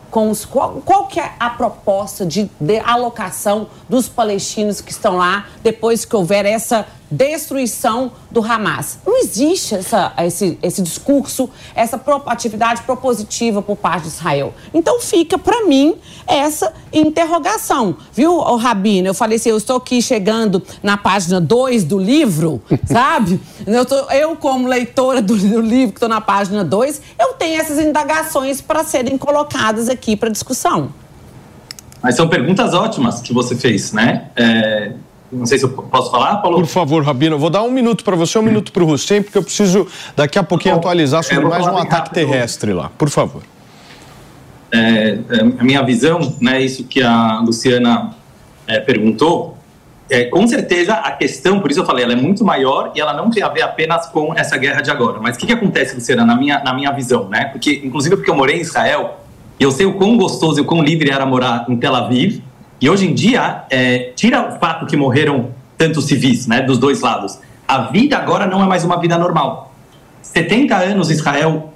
Com 0.09 0.29
os, 0.29 0.45
qual, 0.45 0.81
qual 0.85 1.07
que 1.07 1.19
é 1.19 1.33
a 1.39 1.49
proposta 1.49 2.25
de, 2.25 2.49
de 2.59 2.79
alocação 2.79 3.67
dos 3.89 4.07
palestinos 4.07 4.81
que 4.81 4.91
estão 4.91 5.17
lá 5.17 5.47
depois 5.61 6.05
que 6.05 6.15
houver 6.15 6.45
essa 6.45 6.85
destruição 7.09 8.11
do 8.29 8.43
Hamas. 8.43 8.99
Não 9.05 9.17
existe 9.17 9.75
essa, 9.75 10.13
esse, 10.19 10.59
esse 10.61 10.81
discurso, 10.81 11.49
essa 11.73 11.99
atividade 12.25 12.83
propositiva 12.83 13.61
por 13.61 13.77
parte 13.77 14.03
de 14.03 14.09
Israel. 14.09 14.53
Então 14.73 14.99
fica 14.99 15.37
para 15.37 15.65
mim 15.65 15.95
essa 16.27 16.73
interrogação. 16.91 17.95
Viu, 18.11 18.37
Rabino? 18.55 19.07
Eu 19.07 19.13
falei 19.13 19.37
assim, 19.37 19.49
eu 19.49 19.57
estou 19.57 19.77
aqui 19.77 20.01
chegando 20.01 20.61
na 20.83 20.97
página 20.97 21.39
2 21.39 21.85
do 21.85 21.97
livro, 21.97 22.61
sabe? 22.85 23.39
Eu, 23.65 23.85
tô, 23.85 23.95
eu 24.11 24.35
como 24.35 24.67
leitora 24.67 25.21
do, 25.21 25.35
do 25.35 25.61
livro 25.61 25.93
que 25.93 25.97
estou 25.97 26.09
na 26.09 26.21
página 26.21 26.63
2, 26.63 27.01
eu 27.17 27.33
tenho 27.33 27.59
essas 27.59 27.79
indagações 27.79 28.59
para 28.59 28.83
serem 28.83 29.17
colocadas 29.17 29.87
aqui 29.87 29.96
para 30.15 30.29
discussão. 30.29 30.91
Mas 32.01 32.15
são 32.15 32.27
perguntas 32.27 32.73
ótimas 32.73 33.21
que 33.21 33.33
você 33.33 33.55
fez, 33.55 33.91
né? 33.91 34.27
É, 34.35 34.91
não 35.31 35.45
sei 35.45 35.57
se 35.57 35.65
eu 35.65 35.69
posso 35.69 36.09
falar, 36.09 36.37
Paulo? 36.37 36.59
Por 36.59 36.67
favor, 36.67 37.03
Rabino, 37.03 37.35
eu 37.35 37.39
vou 37.39 37.49
dar 37.49 37.63
um 37.63 37.71
minuto 37.71 38.03
para 38.03 38.15
você, 38.15 38.39
um 38.39 38.43
minuto 38.43 38.71
para 38.71 38.83
o 38.83 38.91
Hussein, 38.91 39.21
porque 39.21 39.37
eu 39.37 39.43
preciso 39.43 39.87
daqui 40.15 40.39
a 40.39 40.43
pouquinho 40.43 40.75
Bom, 40.75 40.79
atualizar 40.79 41.23
sobre 41.23 41.45
mais 41.45 41.65
um 41.65 41.77
ataque 41.77 41.93
rápido. 41.93 42.13
terrestre 42.13 42.73
lá. 42.73 42.89
Por 42.97 43.09
favor. 43.09 43.41
É, 44.71 44.77
é, 44.77 45.17
a 45.59 45.63
minha 45.63 45.81
visão, 45.81 46.35
né, 46.39 46.61
isso 46.61 46.83
que 46.85 47.01
a 47.01 47.39
Luciana 47.39 48.13
é, 48.67 48.79
perguntou, 48.79 49.57
é, 50.09 50.25
com 50.25 50.47
certeza 50.47 50.93
a 50.93 51.11
questão, 51.11 51.59
por 51.59 51.71
isso 51.71 51.81
eu 51.81 51.85
falei, 51.85 52.05
ela 52.05 52.13
é 52.13 52.17
muito 52.17 52.45
maior 52.45 52.91
e 52.95 53.01
ela 53.01 53.13
não 53.13 53.29
tem 53.29 53.43
a 53.43 53.49
ver 53.49 53.61
apenas 53.61 54.05
com 54.07 54.33
essa 54.33 54.57
guerra 54.57 54.81
de 54.81 54.89
agora. 54.89 55.19
Mas 55.21 55.35
o 55.35 55.39
que, 55.39 55.47
que 55.47 55.53
acontece, 55.53 55.95
Luciana, 55.95 56.25
na 56.25 56.35
minha, 56.35 56.59
na 56.63 56.73
minha 56.73 56.91
visão, 56.91 57.27
né? 57.27 57.45
Porque, 57.45 57.81
inclusive 57.83 58.15
porque 58.15 58.29
eu 58.29 58.35
morei 58.35 58.57
em 58.57 58.61
Israel, 58.61 59.19
e 59.59 59.63
eu 59.63 59.71
sei 59.71 59.85
o 59.85 59.93
quão 59.93 60.17
gostoso 60.17 60.59
e 60.59 60.61
o 60.61 60.65
quão 60.65 60.83
livre 60.83 61.09
era 61.09 61.25
morar 61.25 61.65
em 61.67 61.75
Tel 61.77 61.95
Aviv, 61.95 62.41
e 62.79 62.89
hoje 62.89 63.07
em 63.09 63.13
dia, 63.13 63.63
é, 63.71 64.11
tira 64.15 64.49
o 64.49 64.59
fato 64.59 64.85
que 64.85 64.95
morreram 64.95 65.49
tantos 65.77 66.05
civis, 66.05 66.45
né, 66.45 66.61
dos 66.61 66.77
dois 66.77 67.01
lados. 67.01 67.39
A 67.67 67.79
vida 67.81 68.17
agora 68.17 68.45
não 68.45 68.61
é 68.61 68.67
mais 68.67 68.83
uma 68.83 68.99
vida 68.99 69.17
normal. 69.17 69.73
70 70.21 70.75
anos 70.75 71.09
Israel, 71.09 71.73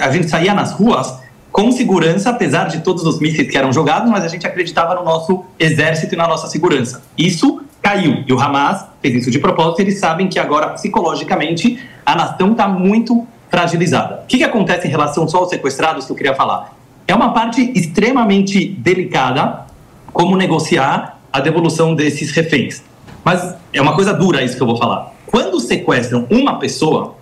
a 0.00 0.10
gente 0.10 0.28
saía 0.28 0.52
nas 0.52 0.72
ruas 0.72 1.20
com 1.50 1.72
segurança, 1.72 2.28
apesar 2.28 2.66
de 2.68 2.80
todos 2.80 3.02
os 3.04 3.18
mísseis 3.18 3.50
que 3.50 3.56
eram 3.56 3.72
jogados, 3.72 4.10
mas 4.10 4.24
a 4.24 4.28
gente 4.28 4.46
acreditava 4.46 4.94
no 4.94 5.02
nosso 5.02 5.42
exército 5.58 6.14
e 6.14 6.18
na 6.18 6.28
nossa 6.28 6.48
segurança. 6.48 7.02
Isso 7.16 7.62
caiu. 7.80 8.24
E 8.26 8.32
o 8.32 8.38
Hamas 8.38 8.84
fez 9.00 9.14
isso 9.14 9.30
de 9.30 9.38
propósito, 9.38 9.80
eles 9.80 9.98
sabem 9.98 10.28
que 10.28 10.38
agora, 10.38 10.68
psicologicamente, 10.70 11.78
a 12.04 12.14
nação 12.14 12.52
está 12.52 12.68
muito 12.68 13.26
fragilizada. 13.48 14.22
O 14.24 14.26
que, 14.26 14.36
que 14.36 14.44
acontece 14.44 14.86
em 14.86 14.90
relação 14.90 15.26
só 15.26 15.38
aos 15.38 15.48
sequestrados 15.48 16.04
que 16.04 16.12
eu 16.12 16.16
queria 16.16 16.34
falar? 16.34 16.75
É 17.06 17.14
uma 17.14 17.32
parte 17.32 17.72
extremamente 17.74 18.66
delicada, 18.66 19.66
como 20.12 20.36
negociar 20.36 21.20
a 21.32 21.40
devolução 21.40 21.94
desses 21.94 22.30
reféns. 22.30 22.82
Mas 23.24 23.54
é 23.72 23.80
uma 23.80 23.94
coisa 23.94 24.12
dura 24.12 24.42
isso 24.42 24.56
que 24.56 24.62
eu 24.62 24.66
vou 24.66 24.76
falar. 24.76 25.12
Quando 25.26 25.60
sequestram 25.60 26.26
uma 26.30 26.58
pessoa, 26.58 27.16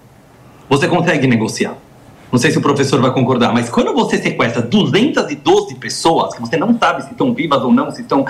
você 0.69 0.87
consegue 0.87 1.27
negociar. 1.27 1.75
Não 2.31 2.39
sei 2.39 2.51
se 2.51 2.59
o 2.59 2.61
professor 2.61 3.01
vai 3.01 3.13
concordar, 3.13 3.53
mas 3.53 3.69
quando 3.69 3.93
você 3.95 4.19
sequestra 4.19 4.61
212 4.61 5.75
pessoas, 5.77 6.35
que 6.35 6.41
você 6.41 6.57
não 6.57 6.77
sabe 6.79 7.03
se 7.05 7.11
estão 7.11 7.33
vivas 7.33 7.63
ou 7.63 7.73
não, 7.73 7.91
se 7.91 8.03
estão. 8.03 8.27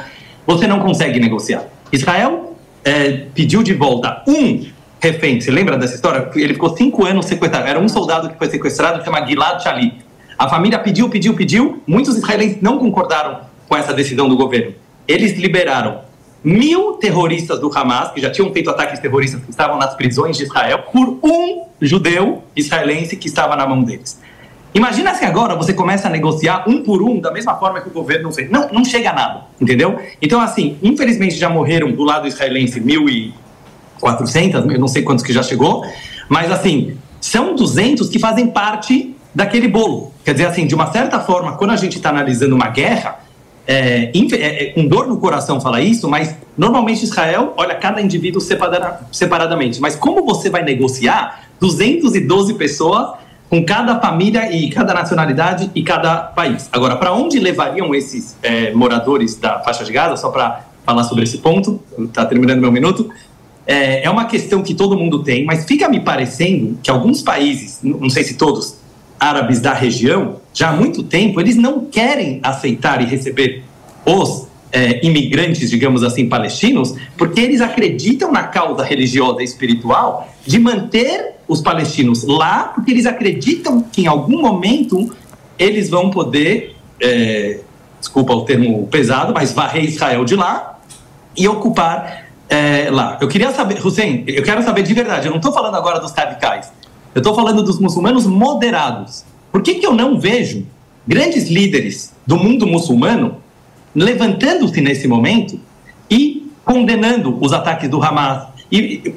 Você 0.47 0.67
não 0.67 0.81
consegue 0.81 1.19
negociar. 1.19 1.65
Israel 1.91 2.55
é, 2.85 3.27
pediu 3.35 3.63
de 3.63 3.73
volta 3.73 4.23
um 4.29 4.67
refém. 5.01 5.41
Você 5.41 5.51
lembra 5.51 5.79
dessa 5.79 5.95
história? 5.95 6.31
Ele 6.35 6.53
ficou 6.53 6.77
cinco 6.77 7.07
anos 7.07 7.27
sequestrado. 7.27 7.67
Era 7.67 7.79
um 7.79 7.89
soldado 7.89 8.29
que 8.29 8.37
foi 8.37 8.51
sequestrado, 8.51 8.99
que 8.99 9.05
chama 9.05 9.27
Gilad 9.27 9.63
Shalit. 9.63 10.04
A 10.39 10.49
família 10.49 10.79
pediu, 10.79 11.09
pediu, 11.09 11.35
pediu. 11.35 11.83
Muitos 11.87 12.17
israelenses 12.17 12.61
não 12.61 12.79
concordaram 12.79 13.41
com 13.69 13.77
essa 13.77 13.93
decisão 13.93 14.29
do 14.29 14.37
governo. 14.37 14.75
Eles 15.07 15.39
liberaram 15.39 16.01
mil 16.43 16.95
terroristas 16.95 17.59
do 17.59 17.71
Hamas, 17.75 18.13
que 18.13 18.21
já 18.21 18.31
tinham 18.31 18.53
feito 18.53 18.69
ataques 18.69 19.01
terroristas 19.01 19.43
que 19.43 19.51
estavam 19.51 19.79
nas 19.79 19.95
prisões 19.95 20.37
de 20.37 20.45
Israel, 20.45 20.85
por 20.93 21.19
um 21.23 21.65
judeu 21.81 22.43
israelense 22.55 23.17
que 23.17 23.27
estava 23.27 23.57
na 23.57 23.67
mão 23.67 23.83
deles. 23.83 24.21
Imagina 24.75 25.15
se 25.15 25.25
agora 25.25 25.55
você 25.55 25.73
começa 25.73 26.09
a 26.09 26.11
negociar 26.11 26.65
um 26.69 26.83
por 26.83 27.01
um 27.01 27.21
da 27.21 27.31
mesma 27.31 27.55
forma 27.55 27.81
que 27.81 27.89
o 27.89 27.93
governo 27.93 28.33
fez. 28.33 28.51
Não, 28.51 28.69
não 28.73 28.85
chega 28.85 29.11
a 29.11 29.13
nada, 29.13 29.45
entendeu? 29.61 29.99
Então, 30.21 30.41
assim, 30.41 30.77
infelizmente 30.83 31.37
já 31.37 31.49
morreram 31.49 31.93
do 31.93 32.03
lado 32.03 32.27
israelense 32.27 32.81
1.400, 32.81 34.73
eu 34.73 34.81
não 34.81 34.89
sei 34.89 35.03
quantos 35.03 35.25
que 35.25 35.33
já 35.33 35.45
chegou, 35.45 35.87
mas 36.29 36.51
assim, 36.51 36.99
são 37.21 37.55
200 37.55 38.09
que 38.09 38.19
fazem 38.19 38.49
parte 38.49 39.14
daquele 39.35 39.69
bolo. 39.69 40.13
Quer 40.25 40.33
dizer, 40.33 40.47
assim, 40.47 40.67
de 40.67 40.75
uma 40.75 40.91
certa 40.93 41.21
forma, 41.21 41.57
quando 41.57 41.73
a 41.73 41.77
gente 41.77 41.97
está 41.97 42.11
analisando 42.11 42.55
uma 42.55 42.69
guerra, 42.69 43.19
é, 43.67 44.13
é, 44.15 44.63
é, 44.63 44.73
com 44.73 44.87
dor 44.87 45.07
no 45.07 45.17
coração 45.17 45.61
falar 45.61 45.81
isso, 45.81 46.09
mas 46.09 46.37
normalmente 46.57 47.03
Israel 47.03 47.55
olha 47.57 47.75
cada 47.75 48.01
indivíduo 48.01 48.41
separada, 48.41 49.01
separadamente. 49.11 49.81
Mas 49.81 49.97
como 49.97 50.25
você 50.25 50.51
vai 50.51 50.63
negociar 50.63 51.49
212 51.61 52.55
pessoas 52.55 53.15
com 53.49 53.65
cada 53.65 53.99
família 54.01 54.53
e 54.55 54.69
cada 54.69 54.93
nacionalidade 54.93 55.71
e 55.75 55.83
cada 55.83 56.17
país? 56.17 56.69
Agora, 56.71 56.97
para 56.97 57.13
onde 57.13 57.39
levariam 57.39 57.95
esses 57.95 58.37
é, 58.43 58.73
moradores 58.73 59.37
da 59.37 59.61
faixa 59.61 59.85
de 59.85 59.93
Gaza? 59.93 60.17
Só 60.17 60.29
para 60.29 60.67
falar 60.85 61.05
sobre 61.05 61.25
esse 61.25 61.39
ponto, 61.39 61.81
está 61.99 62.27
terminando 62.27 62.61
meu 62.61 62.71
minuto. 62.71 63.09
É, 63.67 64.05
é 64.05 64.11
uma 64.11 64.27
questão 64.27 64.63
que 64.63 64.75
todo 64.75 64.95
mundo 64.95 65.23
tem, 65.23 65.43
mas 65.47 65.65
fica 65.65 65.89
me 65.89 66.01
parecendo 66.01 66.79
que 66.83 66.91
alguns 66.91 67.23
países, 67.23 67.79
não 67.83 68.11
sei 68.11 68.23
se 68.23 68.35
todos, 68.35 68.77
árabes 69.25 69.61
da 69.61 69.73
região, 69.73 70.41
já 70.53 70.69
há 70.69 70.73
muito 70.73 71.03
tempo, 71.03 71.41
eles 71.41 71.57
não 71.57 71.87
querem 71.87 72.41
aceitar 72.43 73.01
e 73.01 73.07
receber 73.07 73.65
os 74.05 74.47
é, 74.71 75.05
imigrantes, 75.07 75.71
digamos 75.71 76.03
assim, 76.03 76.29
palestinos, 76.29 76.95
porque 77.17 77.41
eles 77.41 77.61
acreditam 77.61 78.31
na 78.31 78.43
causa 78.43 78.83
religiosa 78.83 79.41
e 79.41 79.45
espiritual 79.45 80.29
de 80.45 80.59
manter 80.59 81.37
os 81.49 81.61
palestinos 81.61 82.25
lá, 82.25 82.73
porque 82.75 82.91
eles 82.91 83.07
acreditam 83.07 83.81
que 83.81 84.03
em 84.03 84.07
algum 84.07 84.43
momento 84.43 85.15
eles 85.59 85.89
vão 85.89 86.11
poder, 86.11 86.77
é, 87.01 87.61
desculpa 88.01 88.35
o 88.35 88.43
termo 88.45 88.87
pesado, 88.89 89.33
mas 89.33 89.53
varrer 89.53 89.85
Israel 89.85 90.25
de 90.25 90.37
lá 90.37 90.79
e 91.37 91.49
ocupar 91.49 92.27
é, 92.49 92.89
lá. 92.91 93.19
Eu 93.21 93.29
queria 93.29 93.51
saber, 93.53 93.85
Hussein, 93.85 94.25
eu 94.27 94.43
quero 94.43 94.63
saber 94.63 94.83
de 94.83 94.93
verdade, 94.93 95.27
eu 95.27 95.31
não 95.31 95.39
estou 95.39 95.53
falando 95.53 95.77
agora 95.77 96.01
dos 96.01 96.13
radicais, 96.13 96.71
eu 97.15 97.21
estou 97.21 97.35
falando 97.35 97.63
dos 97.63 97.79
muçulmanos 97.79 98.27
moderados. 98.27 99.25
Por 99.53 99.63
que, 99.63 99.75
que 99.75 99.87
eu 99.87 99.95
não 99.95 100.19
vejo 100.19 100.67
grandes 101.07 101.49
líderes 101.49 102.13
do 102.27 102.37
mundo 102.37 102.67
muçulmano 102.67 103.37
levantando-se 103.95 104.81
nesse 104.81 105.07
momento 105.07 105.59
e 106.11 106.51
condenando 106.65 107.39
os 107.41 107.53
ataques 107.53 107.89
do 107.89 108.03
Hamas? 108.03 108.49
E 108.71 109.15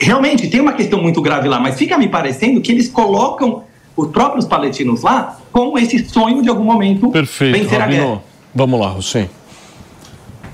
realmente 0.00 0.48
tem 0.48 0.60
uma 0.60 0.72
questão 0.72 1.02
muito 1.02 1.20
grave 1.20 1.48
lá, 1.48 1.60
mas 1.60 1.76
fica 1.76 1.98
me 1.98 2.08
parecendo 2.08 2.60
que 2.60 2.72
eles 2.72 2.88
colocam 2.88 3.64
os 3.96 4.08
próprios 4.08 4.46
palestinos 4.46 5.02
lá 5.02 5.38
com 5.52 5.78
esse 5.78 6.08
sonho 6.08 6.42
de 6.42 6.48
algum 6.48 6.64
momento 6.64 7.10
Perfeito, 7.10 7.58
vencer 7.58 7.78
Rabino. 7.78 8.02
a 8.02 8.06
guerra. 8.06 8.22
Vamos 8.54 8.80
lá, 8.80 8.94
Hussein. 8.94 9.28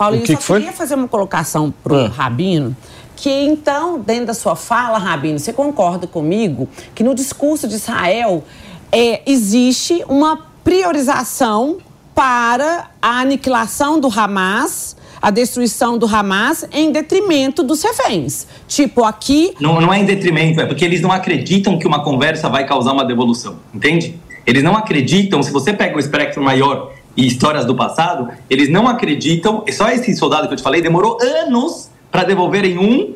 Paulinho, 0.01 0.25
que 0.25 0.33
só 0.33 0.39
que 0.39 0.45
foi? 0.45 0.61
queria 0.61 0.73
fazer 0.73 0.95
uma 0.95 1.09
colocação 1.09 1.73
para 1.83 1.93
o 1.93 1.97
ah. 2.07 2.09
Rabino 2.09 2.75
que 3.21 3.29
então, 3.29 4.01
dentro 4.01 4.27
da 4.27 4.35
sua 4.35 4.57
fala, 4.57 4.97
Rabino, 4.97 5.39
você 5.39 5.53
concorda 5.53 6.07
comigo 6.07 6.67
que 6.95 7.05
no 7.05 7.15
discurso 7.15 7.69
de 7.69 7.75
Israel 7.75 8.43
é, 8.91 9.21
existe 9.31 10.03
uma 10.09 10.39
priorização 10.65 11.77
para 12.15 12.89
a 13.01 13.21
aniquilação 13.21 14.01
do 14.01 14.09
Hamas, 14.09 14.97
a 15.21 15.31
destruição 15.31 15.99
do 15.99 16.07
Hamas, 16.07 16.67
em 16.73 16.91
detrimento 16.91 17.63
dos 17.63 17.83
reféns. 17.83 18.47
Tipo, 18.67 19.05
aqui. 19.05 19.53
Não, 19.61 19.79
não 19.83 19.93
é 19.93 19.99
em 19.99 20.07
detrimento, 20.07 20.59
é 20.59 20.65
porque 20.65 20.85
eles 20.85 21.03
não 21.03 21.13
acreditam 21.13 21.79
que 21.79 21.87
uma 21.87 22.03
conversa 22.03 22.49
vai 22.49 22.67
causar 22.67 22.95
uma 22.95 23.05
devolução, 23.05 23.59
entende? 23.75 24.19
Eles 24.47 24.63
não 24.63 24.75
acreditam, 24.75 25.43
se 25.43 25.53
você 25.53 25.75
pega 25.75 25.95
o 25.95 26.01
espectro 26.01 26.43
maior 26.43 26.91
e 27.17 27.27
histórias 27.27 27.65
do 27.65 27.75
passado, 27.75 28.29
eles 28.49 28.69
não 28.69 28.87
acreditam. 28.87 29.65
Só 29.73 29.91
esse 29.91 30.15
soldado 30.17 30.47
que 30.47 30.55
eu 30.55 30.57
te 30.57 30.63
falei 30.63 30.81
demorou 30.81 31.19
anos 31.21 31.91
para 32.11 32.25
devolverem 32.25 32.79
um 32.79 33.15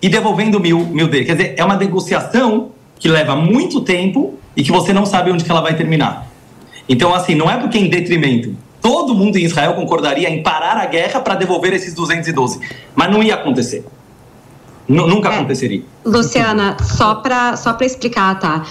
e 0.00 0.08
devolvendo 0.08 0.60
mil, 0.60 0.80
mil 0.80 1.08
dele. 1.08 1.24
Quer 1.24 1.36
dizer, 1.36 1.54
é 1.56 1.64
uma 1.64 1.76
negociação 1.76 2.70
que 2.98 3.08
leva 3.08 3.34
muito 3.36 3.80
tempo 3.80 4.38
e 4.56 4.62
que 4.62 4.70
você 4.70 4.92
não 4.92 5.06
sabe 5.06 5.30
onde 5.30 5.44
que 5.44 5.50
ela 5.50 5.60
vai 5.60 5.74
terminar. 5.76 6.26
Então, 6.88 7.14
assim, 7.14 7.34
não 7.34 7.50
é 7.50 7.56
porque 7.56 7.78
em 7.78 7.88
detrimento. 7.88 8.54
Todo 8.80 9.14
mundo 9.14 9.38
em 9.38 9.44
Israel 9.44 9.74
concordaria 9.74 10.28
em 10.28 10.42
parar 10.42 10.76
a 10.76 10.84
guerra 10.84 11.20
para 11.20 11.34
devolver 11.34 11.72
esses 11.72 11.94
212. 11.94 12.60
Mas 12.94 13.10
não 13.10 13.22
ia 13.22 13.34
acontecer. 13.34 13.86
N 14.86 15.06
nunca 15.06 15.30
é. 15.30 15.34
aconteceria. 15.36 15.82
Luciana, 16.04 16.76
só 16.82 17.14
para 17.14 17.56
só 17.56 17.76
explicar, 17.80 18.38
tá? 18.38 18.66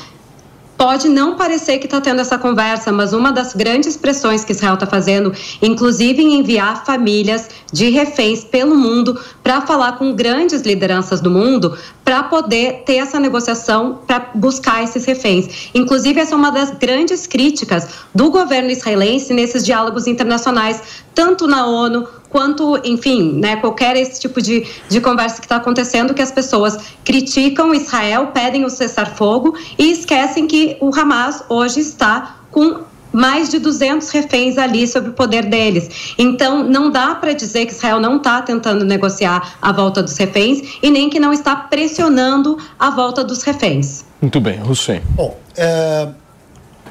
Pode 0.78 1.08
não 1.08 1.36
parecer 1.36 1.78
que 1.78 1.86
está 1.86 2.02
tendo 2.02 2.22
essa 2.22 2.38
conversa, 2.38 2.92
mas 2.92 3.14
uma 3.14 3.32
das 3.32 3.54
grandes 3.54 3.96
pressões 3.96 4.44
que 4.44 4.52
Israel 4.52 4.74
está 4.74 4.86
fazendo, 4.86 5.34
inclusive 5.62 6.22
em 6.22 6.40
enviar 6.40 6.86
famílias 6.86 7.50
de 7.72 7.90
reféns 7.90 8.44
pelo 8.44 8.76
mundo 8.76 9.20
para 9.42 9.62
falar 9.62 9.94
com 9.94 10.14
grandes 10.14 10.62
lideranças 10.62 11.22
do 11.22 11.30
mundo, 11.30 11.78
para 12.04 12.24
poder 12.24 12.84
ter 12.86 12.96
essa 12.96 13.20
negociação 13.20 14.00
para 14.06 14.32
buscar 14.36 14.84
esses 14.84 15.06
reféns. 15.06 15.70
Inclusive, 15.74 16.20
essa 16.20 16.34
é 16.34 16.38
uma 16.38 16.52
das 16.52 16.72
grandes 16.72 17.28
críticas 17.28 17.88
do 18.14 18.30
governo 18.30 18.70
israelense 18.70 19.34
nesses 19.34 19.64
diálogos 19.66 20.08
internacionais, 20.08 20.82
tanto 21.16 21.48
na 21.48 21.66
ONU 21.66 22.08
quanto, 22.34 22.82
enfim, 22.84 23.34
né, 23.40 23.58
qualquer 23.58 23.96
esse 23.96 24.20
tipo 24.20 24.42
de, 24.42 24.66
de 24.90 25.00
conversa 25.00 25.40
que 25.40 25.46
está 25.46 25.58
acontecendo, 25.58 26.16
que 26.16 26.22
as 26.22 26.32
pessoas 26.32 26.76
criticam 27.06 27.76
Israel, 27.76 28.32
pedem 28.34 28.66
o 28.66 28.70
cessar-fogo 28.72 29.56
e 29.78 29.92
esquecem 29.92 30.48
que 30.48 30.76
o 30.82 30.90
Hamas 30.94 31.44
hoje 31.48 31.80
está 31.80 32.38
com 32.50 32.82
mais 33.12 33.50
de 33.50 33.60
200 33.60 34.10
reféns 34.10 34.58
ali 34.58 34.88
sob 34.88 35.10
o 35.10 35.14
poder 35.14 35.46
deles. 35.46 36.16
Então, 36.18 36.64
não 36.64 36.90
dá 36.90 37.14
para 37.14 37.34
dizer 37.34 37.68
que 37.68 37.72
Israel 37.72 38.00
não 38.00 38.18
está 38.18 38.42
tentando 38.42 38.84
negociar 38.84 39.56
a 39.62 39.72
volta 39.72 40.02
dos 40.02 40.18
reféns 40.18 40.80
e 40.82 40.90
nem 40.90 41.12
que 41.12 41.20
não 41.20 41.32
está 41.32 41.56
pressionando 41.56 42.58
a 42.80 42.90
volta 42.90 43.24
dos 43.24 43.44
reféns. 43.44 44.04
Muito 44.20 44.42
bem, 44.42 44.60
Hussein. 44.64 45.04
Bom, 45.12 45.38
é, 45.56 46.10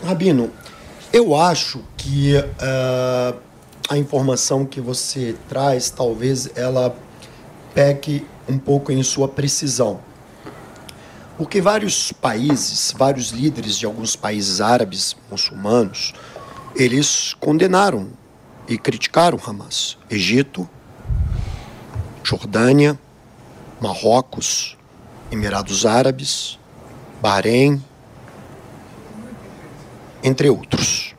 Rabino, 0.06 0.48
eu 1.12 1.34
acho 1.34 1.80
que 1.96 2.36
é, 2.36 3.34
a 3.88 3.98
informação 3.98 4.64
que 4.64 4.80
você 4.80 5.36
traz, 5.48 5.90
talvez 5.90 6.50
ela 6.56 6.96
peque 7.74 8.26
um 8.48 8.58
pouco 8.58 8.92
em 8.92 9.02
sua 9.02 9.28
precisão. 9.28 10.00
Porque 11.36 11.60
vários 11.60 12.12
países, 12.12 12.94
vários 12.96 13.30
líderes 13.30 13.78
de 13.78 13.86
alguns 13.86 14.14
países 14.14 14.60
árabes 14.60 15.16
muçulmanos, 15.30 16.12
eles 16.76 17.34
condenaram 17.34 18.10
e 18.68 18.78
criticaram 18.78 19.38
Hamas. 19.44 19.98
Egito, 20.08 20.68
Jordânia, 22.22 22.98
Marrocos, 23.80 24.76
Emirados 25.30 25.84
Árabes, 25.84 26.58
Bahrein, 27.20 27.82
entre 30.22 30.48
outros. 30.48 31.14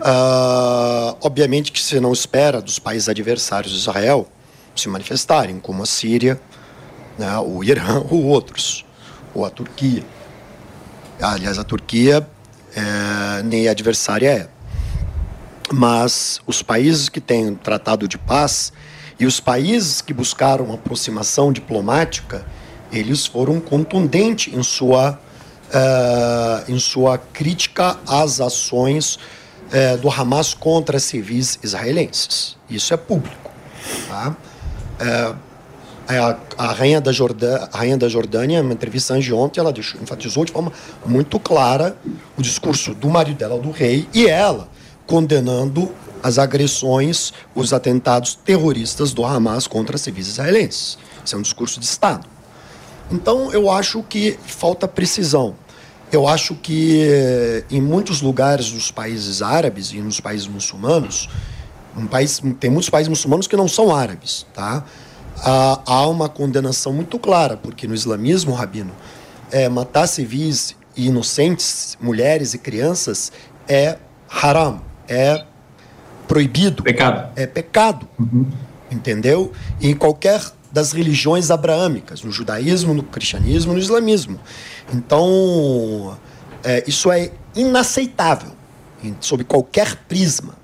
Uh, 0.00 1.14
obviamente 1.20 1.70
que 1.70 1.82
você 1.82 2.00
não 2.00 2.12
espera 2.12 2.62
dos 2.62 2.78
países 2.78 3.08
adversários 3.08 3.72
de 3.72 3.78
Israel 3.78 4.26
se 4.74 4.88
manifestarem, 4.88 5.60
como 5.60 5.82
a 5.82 5.86
Síria, 5.86 6.40
né, 7.18 7.38
o 7.38 7.62
Irã 7.62 8.02
ou 8.08 8.24
outros, 8.24 8.84
ou 9.34 9.44
a 9.44 9.50
Turquia. 9.50 10.04
Aliás, 11.20 11.58
a 11.58 11.64
Turquia 11.64 12.26
é, 12.74 13.42
nem 13.42 13.68
adversária 13.68 14.30
é. 14.30 14.48
Mas 15.72 16.40
os 16.46 16.62
países 16.62 17.08
que 17.08 17.20
têm 17.20 17.54
tratado 17.54 18.08
de 18.08 18.16
paz 18.16 18.72
e 19.18 19.26
os 19.26 19.38
países 19.38 20.00
que 20.00 20.14
buscaram 20.14 20.64
uma 20.64 20.74
aproximação 20.74 21.52
diplomática, 21.52 22.44
eles 22.90 23.26
foram 23.26 23.60
contundentes 23.60 24.52
em 24.52 24.62
sua, 24.62 25.20
uh, 25.68 26.72
em 26.72 26.78
sua 26.78 27.18
crítica 27.18 27.98
às 28.06 28.40
ações 28.40 29.18
uh, 29.70 29.98
do 29.98 30.10
Hamas 30.10 30.54
contra 30.54 30.98
civis 30.98 31.58
israelenses. 31.62 32.56
Isso 32.68 32.92
é 32.92 32.96
público. 32.96 33.50
Tá? 34.08 34.36
Uh, 35.00 35.50
a, 36.08 36.36
a, 36.58 36.72
rainha 36.72 37.00
da 37.00 37.12
Jordânia, 37.12 37.68
a 37.72 37.78
rainha 37.78 37.96
da 37.96 38.08
Jordânia, 38.08 38.60
uma 38.60 38.72
entrevista 38.72 39.18
de 39.18 39.32
ontem, 39.32 39.60
ela 39.60 39.72
deixou, 39.72 40.00
enfatizou 40.00 40.44
de 40.44 40.52
forma 40.52 40.72
muito 41.06 41.38
clara 41.38 41.96
o 42.36 42.42
discurso 42.42 42.94
do 42.94 43.08
marido 43.08 43.38
dela, 43.38 43.58
do 43.58 43.70
rei, 43.70 44.08
e 44.12 44.26
ela 44.26 44.68
condenando 45.06 45.92
as 46.22 46.38
agressões, 46.38 47.32
os 47.54 47.72
atentados 47.72 48.34
terroristas 48.34 49.12
do 49.12 49.24
Hamas 49.24 49.66
contra 49.66 49.96
civis 49.96 50.28
israelenses. 50.28 50.98
Isso 51.24 51.34
é 51.34 51.38
um 51.38 51.42
discurso 51.42 51.80
de 51.80 51.86
Estado. 51.86 52.26
Então, 53.10 53.52
eu 53.52 53.70
acho 53.70 54.02
que 54.02 54.38
falta 54.46 54.86
precisão. 54.86 55.54
Eu 56.12 56.26
acho 56.26 56.54
que 56.56 57.02
eh, 57.02 57.64
em 57.70 57.80
muitos 57.80 58.20
lugares 58.20 58.72
dos 58.72 58.90
países 58.90 59.42
árabes 59.42 59.92
e 59.92 59.98
nos 59.98 60.20
países 60.20 60.46
muçulmanos, 60.48 61.28
um 61.96 62.06
país, 62.06 62.40
tem 62.58 62.70
muitos 62.70 62.90
países 62.90 63.08
muçulmanos 63.08 63.46
que 63.46 63.56
não 63.56 63.68
são 63.68 63.94
árabes, 63.94 64.46
tá? 64.52 64.84
há, 65.42 65.80
há 65.86 66.06
uma 66.08 66.28
condenação 66.28 66.92
muito 66.92 67.18
clara, 67.18 67.56
porque 67.56 67.86
no 67.86 67.94
islamismo, 67.94 68.52
Rabino, 68.54 68.92
é, 69.50 69.68
matar 69.68 70.06
civis 70.06 70.76
e 70.96 71.06
inocentes, 71.06 71.96
mulheres 72.00 72.54
e 72.54 72.58
crianças, 72.58 73.32
é 73.68 73.96
haram, 74.28 74.80
é 75.08 75.44
proibido. 76.28 76.82
Pecado. 76.82 77.30
É 77.36 77.46
pecado. 77.46 78.08
Uhum. 78.18 78.46
Entendeu? 78.90 79.52
E 79.80 79.90
em 79.90 79.96
qualquer 79.96 80.40
das 80.72 80.92
religiões 80.92 81.50
abraâmicas, 81.50 82.22
no 82.22 82.30
judaísmo, 82.30 82.94
no 82.94 83.02
cristianismo, 83.02 83.72
no 83.72 83.78
islamismo. 83.78 84.40
Então, 84.92 86.16
é, 86.62 86.84
isso 86.86 87.10
é 87.10 87.30
inaceitável, 87.54 88.52
sob 89.20 89.44
qualquer 89.44 89.96
prisma, 90.08 90.54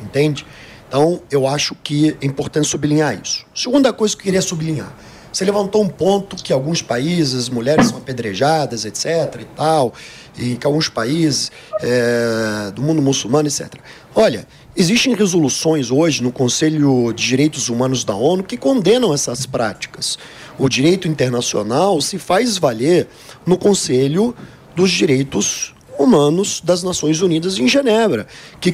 entende? 0.00 0.46
Então, 0.88 1.20
eu 1.30 1.46
acho 1.46 1.74
que 1.82 2.16
é 2.20 2.26
importante 2.26 2.66
sublinhar 2.66 3.20
isso. 3.22 3.44
Segunda 3.54 3.92
coisa 3.92 4.14
que 4.14 4.22
eu 4.22 4.24
queria 4.24 4.42
sublinhar. 4.42 4.92
Você 5.30 5.44
levantou 5.44 5.82
um 5.82 5.88
ponto 5.88 6.36
que 6.36 6.52
alguns 6.52 6.80
países, 6.80 7.48
mulheres 7.50 7.88
são 7.88 7.98
apedrejadas, 7.98 8.84
etc. 8.84 9.40
e 9.40 9.44
tal, 9.56 9.92
e 10.38 10.56
que 10.56 10.66
alguns 10.66 10.88
países 10.88 11.52
é, 11.80 12.70
do 12.70 12.82
mundo 12.82 13.02
muçulmano, 13.02 13.46
etc. 13.46 13.74
Olha, 14.14 14.46
existem 14.78 15.12
resoluções 15.12 15.90
hoje 15.90 16.22
no 16.22 16.30
Conselho 16.30 17.12
de 17.12 17.26
Direitos 17.26 17.68
Humanos 17.68 18.04
da 18.04 18.14
ONU 18.14 18.44
que 18.44 18.56
condenam 18.56 19.12
essas 19.12 19.44
práticas. 19.44 20.16
O 20.56 20.68
direito 20.68 21.08
internacional 21.08 22.00
se 22.00 22.16
faz 22.16 22.58
valer 22.58 23.08
no 23.44 23.58
Conselho 23.58 24.32
dos 24.76 24.92
Direitos 24.92 25.74
Humanos 25.98 26.62
das 26.64 26.84
Nações 26.84 27.20
Unidas 27.20 27.58
em 27.58 27.66
Genebra, 27.66 28.28
que, 28.60 28.72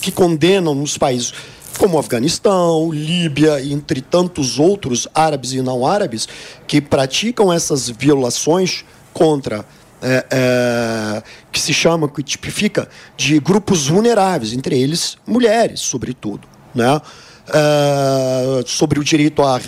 que 0.00 0.12
condenam 0.12 0.76
nos 0.76 0.96
países 0.96 1.34
como 1.76 1.98
Afeganistão, 1.98 2.92
Líbia 2.92 3.60
entre 3.64 4.00
tantos 4.00 4.60
outros 4.60 5.08
árabes 5.12 5.52
e 5.54 5.60
não 5.60 5.84
árabes 5.84 6.28
que 6.68 6.80
praticam 6.80 7.52
essas 7.52 7.88
violações 7.88 8.84
contra 9.12 9.66
é, 10.02 10.26
é, 10.30 11.22
que 11.50 11.60
se 11.60 11.72
chama, 11.72 12.08
que 12.08 12.22
tipifica 12.22 12.88
de 13.16 13.38
grupos 13.38 13.86
vulneráveis, 13.86 14.52
entre 14.52 14.78
eles 14.78 15.16
mulheres, 15.26 15.80
sobretudo, 15.80 16.46
né? 16.74 17.00
É, 17.48 18.62
sobre 18.66 18.98
o 18.98 19.04
direito 19.04 19.42
à, 19.42 19.60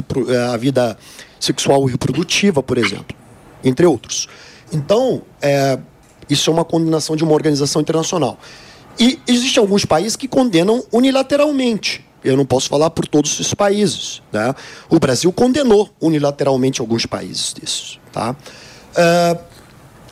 à, 0.52 0.56
vida 0.56 0.96
sexual 1.40 1.88
e 1.88 1.92
reprodutiva, 1.92 2.62
por 2.62 2.78
exemplo, 2.78 3.16
entre 3.62 3.86
outros. 3.86 4.28
Então, 4.72 5.22
é, 5.40 5.78
isso 6.28 6.50
é 6.50 6.52
uma 6.52 6.64
condenação 6.64 7.16
de 7.16 7.24
uma 7.24 7.32
organização 7.32 7.82
internacional. 7.82 8.38
E 8.98 9.20
existem 9.26 9.60
alguns 9.60 9.84
países 9.84 10.16
que 10.16 10.28
condenam 10.28 10.84
unilateralmente. 10.92 12.04
Eu 12.22 12.36
não 12.36 12.46
posso 12.46 12.68
falar 12.68 12.90
por 12.90 13.06
todos 13.06 13.38
os 13.38 13.52
países. 13.52 14.22
Né? 14.32 14.54
O 14.88 14.98
Brasil 14.98 15.32
condenou 15.32 15.90
unilateralmente 16.00 16.80
alguns 16.80 17.04
países 17.04 17.52
desses. 17.52 17.98
Tá? 18.12 18.30
Uh, 18.92 19.53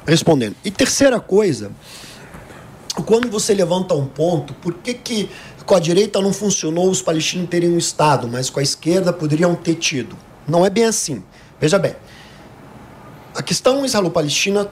respondendo. 0.06 0.56
E 0.64 0.70
terceira 0.70 1.20
coisa, 1.20 1.70
quando 3.06 3.30
você 3.30 3.54
levanta 3.54 3.94
um 3.94 4.06
ponto, 4.06 4.54
por 4.54 4.74
que, 4.74 4.94
que 4.94 5.30
com 5.64 5.74
a 5.74 5.80
direita 5.80 6.20
não 6.20 6.32
funcionou 6.32 6.90
os 6.90 7.00
palestinos 7.00 7.48
terem 7.48 7.70
um 7.70 7.78
Estado, 7.78 8.28
mas 8.28 8.50
com 8.50 8.60
a 8.60 8.62
esquerda 8.62 9.12
poderiam 9.12 9.54
ter 9.54 9.76
tido? 9.76 10.16
Não 10.46 10.66
é 10.66 10.70
bem 10.70 10.84
assim. 10.84 11.22
Veja 11.60 11.78
bem, 11.78 11.94
a 13.34 13.42
questão 13.42 13.84
israelo-palestina 13.84 14.68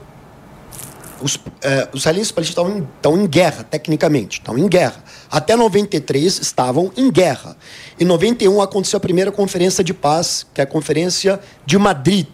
os, 1.21 1.39
é, 1.61 1.87
os 1.93 2.01
israelenses 2.01 2.31
palestinos 2.31 2.71
estão, 2.71 2.87
estão 2.95 3.17
em 3.17 3.27
guerra, 3.27 3.63
tecnicamente, 3.63 4.39
estão 4.39 4.57
em 4.57 4.67
guerra. 4.67 5.03
Até 5.29 5.55
93 5.55 6.39
estavam 6.39 6.91
em 6.97 7.11
guerra. 7.11 7.55
Em 7.99 8.05
91 8.05 8.61
aconteceu 8.61 8.97
a 8.97 8.99
primeira 8.99 9.31
conferência 9.31 9.83
de 9.83 9.93
paz, 9.93 10.45
que 10.53 10.61
é 10.61 10.63
a 10.63 10.67
Conferência 10.67 11.39
de 11.65 11.77
Madrid, 11.77 12.27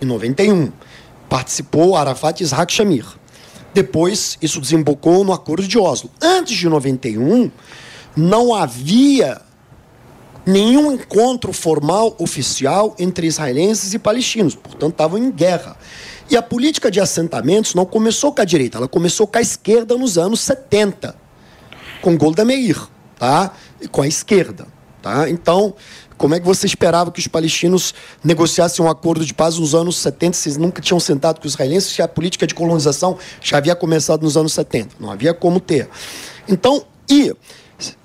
em 0.00 0.04
91. 0.04 0.70
Participou 1.30 1.96
Arafat 1.96 2.40
e 2.40 2.44
Isaac 2.44 2.72
Shamir. 2.72 3.06
Depois, 3.72 4.36
isso 4.42 4.60
desembocou 4.60 5.24
no 5.24 5.32
Acordo 5.32 5.66
de 5.66 5.78
Oslo. 5.78 6.10
Antes 6.20 6.58
de 6.58 6.68
91, 6.68 7.50
não 8.16 8.52
havia 8.52 9.40
nenhum 10.44 10.90
encontro 10.92 11.52
formal 11.52 12.16
oficial 12.18 12.96
entre 12.98 13.26
israelenses 13.26 13.94
e 13.94 13.98
palestinos, 13.98 14.56
portanto, 14.56 14.92
estavam 14.92 15.18
em 15.18 15.30
guerra. 15.30 15.76
E 16.28 16.36
a 16.36 16.42
política 16.42 16.90
de 16.90 17.00
assentamentos 17.00 17.74
não 17.74 17.84
começou 17.84 18.32
com 18.32 18.40
a 18.40 18.44
direita, 18.44 18.78
ela 18.78 18.88
começou 18.88 19.26
com 19.26 19.38
a 19.38 19.40
esquerda 19.40 19.96
nos 19.96 20.18
anos 20.18 20.40
70, 20.40 21.14
com 22.02 22.16
Golda 22.16 22.44
Meir, 22.44 22.76
tá? 23.18 23.52
E 23.80 23.86
com 23.86 24.02
a 24.02 24.08
esquerda, 24.08 24.66
tá? 25.00 25.28
Então, 25.28 25.74
como 26.20 26.34
é 26.34 26.38
que 26.38 26.44
você 26.44 26.66
esperava 26.66 27.10
que 27.10 27.18
os 27.18 27.26
palestinos 27.26 27.94
negociassem 28.22 28.84
um 28.84 28.90
acordo 28.90 29.24
de 29.24 29.32
paz 29.32 29.56
nos 29.56 29.74
anos 29.74 29.96
70? 29.96 30.36
Vocês 30.36 30.58
nunca 30.58 30.82
tinham 30.82 31.00
sentado 31.00 31.40
com 31.40 31.46
os 31.46 31.54
israelenses, 31.54 31.98
a 31.98 32.06
política 32.06 32.46
de 32.46 32.54
colonização 32.54 33.16
já 33.40 33.56
havia 33.56 33.74
começado 33.74 34.22
nos 34.22 34.36
anos 34.36 34.52
70. 34.52 34.96
Não 35.00 35.10
havia 35.10 35.32
como 35.32 35.58
ter. 35.58 35.88
Então, 36.46 36.84
e 37.08 37.34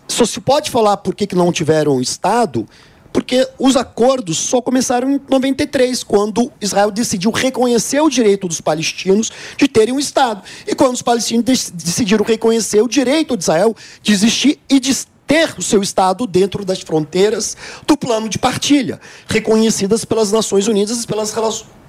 só 0.07 0.23
se 0.23 0.39
pode 0.39 0.71
falar 0.71 0.95
por 0.95 1.13
que, 1.13 1.27
que 1.27 1.35
não 1.35 1.51
tiveram 1.51 1.99
Estado 1.99 2.65
porque 3.11 3.47
os 3.57 3.77
acordos 3.77 4.37
só 4.37 4.61
começaram 4.61 5.09
em 5.09 5.21
93, 5.29 6.03
quando 6.03 6.51
Israel 6.59 6.91
decidiu 6.91 7.31
reconhecer 7.31 8.01
o 8.01 8.09
direito 8.09 8.45
dos 8.45 8.59
palestinos 8.59 9.31
de 9.57 9.69
terem 9.69 9.93
um 9.93 9.99
Estado. 9.99 10.41
E 10.67 10.75
quando 10.75 10.95
os 10.95 11.01
palestinos 11.01 11.45
decidiram 11.73 12.25
reconhecer 12.25 12.81
o 12.81 12.89
direito 12.89 13.37
de 13.37 13.43
Israel 13.43 13.73
de 14.01 14.11
existir 14.11 14.59
e 14.69 14.81
de 14.81 14.93
ter 15.27 15.55
o 15.57 15.61
seu 15.61 15.81
Estado 15.81 16.27
dentro 16.27 16.63
das 16.63 16.81
fronteiras 16.81 17.57
do 17.85 17.97
plano 17.97 18.29
de 18.29 18.37
partilha, 18.37 18.99
reconhecidas 19.27 20.05
pelas 20.05 20.31
Nações 20.31 20.67
Unidas 20.67 21.03
e 21.03 21.07
pelas, 21.07 21.33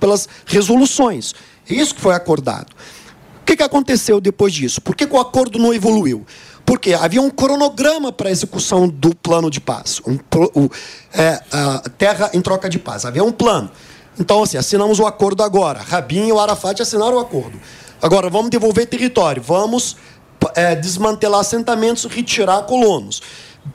pelas 0.01 0.28
resoluções. 0.47 1.34
É 1.68 1.74
isso 1.74 1.95
que 1.95 2.01
foi 2.01 2.14
acordado. 2.14 2.72
O 3.43 3.45
que, 3.47 3.57
que 3.57 3.62
aconteceu 3.62 4.20
depois 4.20 4.53
disso? 4.53 4.80
Por 4.80 4.97
que, 4.97 5.07
que 5.07 5.14
o 5.14 5.20
acordo 5.20 5.59
não 5.59 5.72
evoluiu? 5.72 6.26
Porque 6.64 6.95
havia 6.95 7.22
um 7.22 7.30
cronograma 7.30 8.11
para 8.11 8.28
a 8.28 8.32
execução 8.32 8.89
do 8.89 9.14
plano 9.14 9.49
de 9.49 9.61
paz, 9.61 10.01
um, 10.05 10.18
o, 10.53 10.68
é, 11.14 11.41
terra 11.97 12.30
em 12.34 12.41
troca 12.41 12.68
de 12.68 12.78
paz. 12.78 13.05
Havia 13.05 13.22
um 13.22 13.30
plano. 13.30 13.70
Então, 14.18 14.43
assim, 14.43 14.57
assinamos 14.57 14.99
o 14.99 15.07
acordo 15.07 15.45
agora. 15.45 15.80
Rabin 15.80 16.26
e 16.26 16.32
o 16.32 16.41
Arafat 16.41 16.82
assinaram 16.82 17.18
o 17.18 17.20
acordo. 17.20 17.61
Agora, 18.03 18.28
vamos 18.28 18.51
devolver 18.51 18.87
território, 18.87 19.43
vamos 19.43 19.97
é, 20.55 20.74
desmantelar 20.74 21.40
assentamentos, 21.40 22.05
retirar 22.05 22.62
colonos. 22.62 23.22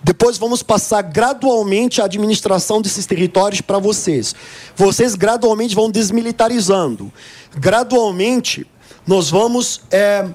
Depois 0.03 0.37
vamos 0.37 0.63
passar 0.63 1.01
gradualmente 1.01 2.01
a 2.01 2.05
administração 2.05 2.81
desses 2.81 3.05
territórios 3.05 3.61
para 3.61 3.77
vocês. 3.77 4.33
Vocês 4.75 5.15
gradualmente 5.15 5.75
vão 5.75 5.91
desmilitarizando. 5.91 7.11
Gradualmente, 7.57 8.65
nós 9.05 9.29
vamos. 9.29 9.81
É, 9.91 10.25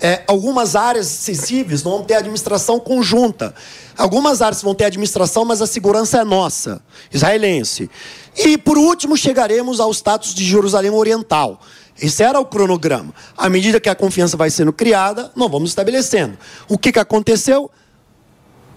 é, 0.00 0.22
algumas 0.28 0.76
áreas 0.76 1.06
sensíveis 1.06 1.82
vão 1.82 2.04
ter 2.04 2.14
administração 2.14 2.78
conjunta. 2.78 3.54
Algumas 3.96 4.40
áreas 4.40 4.62
vão 4.62 4.74
ter 4.74 4.84
administração, 4.84 5.44
mas 5.44 5.60
a 5.60 5.66
segurança 5.66 6.18
é 6.18 6.24
nossa, 6.24 6.80
israelense. 7.12 7.90
E, 8.36 8.56
por 8.56 8.78
último, 8.78 9.16
chegaremos 9.16 9.80
ao 9.80 9.90
status 9.92 10.32
de 10.34 10.44
Jerusalém 10.44 10.92
Oriental. 10.92 11.60
Esse 12.00 12.22
era 12.22 12.38
o 12.38 12.44
cronograma. 12.44 13.12
À 13.36 13.48
medida 13.48 13.80
que 13.80 13.88
a 13.88 13.94
confiança 13.94 14.36
vai 14.36 14.50
sendo 14.50 14.72
criada, 14.72 15.32
nós 15.34 15.50
vamos 15.50 15.70
estabelecendo. 15.70 16.38
O 16.68 16.78
que, 16.78 16.92
que 16.92 16.98
aconteceu? 16.98 17.70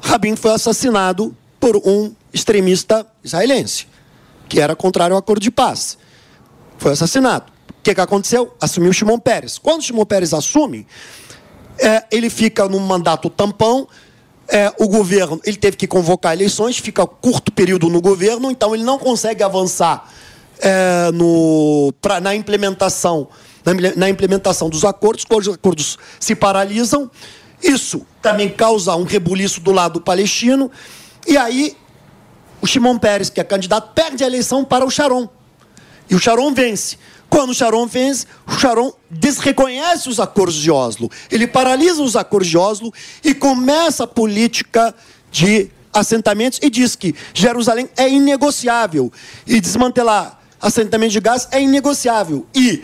Rabin 0.01 0.36
foi 0.36 0.51
assassinado 0.51 1.36
por 1.59 1.78
um 1.78 2.13
extremista 2.34 3.05
israelense, 3.24 3.88
que 4.49 4.59
era 4.59 4.76
contrário 4.76 5.15
ao 5.15 5.19
acordo 5.19 5.41
de 5.41 5.51
paz. 5.51 5.97
Foi 6.78 6.93
assassinado. 6.93 7.51
O 7.69 7.84
que, 7.84 7.93
que 7.93 8.01
aconteceu? 8.01 8.55
Assumiu 8.59 8.91
Shimon 8.91 9.19
Peres. 9.19 9.59
Quando 9.59 9.84
Shimon 9.84 10.05
Peres 10.05 10.34
assume, 10.34 10.88
é, 11.78 12.03
ele 12.11 12.30
fica 12.30 12.67
num 12.67 12.80
mandato 12.80 13.30
tampão. 13.30 13.88
É, 14.47 14.74
o 14.80 14.88
governo 14.88 15.39
ele 15.45 15.57
teve 15.57 15.78
que 15.78 15.88
convocar 15.88 16.34
eleições, 16.34 16.78
fica 16.78 17.05
curto 17.05 17.51
período 17.51 17.88
no 17.88 18.01
governo, 18.01 18.51
então 18.51 18.74
ele 18.74 18.84
não 18.84 18.97
consegue 18.99 19.43
avançar 19.43 20.11
é, 20.62 21.12
no, 21.12 21.93
pra, 22.01 22.22
na 22.22 22.36
implementação 22.36 23.28
na, 23.66 23.74
na 23.95 24.09
implementação 24.09 24.70
dos 24.70 24.84
acordos, 24.84 25.26
quando 25.26 25.41
os 25.41 25.53
acordos 25.53 25.97
se 26.20 26.36
paralisam. 26.36 27.09
Isso 27.62 28.05
também 28.22 28.49
causa 28.49 28.95
um 28.95 29.03
rebuliço 29.03 29.62
do 29.62 29.72
lado 29.72 30.01
palestino. 30.01 30.72
E 31.28 31.38
aí, 31.38 31.78
o 32.62 32.68
Shimon 32.68 32.97
Peres, 32.97 33.30
que 33.30 33.39
é 33.39 33.43
candidato, 33.43 33.93
perde 33.93 34.24
a 34.24 34.28
eleição 34.28 34.66
para 34.66 34.86
o 34.86 34.89
Sharon. 34.89 35.30
E 36.09 36.16
o 36.16 36.20
Sharon 36.20 36.53
vence. 36.53 36.97
Quando 37.30 37.51
o 37.51 37.53
Sharon 37.53 37.86
vence, 37.86 38.26
o 38.47 38.51
Sharon 38.53 38.91
desreconhece 39.09 40.09
os 40.09 40.20
acordos 40.20 40.55
de 40.55 40.70
Oslo. 40.70 41.09
Ele 41.32 41.47
paralisa 41.47 42.01
os 42.01 42.16
acordos 42.16 42.49
de 42.49 42.57
Oslo 42.57 42.91
e 43.24 43.34
começa 43.34 44.03
a 44.03 44.07
política 44.07 44.93
de 45.32 45.70
assentamentos 45.93 46.59
e 46.62 46.70
diz 46.70 46.95
que 46.95 47.16
Jerusalém 47.34 47.89
é 47.95 48.09
inegociável. 48.09 49.12
E 49.47 49.62
desmantelar 49.62 50.41
assentamento 50.62 51.14
de 51.14 51.20
gás 51.20 51.47
é 51.51 51.62
inegociável. 51.62 52.45
E 52.53 52.84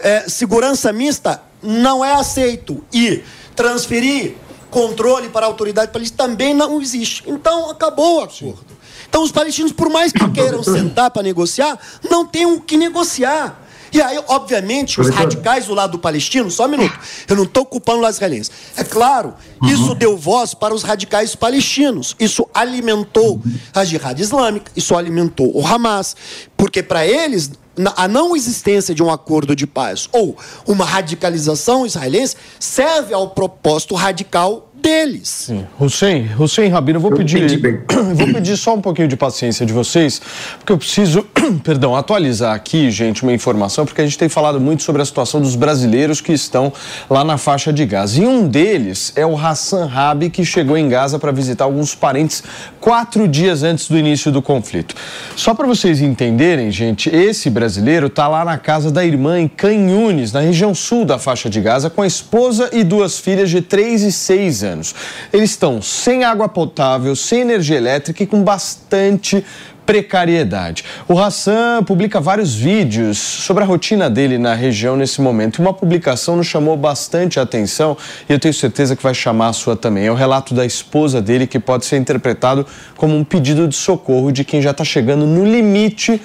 é, 0.00 0.28
segurança 0.28 0.92
mista 0.92 1.42
não 1.62 2.04
é 2.04 2.14
aceito. 2.14 2.84
E 2.92 3.22
transferir 3.54 4.34
controle 4.70 5.28
para 5.28 5.46
a 5.46 5.48
autoridade 5.48 5.90
palestina 5.90 6.28
também 6.28 6.54
não 6.54 6.80
existe. 6.80 7.24
Então 7.26 7.70
acabou 7.70 8.20
o 8.20 8.24
acordo. 8.24 8.76
Então 9.08 9.22
os 9.22 9.32
palestinos, 9.32 9.72
por 9.72 9.88
mais 9.88 10.12
que 10.12 10.30
queiram 10.30 10.62
sentar 10.62 11.10
para 11.10 11.22
negociar, 11.22 11.78
não 12.10 12.26
têm 12.26 12.46
o 12.46 12.60
que 12.60 12.76
negociar. 12.76 13.65
E 13.96 14.02
aí, 14.02 14.22
obviamente, 14.28 15.00
os 15.00 15.08
radicais 15.08 15.64
do 15.64 15.72
lado 15.72 15.98
palestino, 15.98 16.50
só 16.50 16.66
um 16.66 16.68
minuto, 16.68 16.92
eu 17.26 17.34
não 17.34 17.44
estou 17.44 17.64
culpando 17.64 18.04
os 18.06 18.16
israelenses. 18.16 18.52
É 18.76 18.84
claro, 18.84 19.32
uhum. 19.62 19.68
isso 19.70 19.94
deu 19.94 20.18
voz 20.18 20.52
para 20.52 20.74
os 20.74 20.82
radicais 20.82 21.34
palestinos. 21.34 22.14
Isso 22.20 22.46
alimentou 22.52 23.40
a 23.74 23.86
jihad 23.86 24.20
islâmica, 24.20 24.70
isso 24.76 24.94
alimentou 24.94 25.50
o 25.56 25.66
Hamas, 25.66 26.14
porque 26.58 26.82
para 26.82 27.06
eles 27.06 27.52
a 27.96 28.06
não 28.06 28.36
existência 28.36 28.94
de 28.94 29.02
um 29.02 29.10
acordo 29.10 29.56
de 29.56 29.66
paz 29.66 30.10
ou 30.12 30.36
uma 30.66 30.84
radicalização 30.84 31.86
israelense 31.86 32.36
serve 32.60 33.14
ao 33.14 33.30
propósito 33.30 33.94
radical 33.94 34.65
deles. 34.80 35.28
Sim. 35.28 35.66
Hussein, 35.80 36.28
Hussein 36.38 36.68
Rabino, 36.68 36.98
eu 36.98 37.00
vou 37.00 37.10
eu 37.10 37.16
pedir, 37.16 37.60
vou 38.14 38.26
pedir 38.34 38.56
só 38.56 38.74
um 38.74 38.80
pouquinho 38.80 39.08
de 39.08 39.16
paciência 39.16 39.64
de 39.64 39.72
vocês, 39.72 40.20
porque 40.58 40.72
eu 40.72 40.78
preciso, 40.78 41.22
perdão, 41.64 41.96
atualizar 41.96 42.54
aqui, 42.54 42.90
gente, 42.90 43.22
uma 43.22 43.32
informação, 43.32 43.84
porque 43.84 44.00
a 44.00 44.04
gente 44.04 44.18
tem 44.18 44.28
falado 44.28 44.60
muito 44.60 44.82
sobre 44.82 45.02
a 45.02 45.04
situação 45.04 45.40
dos 45.40 45.56
brasileiros 45.56 46.20
que 46.20 46.32
estão 46.32 46.72
lá 47.08 47.24
na 47.24 47.38
faixa 47.38 47.72
de 47.72 47.84
Gaza. 47.86 48.22
E 48.22 48.26
um 48.26 48.46
deles 48.46 49.12
é 49.16 49.24
o 49.24 49.36
Hassan 49.36 49.86
Rabi, 49.86 50.30
que 50.30 50.44
chegou 50.44 50.76
em 50.76 50.88
Gaza 50.88 51.18
para 51.18 51.32
visitar 51.32 51.64
alguns 51.64 51.94
parentes 51.94 52.42
quatro 52.80 53.26
dias 53.26 53.62
antes 53.62 53.88
do 53.88 53.98
início 53.98 54.30
do 54.30 54.42
conflito. 54.42 54.94
Só 55.34 55.54
para 55.54 55.66
vocês 55.66 56.00
entenderem, 56.00 56.70
gente, 56.70 57.08
esse 57.08 57.48
brasileiro 57.48 58.06
está 58.06 58.28
lá 58.28 58.44
na 58.44 58.58
casa 58.58 58.90
da 58.90 59.04
irmã 59.04 59.40
em 59.40 59.48
Canhunes, 59.48 60.32
na 60.32 60.40
região 60.40 60.74
sul 60.74 61.04
da 61.04 61.18
faixa 61.18 61.48
de 61.48 61.60
Gaza, 61.60 61.88
com 61.88 62.02
a 62.02 62.06
esposa 62.06 62.70
e 62.72 62.84
duas 62.84 63.18
filhas 63.18 63.50
de 63.50 63.60
3 63.60 64.02
e 64.02 64.12
6 64.12 64.64
anos 64.64 64.65
anos. 64.66 64.94
Eles 65.32 65.50
estão 65.50 65.80
sem 65.80 66.24
água 66.24 66.48
potável, 66.48 67.16
sem 67.16 67.40
energia 67.40 67.76
elétrica 67.76 68.22
e 68.22 68.26
com 68.26 68.42
bastante 68.42 69.44
precariedade. 69.86 70.84
O 71.08 71.18
Hassan 71.18 71.84
publica 71.84 72.20
vários 72.20 72.54
vídeos 72.54 73.16
sobre 73.16 73.62
a 73.62 73.66
rotina 73.66 74.10
dele 74.10 74.36
na 74.36 74.52
região 74.52 74.96
nesse 74.96 75.20
momento. 75.20 75.60
Uma 75.60 75.72
publicação 75.72 76.36
nos 76.36 76.48
chamou 76.48 76.76
bastante 76.76 77.38
a 77.38 77.44
atenção 77.44 77.96
e 78.28 78.32
eu 78.32 78.38
tenho 78.38 78.52
certeza 78.52 78.96
que 78.96 79.02
vai 79.02 79.14
chamar 79.14 79.48
a 79.48 79.52
sua 79.52 79.76
também. 79.76 80.06
É 80.06 80.10
o 80.10 80.14
relato 80.14 80.52
da 80.52 80.66
esposa 80.66 81.22
dele 81.22 81.46
que 81.46 81.60
pode 81.60 81.86
ser 81.86 81.96
interpretado 81.96 82.66
como 82.96 83.16
um 83.16 83.22
pedido 83.22 83.68
de 83.68 83.76
socorro 83.76 84.32
de 84.32 84.44
quem 84.44 84.60
já 84.60 84.72
está 84.72 84.84
chegando 84.84 85.24
no 85.24 85.44
limite 85.44 86.20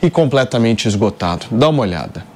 e 0.00 0.08
completamente 0.08 0.86
esgotado. 0.86 1.46
Dá 1.50 1.68
uma 1.68 1.82
olhada. 1.82 2.29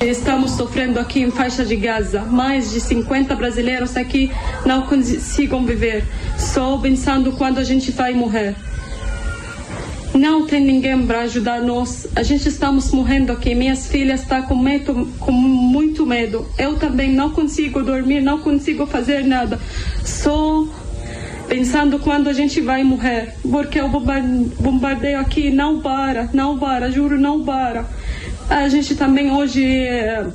Estamos 0.00 0.52
sofrendo 0.52 1.00
aqui 1.00 1.20
em 1.20 1.30
faixa 1.30 1.64
de 1.64 1.74
Gaza. 1.74 2.20
Mais 2.20 2.70
de 2.70 2.80
50 2.80 3.34
brasileiros 3.34 3.96
aqui 3.96 4.30
não 4.64 4.82
conseguem 4.82 5.66
viver, 5.66 6.04
só 6.38 6.78
pensando 6.78 7.32
quando 7.32 7.58
a 7.58 7.64
gente 7.64 7.90
vai 7.90 8.14
morrer. 8.14 8.54
Não 10.14 10.46
tem 10.46 10.60
ninguém 10.60 11.04
para 11.04 11.22
ajudar 11.22 11.60
nós. 11.62 12.06
A 12.14 12.22
gente 12.22 12.48
estamos 12.48 12.92
morrendo 12.92 13.32
aqui. 13.32 13.54
Minhas 13.56 13.88
filhas 13.88 14.22
estão 14.22 14.42
com, 14.42 14.56
medo, 14.56 15.08
com 15.18 15.32
muito 15.32 16.06
medo. 16.06 16.46
Eu 16.56 16.76
também 16.76 17.12
não 17.12 17.30
consigo 17.30 17.82
dormir, 17.82 18.20
não 18.20 18.38
consigo 18.38 18.86
fazer 18.86 19.24
nada. 19.24 19.60
Só 20.04 20.64
pensando 21.48 21.98
quando 21.98 22.28
a 22.28 22.32
gente 22.32 22.60
vai 22.60 22.84
morrer. 22.84 23.34
Porque 23.42 23.80
o 23.80 23.88
bombardeio 23.88 25.18
aqui 25.18 25.50
não 25.50 25.80
para, 25.80 26.30
não 26.32 26.56
para, 26.56 26.90
juro, 26.90 27.18
não 27.18 27.44
para. 27.44 27.97
A 28.48 28.68
gente 28.68 28.94
também 28.94 29.30
hoje 29.30 29.64
é, 29.64 30.26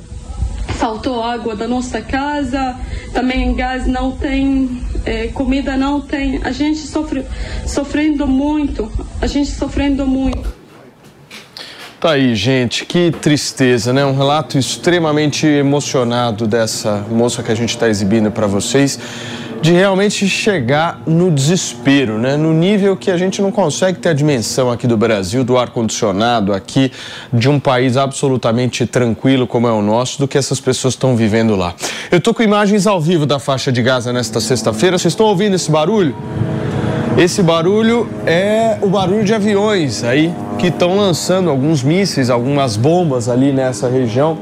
faltou 0.74 1.22
água 1.22 1.56
da 1.56 1.66
nossa 1.66 2.00
casa, 2.00 2.76
também 3.12 3.54
gás 3.54 3.86
não 3.86 4.12
tem, 4.12 4.82
é, 5.04 5.28
comida 5.28 5.76
não 5.76 6.00
tem. 6.00 6.40
A 6.44 6.52
gente 6.52 6.78
sofre, 6.80 7.24
sofrendo 7.66 8.26
muito, 8.26 8.90
a 9.20 9.26
gente 9.26 9.50
sofrendo 9.50 10.06
muito. 10.06 10.64
Tá 12.00 12.12
aí, 12.12 12.34
gente, 12.34 12.84
que 12.84 13.10
tristeza, 13.10 13.92
né? 13.92 14.04
Um 14.04 14.14
relato 14.14 14.58
extremamente 14.58 15.46
emocionado 15.46 16.46
dessa 16.46 16.98
moça 17.10 17.42
que 17.42 17.50
a 17.50 17.54
gente 17.54 17.70
está 17.70 17.88
exibindo 17.88 18.30
para 18.30 18.46
vocês 18.46 18.98
de 19.60 19.72
realmente 19.72 20.28
chegar 20.28 21.00
no 21.06 21.30
desespero, 21.30 22.18
né? 22.18 22.36
No 22.36 22.52
nível 22.52 22.96
que 22.96 23.10
a 23.10 23.16
gente 23.16 23.40
não 23.40 23.50
consegue 23.50 23.98
ter 23.98 24.10
a 24.10 24.12
dimensão 24.12 24.70
aqui 24.70 24.86
do 24.86 24.96
Brasil, 24.96 25.42
do 25.42 25.56
ar-condicionado 25.56 26.52
aqui, 26.52 26.92
de 27.32 27.48
um 27.48 27.58
país 27.58 27.96
absolutamente 27.96 28.86
tranquilo 28.86 29.46
como 29.46 29.66
é 29.66 29.72
o 29.72 29.80
nosso, 29.80 30.18
do 30.18 30.28
que 30.28 30.36
essas 30.36 30.60
pessoas 30.60 30.94
estão 30.94 31.16
vivendo 31.16 31.56
lá. 31.56 31.74
Eu 32.10 32.20
tô 32.20 32.34
com 32.34 32.42
imagens 32.42 32.86
ao 32.86 33.00
vivo 33.00 33.24
da 33.24 33.38
faixa 33.38 33.72
de 33.72 33.82
Gaza 33.82 34.12
nesta 34.12 34.40
sexta-feira. 34.40 34.98
Vocês 34.98 35.12
estão 35.12 35.26
ouvindo 35.26 35.54
esse 35.54 35.70
barulho? 35.70 36.14
Esse 37.16 37.42
barulho 37.42 38.08
é 38.26 38.76
o 38.82 38.88
barulho 38.88 39.24
de 39.24 39.32
aviões 39.32 40.02
aí 40.02 40.34
que 40.58 40.66
estão 40.66 40.96
lançando 40.96 41.48
alguns 41.48 41.82
mísseis, 41.82 42.28
algumas 42.28 42.76
bombas 42.76 43.28
ali 43.28 43.52
nessa 43.52 43.88
região, 43.88 44.36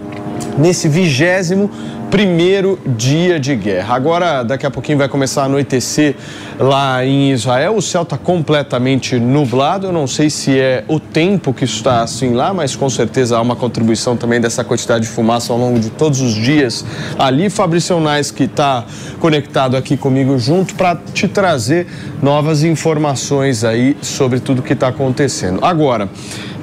nesse 0.56 0.88
vigésimo 0.88 1.70
primeiro 2.12 2.78
dia 2.84 3.40
de 3.40 3.56
guerra. 3.56 3.94
Agora, 3.94 4.42
daqui 4.42 4.66
a 4.66 4.70
pouquinho 4.70 4.98
vai 4.98 5.08
começar 5.08 5.42
a 5.42 5.44
anoitecer 5.46 6.14
lá 6.58 7.02
em 7.06 7.32
Israel. 7.32 7.74
O 7.74 7.80
céu 7.80 8.02
está 8.02 8.18
completamente 8.18 9.18
nublado. 9.18 9.86
Eu 9.86 9.92
não 9.94 10.06
sei 10.06 10.28
se 10.28 10.60
é 10.60 10.84
o 10.88 11.00
tempo 11.00 11.54
que 11.54 11.64
está 11.64 12.02
assim 12.02 12.34
lá, 12.34 12.52
mas 12.52 12.76
com 12.76 12.90
certeza 12.90 13.38
há 13.38 13.40
uma 13.40 13.56
contribuição 13.56 14.14
também 14.14 14.42
dessa 14.42 14.62
quantidade 14.62 15.06
de 15.06 15.10
fumaça 15.10 15.54
ao 15.54 15.58
longo 15.58 15.80
de 15.80 15.88
todos 15.88 16.20
os 16.20 16.34
dias 16.34 16.84
ali. 17.18 17.48
Fabrício 17.48 17.98
Nais, 17.98 18.30
que 18.30 18.44
está 18.44 18.84
conectado 19.18 19.74
aqui 19.74 19.96
comigo 19.96 20.38
junto 20.38 20.74
para 20.74 20.96
te 21.14 21.26
trazer 21.26 21.86
novas 22.22 22.62
informações 22.62 23.64
aí 23.64 23.96
sobre 24.02 24.38
tudo 24.38 24.60
que 24.60 24.74
está 24.74 24.88
acontecendo. 24.88 25.64
Agora, 25.64 26.10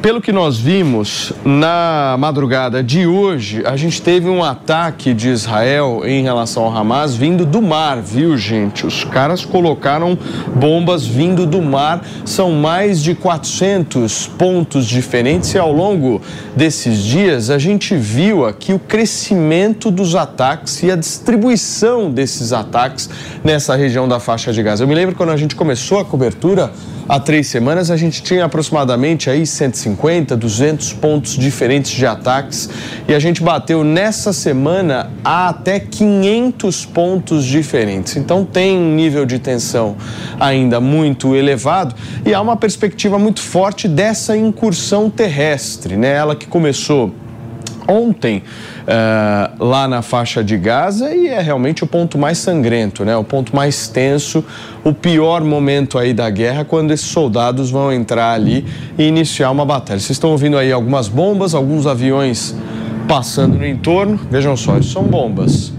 pelo 0.02 0.22
que 0.22 0.32
nós 0.32 0.58
vimos 0.58 1.34
na 1.44 2.16
madrugada 2.18 2.82
de 2.82 3.06
hoje, 3.06 3.64
a 3.66 3.76
gente 3.76 4.02
teve 4.02 4.30
um 4.30 4.42
ataque 4.44 5.14
de 5.14 5.28
Israel 5.28 6.04
em 6.06 6.24
relação 6.24 6.64
ao 6.64 6.76
Hamas 6.76 7.16
vindo 7.16 7.46
do 7.46 7.62
mar, 7.62 8.02
viu, 8.02 8.38
gente? 8.38 8.88
Os 8.88 9.04
caras 9.04 9.44
colocaram 9.44 10.18
bombas 10.56 11.06
vindo 11.06 11.46
do 11.46 11.62
mar. 11.62 12.02
São 12.24 12.52
mais 12.52 13.04
de 13.04 13.14
400 13.14 14.28
pontos 14.38 14.86
diferentes 14.86 15.54
e 15.54 15.58
ao 15.58 15.72
longo 15.72 16.22
desses 16.56 17.04
dias 17.04 17.50
a 17.50 17.58
gente 17.58 17.96
viu 17.96 18.46
aqui 18.46 18.72
o 18.72 18.80
crescimento 18.80 19.92
dos 19.92 20.16
ataques 20.16 20.82
e 20.82 20.92
a 20.92 20.96
distribuição 20.96 22.10
desses 22.10 22.54
ataques 22.54 23.10
nessa 23.44 23.76
região 23.76 24.08
da 24.08 24.20
faixa 24.20 24.54
de 24.54 24.64
Gaza. 24.64 24.84
Eu 24.84 24.88
me 24.88 24.96
lembro 24.96 25.16
quando 25.16 25.32
a 25.32 25.38
gente 25.38 25.56
começou 25.56 26.00
a 26.00 26.06
cobertura 26.06 26.72
há 27.10 27.20
três 27.20 27.48
semanas, 27.48 27.90
a 27.90 27.98
gente 27.98 28.22
tinha 28.22 28.46
aproximadamente 28.46 29.32
aí 29.32 29.44
150, 29.44 30.38
200 30.38 30.94
pontos 30.94 31.36
diferentes 31.36 31.90
de 31.92 32.06
ataques 32.06 32.70
e 33.08 33.16
a 33.16 33.20
gente 33.20 33.42
bateu 33.42 33.84
nessa 33.84 34.32
semana 34.32 35.12
a 35.24 35.50
até 35.50 35.80
500 35.80 36.86
pontos 36.86 37.44
diferentes. 37.44 38.16
Então 38.16 38.46
tem 38.46 38.78
um 38.78 38.94
nível 38.94 39.26
de 39.26 39.40
tensão 39.40 39.98
ainda 40.40 40.80
muito 40.80 41.36
elevado 41.36 41.96
e 42.24 42.32
há 42.32 42.40
uma 42.40 42.56
perspectiva 42.56 43.18
muito 43.18 43.42
forte 43.42 43.88
dessa 43.88 44.38
incursão 44.38 45.10
terrestre, 45.10 45.98
né? 45.98 46.14
Ela 46.14 46.36
que 46.36 46.46
começou 46.46 47.12
ontem 47.88 48.44
uh, 48.90 49.64
lá 49.64 49.88
na 49.88 50.02
faixa 50.02 50.44
de 50.44 50.58
Gaza 50.58 51.14
e 51.14 51.28
é 51.28 51.40
realmente 51.40 51.84
o 51.84 51.88
ponto 51.88 52.18
mais 52.18 52.40
sangrento, 52.40 53.06
né? 53.06 53.16
O 53.16 53.24
ponto 53.24 53.56
mais 53.56 53.88
tenso, 53.88 54.44
o 54.84 54.92
pior 54.92 55.44
momento 55.44 55.98
aí 55.98 56.14
da 56.14 56.30
guerra 56.30 56.66
quando 56.66 56.92
esses 56.92 57.08
soldados 57.08 57.70
vão 57.70 57.94
entrar 57.94 58.34
ali 58.34 58.66
e 58.98 59.04
iniciar 59.04 59.52
uma 59.52 59.66
batalha. 59.66 60.00
Vocês 60.00 60.12
estão 60.12 60.32
ouvindo 60.32 60.58
aí 60.58 60.72
algumas 60.72 61.08
bombas, 61.08 61.54
alguns 61.54 61.86
aviões 61.86 62.56
passando 63.08 63.58
no 63.58 63.66
entorno. 63.66 64.20
Vejam 64.30 64.58
só, 64.58 64.82
são 64.82 65.04
bombas. 65.04 65.79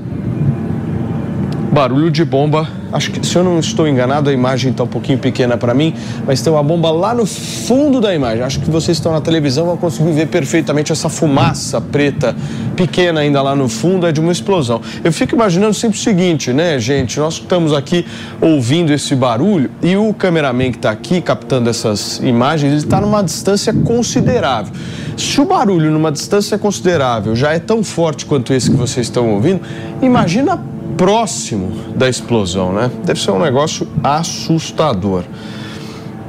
Barulho 1.81 2.11
de 2.11 2.27
bomba 2.27 2.69
Acho 2.93 3.13
que, 3.13 3.25
se 3.25 3.37
eu 3.37 3.45
não 3.45 3.61
estou 3.61 3.87
enganado, 3.87 4.31
a 4.31 4.33
imagem 4.33 4.73
está 4.73 4.83
um 4.83 4.89
pouquinho 4.89 5.19
pequena 5.19 5.57
para 5.57 5.73
mim, 5.73 5.95
mas 6.27 6.43
tem 6.43 6.53
uma 6.53 6.63
bomba 6.63 6.91
lá 6.91 7.15
no 7.15 7.25
fundo 7.25 8.01
da 8.01 8.13
imagem. 8.13 8.43
Acho 8.43 8.59
que 8.61 8.69
vocês 8.69 8.97
estão 8.97 9.13
na 9.13 9.21
televisão 9.21 9.67
vão 9.67 9.77
conseguir 9.77 10.11
ver 10.13 10.27
perfeitamente 10.27 10.91
essa 10.91 11.09
fumaça 11.09 11.81
preta 11.81 12.35
pequena 12.75 13.21
ainda 13.21 13.41
lá 13.43 13.55
no 13.55 13.69
fundo, 13.69 14.07
é 14.07 14.13
de 14.13 14.19
uma 14.19 14.33
explosão. 14.33 14.81
Eu 15.05 15.13
fico 15.13 15.35
imaginando 15.35 15.73
sempre 15.75 15.99
o 15.99 16.01
seguinte, 16.01 16.53
né, 16.53 16.79
gente? 16.81 17.21
Nós 17.21 17.35
estamos 17.35 17.73
aqui 17.73 18.05
ouvindo 18.41 18.93
esse 18.93 19.15
barulho 19.15 19.71
e 19.83 19.97
o 19.97 20.13
cameraman 20.13 20.73
que 20.73 20.79
está 20.79 20.91
aqui 20.91 21.21
captando 21.21 21.71
essas 21.71 22.19
imagens, 22.19 22.73
ele 22.73 22.83
está 22.83 23.01
numa 23.01 23.23
distância 23.23 23.73
considerável. 23.73 24.73
Se 25.17 25.41
o 25.41 25.45
barulho 25.45 25.91
numa 25.93 26.11
distância 26.11 26.59
considerável 26.59 27.37
já 27.37 27.53
é 27.53 27.61
tão 27.61 27.85
forte 27.85 28.27
quanto 28.27 28.53
esse 28.53 28.69
que 28.69 28.77
vocês 28.77 29.07
estão 29.07 29.31
ouvindo, 29.31 29.61
imagina 30.03 30.59
próximo 31.01 31.73
da 31.97 32.11
explosão, 32.11 32.75
né? 32.75 32.91
Deve 33.07 33.19
ser 33.19 33.31
um 33.31 33.39
negócio 33.39 33.89
assustador. 34.05 35.25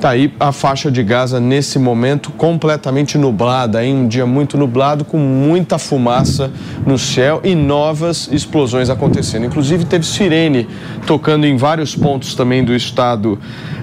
Tá 0.02 0.10
aí 0.10 0.34
a 0.40 0.52
faixa 0.52 0.90
de 0.90 1.04
Gaza 1.04 1.40
nesse 1.40 1.78
momento 1.78 2.32
completamente 2.32 3.20
nublada, 3.20 3.86
em 3.86 3.96
um 3.96 4.08
dia 4.08 4.26
muito 4.26 4.58
nublado, 4.58 5.06
com 5.06 5.20
muita 5.20 5.78
fumaça 5.78 6.50
no 6.88 6.98
céu 6.98 7.40
e 7.44 7.54
novas 7.54 8.28
explosões 8.32 8.90
acontecendo. 8.90 9.46
Inclusive 9.46 9.86
teve 9.86 10.04
sirene 10.04 10.68
tocando 11.06 11.46
em 11.46 11.56
vários 11.56 11.96
pontos 11.96 12.34
também 12.34 12.66
do 12.66 12.74
estado 12.74 13.38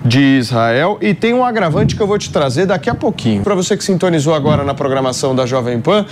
de 0.04 0.18
Israel 0.18 0.98
e 1.00 1.14
tem 1.14 1.32
um 1.34 1.44
agravante 1.44 1.94
que 1.94 2.02
eu 2.02 2.06
vou 2.08 2.18
te 2.18 2.32
trazer 2.32 2.66
daqui 2.66 2.90
a 2.90 2.96
pouquinho. 2.96 3.44
Para 3.44 3.54
você 3.54 3.76
que 3.76 3.84
sintonizou 3.84 4.34
agora 4.34 4.64
na 4.64 4.74
programação 4.74 5.36
da 5.36 5.46
Jovem 5.46 5.80
Pan, 5.80 6.04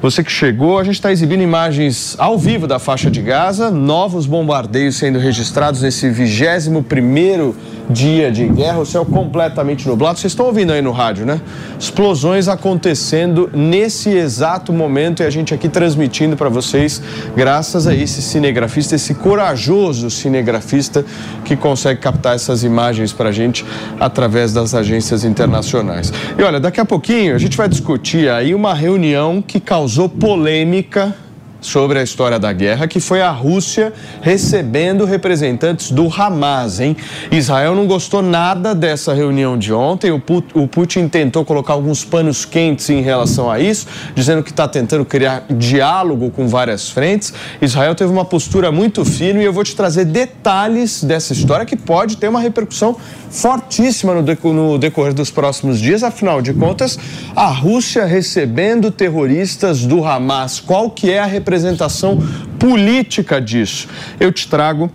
você 0.00 0.22
que 0.22 0.30
chegou, 0.30 0.78
a 0.78 0.84
gente 0.84 0.94
está 0.94 1.10
exibindo 1.10 1.42
imagens 1.42 2.14
ao 2.16 2.38
vivo 2.38 2.68
da 2.68 2.78
faixa 2.78 3.10
de 3.10 3.20
Gaza, 3.20 3.72
novos 3.72 4.24
bombardeios 4.24 4.94
sendo 4.94 5.18
registrados 5.18 5.82
nesse 5.82 6.08
21 6.08 6.80
primeiro 6.84 7.56
dia 7.90 8.30
de 8.30 8.46
guerra, 8.46 8.78
o 8.78 8.86
céu 8.86 9.04
completamente 9.04 9.88
nublado. 9.88 10.18
Vocês 10.18 10.32
estão 10.32 10.46
ouvindo 10.46 10.72
aí 10.72 10.82
no 10.82 10.92
rádio, 10.92 11.24
né? 11.24 11.40
Explosões 11.78 12.48
acontecendo 12.48 13.50
nesse 13.52 14.10
exato 14.10 14.72
momento 14.72 15.22
e 15.22 15.26
a 15.26 15.30
gente 15.30 15.54
aqui 15.54 15.68
transmitindo 15.68 16.36
para 16.36 16.48
vocês, 16.48 17.02
graças 17.36 17.86
a 17.86 17.94
esse 17.94 18.20
cinegrafista, 18.20 18.94
esse 18.94 19.14
corajoso 19.14 20.10
cinegrafista 20.10 21.04
que 21.44 21.56
consegue 21.56 22.00
captar 22.00 22.34
essas 22.34 22.62
imagens 22.62 23.12
para 23.12 23.30
a 23.30 23.32
gente 23.32 23.64
através 23.98 24.52
das 24.52 24.74
agências 24.74 25.24
internacionais. 25.24 26.12
E 26.38 26.42
olha, 26.42 26.60
daqui 26.60 26.80
a 26.80 26.84
pouquinho 26.84 27.34
a 27.34 27.38
gente 27.38 27.56
vai 27.56 27.68
discutir 27.68 28.28
aí 28.28 28.54
uma 28.54 28.74
reunião 28.74 29.42
que 29.42 29.60
causou 29.60 30.08
polêmica 30.08 31.14
sobre 31.60 31.98
a 31.98 32.02
história 32.02 32.38
da 32.38 32.52
guerra, 32.52 32.86
que 32.86 33.00
foi 33.00 33.20
a 33.20 33.30
Rússia 33.30 33.92
recebendo 34.20 35.04
representantes 35.04 35.90
do 35.90 36.08
Hamas, 36.12 36.80
hein? 36.80 36.96
Israel 37.30 37.74
não 37.74 37.86
gostou 37.86 38.22
nada 38.22 38.74
dessa 38.74 39.12
reunião 39.12 39.58
de 39.58 39.72
ontem. 39.72 40.10
O, 40.10 40.68
Putin 40.68 41.08
tentou 41.08 41.44
colocar 41.44 41.72
alguns 41.72 42.04
panos 42.04 42.44
quentes 42.44 42.88
em 42.90 43.00
relação 43.00 43.50
a 43.50 43.58
isso, 43.58 43.86
dizendo 44.14 44.42
que 44.42 44.50
está 44.50 44.68
tentando 44.68 45.04
criar 45.04 45.44
diálogo 45.50 46.30
com 46.30 46.46
várias 46.46 46.90
frentes. 46.90 47.32
Israel 47.60 47.94
teve 47.94 48.10
uma 48.10 48.24
postura 48.24 48.70
muito 48.70 49.04
firme 49.04 49.42
e 49.42 49.44
eu 49.44 49.52
vou 49.52 49.64
te 49.64 49.74
trazer 49.74 50.04
detalhes 50.04 51.02
dessa 51.02 51.32
história 51.32 51.66
que 51.66 51.76
pode 51.76 52.16
ter 52.16 52.28
uma 52.28 52.40
repercussão 52.40 52.96
fortíssima 53.30 54.14
no, 54.14 54.78
decorrer 54.78 55.12
dos 55.12 55.30
próximos 55.30 55.78
dias. 55.78 56.02
Afinal 56.02 56.40
de 56.40 56.52
contas, 56.54 56.98
a 57.34 57.48
Rússia 57.48 58.04
recebendo 58.04 58.90
terroristas 58.90 59.84
do 59.84 60.04
Hamas. 60.04 60.60
Qual 60.60 60.90
que 60.90 61.10
é 61.10 61.18
a 61.18 61.26
representação 61.48 62.18
política 62.58 63.40
disso? 63.40 63.88
Eu 64.20 64.30
te 64.30 64.46
trago 64.46 64.90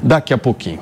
daqui 0.00 0.32
a 0.32 0.38
pouquinho. 0.38 0.78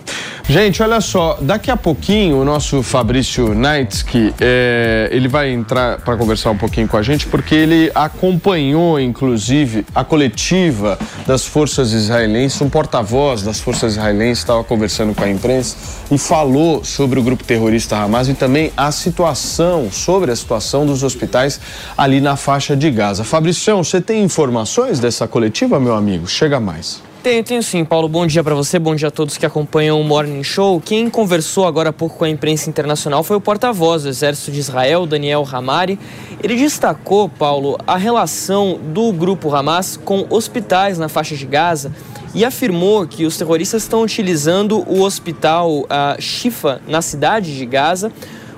Gente, 0.50 0.82
olha 0.82 0.98
só, 1.02 1.36
daqui 1.42 1.70
a 1.70 1.76
pouquinho 1.76 2.40
o 2.40 2.44
nosso 2.44 2.82
Fabrício 2.82 3.54
Naitsky, 3.54 4.32
é, 4.40 5.06
ele 5.12 5.28
vai 5.28 5.50
entrar 5.50 6.00
para 6.00 6.16
conversar 6.16 6.50
um 6.50 6.56
pouquinho 6.56 6.88
com 6.88 6.96
a 6.96 7.02
gente, 7.02 7.26
porque 7.26 7.54
ele 7.54 7.92
acompanhou, 7.94 8.98
inclusive, 8.98 9.84
a 9.94 10.02
coletiva 10.02 10.98
das 11.26 11.44
forças 11.44 11.92
israelenses, 11.92 12.58
um 12.62 12.70
porta-voz 12.70 13.42
das 13.42 13.60
forças 13.60 13.92
israelenses 13.92 14.38
estava 14.38 14.64
conversando 14.64 15.14
com 15.14 15.22
a 15.22 15.28
imprensa 15.28 15.76
e 16.10 16.16
falou 16.16 16.82
sobre 16.82 17.20
o 17.20 17.22
grupo 17.22 17.44
terrorista 17.44 17.98
Hamas 17.98 18.30
e 18.30 18.32
também 18.32 18.72
a 18.74 18.90
situação, 18.90 19.92
sobre 19.92 20.30
a 20.30 20.36
situação 20.36 20.86
dos 20.86 21.02
hospitais 21.02 21.60
ali 21.94 22.22
na 22.22 22.36
faixa 22.36 22.74
de 22.74 22.90
Gaza. 22.90 23.22
Fabrício, 23.22 23.76
você 23.76 24.00
tem 24.00 24.24
informações 24.24 24.98
dessa 24.98 25.28
coletiva, 25.28 25.78
meu 25.78 25.94
amigo? 25.94 26.26
Chega 26.26 26.58
mais. 26.58 27.06
Tenho, 27.20 27.42
tenho 27.42 27.62
sim, 27.64 27.84
Paulo. 27.84 28.08
Bom 28.08 28.26
dia 28.28 28.44
para 28.44 28.54
você, 28.54 28.78
bom 28.78 28.94
dia 28.94 29.08
a 29.08 29.10
todos 29.10 29.36
que 29.36 29.44
acompanham 29.44 30.00
o 30.00 30.04
Morning 30.04 30.44
Show. 30.44 30.80
Quem 30.80 31.10
conversou 31.10 31.66
agora 31.66 31.90
há 31.90 31.92
pouco 31.92 32.16
com 32.16 32.24
a 32.24 32.28
imprensa 32.28 32.70
internacional 32.70 33.24
foi 33.24 33.36
o 33.36 33.40
porta-voz 33.40 34.04
do 34.04 34.08
Exército 34.08 34.52
de 34.52 34.60
Israel, 34.60 35.04
Daniel 35.04 35.46
Hamari. 35.50 35.98
Ele 36.40 36.54
destacou, 36.54 37.28
Paulo, 37.28 37.76
a 37.84 37.96
relação 37.96 38.78
do 38.94 39.12
grupo 39.12 39.52
Hamas 39.52 39.96
com 39.96 40.26
hospitais 40.30 40.96
na 40.96 41.08
faixa 41.08 41.34
de 41.34 41.44
Gaza 41.44 41.92
e 42.32 42.44
afirmou 42.44 43.04
que 43.04 43.26
os 43.26 43.36
terroristas 43.36 43.82
estão 43.82 44.02
utilizando 44.02 44.84
o 44.88 45.02
hospital 45.02 45.80
uh, 45.80 46.20
Shifa 46.20 46.80
na 46.86 47.02
cidade 47.02 47.56
de 47.56 47.66
Gaza 47.66 48.12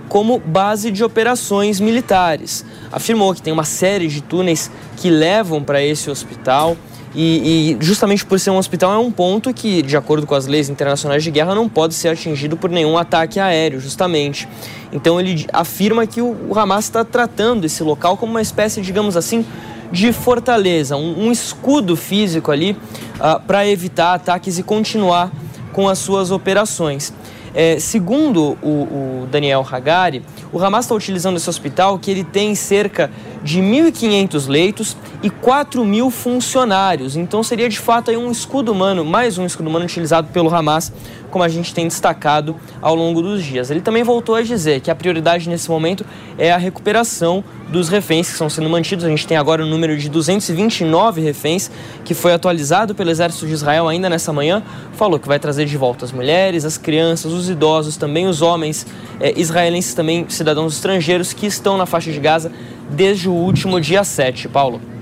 como 0.07 0.39
base 0.39 0.91
de 0.91 1.03
operações 1.03 1.81
militares. 1.81 2.63
Afirmou 2.93 3.35
que 3.35 3.41
tem 3.41 3.55
uma 3.55 3.65
série 3.65 4.07
de 4.07 4.21
túneis 4.21 4.71
que 4.99 5.09
levam 5.09 5.63
para 5.65 5.83
esse 5.83 6.11
hospital. 6.11 6.77
E, 7.15 7.73
e, 7.73 7.85
justamente 7.85 8.25
por 8.25 8.39
ser 8.39 8.51
um 8.51 8.57
hospital 8.57 8.93
é 8.93 8.99
um 8.99 9.11
ponto 9.11 9.53
que, 9.53 9.83
de 9.83 9.97
acordo 9.97 10.27
com 10.27 10.35
as 10.35 10.47
leis 10.47 10.69
internacionais 10.69 11.25
de 11.25 11.31
guerra, 11.31 11.55
não 11.55 11.69
pode 11.69 11.95
ser 11.95 12.09
atingido 12.09 12.57
por 12.57 12.71
nenhum 12.71 12.97
ataque 12.97 13.41
aéreo, 13.41 13.81
justamente. 13.81 14.49
Então 14.93 15.21
ele 15.21 15.47
afirma 15.53 16.07
que 16.07 16.21
o, 16.21 16.37
o 16.49 16.59
Hamas 16.59 16.85
está 16.85 17.05
tratando 17.05 17.65
esse 17.65 17.83
local 17.83 18.17
como 18.17 18.33
uma 18.33 18.43
espécie, 18.43 18.81
digamos 18.81 19.17
assim, 19.17 19.45
de 19.91 20.13
fortaleza, 20.13 20.97
um, 20.97 21.27
um 21.27 21.33
escudo 21.33 21.97
físico 21.97 22.53
ali 22.53 22.73
uh, 23.17 23.41
para 23.45 23.67
evitar 23.67 24.15
ataques 24.15 24.59
e 24.59 24.63
continuar 24.63 25.33
com 25.73 25.89
as 25.89 25.99
suas 25.99 26.31
operações. 26.31 27.13
É, 27.55 27.78
segundo 27.78 28.57
o, 28.62 29.22
o, 29.22 29.28
Daniel 29.30 29.66
Hagari, 29.68 30.22
o 30.53 30.59
Hamas 30.62 30.84
está 30.84 30.94
utilizando 30.94 31.36
esse 31.36 31.48
hospital 31.48 31.98
que 31.98 32.11
ele 32.11 32.24
tem 32.24 32.55
cerca 32.55 33.11
de 33.42 33.61
1.500 33.61 34.48
leitos 34.48 34.96
e 35.22 35.30
4 35.30 35.84
mil 35.84 36.11
funcionários. 36.11 37.16
Então 37.16 37.42
seria 37.42 37.68
de 37.68 37.78
fato 37.78 38.11
aí 38.11 38.16
um 38.16 38.30
escudo 38.30 38.72
humano, 38.72 39.05
mais 39.05 39.38
um 39.38 39.46
escudo 39.46 39.68
humano 39.68 39.84
utilizado 39.84 40.28
pelo 40.28 40.55
Hamas, 40.55 40.92
como 41.31 41.45
a 41.45 41.49
gente 41.49 41.72
tem 41.74 41.87
destacado 41.87 42.57
ao 42.83 42.95
longo 42.95 43.22
dos 43.22 43.45
dias. 43.45 43.70
Ele 43.70 43.81
também 43.81 44.03
voltou 44.03 44.35
a 44.35 44.43
dizer 44.43 44.81
que 44.81 44.91
a 44.91 44.95
prioridade 44.95 45.49
nesse 45.49 45.70
momento 45.70 46.05
é 46.37 46.53
a 46.53 46.57
recuperação 46.57 47.45
dos 47.68 47.89
reféns 47.89 48.26
que 48.26 48.33
estão 48.33 48.51
sendo 48.51 48.68
mantidos. 48.68 49.05
A 49.05 49.09
gente 49.09 49.26
tem 49.26 49.37
agora 49.37 49.62
o 49.62 49.66
um 49.66 49.68
número 49.68 49.97
de 49.97 50.09
229 50.09 51.20
reféns, 51.20 51.70
que 52.05 52.14
foi 52.14 52.33
atualizado 52.33 52.95
pelo 52.95 53.11
exército 53.11 53.47
de 53.47 53.53
Israel 53.53 53.89
ainda 53.89 54.11
nessa 54.11 54.33
manhã. 54.33 54.62
Falou 54.95 55.18
que 55.18 55.28
vai 55.28 55.39
trazer 55.39 55.66
de 55.66 55.76
volta 55.76 56.05
as 56.05 56.12
mulheres, 56.12 56.64
as 56.64 56.76
crianças, 56.76 57.33
os 57.33 57.49
idosos, 57.49 57.97
também 57.97 58.26
os 58.26 58.43
homens 58.43 58.87
é, 59.20 59.39
israelenses, 59.39 59.95
também 59.95 60.26
cidadãos 60.28 60.74
estrangeiros 60.74 61.33
que 61.33 61.47
estão 61.47 61.76
na 61.76 61.87
faixa 61.87 62.11
de 62.11 62.18
Gaza 62.18 62.53
desde 62.91 63.28
o 63.28 63.33
último 63.33 63.81
dia 63.81 64.03
7. 64.05 64.49
Paulo. 64.49 64.99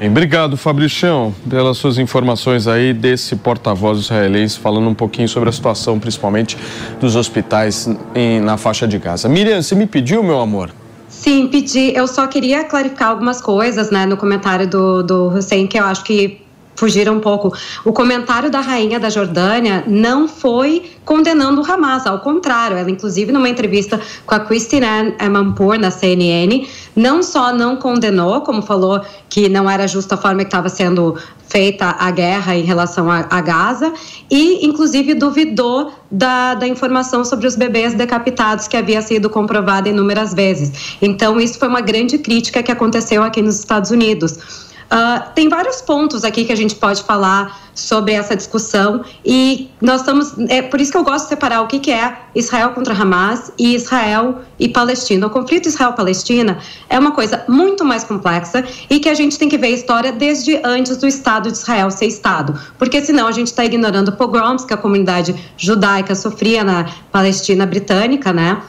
Obrigado, 0.00 0.56
Fabricião, 0.56 1.34
pelas 1.48 1.76
suas 1.76 1.98
informações 1.98 2.66
aí 2.68 2.92
desse 2.92 3.34
porta-voz 3.36 3.98
israelense, 3.98 4.58
falando 4.58 4.88
um 4.88 4.94
pouquinho 4.94 5.28
sobre 5.28 5.48
a 5.48 5.52
situação, 5.52 5.98
principalmente 5.98 6.56
dos 7.00 7.16
hospitais 7.16 7.88
em, 8.14 8.40
na 8.40 8.56
faixa 8.56 8.86
de 8.86 8.98
Gaza. 8.98 9.28
Miriam, 9.28 9.60
você 9.60 9.74
me 9.74 9.86
pediu, 9.86 10.22
meu 10.22 10.40
amor? 10.40 10.70
Sim, 11.08 11.48
pedi. 11.48 11.92
Eu 11.94 12.06
só 12.06 12.26
queria 12.26 12.64
clarificar 12.64 13.08
algumas 13.08 13.40
coisas, 13.40 13.90
né, 13.90 14.06
no 14.06 14.16
comentário 14.16 14.68
do, 14.68 15.02
do 15.02 15.28
Hussein, 15.28 15.66
que 15.66 15.78
eu 15.78 15.84
acho 15.84 16.04
que 16.04 16.40
fugiram 16.78 17.16
um 17.16 17.20
pouco. 17.20 17.52
O 17.84 17.92
comentário 17.92 18.50
da 18.50 18.60
rainha 18.60 19.00
da 19.00 19.10
Jordânia 19.10 19.82
não 19.86 20.28
foi 20.28 20.92
condenando 21.04 21.60
o 21.60 21.64
Hamas, 21.64 22.06
ao 22.06 22.20
contrário, 22.20 22.76
ela 22.76 22.90
inclusive 22.90 23.32
numa 23.32 23.48
entrevista 23.48 24.00
com 24.24 24.34
a 24.34 24.40
Christine 24.40 24.86
Amanpour 25.18 25.78
na 25.78 25.90
CNN, 25.90 26.68
não 26.94 27.22
só 27.22 27.52
não 27.52 27.76
condenou, 27.76 28.42
como 28.42 28.62
falou 28.62 29.00
que 29.28 29.48
não 29.48 29.68
era 29.68 29.88
justa 29.88 30.14
a 30.14 30.18
forma 30.18 30.40
que 30.40 30.48
estava 30.48 30.68
sendo 30.68 31.16
feita 31.48 31.96
a 31.98 32.10
guerra 32.10 32.54
em 32.54 32.62
relação 32.62 33.10
a, 33.10 33.26
a, 33.30 33.40
Gaza 33.40 33.92
e, 34.30 34.64
inclusive, 34.66 35.14
duvidou 35.14 35.92
da, 36.10 36.54
da 36.54 36.68
informação 36.68 37.24
sobre 37.24 37.46
os 37.46 37.56
bebês 37.56 37.94
decapitados 37.94 38.68
que 38.68 38.76
havia 38.76 39.00
sido 39.00 39.30
comprovada 39.30 39.88
inúmeras 39.88 40.34
vezes. 40.34 40.96
Então, 41.00 41.40
isso 41.40 41.58
foi 41.58 41.68
uma 41.68 41.80
grande 41.80 42.18
crítica 42.18 42.62
que 42.62 42.70
aconteceu 42.70 43.22
aqui 43.22 43.40
nos 43.40 43.58
Estados 43.58 43.90
Unidos. 43.90 44.67
Uh, 44.90 45.34
tem 45.34 45.50
vários 45.50 45.82
pontos 45.82 46.24
aqui 46.24 46.46
que 46.46 46.52
a 46.52 46.56
gente 46.56 46.74
pode 46.74 47.02
falar 47.02 47.60
sobre 47.74 48.14
essa 48.14 48.34
discussão 48.34 49.04
e 49.22 49.70
nós 49.82 50.00
estamos 50.00 50.34
é 50.48 50.62
por 50.62 50.80
isso 50.80 50.90
que 50.90 50.96
eu 50.96 51.04
gosto 51.04 51.24
de 51.24 51.28
separar 51.28 51.60
o 51.60 51.66
que, 51.66 51.78
que 51.78 51.90
é 51.90 52.16
Israel 52.34 52.70
contra 52.70 52.94
Hamas 52.94 53.52
e 53.58 53.74
Israel 53.74 54.40
e 54.58 54.66
Palestina. 54.66 55.26
O 55.26 55.30
conflito 55.30 55.68
Israel-Palestina 55.68 56.58
é 56.88 56.98
uma 56.98 57.12
coisa 57.12 57.44
muito 57.46 57.84
mais 57.84 58.02
complexa 58.02 58.64
e 58.88 58.98
que 58.98 59.10
a 59.10 59.14
gente 59.14 59.38
tem 59.38 59.46
que 59.46 59.58
ver 59.58 59.66
a 59.66 59.72
história 59.72 60.10
desde 60.10 60.58
antes 60.64 60.96
do 60.96 61.06
Estado 61.06 61.52
de 61.52 61.58
Israel 61.58 61.90
ser 61.90 62.06
Estado, 62.06 62.58
porque 62.78 63.04
senão 63.04 63.26
a 63.26 63.32
gente 63.32 63.48
está 63.48 63.66
ignorando 63.66 64.12
pogroms 64.12 64.64
que 64.64 64.72
a 64.72 64.78
comunidade 64.78 65.34
judaica 65.58 66.14
sofria 66.14 66.64
na 66.64 66.86
Palestina 67.12 67.66
britânica, 67.66 68.32
né? 68.32 68.62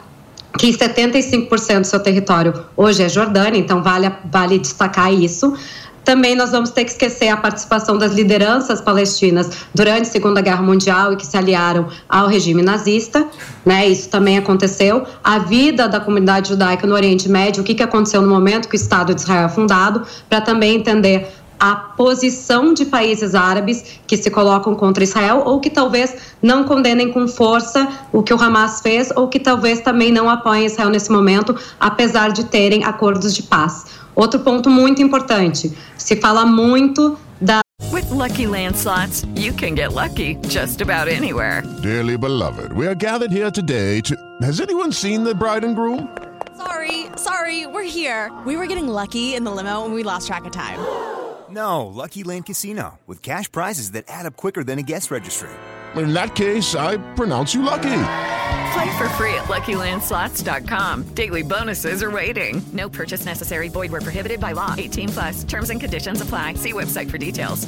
que 0.58 0.72
75% 0.72 1.82
do 1.82 1.88
seu 1.88 2.00
território 2.00 2.54
hoje 2.76 3.04
é 3.04 3.10
Jordânia, 3.10 3.60
então 3.60 3.84
vale, 3.84 4.12
vale 4.32 4.58
destacar 4.58 5.14
isso. 5.14 5.54
Também 6.10 6.36
nós 6.36 6.50
vamos 6.50 6.72
ter 6.72 6.86
que 6.86 6.90
esquecer 6.90 7.28
a 7.28 7.38
participação 7.38 7.96
das 7.96 8.14
lideranças 8.14 8.82
palestinas 8.82 9.48
durante 9.76 10.08
a 10.08 10.12
Segunda 10.12 10.42
Guerra 10.42 10.64
Mundial 10.64 11.14
e 11.14 11.16
que 11.16 11.24
se 11.24 11.38
aliaram 11.38 11.88
ao 12.10 12.26
regime 12.26 12.64
nazista, 12.64 13.28
né? 13.64 13.88
Isso 13.88 14.10
também 14.10 14.36
aconteceu. 14.36 15.06
A 15.24 15.38
vida 15.38 15.88
da 15.88 16.00
comunidade 16.00 16.50
judaica 16.50 16.88
no 16.88 16.96
Oriente 16.96 17.30
Médio, 17.30 17.62
o 17.62 17.64
que, 17.64 17.76
que 17.76 17.84
aconteceu 17.84 18.24
no 18.24 18.28
momento 18.28 18.68
que 18.68 18.74
o 18.74 18.76
Estado 18.76 19.14
de 19.14 19.22
Israel 19.22 19.46
é 19.46 19.50
fundado, 19.50 20.02
para 20.28 20.42
também 20.42 20.78
entender 20.78 21.28
a 21.60 21.76
posição 21.76 22.74
de 22.74 22.86
países 22.86 23.36
árabes 23.36 24.00
que 24.08 24.18
se 24.18 24.32
colocam 24.32 24.74
contra 24.74 25.04
Israel 25.04 25.44
ou 25.46 25.60
que 25.60 25.70
talvez 25.70 26.16
não 26.42 26.64
condenem 26.64 27.12
com 27.12 27.28
força 27.28 27.88
o 28.14 28.24
que 28.24 28.34
o 28.34 28.42
Hamas 28.42 28.80
fez 28.82 29.12
ou 29.16 29.28
que 29.28 29.40
talvez 29.40 29.82
também 29.82 30.12
não 30.12 30.30
apoiem 30.30 30.66
Israel 30.66 30.90
nesse 30.90 31.12
momento, 31.12 31.56
apesar 31.80 32.32
de 32.32 32.46
terem 32.46 32.84
acordos 32.84 33.36
de 33.36 33.44
paz. 33.44 33.99
Outro 34.20 34.42
ponto 34.42 34.70
muito 34.70 35.02
importante, 35.02 35.72
se 35.98 36.18
fala 36.18 36.46
muito 36.46 37.18
da 37.40 37.62
With 37.90 38.12
lucky 38.12 38.46
landslots, 38.46 39.26
you 39.38 39.54
can 39.54 39.76
get 39.76 39.94
lucky 39.94 40.36
just 40.50 40.82
about 40.82 41.08
anywhere. 41.08 41.64
Dearly 41.82 42.18
beloved, 42.18 42.74
we 42.74 42.86
are 42.86 42.96
gathered 42.96 43.32
here 43.32 43.50
today 43.50 44.02
to 44.02 44.16
Has 44.42 44.60
anyone 44.60 44.92
seen 44.92 45.24
the 45.24 45.34
bride 45.34 45.64
and 45.64 45.74
groom? 45.74 46.10
Sorry, 46.58 47.06
sorry, 47.16 47.66
we're 47.66 47.90
here. 47.90 48.30
We 48.46 48.58
were 48.58 48.68
getting 48.68 48.90
lucky 48.90 49.36
in 49.36 49.46
the 49.46 49.52
limo 49.52 49.86
and 49.86 49.94
we 49.94 50.04
lost 50.04 50.28
track 50.28 50.44
of 50.44 50.52
time. 50.52 50.80
No, 51.50 51.88
Lucky 51.88 52.24
Land 52.24 52.46
Casino 52.46 53.00
with 53.08 53.22
cash 53.22 53.50
prizes 53.50 53.92
that 53.94 54.04
add 54.10 54.26
up 54.26 54.36
quicker 54.36 54.66
than 54.66 54.78
a 54.78 54.84
guest 54.84 55.12
registry. 55.12 55.50
In 55.96 56.14
that 56.14 56.36
case, 56.36 56.76
I 56.76 56.98
pronounce 57.16 57.56
you 57.56 57.64
lucky. 57.64 58.04
Play 58.74 58.98
for 58.98 59.10
free 59.18 59.34
at 59.34 59.46
LuckyLandSlots.com. 59.46 61.16
Daily 61.16 61.42
bonuses 61.42 62.04
are 62.04 62.12
waiting. 62.12 62.62
No 62.72 62.90
purchase 62.90 63.26
necessary. 63.26 63.70
Void 63.70 63.92
were 63.92 64.02
prohibited 64.02 64.40
by 64.40 64.52
law. 64.52 64.76
18 64.78 65.10
plus. 65.10 65.44
Terms 65.44 65.70
and 65.70 65.80
conditions 65.82 66.22
apply. 66.22 66.56
See 66.56 66.74
website 66.74 67.10
for 67.10 67.18
details. 67.18 67.68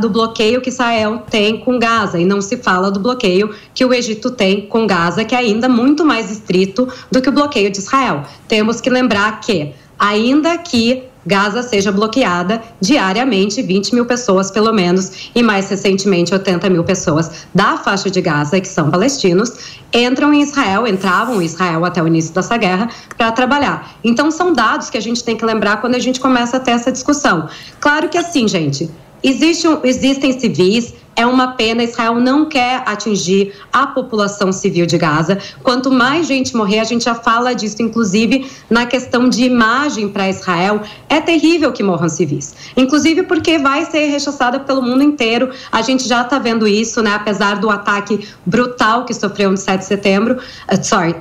do 0.00 0.08
bloqueio 0.08 0.60
que 0.60 0.70
Israel 0.70 1.22
tem 1.30 1.60
com 1.60 1.78
Gaza 1.78 2.18
e 2.18 2.24
não 2.24 2.40
se 2.40 2.56
fala 2.56 2.90
do 2.90 3.00
bloqueio 3.00 3.54
que 3.74 3.84
o 3.84 3.92
Egito 3.92 4.30
tem 4.30 4.66
com 4.66 4.86
Gaza, 4.86 5.24
que 5.24 5.34
é 5.34 5.38
ainda 5.38 5.68
muito 5.68 6.04
mais 6.04 6.30
estrito 6.30 6.88
do 7.10 7.20
que 7.20 7.28
o 7.28 7.32
bloqueio 7.32 7.70
de 7.70 7.78
Israel. 7.78 8.24
Temos 8.48 8.80
que 8.80 8.88
lembrar 8.88 9.40
que, 9.40 9.74
ainda 9.98 10.56
que 10.58 11.04
Gaza 11.24 11.62
seja 11.62 11.92
bloqueada 11.92 12.62
diariamente, 12.80 13.62
20 13.62 13.94
mil 13.94 14.06
pessoas 14.06 14.50
pelo 14.50 14.72
menos, 14.72 15.30
e 15.34 15.42
mais 15.42 15.68
recentemente 15.68 16.32
80 16.32 16.68
mil 16.68 16.84
pessoas 16.84 17.46
da 17.54 17.76
faixa 17.76 18.10
de 18.10 18.20
Gaza, 18.20 18.60
que 18.60 18.68
são 18.68 18.90
palestinos, 18.90 19.80
entram 19.92 20.32
em 20.32 20.42
Israel, 20.42 20.86
entravam 20.86 21.40
em 21.40 21.44
Israel 21.44 21.84
até 21.84 22.02
o 22.02 22.06
início 22.06 22.34
dessa 22.34 22.56
guerra 22.56 22.88
para 23.16 23.30
trabalhar. 23.32 23.96
Então 24.02 24.30
são 24.30 24.52
dados 24.52 24.90
que 24.90 24.98
a 24.98 25.02
gente 25.02 25.22
tem 25.22 25.36
que 25.36 25.44
lembrar 25.44 25.80
quando 25.80 25.94
a 25.94 25.98
gente 25.98 26.20
começa 26.20 26.56
a 26.56 26.60
ter 26.60 26.72
essa 26.72 26.90
discussão. 26.90 27.48
Claro 27.80 28.08
que 28.08 28.18
assim, 28.18 28.48
gente, 28.48 28.90
existe, 29.22 29.66
existem 29.84 30.38
civis, 30.38 30.94
é 31.14 31.26
uma 31.26 31.52
pena. 31.52 31.82
Israel 31.82 32.14
não 32.16 32.46
quer 32.46 32.82
atingir 32.86 33.52
a 33.72 33.86
população 33.86 34.52
civil 34.52 34.86
de 34.86 34.98
Gaza. 34.98 35.38
Quanto 35.62 35.90
mais 35.90 36.26
gente 36.26 36.56
morrer, 36.56 36.80
a 36.80 36.84
gente 36.84 37.04
já 37.04 37.14
fala 37.14 37.54
disso, 37.54 37.82
inclusive 37.82 38.46
na 38.68 38.86
questão 38.86 39.28
de 39.28 39.44
imagem 39.44 40.08
para 40.08 40.28
Israel. 40.28 40.80
É 41.08 41.20
terrível 41.20 41.72
que 41.72 41.82
morram 41.82 42.08
civis, 42.08 42.54
inclusive 42.76 43.24
porque 43.24 43.58
vai 43.58 43.84
ser 43.84 44.06
rechaçada 44.06 44.60
pelo 44.60 44.82
mundo 44.82 45.02
inteiro. 45.02 45.50
A 45.70 45.82
gente 45.82 46.08
já 46.08 46.22
está 46.22 46.38
vendo 46.38 46.66
isso, 46.66 47.02
né? 47.02 47.14
Apesar 47.14 47.58
do 47.60 47.70
ataque 47.70 48.26
brutal 48.44 49.04
que 49.04 49.14
sofreu 49.14 49.50
no 49.50 49.56
7 49.56 49.80
de 49.80 49.86
setembro, 49.86 50.34
uh, 50.36 50.84
sorry, 50.84 51.14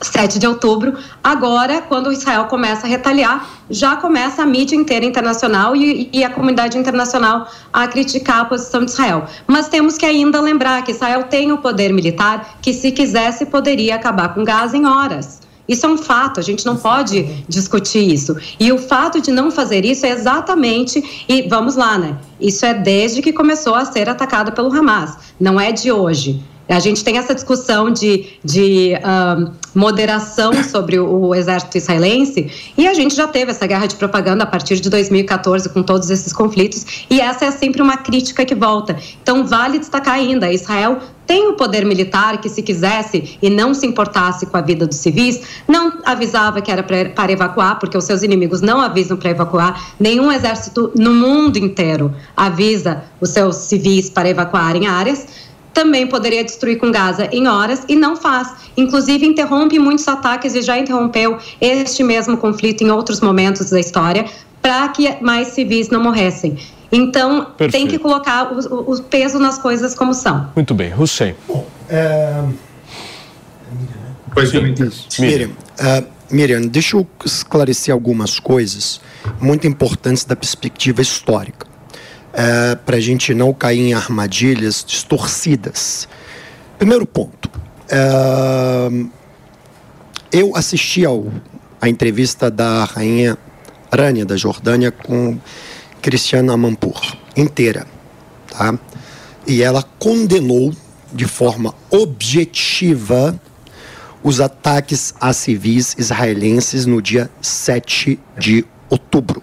7 0.00 0.38
de 0.38 0.46
outubro. 0.46 0.94
Agora, 1.22 1.80
quando 1.80 2.12
Israel 2.12 2.44
começa 2.46 2.86
a 2.86 2.90
retaliar, 2.90 3.48
já 3.70 3.96
começa 3.96 4.42
a 4.42 4.46
mídia 4.46 4.76
inteira 4.76 5.04
internacional 5.04 5.74
e, 5.74 6.08
e, 6.12 6.24
a 6.24 6.30
comunidade 6.30 6.78
internacional 6.78 7.48
a 7.72 7.88
criticar 7.88 8.40
a 8.40 8.44
posição 8.44 8.84
de 8.84 8.90
Israel. 8.90 9.26
Mas 9.46 9.68
temos 9.68 9.96
que 9.96 10.06
ainda 10.06 10.40
lembrar 10.40 10.82
que 10.84 10.92
Israel 10.92 11.24
tem 11.24 11.52
o 11.52 11.58
poder 11.58 11.92
militar 11.92 12.58
que, 12.60 12.72
se 12.72 12.92
quisesse, 12.92 13.46
poderia 13.46 13.96
acabar 13.96 14.34
com 14.34 14.44
Gaza 14.44 14.76
em 14.76 14.86
horas. 14.86 15.40
Isso 15.68 15.84
é 15.84 15.88
um 15.88 15.98
fato, 15.98 16.38
a 16.38 16.42
gente 16.42 16.64
não 16.64 16.76
pode 16.76 17.44
discutir 17.48 18.12
isso. 18.12 18.36
E 18.60 18.70
o 18.70 18.78
fato 18.78 19.20
de 19.20 19.32
não 19.32 19.50
fazer 19.50 19.84
isso 19.84 20.06
é 20.06 20.10
exatamente, 20.10 21.24
e 21.28 21.42
vamos 21.48 21.74
lá, 21.74 21.98
né? 21.98 22.16
Isso 22.40 22.64
é 22.64 22.72
desde 22.72 23.20
que 23.20 23.32
começou 23.32 23.74
a 23.74 23.84
ser 23.84 24.08
atacada 24.08 24.52
pelo 24.52 24.72
Hamas, 24.72 25.16
não 25.40 25.60
é 25.60 25.72
de 25.72 25.90
hoje. 25.90 26.40
A 26.68 26.80
gente 26.80 27.04
tem 27.04 27.16
essa 27.16 27.34
discussão 27.34 27.90
de, 27.90 28.26
de 28.44 28.92
moderação 29.74 30.52
sobre 30.64 30.98
o, 30.98 31.26
o, 31.26 31.34
exército 31.34 31.78
israelense 31.78 32.50
e 32.76 32.88
a 32.88 32.94
gente 32.94 33.14
já 33.14 33.28
teve 33.28 33.50
essa 33.50 33.66
guerra 33.66 33.86
de 33.86 33.94
propaganda 33.94 34.44
a 34.44 34.46
partir 34.46 34.80
de 34.80 34.90
2014 34.90 35.68
com 35.68 35.82
todos 35.82 36.10
esses 36.10 36.32
conflitos 36.32 37.06
e 37.08 37.20
essa 37.20 37.44
é 37.44 37.50
sempre 37.50 37.82
uma 37.82 37.96
crítica 37.96 38.44
que 38.44 38.54
volta. 38.54 38.96
Então 39.22 39.46
vale 39.46 39.78
destacar 39.78 40.14
ainda, 40.14 40.52
Israel 40.52 40.98
tem 41.26 41.48
o 41.48 41.54
poder 41.54 41.84
militar 41.84 42.40
que 42.40 42.48
se 42.48 42.62
quisesse 42.62 43.36
e 43.42 43.50
não 43.50 43.74
se 43.74 43.84
importasse 43.84 44.46
com 44.46 44.56
a 44.56 44.60
vida 44.60 44.86
dos 44.86 44.98
civis, 44.98 45.40
não 45.66 45.98
avisava 46.04 46.60
que 46.60 46.70
era 46.70 46.84
para 46.84 47.32
evacuar, 47.32 47.80
porque 47.80 47.98
os 47.98 48.04
seus 48.04 48.22
inimigos 48.22 48.60
não 48.60 48.80
avisam 48.80 49.16
para 49.16 49.30
evacuar. 49.30 49.94
Nenhum 49.98 50.30
exército 50.30 50.92
no 50.94 51.12
mundo 51.12 51.56
inteiro 51.56 52.14
avisa 52.36 53.02
os 53.20 53.30
seus 53.30 53.56
civis 53.56 54.08
para 54.08 54.28
evacuarem 54.28 54.86
áreas 54.86 55.26
também 55.76 56.06
poderia 56.06 56.42
destruir 56.42 56.78
com 56.78 56.90
Gaza 56.90 57.28
em 57.30 57.46
horas 57.46 57.84
e 57.86 57.94
não 57.94 58.16
faz. 58.16 58.50
Inclusive, 58.78 59.26
interrompe 59.26 59.78
muitos 59.78 60.08
ataques 60.08 60.54
e 60.54 60.62
já 60.62 60.78
interrompeu 60.78 61.36
este 61.60 62.02
mesmo 62.02 62.38
conflito 62.38 62.82
em 62.82 62.90
outros 62.90 63.20
momentos 63.20 63.68
da 63.68 63.78
história 63.78 64.24
para 64.62 64.88
que 64.88 65.22
mais 65.22 65.48
civis 65.48 65.90
não 65.90 66.02
morressem. 66.02 66.56
Então, 66.90 67.44
Perfeito. 67.44 67.72
tem 67.72 67.86
que 67.86 67.98
colocar 67.98 68.52
o, 68.54 68.90
o, 68.90 69.02
peso 69.02 69.38
nas 69.38 69.58
coisas 69.58 69.94
como 69.94 70.14
são. 70.14 70.50
Muito 70.56 70.72
bem. 70.72 70.94
Hussein. 70.98 71.34
Bom, 71.46 71.66
é... 71.90 72.42
Pois 74.32 74.50
Miriam, 75.18 75.48
uh, 75.48 76.06
Miriam, 76.30 76.62
deixa 76.62 76.96
eu 76.96 77.06
esclarecer 77.24 77.92
algumas 77.92 78.38
coisas 78.38 79.00
muito 79.40 79.66
importantes 79.66 80.24
da 80.24 80.36
perspectiva 80.36 81.02
histórica, 81.02 81.66
é, 82.36 82.74
para 82.74 82.98
a 82.98 83.00
gente 83.00 83.32
não 83.32 83.54
cair 83.54 83.80
em 83.80 83.94
armadilhas 83.94 84.84
distorcidas. 84.86 86.06
Primeiro 86.78 87.06
ponto, 87.06 87.50
é, 87.88 88.90
eu 90.30 90.54
assisti 90.54 91.02
ao, 91.06 91.32
a 91.80 91.88
entrevista 91.88 92.50
da 92.50 92.84
rainha 92.84 93.38
Rania 93.90 94.26
da 94.26 94.36
Jordânia 94.36 94.92
com 94.92 95.38
Cristiana 96.02 96.52
Amanpour, 96.52 97.16
inteira, 97.34 97.86
tá? 98.50 98.78
E 99.46 99.62
ela 99.62 99.82
condenou 99.98 100.74
de 101.12 101.24
forma 101.24 101.74
objetiva 101.88 103.40
os 104.22 104.40
ataques 104.40 105.14
a 105.20 105.32
civis 105.32 105.94
israelenses 105.96 106.84
no 106.84 107.00
dia 107.00 107.30
7 107.40 108.18
de 108.36 108.66
outubro. 108.90 109.42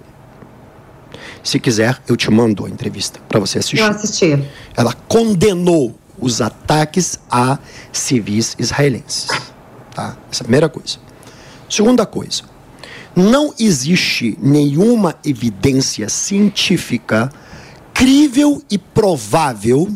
Se 1.44 1.60
quiser, 1.60 2.02
eu 2.08 2.16
te 2.16 2.32
mando 2.32 2.66
a 2.66 2.70
entrevista 2.70 3.20
para 3.28 3.40
você 3.40 3.60
assistir. 3.60 3.80
Eu 3.80 3.88
assisti. 3.88 4.50
Ela 4.76 4.94
condenou 4.94 5.94
os 6.18 6.42
ataques 6.42 7.20
a 7.30 7.60
civis 7.92 8.56
israelenses. 8.58 9.28
Tá? 9.94 10.16
Essa 10.32 10.42
é 10.42 10.44
a 10.44 10.46
primeira 10.46 10.70
coisa. 10.70 10.98
Segunda 11.70 12.06
coisa, 12.06 12.44
não 13.16 13.54
existe 13.60 14.38
nenhuma 14.42 15.16
evidência 15.26 16.08
científica 16.08 17.30
crível 17.94 18.62
e 18.72 18.78
provável 18.78 19.92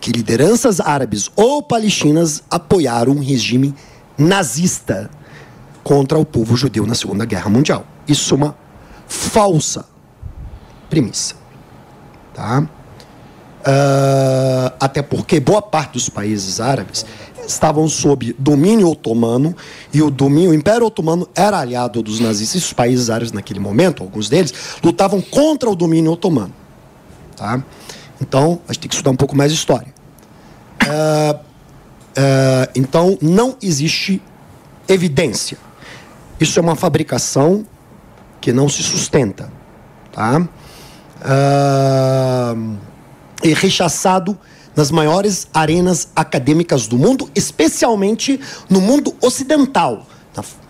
que 0.00 0.12
lideranças 0.12 0.80
árabes 0.80 1.30
ou 1.34 1.62
palestinas 1.62 2.42
apoiaram 2.50 3.12
um 3.12 3.20
regime 3.20 3.74
nazista 4.16 5.10
contra 5.82 6.18
o 6.18 6.24
povo 6.24 6.56
judeu 6.56 6.86
na 6.86 6.94
Segunda 6.94 7.24
Guerra 7.24 7.50
Mundial. 7.50 7.86
Isso 8.06 8.34
é 8.34 8.36
uma 8.36 8.56
falsa 9.06 9.86
premissa. 10.88 11.34
Tá? 12.32 12.60
Uh, 12.60 14.76
até 14.78 15.00
porque 15.00 15.40
boa 15.40 15.62
parte 15.62 15.92
dos 15.92 16.08
países 16.08 16.60
árabes 16.60 17.06
estavam 17.46 17.88
sob 17.88 18.34
domínio 18.38 18.88
otomano 18.88 19.54
e 19.92 20.02
o 20.02 20.10
domínio 20.10 20.50
o 20.50 20.54
Império 20.54 20.86
Otomano 20.86 21.28
era 21.34 21.60
aliado 21.60 22.02
dos 22.02 22.20
nazistas. 22.20 22.64
Os 22.64 22.72
países 22.72 23.10
árabes 23.10 23.32
naquele 23.32 23.60
momento, 23.60 24.02
alguns 24.02 24.28
deles, 24.28 24.52
lutavam 24.82 25.20
contra 25.20 25.70
o 25.70 25.76
domínio 25.76 26.12
otomano. 26.12 26.52
Tá? 27.36 27.62
Então, 28.20 28.60
a 28.68 28.72
gente 28.72 28.82
tem 28.82 28.88
que 28.88 28.94
estudar 28.94 29.10
um 29.10 29.16
pouco 29.16 29.36
mais 29.36 29.52
história. 29.52 29.92
Uh, 30.82 31.36
uh, 31.36 32.70
então, 32.74 33.18
não 33.20 33.56
existe 33.62 34.22
evidência. 34.88 35.58
Isso 36.38 36.58
é 36.58 36.62
uma 36.62 36.76
fabricação 36.76 37.64
que 38.40 38.52
não 38.52 38.68
se 38.68 38.82
sustenta. 38.82 39.50
Tá? 40.12 40.46
Uh, 41.24 42.76
e 43.42 43.54
rechaçado 43.54 44.38
nas 44.76 44.90
maiores 44.90 45.46
arenas 45.54 46.08
acadêmicas 46.14 46.86
do 46.86 46.98
mundo, 46.98 47.30
especialmente 47.34 48.40
no 48.68 48.80
mundo 48.80 49.14
ocidental, 49.20 50.06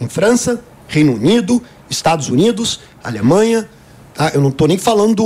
em 0.01 0.09
França, 0.09 0.63
Reino 0.87 1.15
Unido, 1.15 1.63
Estados 1.89 2.29
Unidos, 2.29 2.81
Alemanha. 3.03 3.69
Tá? 4.15 4.31
Eu 4.35 4.41
não 4.41 4.51
estou 4.51 4.69
nem 4.69 4.79
falando 4.79 5.25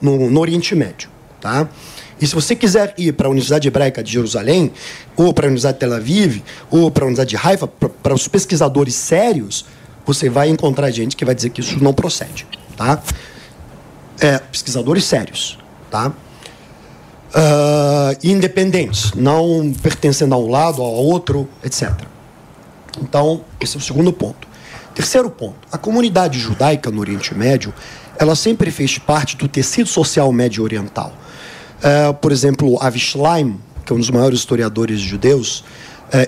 no, 0.00 0.30
no 0.30 0.40
Oriente 0.40 0.74
Médio. 0.74 1.10
Tá? 1.40 1.68
E 2.20 2.26
se 2.26 2.34
você 2.34 2.56
quiser 2.56 2.94
ir 2.98 3.12
para 3.12 3.28
a 3.28 3.30
Universidade 3.30 3.68
Hebraica 3.68 4.02
de 4.02 4.10
Jerusalém, 4.10 4.72
ou 5.16 5.32
para 5.32 5.46
a 5.46 5.48
Universidade 5.48 5.74
de 5.74 5.80
Tel 5.80 5.94
Aviv, 5.94 6.42
ou 6.70 6.90
para 6.90 7.04
a 7.04 7.06
Universidade 7.06 7.30
de 7.30 7.48
Haifa, 7.48 7.66
para 7.66 8.14
os 8.14 8.26
pesquisadores 8.26 8.94
sérios, 8.94 9.64
você 10.04 10.28
vai 10.28 10.48
encontrar 10.48 10.90
gente 10.90 11.14
que 11.14 11.24
vai 11.24 11.34
dizer 11.34 11.50
que 11.50 11.60
isso 11.60 11.82
não 11.82 11.92
procede. 11.92 12.46
Tá? 12.76 13.00
É, 14.20 14.38
pesquisadores 14.38 15.04
sérios. 15.04 15.58
Tá? 15.90 16.12
Uh, 17.28 18.16
independentes, 18.22 19.12
não 19.14 19.72
pertencendo 19.82 20.34
a 20.34 20.38
um 20.38 20.50
lado, 20.50 20.80
ao 20.82 20.92
outro, 20.92 21.48
etc. 21.62 21.92
Então, 23.02 23.44
esse 23.60 23.76
é 23.76 23.78
o 23.78 23.82
segundo 23.82 24.12
ponto. 24.12 24.48
Terceiro 24.94 25.30
ponto, 25.30 25.56
a 25.70 25.78
comunidade 25.78 26.38
judaica 26.38 26.90
no 26.90 27.00
Oriente 27.00 27.34
Médio, 27.34 27.72
ela 28.18 28.34
sempre 28.34 28.70
fez 28.70 28.98
parte 28.98 29.36
do 29.36 29.46
tecido 29.46 29.88
social 29.88 30.32
médio-oriental. 30.32 31.12
Uh, 31.78 32.12
por 32.14 32.32
exemplo, 32.32 32.76
Avi 32.80 32.98
Schleim, 32.98 33.60
que 33.84 33.92
é 33.92 33.94
um 33.96 33.98
dos 33.98 34.10
maiores 34.10 34.40
historiadores 34.40 34.98
judeus, 34.98 35.64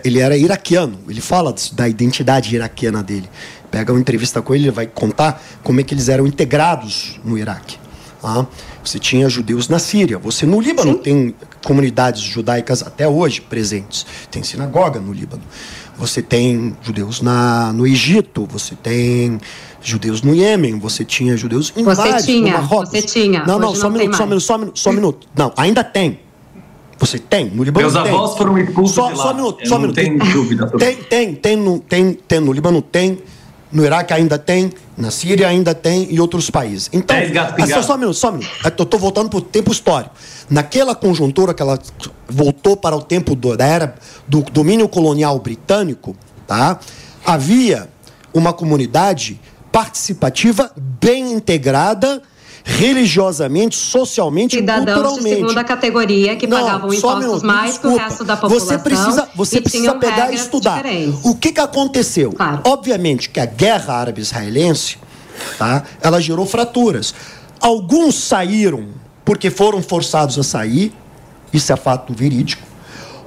ele 0.04 0.18
era 0.18 0.36
iraquiano. 0.36 0.98
Ele 1.08 1.20
fala 1.20 1.54
da 1.72 1.88
identidade 1.88 2.54
iraquiana 2.54 3.02
dele. 3.02 3.28
Pega 3.70 3.92
uma 3.92 4.00
entrevista 4.00 4.42
com 4.42 4.54
ele, 4.54 4.64
ele 4.64 4.70
vai 4.72 4.86
contar 4.86 5.40
como 5.62 5.80
é 5.80 5.84
que 5.84 5.94
eles 5.94 6.08
eram 6.08 6.26
integrados 6.26 7.20
no 7.24 7.38
Iraque. 7.38 7.78
Ah, 8.22 8.44
você 8.84 8.98
tinha 8.98 9.28
judeus 9.28 9.68
na 9.68 9.78
Síria. 9.78 10.18
Você 10.18 10.44
no 10.44 10.60
Líbano 10.60 10.94
Sim. 10.94 10.98
tem 10.98 11.34
comunidades 11.64 12.20
judaicas 12.20 12.82
até 12.82 13.08
hoje 13.08 13.40
presentes. 13.40 14.04
Tem 14.30 14.42
sinagoga 14.42 15.00
no 15.00 15.12
Líbano. 15.12 15.42
Você 15.96 16.20
tem 16.20 16.76
judeus 16.82 17.20
na, 17.20 17.72
no 17.72 17.86
Egito. 17.86 18.46
Você 18.50 18.74
tem 18.74 19.40
judeus 19.80 20.20
no 20.20 20.34
Iêmen. 20.34 20.78
Você 20.78 21.04
tinha 21.04 21.36
judeus 21.36 21.72
em 21.76 21.84
você 21.84 22.02
vários, 22.02 22.24
tinha, 22.24 22.52
no 22.52 22.58
Marrocos. 22.58 22.90
Você 22.90 23.02
tinha. 23.02 23.44
Não, 23.46 23.58
não, 23.58 23.70
Hoje 23.70 23.80
só 23.80 23.88
um 23.88 23.90
minuto, 23.90 24.16
só 24.16 24.24
um 24.24 24.26
minuto, 24.26 24.42
só 24.42 24.54
um 24.54 24.58
minuto, 24.58 24.78
só 24.78 24.90
um 24.90 24.92
minuto. 24.92 25.28
Não, 25.34 25.52
ainda 25.56 25.84
tem. 25.84 26.18
Você 27.00 27.18
tem, 27.18 27.46
no 27.46 27.64
Líbano 27.64 27.90
Meus 27.90 28.00
tem. 28.00 28.12
avós 28.12 28.36
foram 28.36 28.58
expulsos 28.58 28.94
só, 28.94 29.10
de 29.10 29.16
lá. 29.16 29.24
Só 29.24 29.32
um 29.32 29.34
minuto, 29.34 29.68
só 29.68 29.76
um 29.76 29.78
minuto. 29.80 29.96
tenho 29.96 30.18
dúvida 30.18 30.66
Tem, 30.78 30.96
tem, 30.96 31.34
tem, 31.34 31.56
no, 31.56 31.78
tem, 31.80 32.12
tem 32.12 32.40
no 32.40 32.52
Líbano 32.52 32.82
tem, 32.82 33.18
no 33.72 33.84
Iraque 33.84 34.12
ainda 34.12 34.38
tem, 34.38 34.70
na 34.96 35.10
Síria 35.10 35.48
ainda 35.48 35.74
tem 35.74 36.06
e 36.10 36.20
outros 36.20 36.50
países. 36.50 36.90
Então, 36.92 37.16
Dez 37.16 37.30
gatos 37.30 37.72
ah, 37.72 37.82
só, 37.82 37.94
um 37.94 37.98
minuto, 37.98 38.16
só 38.16 38.28
um 38.28 38.32
minuto. 38.32 38.50
Eu 38.62 38.84
estou 38.84 39.00
voltando 39.00 39.30
para 39.30 39.38
o 39.38 39.42
tempo 39.42 39.72
histórico. 39.72 40.14
Naquela 40.50 40.94
conjuntura 40.94 41.54
que 41.54 41.62
ela 41.62 41.78
voltou 42.28 42.76
para 42.76 42.94
o 42.94 43.02
tempo 43.02 43.34
do, 43.34 43.56
da 43.56 43.64
era 43.64 43.94
do 44.28 44.42
domínio 44.42 44.88
colonial 44.88 45.38
britânico, 45.38 46.14
tá? 46.46 46.78
havia 47.24 47.88
uma 48.32 48.52
comunidade 48.52 49.40
participativa 49.72 50.70
bem 50.76 51.32
integrada 51.32 52.22
religiosamente, 52.64 53.76
socialmente 53.76 54.56
e 54.56 54.60
Cidadãos 54.60 54.86
de 54.86 54.92
culturalmente. 54.92 55.36
segunda 55.36 55.64
categoria 55.64 56.36
que 56.36 56.46
Não, 56.46 56.60
pagavam 56.60 56.92
impostos 56.92 57.42
mais 57.42 57.78
que 57.78 57.86
o 57.86 57.96
resto 57.96 58.24
da 58.24 58.36
população. 58.36 58.68
Você 58.68 58.78
precisa, 58.78 59.28
você 59.34 59.60
precisa 59.60 59.94
pegar 59.94 60.30
e 60.32 60.34
estudar. 60.34 60.76
diferentes. 60.76 61.20
O 61.24 61.34
que, 61.34 61.52
que 61.52 61.60
aconteceu? 61.60 62.34
Obviamente 62.64 63.30
que 63.30 63.40
a 63.40 63.46
guerra 63.46 63.94
árabe-israelense 63.94 64.98
tá, 65.58 65.84
ela 66.00 66.20
gerou 66.20 66.46
fraturas. 66.46 67.14
Alguns 67.60 68.14
saíram 68.16 68.88
porque 69.24 69.50
foram 69.50 69.82
forçados 69.82 70.38
a 70.38 70.42
sair, 70.42 70.92
isso 71.52 71.72
é 71.72 71.76
fato 71.76 72.12
verídico. 72.12 72.62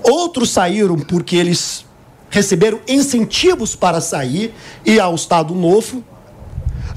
Outros 0.03 0.49
saíram 0.49 0.97
porque 0.99 1.35
eles 1.35 1.85
receberam 2.29 2.79
incentivos 2.87 3.75
para 3.75 4.01
sair 4.01 4.53
e 4.85 4.99
ao 4.99 5.13
Estado 5.15 5.53
Novo, 5.53 6.03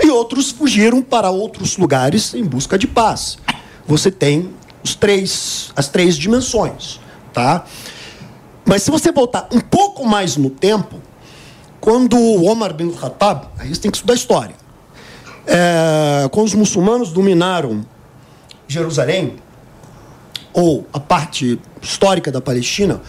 e 0.03 0.11
outros 0.11 0.51
fugiram 0.51 1.03
para 1.03 1.31
outros 1.31 1.77
lugares 1.77 2.35
em 2.35 2.45
busca 2.45 2.79
de 2.79 2.87
paz. 2.87 3.39
Você 3.87 4.11
tem 4.11 4.51
os 4.83 4.95
três, 4.95 5.73
as 5.75 5.89
três 5.89 6.17
dimensões, 6.17 7.01
tá? 7.33 7.65
Mas 8.65 8.83
se 8.83 8.91
você 8.91 9.13
voltar 9.13 9.49
um 9.53 9.61
pouco 9.61 10.05
mais 10.07 10.37
no 10.37 10.51
tempo, 10.51 11.01
quando 11.81 12.17
Omar 12.45 12.75
bin 12.75 12.91
Khattab, 12.91 13.49
aí 13.59 13.69
você 13.69 13.81
tem 13.81 13.91
que 13.91 13.97
estudar 13.97 14.15
história, 14.15 14.55
é, 15.47 16.29
quando 16.31 16.47
os 16.47 16.55
muçulmanos 16.55 17.13
dominaram 17.13 17.85
Jerusalém, 18.67 19.37
ou 20.53 20.87
a 20.93 20.99
parte 20.99 21.61
histórica 21.83 22.33
da 22.33 22.41
Palestina, 22.41 23.01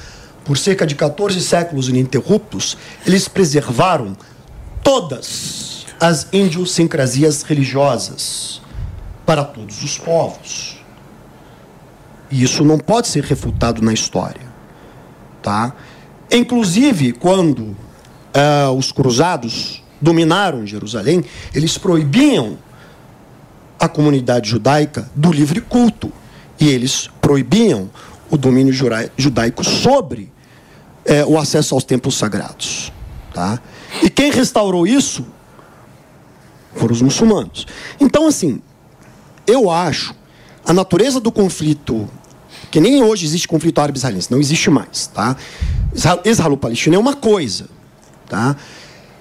por 0.43 0.57
cerca 0.57 0.85
de 0.85 0.95
14 0.95 1.41
séculos 1.41 1.89
ininterruptos, 1.89 2.77
eles 3.05 3.27
preservaram 3.27 4.15
todas 4.83 5.76
as 6.00 6.28
idiosincrasias 6.32 7.43
religiosas 7.43 8.62
para 9.26 9.43
todos 9.43 9.84
os 9.84 9.98
povos. 9.98 10.78
E 12.30 12.43
isso 12.43 12.64
não 12.64 12.78
pode 12.78 13.08
ser 13.08 13.24
refutado 13.24 13.82
na 13.82 13.93
história. 13.93 14.48
Tá? 15.41 15.74
Inclusive, 16.32 17.14
quando 17.14 17.76
eh, 18.34 18.68
os 18.68 18.91
cruzados 18.91 19.84
dominaram 20.02 20.65
Jerusalém, 20.65 21.24
eles 21.53 21.78
proibiam 21.78 22.57
a 23.80 23.88
comunidade 23.88 24.49
judaica 24.49 25.10
do 25.15 25.32
livre 25.32 25.61
culto. 25.61 26.11
E 26.60 26.68
eles 26.68 27.10
proibiam 27.22 27.90
o 28.30 28.38
domínio 28.38 28.74
judaico 29.18 29.64
sobre 29.64 30.32
eh, 31.06 31.24
o 31.26 31.38
acesso 31.38 31.76
aos 31.76 31.84
templos 31.84 32.18
sagrados. 32.18 32.91
Tá? 33.34 33.60
E 34.03 34.10
quem 34.10 34.32
restaurou 34.32 34.86
isso 34.86 35.26
foram 36.78 36.94
os 36.94 37.02
muçulmanos. 37.02 37.66
Então, 37.99 38.28
assim, 38.28 38.62
eu 39.45 39.70
acho 39.70 40.16
a 40.66 40.74
natureza 40.74 41.20
do 41.20 41.32
conflito, 41.32 42.10
que 42.70 42.80
nem 42.80 43.02
hoje 43.02 43.26
existe 43.26 43.48
conflito 43.48 43.80
árabe-israelense, 43.80 44.32
não 44.32 44.40
existe 44.40 44.70
mais, 44.70 45.08
tá? 45.08 45.36
Isra- 45.94 46.22
Israelo-Palestina 46.26 46.95
é 46.95 46.99
uma 46.99 47.16
coisa, 47.16 47.68
tá? 48.28 48.56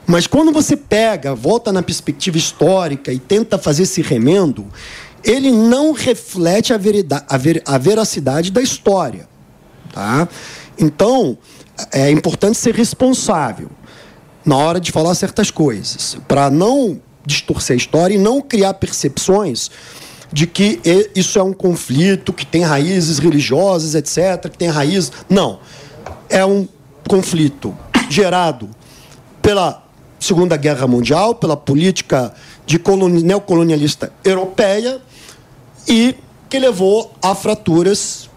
Mas 0.07 0.27
quando 0.27 0.53
você 0.53 0.77
pega, 0.77 1.35
volta 1.35 1.73
na 1.73 1.83
perspectiva 1.83 2.37
histórica 2.37 3.13
e 3.13 3.19
tenta 3.19 3.59
fazer 3.59 3.85
esse 3.85 4.03
remendo, 4.03 4.67
ele 5.25 5.51
não 5.51 5.93
reflete 5.93 6.73
a, 6.73 6.79
verida, 6.79 7.25
a, 7.29 7.37
ver, 7.37 7.61
a 7.67 7.77
veracidade 7.77 8.53
da 8.53 8.63
história. 8.63 9.29
Tá? 9.93 10.29
Então, 10.79 11.37
é 11.91 12.11
importante 12.11 12.57
ser 12.57 12.75
responsável 12.75 13.69
na 14.45 14.57
hora 14.57 14.79
de 14.79 14.93
falar 14.93 15.15
certas 15.17 15.51
coisas, 15.51 16.17
para 16.29 16.51
não 16.51 17.01
distorcer 17.27 17.75
a 17.75 17.77
história 17.77 18.15
e 18.15 18.19
não 18.19 18.41
criar 18.41 18.75
percepções 18.75 19.71
de 20.33 20.47
que 20.47 20.81
isso 21.15 21.39
é 21.39 21.43
um 21.43 21.53
conflito 21.53 22.33
que 22.33 22.47
tem 22.47 22.63
raízes 22.63 23.19
religiosas, 23.19 23.95
etc., 23.95 24.51
que 24.51 24.59
tem 24.59 24.69
raízes. 24.69 25.13
Não. 25.29 25.59
É 26.29 26.45
um 26.45 26.67
conflito 27.09 27.77
gerado 28.09 28.69
pela 29.43 29.85
Segunda 30.19 30.57
Guerra 30.57 30.87
Mundial, 30.87 31.35
pela 31.35 31.57
política 31.57 32.35
de 32.65 32.81
neocolonialista 33.23 34.13
europeia 34.25 35.01
e 35.87 36.17
que 36.49 36.59
levou 36.59 37.15
a 37.23 37.35
fraturas 37.35 38.29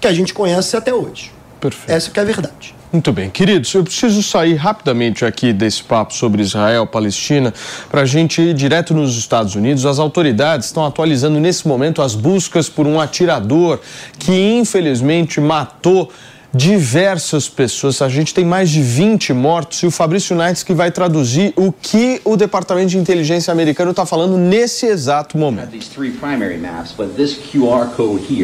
que 0.00 0.06
a 0.06 0.12
gente 0.12 0.34
conhece 0.34 0.76
até 0.76 0.92
hoje. 0.92 1.32
Perfeito. 1.60 1.90
Essa 1.90 2.10
que 2.10 2.18
é 2.18 2.22
a 2.22 2.26
verdade. 2.26 2.74
Muito 2.94 3.12
bem. 3.12 3.28
Queridos, 3.28 3.74
eu 3.74 3.82
preciso 3.82 4.22
sair 4.22 4.54
rapidamente 4.54 5.24
aqui 5.24 5.52
desse 5.52 5.82
papo 5.82 6.14
sobre 6.14 6.40
Israel, 6.42 6.86
Palestina, 6.86 7.52
para 7.90 8.02
a 8.02 8.06
gente 8.06 8.40
ir 8.40 8.54
direto 8.54 8.94
nos 8.94 9.18
Estados 9.18 9.56
Unidos. 9.56 9.84
As 9.84 9.98
autoridades 9.98 10.68
estão 10.68 10.86
atualizando 10.86 11.40
nesse 11.40 11.66
momento 11.66 12.00
as 12.00 12.14
buscas 12.14 12.68
por 12.68 12.86
um 12.86 13.00
atirador 13.00 13.80
que, 14.16 14.32
infelizmente, 14.32 15.40
matou 15.40 16.08
diversas 16.54 17.48
pessoas. 17.48 18.00
A 18.00 18.08
gente 18.08 18.32
tem 18.32 18.44
mais 18.44 18.70
de 18.70 18.80
20 18.80 19.32
mortos 19.32 19.82
e 19.82 19.86
o 19.86 19.90
Fabrício 19.90 20.36
Nights 20.36 20.62
que 20.62 20.72
vai 20.72 20.90
traduzir 20.90 21.52
o 21.56 21.72
que 21.72 22.20
o 22.24 22.36
Departamento 22.36 22.90
de 22.90 22.98
Inteligência 22.98 23.52
americano 23.52 23.90
está 23.90 24.06
falando 24.06 24.38
nesse 24.38 24.86
exato 24.86 25.36
momento. 25.36 25.70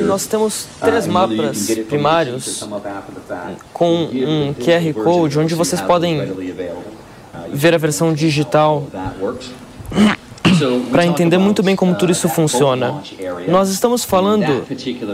Nós 0.07 0.27
temos 0.27 0.67
três 0.81 1.07
mapas 1.07 1.71
primários 1.89 2.67
com 3.73 4.05
um 4.05 4.55
QR 4.55 4.93
Code 5.05 5.39
onde 5.39 5.55
vocês 5.55 5.81
podem 5.81 6.21
ver 7.53 7.75
a 7.75 7.79
versão 7.79 8.13
digital 8.13 8.87
para 10.91 11.07
entender 11.07 11.39
muito 11.39 11.63
bem 11.63 11.77
como 11.77 11.95
tudo 11.95 12.13
isso 12.13 12.29
funciona. 12.29 13.03
Nós 13.49 13.71
estamos 13.71 14.05
falando 14.05 14.65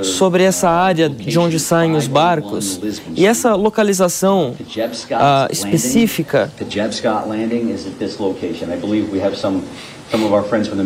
sobre 0.05 0.43
essa 0.43 0.69
área 0.69 1.09
de 1.09 1.39
onde 1.39 1.59
saem 1.59 1.95
os 1.95 2.07
barcos 2.07 2.81
e 3.15 3.27
essa 3.27 3.55
localização 3.55 4.55
uh, 4.59 5.53
específica 5.53 6.51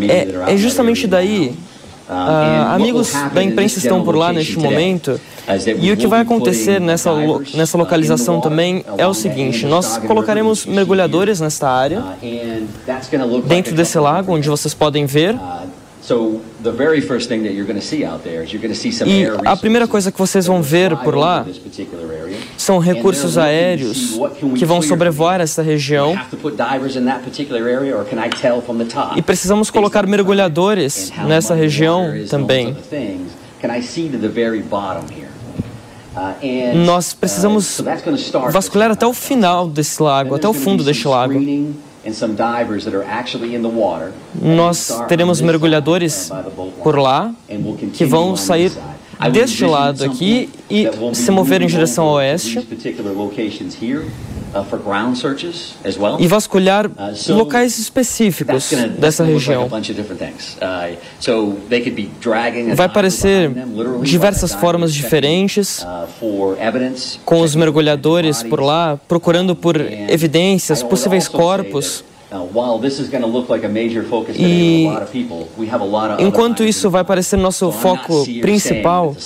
é, 0.09 0.53
é 0.53 0.57
justamente 0.57 1.07
daí 1.07 1.57
Uh, 2.11 2.75
amigos 2.75 3.13
da 3.33 3.41
imprensa 3.41 3.79
estão 3.79 4.03
por 4.03 4.17
lá 4.17 4.33
neste 4.33 4.59
momento. 4.59 5.21
E 5.81 5.93
o 5.93 5.97
que 5.97 6.09
vai 6.09 6.23
acontecer 6.23 6.81
nessa, 6.81 7.13
lo, 7.13 7.41
nessa 7.55 7.79
localização 7.79 8.41
também 8.41 8.85
é 8.99 9.07
o 9.07 9.15
seguinte: 9.15 9.65
nós 9.65 9.97
colocaremos 9.99 10.67
mergulhadores 10.67 11.41
nesta 11.41 11.71
área, 11.71 12.03
dentro 13.47 13.77
desse 13.77 13.97
lago, 13.97 14.35
onde 14.35 14.49
vocês 14.49 14.75
podem 14.75 15.07
ver. 15.07 15.37
E 19.07 19.27
a 19.45 19.57
primeira 19.57 19.87
coisa 19.87 20.11
que 20.11 20.19
vocês 20.19 20.47
vão 20.47 20.61
ver 20.61 20.97
por 20.97 21.15
lá 21.15 21.47
são 22.61 22.79
recursos 22.79 23.39
aéreos 23.39 24.19
que 24.57 24.67
vão 24.67 24.83
sobrevoar 24.83 25.41
essa 25.41 25.63
região. 25.63 26.15
E 29.17 29.23
precisamos 29.23 29.71
colocar 29.71 30.07
mergulhadores 30.07 31.11
nessa 31.27 31.55
região 31.55 32.13
também. 32.29 32.77
Nós 36.75 37.15
precisamos 37.15 37.81
vasculhar 38.53 38.91
até 38.91 39.07
o 39.07 39.15
final 39.15 39.67
desse 39.69 40.03
lago, 40.03 40.35
até 40.35 40.47
o 40.47 40.53
fundo 40.53 40.85
deste 40.85 41.09
lago. 41.09 41.41
Nós 44.35 45.03
teremos 45.09 45.41
mergulhadores 45.41 46.31
por 46.83 46.99
lá 46.99 47.33
que 47.95 48.05
vão 48.05 48.37
sair 48.37 48.73
deste 49.29 49.65
lado 49.65 50.05
aqui 50.05 50.49
e 50.71 50.89
se 51.15 51.31
mover 51.31 51.63
em 51.63 51.67
direção 51.67 52.05
ao 52.07 52.15
oeste. 52.15 52.67
E 56.19 56.27
vasculhar 56.27 56.91
locais 57.29 57.79
específicos 57.79 58.73
dessa 58.99 59.25
região. 59.25 59.69
Vai 62.75 62.87
aparecer 62.87 63.53
diversas 64.03 64.53
formas 64.53 64.93
diferentes, 64.93 65.87
com 67.25 67.41
os 67.41 67.55
mergulhadores 67.55 68.43
por 68.43 68.61
lá, 68.61 68.99
procurando 69.07 69.55
por 69.55 69.81
evidências, 69.81 70.83
possíveis 70.83 71.29
corpos. 71.29 72.05
E 74.39 74.87
enquanto 76.25 76.63
isso 76.63 76.89
vai 76.89 77.03
parecer 77.03 77.37
nosso 77.37 77.73
foco 77.73 78.25
principal, 78.41 79.17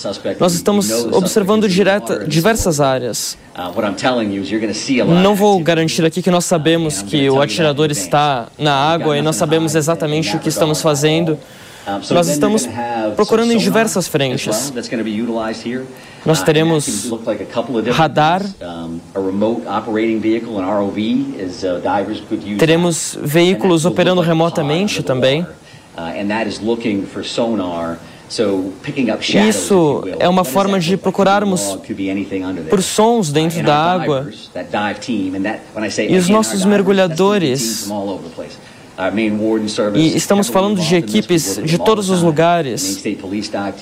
nós 0.40 0.54
estamos 0.54 0.90
observando 1.12 1.68
direta, 1.68 2.24
diversas 2.26 2.80
áreas. 2.80 3.36
Uh, 3.54 5.14
Não 5.22 5.34
vou 5.34 5.60
garantir 5.60 6.04
aqui 6.04 6.22
que 6.22 6.30
nós 6.30 6.44
sabemos 6.44 7.02
que 7.02 7.28
o 7.28 7.40
atirador 7.42 7.90
está 7.90 8.48
na 8.58 8.72
água 8.74 9.16
e 9.18 9.22
nós 9.22 9.36
sabemos 9.36 9.74
exatamente 9.74 10.34
o 10.36 10.40
que 10.40 10.48
estamos 10.48 10.80
fazendo. 10.82 11.38
Nós 12.10 12.28
estamos 12.28 12.68
procurando 13.14 13.52
em 13.52 13.58
diversas 13.58 14.08
frentes. 14.08 14.72
Nós 16.24 16.40
Uh, 16.40 16.44
teremos 16.44 17.10
radar, 17.92 18.42
teremos 22.58 23.18
veículos 23.20 23.84
operando 23.84 24.20
remotamente 24.22 25.02
também. 25.02 25.46
Isso 29.48 30.04
é 30.18 30.28
uma 30.28 30.44
forma 30.44 30.80
de 30.80 30.96
procurarmos 30.96 31.78
por 32.70 32.82
sons 32.82 33.30
dentro 33.30 33.62
da 33.62 33.76
água. 33.76 34.28
E 36.08 36.16
os 36.16 36.28
nossos 36.28 36.64
mergulhadores 36.64 37.86
e 39.94 40.16
estamos 40.16 40.48
falando 40.48 40.80
de 40.80 40.94
equipes 40.94 41.60
de 41.64 41.78
todos 41.78 42.10
os 42.10 42.22
lugares. 42.22 43.02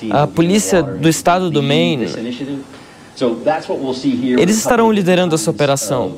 A 0.09 0.25
polícia 0.25 0.81
do 0.81 1.07
estado 1.07 1.51
do 1.51 1.61
Maine. 1.61 2.07
Eles 4.39 4.57
estarão 4.57 4.91
liderando 4.91 5.35
essa 5.35 5.51
operação. 5.51 6.15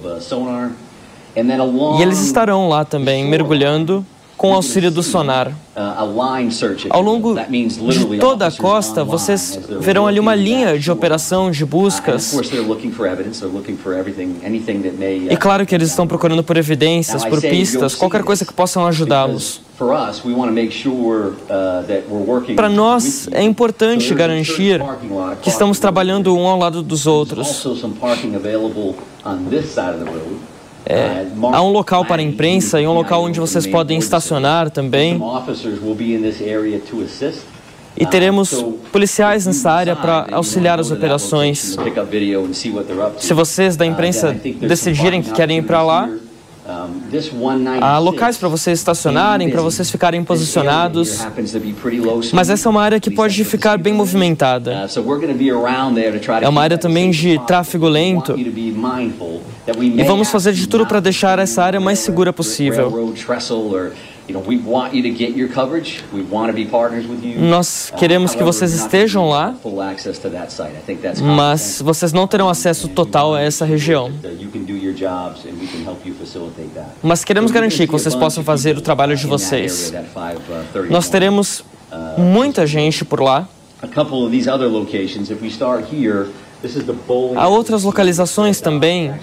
E 1.35 2.01
eles 2.01 2.19
estarão 2.21 2.69
lá 2.69 2.85
também, 2.85 3.25
mergulhando 3.25 4.05
com 4.45 4.53
auxílio 4.53 4.91
do 4.91 5.01
sonar. 5.01 5.51
Ao 6.89 7.01
longo 7.01 7.35
de 7.35 8.19
toda 8.19 8.47
a 8.47 8.51
costa, 8.51 9.03
vocês 9.03 9.59
verão 9.79 10.05
ali 10.05 10.19
uma 10.19 10.35
linha 10.35 10.77
de 10.77 10.91
operação 10.91 11.49
de 11.49 11.65
buscas. 11.65 12.33
E 15.29 15.37
claro 15.37 15.65
que 15.65 15.73
eles 15.73 15.89
estão 15.89 16.07
procurando 16.07 16.43
por 16.43 16.57
evidências, 16.57 17.25
por 17.25 17.41
pistas, 17.41 17.95
qualquer 17.95 18.23
coisa 18.23 18.45
que 18.45 18.53
possam 18.53 18.85
ajudá-los. 18.85 19.61
Para 22.55 22.69
nós 22.69 23.27
é 23.31 23.41
importante 23.41 24.13
garantir 24.13 24.81
que 25.41 25.49
estamos 25.49 25.79
trabalhando 25.79 26.35
um 26.37 26.47
ao 26.47 26.59
lado 26.59 26.81
dos 26.81 27.07
outros. 27.07 27.65
É, 30.85 31.25
há 31.51 31.61
um 31.63 31.71
local 31.71 32.05
para 32.05 32.21
a 32.21 32.25
imprensa 32.25 32.79
e 32.79 32.87
um 32.87 32.93
local 32.93 33.23
onde 33.23 33.39
vocês 33.39 33.65
podem 33.65 33.97
estacionar 33.97 34.69
também. 34.69 35.19
E 37.97 38.05
teremos 38.05 38.63
policiais 38.91 39.45
nessa 39.45 39.71
área 39.71 39.95
para 39.95 40.27
auxiliar 40.33 40.79
as 40.79 40.91
operações. 40.91 41.77
Se 43.17 43.33
vocês 43.33 43.77
da 43.77 43.85
imprensa 43.85 44.35
decidirem 44.59 45.21
que 45.21 45.31
querem 45.31 45.59
ir 45.59 45.63
para 45.63 45.81
lá, 45.81 46.09
Há 47.81 47.99
locais 47.99 48.37
para 48.37 48.49
vocês 48.49 48.79
estacionarem, 48.79 49.51
para 49.51 49.61
vocês 49.61 49.91
ficarem 49.91 50.23
posicionados. 50.23 51.25
Mas 52.33 52.49
essa 52.49 52.67
é 52.67 52.69
uma 52.69 52.81
área 52.81 52.99
que 52.99 53.11
pode 53.11 53.43
ficar 53.43 53.77
bem 53.77 53.93
movimentada. 53.93 54.87
É 56.41 56.49
uma 56.49 56.61
área 56.61 56.77
também 56.77 57.11
de 57.11 57.39
tráfego 57.45 57.87
lento. 57.87 58.35
E 58.37 60.03
vamos 60.03 60.31
fazer 60.31 60.53
de 60.53 60.67
tudo 60.67 60.87
para 60.87 60.99
deixar 60.99 61.37
essa 61.37 61.63
área 61.63 61.79
mais 61.79 61.99
segura 61.99 62.33
possível. 62.33 63.13
Nós 67.39 67.91
queremos 67.97 68.33
que 68.33 68.43
vocês 68.43 68.73
estejam 68.73 69.29
lá, 69.29 69.53
mas 71.21 71.81
vocês 71.81 72.11
não 72.11 72.25
terão 72.27 72.49
acesso 72.49 72.87
total 72.87 73.35
a 73.35 73.41
essa 73.41 73.65
região. 73.65 74.11
Mas 77.03 77.23
queremos 77.23 77.51
garantir 77.51 77.85
que 77.85 77.91
vocês 77.93 78.15
possam 78.15 78.43
fazer 78.43 78.77
o 78.77 78.81
trabalho 78.81 79.15
de 79.15 79.27
vocês. 79.27 79.93
Nós 80.89 81.09
teremos 81.09 81.63
muita 82.17 82.65
gente 82.65 83.05
por 83.05 83.21
lá. 83.21 83.47
Há 87.35 87.47
outras 87.47 87.83
localizações 87.83 88.61
também. 88.61 89.13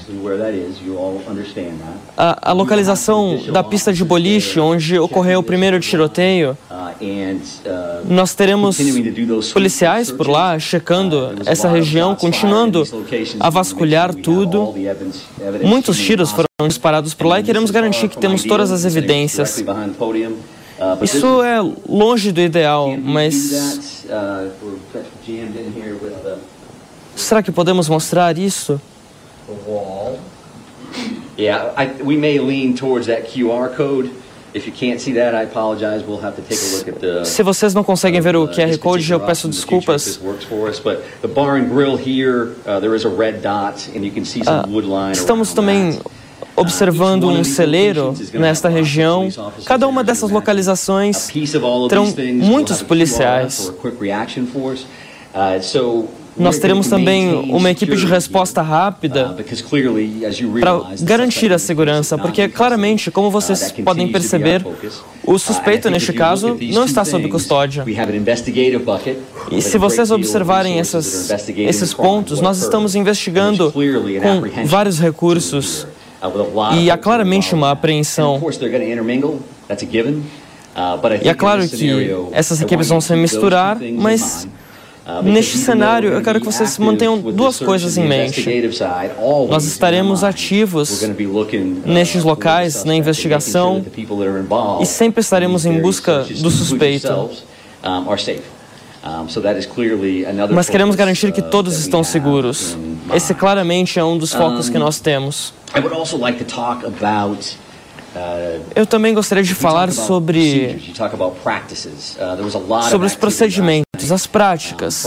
A, 2.16 2.50
a, 2.50 2.52
localização 2.52 3.40
da 3.52 3.62
pista 3.62 3.92
de 3.92 4.04
boliche, 4.04 4.60
onde 4.60 4.98
ocorreu 4.98 5.40
o 5.40 5.42
primeiro 5.42 5.80
tiroteio. 5.80 6.56
Nós 8.08 8.34
teremos 8.34 8.78
policiais 9.52 10.10
por 10.10 10.28
lá 10.28 10.58
checando 10.58 11.34
essa 11.46 11.68
região, 11.68 12.14
continuando 12.14 12.84
a 13.40 13.50
vasculhar 13.50 14.14
tudo. 14.14 14.74
Muitos 15.62 15.98
tiros 15.98 16.30
foram 16.30 16.46
disparados 16.68 17.14
por 17.14 17.26
lá 17.26 17.40
e 17.40 17.42
queremos 17.42 17.70
garantir 17.70 18.08
que 18.08 18.18
temos 18.18 18.44
todas 18.44 18.70
as 18.70 18.84
evidências. 18.84 19.62
Isso 21.02 21.42
é 21.42 21.60
longe 21.88 22.32
do 22.32 22.40
ideal, 22.40 22.96
mas 22.96 24.04
Será 27.22 27.42
que 27.42 27.52
podemos 27.52 27.88
mostrar 27.88 28.36
isso? 28.36 28.80
Yeah, 31.38 31.72
I, 31.76 32.02
we 32.02 32.16
may 32.16 32.38
lean 32.38 32.74
towards 32.74 33.06
that 33.06 33.28
QR 33.32 33.74
code. 33.74 34.10
If 34.54 34.66
you 34.66 34.72
can't 34.72 35.00
see 35.00 35.14
that, 35.14 35.34
I 35.34 35.44
apologize. 35.44 36.04
We'll 36.06 36.22
have 36.22 36.36
to 36.36 36.42
take 36.42 36.60
a 36.60 36.76
look 36.76 36.88
at 36.88 37.00
the. 37.00 37.24
Se 37.24 37.42
vocês 37.42 37.72
não 37.72 37.82
conseguem 37.82 38.20
ver 38.20 38.36
o 38.36 38.46
QR 38.46 38.76
Code, 38.78 39.10
eu 39.10 39.20
peço 39.20 39.48
desculpas. 39.48 40.20
Estamos 45.12 45.54
também 45.54 45.98
observando 46.54 47.28
um 47.28 47.42
celeiro 47.42 48.14
nesta 48.34 48.68
região. 48.68 49.26
Cada 49.64 49.88
uma 49.88 50.04
dessas 50.04 50.30
localizações 50.30 51.30
terão 51.88 52.12
muitos 52.34 52.82
policiais. 52.82 53.72
Nós 56.36 56.58
teremos 56.58 56.88
também 56.88 57.34
uma 57.50 57.70
equipe 57.70 57.94
de 57.94 58.06
resposta 58.06 58.62
rápida 58.62 59.36
para 60.60 60.82
garantir 61.02 61.52
a 61.52 61.58
segurança, 61.58 62.16
porque 62.16 62.48
claramente, 62.48 63.10
como 63.10 63.30
vocês 63.30 63.72
podem 63.84 64.08
perceber, 64.08 64.64
o 65.24 65.38
suspeito 65.38 65.90
neste 65.90 66.12
caso 66.12 66.56
não 66.72 66.84
está 66.84 67.04
sob 67.04 67.28
custódia. 67.28 67.84
E 69.50 69.60
se 69.60 69.76
vocês 69.78 70.10
observarem 70.10 70.78
essas, 70.78 71.30
esses 71.56 71.92
pontos, 71.92 72.40
nós 72.40 72.58
estamos 72.62 72.94
investigando 72.94 73.70
com 73.72 74.66
vários 74.66 74.98
recursos. 74.98 75.86
e 76.78 76.90
há 76.90 76.96
claramente 76.96 77.54
uma 77.54 77.72
apreensão. 77.72 78.40
E 81.22 81.28
é 81.28 81.34
claro 81.34 81.68
que 81.68 82.10
essas 82.32 82.60
equipes 82.62 82.88
vão 82.88 83.00
se 83.00 83.14
misturar, 83.16 83.76
mas 83.98 84.48
Neste 85.24 85.58
cenário, 85.58 86.12
eu 86.12 86.22
quero 86.22 86.38
que 86.38 86.46
vocês 86.46 86.78
mantenham 86.78 87.18
duas 87.18 87.58
coisas 87.58 87.96
em 87.98 88.06
mente. 88.06 88.46
Nós 89.48 89.64
estaremos 89.64 90.22
ativos 90.22 91.02
nestes 91.84 92.22
locais, 92.22 92.84
na 92.84 92.94
investigação, 92.94 93.84
e 94.80 94.86
sempre 94.86 95.20
estaremos 95.20 95.66
em 95.66 95.80
busca 95.80 96.24
do 96.40 96.50
suspeito. 96.50 97.30
Mas 100.50 100.70
queremos 100.70 100.94
garantir 100.94 101.32
que 101.32 101.42
todos 101.42 101.78
estão 101.78 102.04
seguros. 102.04 102.76
Esse 103.12 103.34
claramente 103.34 103.98
é 103.98 104.04
um 104.04 104.16
dos 104.16 104.32
focos 104.32 104.68
que 104.68 104.78
nós 104.78 105.00
temos. 105.00 105.52
Eu 108.74 108.86
também 108.86 109.14
gostaria 109.14 109.42
de 109.42 109.54
falar 109.54 109.90
sobre 109.90 110.78
sobre 112.90 113.06
os 113.06 113.14
procedimentos, 113.16 113.91
as 114.10 114.26
práticas. 114.26 115.04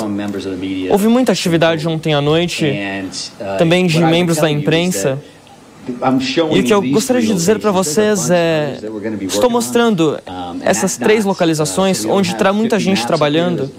Houve 0.89 1.07
muita 1.07 1.31
atividade 1.31 1.87
ontem 1.87 2.13
à 2.13 2.21
noite, 2.21 2.71
também 3.57 3.87
de 3.87 3.99
membros 3.99 4.37
da 4.37 4.49
imprensa. 4.49 5.19
E 6.51 6.59
o 6.59 6.63
que 6.63 6.73
eu 6.73 6.81
gostaria 6.81 7.21
de 7.21 7.33
dizer 7.33 7.59
para 7.59 7.71
vocês 7.71 8.29
é: 8.31 8.79
estou 9.21 9.49
mostrando 9.49 10.19
essas 10.61 10.97
três 10.97 11.25
localizações 11.25 12.05
onde 12.05 12.31
está 12.31 12.51
muita 12.51 12.79
gente 12.79 13.05
trabalhando. 13.05 13.69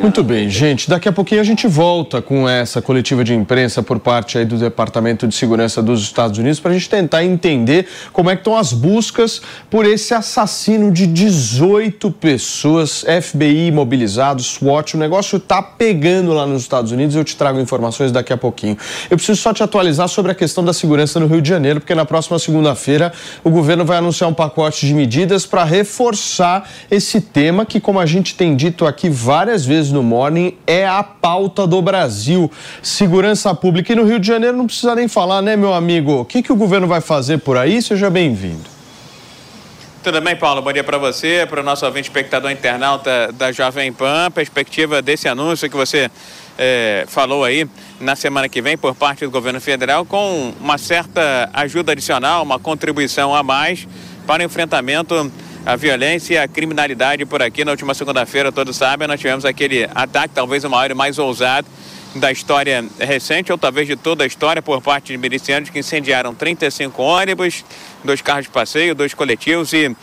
Muito 0.00 0.22
bem, 0.22 0.48
gente. 0.48 0.88
Daqui 0.88 1.08
a 1.08 1.12
pouquinho 1.12 1.40
a 1.40 1.44
gente 1.44 1.66
volta 1.66 2.22
com 2.22 2.48
essa 2.48 2.80
coletiva 2.80 3.24
de 3.24 3.34
imprensa 3.34 3.82
por 3.82 3.98
parte 3.98 4.38
aí 4.38 4.44
do 4.44 4.56
Departamento 4.56 5.26
de 5.26 5.34
Segurança 5.34 5.82
dos 5.82 6.02
Estados 6.02 6.38
Unidos 6.38 6.60
para 6.60 6.70
a 6.70 6.74
gente 6.74 6.88
tentar 6.88 7.24
entender 7.24 7.86
como 8.12 8.30
é 8.30 8.36
que 8.36 8.40
estão 8.40 8.56
as 8.56 8.72
buscas 8.72 9.40
por 9.68 9.86
esse 9.86 10.14
assassino 10.14 10.92
de 10.92 11.06
18 11.06 12.10
pessoas, 12.12 13.04
FBI 13.22 13.70
mobilizado, 13.70 14.42
SWAT. 14.42 14.94
O 14.94 14.98
negócio 14.98 15.38
está 15.38 15.62
pegando 15.62 16.32
lá 16.32 16.46
nos 16.46 16.62
Estados 16.62 16.92
Unidos. 16.92 17.16
Eu 17.16 17.24
te 17.24 17.36
trago 17.36 17.58
informações 17.58 18.12
daqui 18.12 18.32
a 18.32 18.36
pouquinho. 18.36 18.76
Eu 19.10 19.16
preciso 19.16 19.40
só 19.40 19.52
te 19.52 19.62
atualizar 19.62 20.08
sobre 20.08 20.32
a 20.32 20.34
questão 20.34 20.64
da 20.64 20.72
segurança 20.72 20.90
segurança 20.90 21.20
no 21.20 21.26
Rio 21.26 21.40
de 21.40 21.48
Janeiro, 21.48 21.80
porque 21.80 21.94
na 21.94 22.04
próxima 22.04 22.38
segunda-feira 22.38 23.12
o 23.44 23.50
governo 23.50 23.84
vai 23.84 23.98
anunciar 23.98 24.28
um 24.28 24.34
pacote 24.34 24.86
de 24.86 24.92
medidas 24.92 25.46
para 25.46 25.62
reforçar 25.70 26.68
esse 26.90 27.20
tema 27.20 27.64
que, 27.64 27.80
como 27.80 28.00
a 28.00 28.06
gente 28.06 28.34
tem 28.34 28.56
dito 28.56 28.84
aqui 28.84 29.08
várias 29.08 29.64
vezes 29.64 29.92
no 29.92 30.02
Morning, 30.02 30.56
é 30.66 30.86
a 30.86 31.02
pauta 31.02 31.66
do 31.66 31.80
Brasil. 31.80 32.50
Segurança 32.82 33.54
pública. 33.54 33.92
E 33.92 33.96
no 33.96 34.04
Rio 34.04 34.18
de 34.18 34.26
Janeiro 34.26 34.56
não 34.56 34.66
precisa 34.66 34.94
nem 34.94 35.06
falar, 35.06 35.40
né, 35.40 35.56
meu 35.56 35.72
amigo? 35.72 36.20
O 36.20 36.24
que, 36.24 36.42
que 36.42 36.52
o 36.52 36.56
governo 36.56 36.88
vai 36.88 37.00
fazer 37.00 37.38
por 37.38 37.56
aí? 37.56 37.80
Seja 37.80 38.10
bem-vindo. 38.10 38.68
Tudo 40.02 40.20
bem, 40.20 40.34
Paulo? 40.34 40.62
Bom 40.62 40.72
dia 40.72 40.82
para 40.82 40.96
você, 40.96 41.46
para 41.48 41.60
o 41.60 41.62
nosso 41.62 41.84
ouvinte 41.84 42.08
espectador 42.08 42.50
internauta 42.50 43.30
da 43.32 43.52
Jovem 43.52 43.92
Pan. 43.92 44.30
Perspectiva 44.30 45.02
desse 45.02 45.28
anúncio 45.28 45.68
que 45.68 45.76
você 45.76 46.10
é, 46.58 47.04
falou 47.06 47.44
aí 47.44 47.68
na 48.00 48.16
semana 48.16 48.48
que 48.48 48.62
vem 48.62 48.78
por 48.78 48.94
parte 48.94 49.24
do 49.24 49.30
governo 49.30 49.60
federal 49.60 50.04
com 50.06 50.54
uma 50.58 50.78
certa 50.78 51.50
ajuda 51.52 51.92
adicional, 51.92 52.42
uma 52.42 52.58
contribuição 52.58 53.34
a 53.34 53.42
mais 53.42 53.86
para 54.26 54.42
o 54.42 54.46
enfrentamento 54.46 55.30
à 55.64 55.76
violência 55.76 56.34
e 56.34 56.38
à 56.38 56.48
criminalidade 56.48 57.24
por 57.26 57.42
aqui. 57.42 57.64
Na 57.64 57.72
última 57.72 57.94
segunda-feira, 57.94 58.50
todos 58.50 58.76
sabem, 58.76 59.06
nós 59.06 59.20
tivemos 59.20 59.44
aquele 59.44 59.88
ataque, 59.94 60.34
talvez 60.34 60.64
o 60.64 60.70
maior 60.70 60.90
e 60.90 60.94
mais 60.94 61.18
ousado 61.18 61.66
da 62.14 62.32
história 62.32 62.84
recente, 62.98 63.52
ou 63.52 63.58
talvez 63.58 63.86
de 63.86 63.94
toda 63.94 64.24
a 64.24 64.26
história, 64.26 64.60
por 64.60 64.80
parte 64.82 65.12
de 65.12 65.18
milicianos 65.18 65.70
que 65.70 65.78
incendiaram 65.78 66.34
35 66.34 67.00
ônibus, 67.00 67.64
dois 68.02 68.20
carros 68.20 68.44
de 68.44 68.50
passeio, 68.50 68.94
dois 68.94 69.14
coletivos 69.14 69.72
e 69.72 69.94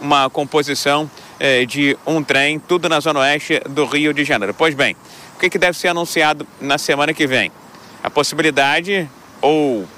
uma 0.00 0.28
composição 0.28 1.10
eh, 1.40 1.64
de 1.64 1.96
um 2.06 2.22
trem, 2.22 2.58
tudo 2.58 2.88
na 2.88 3.00
zona 3.00 3.20
oeste 3.20 3.60
do 3.70 3.86
Rio 3.86 4.12
de 4.12 4.24
Janeiro. 4.24 4.52
Pois 4.52 4.74
bem, 4.74 4.94
o 5.36 5.38
que, 5.38 5.48
que 5.48 5.58
deve 5.58 5.78
ser 5.78 5.88
anunciado 5.88 6.46
na 6.60 6.76
semana 6.76 7.14
que 7.14 7.26
vem? 7.26 7.50
A 8.02 8.10
possibilidade 8.10 9.08
ou 9.40 9.88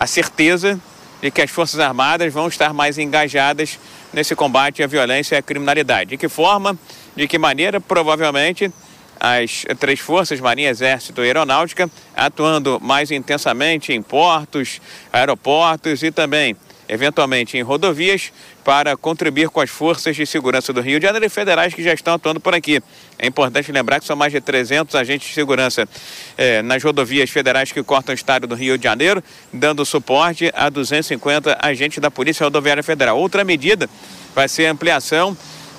a 0.00 0.06
certeza 0.06 0.80
de 1.20 1.30
que 1.30 1.42
as 1.42 1.50
Forças 1.50 1.78
Armadas 1.80 2.32
vão 2.32 2.48
estar 2.48 2.72
mais 2.72 2.98
engajadas 2.98 3.78
nesse 4.12 4.34
combate 4.34 4.82
à 4.82 4.86
violência 4.86 5.36
e 5.36 5.38
à 5.38 5.42
criminalidade. 5.42 6.10
De 6.10 6.16
que 6.16 6.28
forma, 6.28 6.78
de 7.16 7.26
que 7.26 7.38
maneira, 7.38 7.80
provavelmente 7.80 8.72
as 9.20 9.64
três 9.78 9.98
forças, 9.98 10.40
Marinha, 10.40 10.70
Exército 10.70 11.22
e 11.22 11.24
Aeronáutica, 11.24 11.90
atuando 12.14 12.78
mais 12.80 13.10
intensamente 13.10 13.92
em 13.92 14.00
portos, 14.00 14.80
aeroportos 15.12 16.02
e 16.02 16.10
também 16.10 16.56
eventualmente 16.88 17.56
em 17.56 17.62
rodovias, 17.62 18.32
para 18.64 18.96
contribuir 18.96 19.48
com 19.48 19.60
as 19.60 19.70
forças 19.70 20.16
de 20.16 20.26
segurança 20.26 20.72
do 20.72 20.80
Rio 20.80 20.98
de 20.98 21.06
Janeiro 21.06 21.26
e 21.26 21.28
federais 21.28 21.74
que 21.74 21.82
já 21.82 21.92
estão 21.92 22.14
atuando 22.14 22.40
por 22.40 22.54
aqui. 22.54 22.82
É 23.18 23.26
importante 23.26 23.70
lembrar 23.70 24.00
que 24.00 24.06
são 24.06 24.16
mais 24.16 24.32
de 24.32 24.40
300 24.40 24.94
agentes 24.94 25.28
de 25.28 25.34
segurança 25.34 25.88
eh, 26.36 26.62
nas 26.62 26.82
rodovias 26.82 27.30
federais 27.30 27.72
que 27.72 27.82
cortam 27.82 28.12
o 28.12 28.14
estado 28.14 28.46
do 28.46 28.54
Rio 28.54 28.78
de 28.78 28.84
Janeiro, 28.84 29.22
dando 29.52 29.84
suporte 29.84 30.50
a 30.54 30.68
250 30.68 31.58
agentes 31.60 31.98
da 31.98 32.10
Polícia 32.10 32.44
Rodoviária 32.44 32.82
Federal. 32.82 33.18
Outra 33.18 33.44
medida 33.44 33.88
vai 34.34 34.48
ser 34.48 34.66
a 34.66 34.72
ampliação 34.72 35.36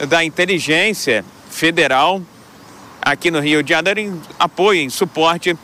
da 0.07 0.23
inteligência 0.23 1.25
federal 1.49 2.21
aqui 3.01 3.31
no 3.31 3.39
Rio 3.39 3.63
de 3.63 3.69
Janeiro 3.69 3.99
em 3.99 4.21
apoio, 4.37 4.81
em 4.81 4.89
suporte 4.89 5.57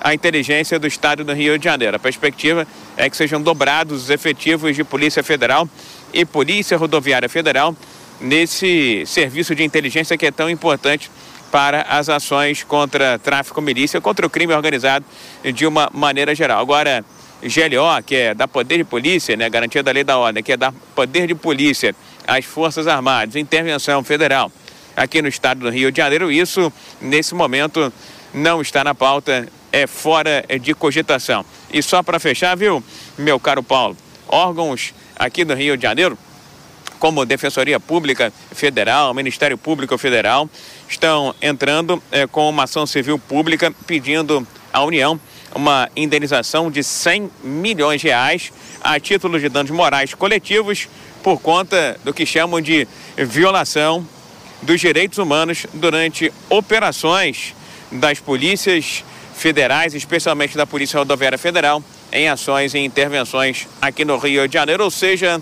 a 0.00 0.14
inteligência 0.14 0.78
do 0.78 0.86
Estado 0.86 1.24
do 1.24 1.32
Rio 1.32 1.58
de 1.58 1.64
Janeiro. 1.64 1.96
A 1.96 2.00
perspectiva 2.00 2.66
é 2.98 3.08
que 3.08 3.16
sejam 3.16 3.40
dobrados 3.40 4.02
os 4.02 4.10
efetivos 4.10 4.74
de 4.74 4.82
Polícia 4.82 5.22
Federal 5.22 5.68
e 6.12 6.24
Polícia 6.24 6.76
Rodoviária 6.76 7.28
Federal 7.28 7.74
nesse 8.20 9.04
serviço 9.06 9.54
de 9.54 9.62
inteligência 9.62 10.18
que 10.18 10.26
é 10.26 10.32
tão 10.32 10.50
importante 10.50 11.08
para 11.52 11.82
as 11.82 12.08
ações 12.08 12.64
contra 12.64 13.18
tráfico, 13.18 13.62
milícia, 13.62 14.00
contra 14.00 14.26
o 14.26 14.30
crime 14.30 14.52
organizado 14.52 15.06
de 15.54 15.64
uma 15.64 15.88
maneira 15.94 16.34
geral. 16.34 16.60
Agora, 16.60 17.04
GLO, 17.40 18.02
que 18.04 18.16
é 18.16 18.34
da 18.34 18.48
poder 18.48 18.78
de 18.78 18.84
polícia, 18.84 19.36
né, 19.36 19.48
garantia 19.48 19.82
da 19.82 19.92
lei 19.92 20.02
da 20.02 20.18
ordem, 20.18 20.42
que 20.42 20.52
é 20.52 20.56
da 20.56 20.72
poder 20.94 21.28
de 21.28 21.36
polícia 21.36 21.94
às 22.26 22.44
Forças 22.44 22.88
Armadas, 22.88 23.36
intervenção 23.36 24.02
federal 24.02 24.50
aqui 24.96 25.22
no 25.22 25.28
estado 25.28 25.60
do 25.60 25.70
Rio 25.70 25.92
de 25.92 25.98
Janeiro, 25.98 26.32
isso 26.32 26.72
nesse 27.00 27.32
momento 27.32 27.92
não 28.34 28.60
está 28.60 28.82
na 28.82 28.94
pauta, 28.94 29.48
é 29.70 29.86
fora 29.86 30.44
de 30.60 30.74
cogitação. 30.74 31.44
E 31.72 31.82
só 31.82 32.02
para 32.02 32.18
fechar, 32.18 32.56
viu, 32.56 32.82
meu 33.16 33.38
caro 33.38 33.62
Paulo, 33.62 33.96
órgãos 34.26 34.94
aqui 35.16 35.44
do 35.44 35.54
Rio 35.54 35.76
de 35.76 35.82
Janeiro, 35.82 36.16
como 36.98 37.24
Defensoria 37.24 37.78
Pública 37.78 38.32
Federal, 38.52 39.14
Ministério 39.14 39.56
Público 39.56 39.96
Federal, 39.98 40.48
estão 40.88 41.34
entrando 41.40 42.02
é, 42.10 42.26
com 42.26 42.48
uma 42.48 42.64
ação 42.64 42.86
civil 42.86 43.18
pública 43.18 43.72
pedindo 43.86 44.46
à 44.72 44.82
União 44.82 45.20
uma 45.54 45.88
indenização 45.96 46.70
de 46.70 46.82
100 46.82 47.30
milhões 47.42 48.00
de 48.00 48.08
reais 48.08 48.52
a 48.80 48.98
título 49.00 49.38
de 49.38 49.48
danos 49.48 49.70
morais 49.70 50.14
coletivos 50.14 50.88
por 51.22 51.40
conta 51.40 51.98
do 52.04 52.12
que 52.12 52.26
chamam 52.26 52.60
de 52.60 52.86
violação 53.16 54.06
dos 54.62 54.80
direitos 54.80 55.18
humanos 55.18 55.66
durante 55.74 56.32
operações 56.48 57.54
das 57.90 58.18
polícias 58.18 59.04
federais, 59.38 59.94
especialmente 59.94 60.56
da 60.56 60.66
Polícia 60.66 60.98
Rodoviária 60.98 61.38
Federal, 61.38 61.82
em 62.12 62.28
ações 62.28 62.74
e 62.74 62.78
intervenções 62.78 63.66
aqui 63.80 64.04
no 64.04 64.18
Rio 64.18 64.46
de 64.46 64.54
Janeiro. 64.54 64.84
Ou 64.84 64.90
seja, 64.90 65.40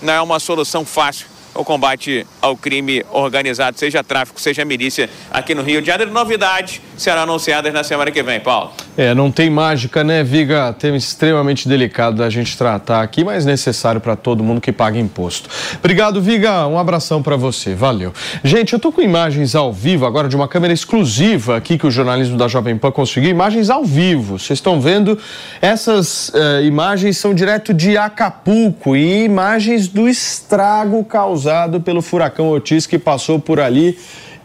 não 0.00 0.12
é 0.12 0.20
uma 0.20 0.38
solução 0.38 0.84
fácil 0.84 1.26
o 1.54 1.64
combate 1.64 2.24
ao 2.40 2.56
crime 2.56 3.04
organizado, 3.10 3.76
seja 3.76 4.04
tráfico, 4.04 4.40
seja 4.40 4.64
milícia, 4.64 5.10
aqui 5.30 5.54
no 5.54 5.62
Rio 5.62 5.80
de 5.80 5.88
Janeiro. 5.88 6.12
Novidades 6.12 6.80
serão 6.96 7.22
anunciadas 7.22 7.72
na 7.72 7.82
semana 7.82 8.12
que 8.12 8.22
vem, 8.22 8.38
Paulo. 8.38 8.72
É, 8.98 9.14
não 9.14 9.30
tem 9.30 9.48
mágica, 9.48 10.02
né, 10.02 10.24
Viga? 10.24 10.72
Tema 10.72 10.96
extremamente 10.96 11.68
delicado 11.68 12.16
da 12.16 12.28
gente 12.28 12.58
tratar 12.58 13.00
aqui, 13.00 13.22
mas 13.22 13.46
necessário 13.46 14.00
para 14.00 14.16
todo 14.16 14.42
mundo 14.42 14.60
que 14.60 14.72
paga 14.72 14.98
imposto. 14.98 15.48
Obrigado, 15.78 16.20
Viga. 16.20 16.66
Um 16.66 16.76
abração 16.76 17.22
para 17.22 17.36
você. 17.36 17.76
Valeu. 17.76 18.12
Gente, 18.42 18.72
eu 18.72 18.80
tô 18.80 18.90
com 18.90 19.00
imagens 19.00 19.54
ao 19.54 19.72
vivo 19.72 20.04
agora 20.04 20.28
de 20.28 20.34
uma 20.34 20.48
câmera 20.48 20.74
exclusiva 20.74 21.56
aqui 21.56 21.78
que 21.78 21.86
o 21.86 21.92
jornalismo 21.92 22.36
da 22.36 22.48
Jovem 22.48 22.76
Pan 22.76 22.90
conseguiu. 22.90 23.30
Imagens 23.30 23.70
ao 23.70 23.84
vivo. 23.84 24.36
Vocês 24.36 24.58
estão 24.58 24.80
vendo? 24.80 25.16
Essas 25.62 26.30
uh, 26.30 26.64
imagens 26.64 27.18
são 27.18 27.32
direto 27.32 27.72
de 27.72 27.96
Acapulco 27.96 28.96
e 28.96 29.22
imagens 29.22 29.86
do 29.86 30.08
estrago 30.08 31.04
causado 31.04 31.80
pelo 31.80 32.02
furacão 32.02 32.50
Otis 32.50 32.84
que 32.84 32.98
passou 32.98 33.38
por 33.38 33.60
ali 33.60 33.96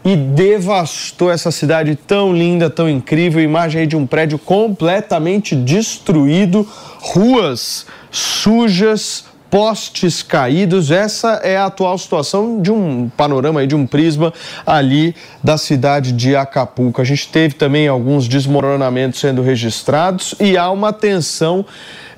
e 0.04 0.14
devastou 0.14 1.30
essa 1.30 1.50
cidade 1.50 1.96
tão 1.96 2.32
linda, 2.32 2.68
tão 2.68 2.88
incrível. 2.88 3.42
Imagem 3.42 3.82
aí 3.82 3.86
de 3.86 3.96
um 3.96 4.06
prédio 4.06 4.38
completamente 4.38 5.56
destruído, 5.56 6.68
ruas 7.00 7.86
sujas, 8.10 9.24
postes 9.54 10.22
caídos. 10.22 10.90
Essa 10.90 11.40
é 11.44 11.56
a 11.56 11.66
atual 11.66 11.96
situação 11.96 12.60
de 12.60 12.70
um 12.70 13.08
panorama 13.16 13.60
aí, 13.60 13.66
de 13.66 13.74
um 13.74 13.86
prisma 13.86 14.32
ali 14.66 15.14
da 15.42 15.56
cidade 15.56 16.12
de 16.12 16.36
Acapulco. 16.36 17.00
A 17.00 17.04
gente 17.04 17.28
teve 17.28 17.54
também 17.54 17.88
alguns 17.88 18.28
desmoronamentos 18.28 19.20
sendo 19.20 19.42
registrados 19.42 20.34
e 20.40 20.58
há 20.58 20.70
uma 20.70 20.92
tensão 20.92 21.64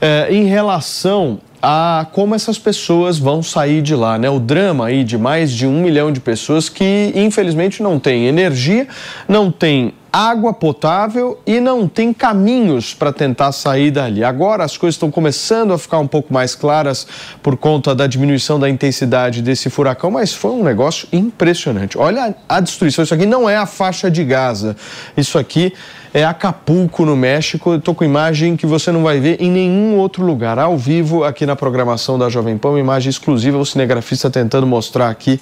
eh, 0.01 0.29
em 0.31 0.45
relação 0.47 1.39
a 1.63 2.07
como 2.13 2.35
essas 2.35 2.59
pessoas 2.59 3.19
vão 3.19 3.43
sair 3.43 3.83
de 3.83 3.95
lá, 3.95 4.19
né? 4.19 4.29
O 4.31 4.39
drama 4.39 4.87
aí 4.87 5.05
de 5.05 5.19
mais 5.19 5.53
de 5.53 5.67
um 5.67 5.83
milhão 5.83 6.13
de 6.13 6.21
pessoas 6.21 6.69
que 6.69 7.13
infelizmente 7.15 7.83
não 7.83 7.99
tem 7.99 8.27
energia, 8.27 8.87
não 9.29 9.51
tem 9.51 9.95
água 10.17 10.55
potável 10.55 11.39
e 11.47 11.61
não 11.61 11.87
tem 11.87 12.11
caminhos 12.11 12.95
para 12.95 13.13
tentar 13.13 13.53
sair 13.53 13.91
dali. 13.91 14.25
Agora 14.25 14.65
as 14.65 14.75
coisas 14.75 14.95
estão 14.95 15.11
começando 15.11 15.75
a 15.75 15.79
ficar 15.79 15.99
um 15.99 16.07
pouco 16.07 16.33
mais 16.33 16.55
claras 16.55 17.07
por 17.43 17.55
conta 17.55 17.95
da 17.95 18.07
diminuição 18.07 18.59
da 18.59 18.67
intensidade 18.67 19.43
desse 19.43 19.69
furacão, 19.69 20.11
mas 20.11 20.33
foi 20.33 20.53
um 20.53 20.65
negócio 20.65 21.07
impressionante. 21.13 21.99
Olha 21.99 22.35
a 22.49 22.61
destruição. 22.61 23.05
Isso 23.05 23.13
aqui 23.13 23.27
não 23.27 23.47
é 23.47 23.57
a 23.57 23.67
faixa 23.67 24.11
de 24.11 24.25
Gaza. 24.25 24.75
Isso 25.19 25.39
aqui 25.39 25.75
é 26.17 26.25
Acapulco, 26.25 27.05
no 27.05 27.15
México. 27.15 27.75
Estou 27.75 27.95
com 27.95 28.03
imagem 28.03 28.57
que 28.57 28.65
você 28.65 28.91
não 28.91 29.03
vai 29.03 29.21
ver 29.21 29.37
em 29.39 29.51
nenhum 29.51 29.99
outro 29.99 30.25
lugar. 30.25 30.59
Ao 30.59 30.75
vivo, 30.75 31.25
aqui 31.25 31.45
na 31.45 31.55
programação 31.55 32.19
da 32.19 32.31
Jovem 32.31 32.57
Pan, 32.57 32.71
uma 32.71 32.81
imagem 32.81 33.11
exclusiva, 33.11 33.59
o 33.59 33.67
cinegrafista 33.67 34.31
tentando 34.31 34.67
mostrar 34.67 35.11
aqui 35.11 35.39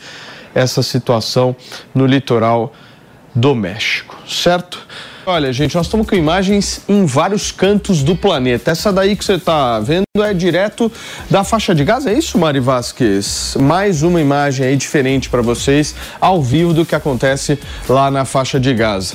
essa 0.52 0.82
situação 0.82 1.54
no 1.94 2.04
litoral 2.04 2.72
do 3.32 3.54
México, 3.54 4.18
certo? 4.26 4.84
Olha, 5.26 5.50
gente, 5.54 5.74
nós 5.74 5.86
estamos 5.86 6.06
com 6.06 6.14
imagens 6.14 6.82
em 6.86 7.06
vários 7.06 7.50
cantos 7.50 8.02
do 8.02 8.14
planeta. 8.14 8.70
Essa 8.70 8.92
daí 8.92 9.16
que 9.16 9.24
você 9.24 9.34
está 9.34 9.80
vendo 9.80 10.04
é 10.18 10.34
direto 10.34 10.92
da 11.30 11.42
faixa 11.42 11.74
de 11.74 11.82
Gaza, 11.82 12.10
é 12.10 12.18
isso, 12.18 12.36
Mari 12.36 12.60
Vasquez? 12.60 13.56
Mais 13.58 14.02
uma 14.02 14.20
imagem 14.20 14.66
aí 14.66 14.76
diferente 14.76 15.30
para 15.30 15.40
vocês, 15.40 15.94
ao 16.20 16.42
vivo 16.42 16.74
do 16.74 16.84
que 16.84 16.94
acontece 16.94 17.58
lá 17.88 18.10
na 18.10 18.26
faixa 18.26 18.60
de 18.60 18.74
Gaza. 18.74 19.14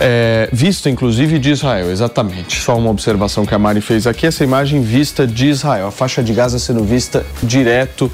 É, 0.00 0.48
vista, 0.52 0.90
inclusive, 0.90 1.38
de 1.38 1.52
Israel, 1.52 1.88
exatamente. 1.88 2.60
Só 2.60 2.76
uma 2.76 2.90
observação 2.90 3.46
que 3.46 3.54
a 3.54 3.58
Mari 3.58 3.80
fez 3.80 4.08
aqui, 4.08 4.26
essa 4.26 4.42
imagem 4.42 4.82
vista 4.82 5.24
de 5.24 5.46
Israel. 5.46 5.86
A 5.86 5.92
faixa 5.92 6.20
de 6.20 6.32
Gaza 6.32 6.58
sendo 6.58 6.82
vista 6.82 7.24
direto 7.44 8.10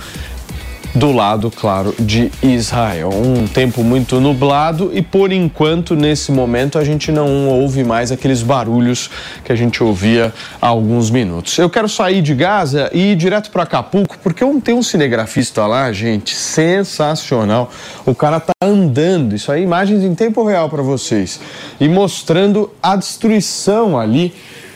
do 0.94 1.12
lado, 1.12 1.50
claro, 1.50 1.94
de 1.98 2.30
Israel. 2.42 3.10
Um 3.10 3.46
tempo 3.46 3.82
muito 3.82 4.20
nublado 4.20 4.90
e, 4.92 5.00
por 5.00 5.32
enquanto, 5.32 5.94
nesse 5.94 6.32
momento, 6.32 6.78
a 6.78 6.84
gente 6.84 7.12
não 7.12 7.48
ouve 7.48 7.84
mais 7.84 8.10
aqueles 8.10 8.42
barulhos 8.42 9.10
que 9.44 9.52
a 9.52 9.56
gente 9.56 9.82
ouvia 9.82 10.32
há 10.60 10.66
alguns 10.66 11.10
minutos. 11.10 11.56
Eu 11.58 11.70
quero 11.70 11.88
sair 11.88 12.22
de 12.22 12.34
Gaza 12.34 12.90
e 12.92 13.12
ir 13.12 13.16
direto 13.16 13.50
para 13.50 13.62
Acapulco, 13.62 14.18
porque 14.18 14.44
tenho 14.60 14.78
um 14.78 14.82
cinegrafista 14.82 15.66
lá, 15.66 15.92
gente, 15.92 16.34
sensacional. 16.34 17.70
O 18.04 18.14
cara 18.14 18.40
tá 18.40 18.52
andando, 18.62 19.34
isso 19.34 19.52
aí, 19.52 19.62
imagens 19.62 20.02
em 20.02 20.14
tempo 20.14 20.44
real 20.44 20.68
para 20.68 20.82
vocês, 20.82 21.40
e 21.78 21.88
mostrando 21.88 22.70
a 22.82 22.96
destruição 22.96 23.98
ali 23.98 24.34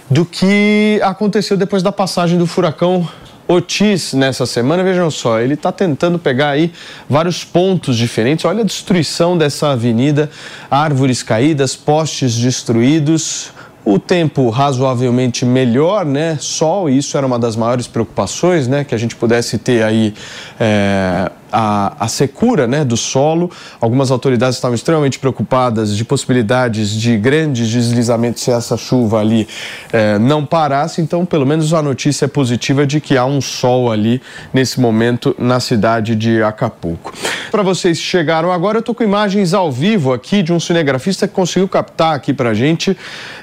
do 0.08 0.24
que 0.24 1.00
aconteceu 1.02 1.56
depois 1.56 1.82
da 1.82 1.90
passagem 1.90 2.38
do 2.38 2.46
furacão 2.46 3.08
Otis 3.46 4.14
nessa 4.14 4.46
semana, 4.46 4.82
vejam 4.82 5.10
só, 5.10 5.38
ele 5.38 5.54
está 5.54 5.70
tentando 5.70 6.18
pegar 6.18 6.50
aí 6.50 6.72
vários 7.08 7.44
pontos 7.44 7.96
diferentes. 7.96 8.44
Olha 8.44 8.62
a 8.62 8.64
destruição 8.64 9.36
dessa 9.36 9.72
avenida, 9.72 10.30
árvores 10.70 11.22
caídas, 11.22 11.76
postes 11.76 12.34
destruídos. 12.34 13.52
O 13.84 13.98
tempo 13.98 14.48
razoavelmente 14.48 15.44
melhor, 15.44 16.06
né? 16.06 16.38
Sol, 16.40 16.88
isso 16.88 17.18
era 17.18 17.26
uma 17.26 17.38
das 17.38 17.54
maiores 17.54 17.86
preocupações, 17.86 18.66
né? 18.66 18.82
Que 18.82 18.94
a 18.94 18.98
gente 18.98 19.14
pudesse 19.14 19.58
ter 19.58 19.82
aí 19.82 20.14
é, 20.58 21.30
a, 21.54 21.94
a 22.00 22.08
secura 22.08 22.66
né, 22.66 22.84
do 22.84 22.96
solo. 22.96 23.50
Algumas 23.80 24.10
autoridades 24.10 24.56
estavam 24.56 24.74
extremamente 24.74 25.20
preocupadas 25.20 25.96
de 25.96 26.04
possibilidades 26.04 26.90
de 26.90 27.16
grandes 27.16 27.70
deslizamentos 27.70 28.42
se 28.42 28.50
essa 28.50 28.76
chuva 28.76 29.20
ali 29.20 29.46
eh, 29.92 30.18
não 30.18 30.44
parasse. 30.44 31.00
Então, 31.00 31.24
pelo 31.24 31.46
menos 31.46 31.72
a 31.72 31.80
notícia 31.80 32.24
é 32.24 32.28
positiva 32.28 32.84
de 32.84 33.00
que 33.00 33.16
há 33.16 33.24
um 33.24 33.40
sol 33.40 33.90
ali 33.92 34.20
nesse 34.52 34.80
momento 34.80 35.34
na 35.38 35.60
cidade 35.60 36.16
de 36.16 36.42
Acapulco. 36.42 37.12
Para 37.50 37.62
vocês 37.62 37.98
que 37.98 38.04
chegaram 38.04 38.50
agora, 38.50 38.78
eu 38.78 38.80
estou 38.80 38.94
com 38.94 39.04
imagens 39.04 39.54
ao 39.54 39.70
vivo 39.70 40.12
aqui 40.12 40.42
de 40.42 40.52
um 40.52 40.58
cinegrafista 40.58 41.28
que 41.28 41.34
conseguiu 41.34 41.68
captar 41.68 42.16
aqui 42.16 42.32
para 42.32 42.52
gente 42.52 42.96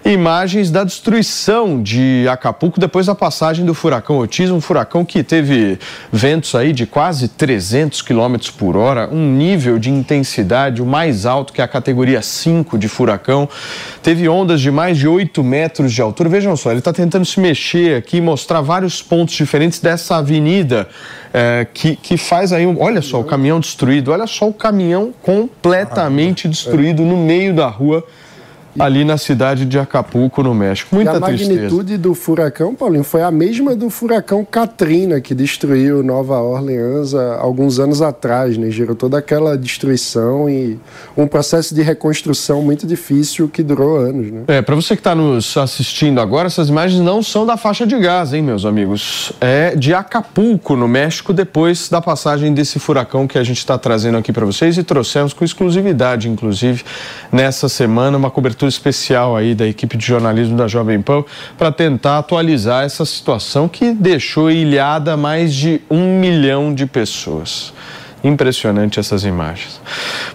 imagens 0.03 0.69
da 0.69 0.83
destruição 0.83 1.81
de 1.81 2.27
Acapulco 2.29 2.79
depois 2.79 3.05
da 3.05 3.15
passagem 3.15 3.65
do 3.65 3.73
furacão 3.73 4.17
Otis, 4.17 4.51
um 4.51 4.59
furacão 4.59 5.05
que 5.05 5.23
teve 5.23 5.79
ventos 6.11 6.55
aí 6.55 6.73
de 6.73 6.85
quase 6.85 7.27
300 7.29 8.00
km 8.01 8.35
por 8.57 8.75
hora, 8.75 9.09
um 9.11 9.33
nível 9.33 9.77
de 9.77 9.89
intensidade 9.89 10.81
o 10.81 10.85
mais 10.85 11.25
alto 11.25 11.53
que 11.53 11.61
a 11.61 11.67
categoria 11.67 12.21
5 12.21 12.77
de 12.77 12.87
furacão. 12.87 13.47
Teve 14.01 14.27
ondas 14.27 14.61
de 14.61 14.71
mais 14.71 14.97
de 14.97 15.07
8 15.07 15.43
metros 15.43 15.93
de 15.93 16.01
altura. 16.01 16.29
Vejam 16.29 16.55
só, 16.55 16.71
ele 16.71 16.79
está 16.79 16.91
tentando 16.91 17.25
se 17.25 17.39
mexer 17.39 17.97
aqui, 17.97 18.19
mostrar 18.19 18.61
vários 18.61 19.01
pontos 19.01 19.35
diferentes 19.35 19.79
dessa 19.79 20.17
avenida 20.17 20.87
é, 21.33 21.67
que, 21.73 21.95
que 21.95 22.17
faz 22.17 22.51
aí. 22.51 22.65
Um, 22.65 22.81
olha 22.81 23.01
só 23.01 23.19
o 23.19 23.23
caminhão 23.23 23.59
destruído, 23.59 24.11
olha 24.11 24.27
só 24.27 24.47
o 24.47 24.53
caminhão 24.53 25.13
completamente 25.21 26.47
destruído 26.47 27.03
no 27.03 27.17
meio 27.17 27.53
da 27.53 27.67
rua 27.67 28.05
ali 28.79 29.03
na 29.03 29.17
cidade 29.17 29.65
de 29.65 29.77
Acapulco, 29.77 30.41
no 30.41 30.53
México. 30.53 30.95
Muita 30.95 31.13
e 31.13 31.15
a 31.15 31.19
tristeza. 31.19 31.53
magnitude 31.53 31.97
do 31.97 32.13
furacão, 32.13 32.73
Paulinho, 32.73 33.03
foi 33.03 33.21
a 33.21 33.31
mesma 33.31 33.75
do 33.75 33.89
furacão 33.89 34.45
Katrina, 34.45 35.19
que 35.19 35.35
destruiu 35.35 36.01
Nova 36.03 36.39
Orleans 36.39 37.13
há 37.13 37.37
alguns 37.39 37.79
anos 37.79 38.01
atrás, 38.01 38.57
né? 38.57 38.69
Gerou 38.69 38.95
toda 38.95 39.17
aquela 39.17 39.57
destruição 39.57 40.49
e 40.49 40.79
um 41.17 41.27
processo 41.27 41.75
de 41.75 41.81
reconstrução 41.81 42.61
muito 42.61 42.87
difícil 42.87 43.49
que 43.49 43.61
durou 43.61 43.97
anos, 43.97 44.31
né? 44.31 44.43
É, 44.47 44.61
para 44.61 44.75
você 44.75 44.95
que 44.95 45.01
está 45.01 45.13
nos 45.13 45.57
assistindo 45.57 46.21
agora, 46.21 46.47
essas 46.47 46.69
imagens 46.69 47.01
não 47.01 47.21
são 47.21 47.45
da 47.45 47.57
faixa 47.57 47.85
de 47.85 47.97
Gaza, 47.99 48.37
hein, 48.37 48.43
meus 48.43 48.65
amigos? 48.65 49.33
É 49.41 49.75
de 49.75 49.93
Acapulco, 49.93 50.75
no 50.75 50.87
México, 50.87 51.33
depois 51.33 51.89
da 51.89 52.01
passagem 52.01 52.53
desse 52.53 52.79
furacão 52.79 53.27
que 53.27 53.37
a 53.37 53.43
gente 53.43 53.57
está 53.57 53.77
trazendo 53.77 54.17
aqui 54.17 54.31
para 54.31 54.45
vocês 54.45 54.77
e 54.77 54.83
trouxemos 54.83 55.33
com 55.33 55.43
exclusividade, 55.43 56.29
inclusive, 56.29 56.83
nessa 57.31 57.67
semana, 57.67 58.17
uma 58.17 58.29
cobertura 58.29 58.60
cobertura 58.61 58.69
especial 58.69 59.35
aí 59.35 59.55
da 59.55 59.67
equipe 59.67 59.97
de 59.97 60.05
jornalismo 60.05 60.55
da 60.55 60.67
Jovem 60.67 61.01
Pan 61.01 61.23
para 61.57 61.71
tentar 61.71 62.19
atualizar 62.19 62.85
essa 62.85 63.05
situação 63.05 63.67
que 63.67 63.93
deixou 63.93 64.51
ilhada 64.51 65.17
mais 65.17 65.53
de 65.53 65.81
um 65.89 66.19
milhão 66.19 66.73
de 66.73 66.85
pessoas. 66.85 67.73
Impressionante 68.23 68.99
essas 68.99 69.23
imagens. 69.23 69.81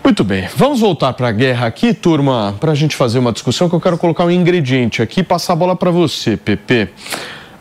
Muito 0.02 0.24
bem, 0.24 0.48
vamos 0.56 0.80
voltar 0.80 1.12
para 1.12 1.28
a 1.28 1.32
guerra 1.32 1.68
aqui, 1.68 1.94
turma, 1.94 2.56
para 2.58 2.72
a 2.72 2.74
gente 2.74 2.96
fazer 2.96 3.20
uma 3.20 3.32
discussão 3.32 3.68
que 3.68 3.76
eu 3.76 3.80
quero 3.80 3.96
colocar 3.96 4.24
um 4.24 4.30
ingrediente 4.30 5.00
aqui 5.00 5.20
e 5.20 5.22
passar 5.22 5.52
a 5.52 5.56
bola 5.56 5.76
para 5.76 5.92
você, 5.92 6.36
PP. 6.36 6.88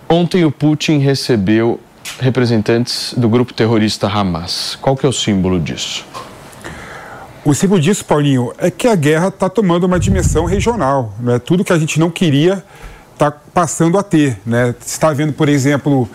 Ontem 0.10 0.44
o 0.46 0.52
Putin 0.52 0.98
recebeu 0.98 1.80
representantes 2.20 3.14
do 3.16 3.30
grupo 3.30 3.54
terrorista 3.54 4.08
Hamas. 4.08 4.78
Qual 4.82 4.96
que 4.96 5.06
é 5.06 5.10
o 5.10 5.14
símbolo 5.14 5.60
disso? 5.60 6.06
O 7.46 7.54
símbolo 7.54 7.80
disso, 7.80 8.04
Paulinho, 8.04 8.52
é 8.58 8.72
que 8.72 8.88
a 8.88 8.96
guerra 8.96 9.28
está 9.28 9.48
tomando 9.48 9.84
uma 9.84 10.00
dimensão 10.00 10.46
regional. 10.46 11.14
Né? 11.20 11.38
Tudo 11.38 11.64
que 11.64 11.72
a 11.72 11.78
gente 11.78 12.00
não 12.00 12.10
queria 12.10 12.64
está 13.14 13.30
passando 13.30 14.00
a 14.00 14.04
ter. 14.04 14.40
Né? 14.44 14.74
Está 14.84 15.14
vendo, 15.14 15.32
por 15.32 15.48
exemplo, 15.48 16.10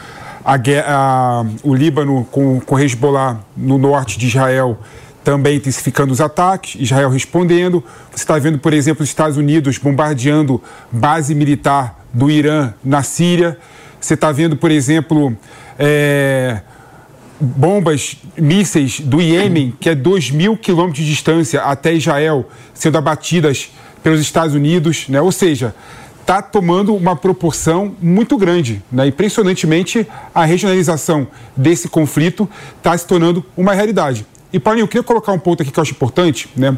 a, 0.45 0.57
a, 0.57 1.47
o 1.63 1.73
Líbano 1.73 2.27
com, 2.33 2.59
com 2.59 2.81
Hezbollah 2.81 3.39
no 3.57 3.79
norte 3.79 4.19
de 4.19 4.27
Israel 4.27 4.77
também 5.23 5.59
intensificando 5.59 6.13
os 6.13 6.21
ataques, 6.21 6.75
Israel 6.81 7.09
respondendo. 7.11 7.85
Você 8.11 8.25
está 8.25 8.37
vendo, 8.37 8.59
por 8.59 8.73
exemplo, 8.73 9.05
os 9.05 9.09
Estados 9.09 9.37
Unidos 9.37 9.79
bombardeando 9.79 10.61
base 10.91 11.33
militar 11.33 12.05
do 12.13 12.29
Irã 12.29 12.75
na 12.83 13.05
Síria. 13.05 13.57
Você 14.01 14.15
está 14.15 14.33
vendo, 14.33 14.57
por 14.57 14.73
exemplo, 14.73 15.37
é, 15.79 16.61
bombas, 17.41 18.17
mísseis 18.37 19.01
do 19.01 19.21
Iêmen, 19.21 19.75
que 19.81 19.89
é 19.89 19.95
2 19.95 20.31
mil 20.31 20.57
quilômetros 20.57 21.05
de 21.05 21.11
distância 21.11 21.63
até 21.63 21.95
Israel, 21.95 22.49
sendo 22.75 22.99
abatidas 22.99 23.71
pelos 24.03 24.21
Estados 24.21 24.55
Unidos. 24.55 25.09
Né? 25.09 25.21
Ou 25.21 25.33
seja, 25.33 25.75
está 26.21 26.43
tomando 26.43 26.95
uma 26.95 27.17
proporção 27.17 27.95
muito 28.01 28.37
grande. 28.37 28.83
Né? 28.93 29.07
Impressionantemente, 29.09 30.07
a 30.35 30.45
regionalização 30.45 31.27
desse 31.57 31.89
conflito 31.89 32.49
está 32.77 32.97
se 32.97 33.07
tornando 33.07 33.45
uma 33.57 33.73
realidade. 33.73 34.27
E, 34.53 34.61
Paulinho, 34.61 34.85
eu 34.85 34.89
queria 34.89 35.03
colocar 35.03 35.33
um 35.33 35.39
ponto 35.39 35.63
aqui 35.63 35.73
que 35.73 35.79
eu 35.79 35.83
acho 35.83 35.93
importante. 35.93 36.49
Né? 36.55 36.77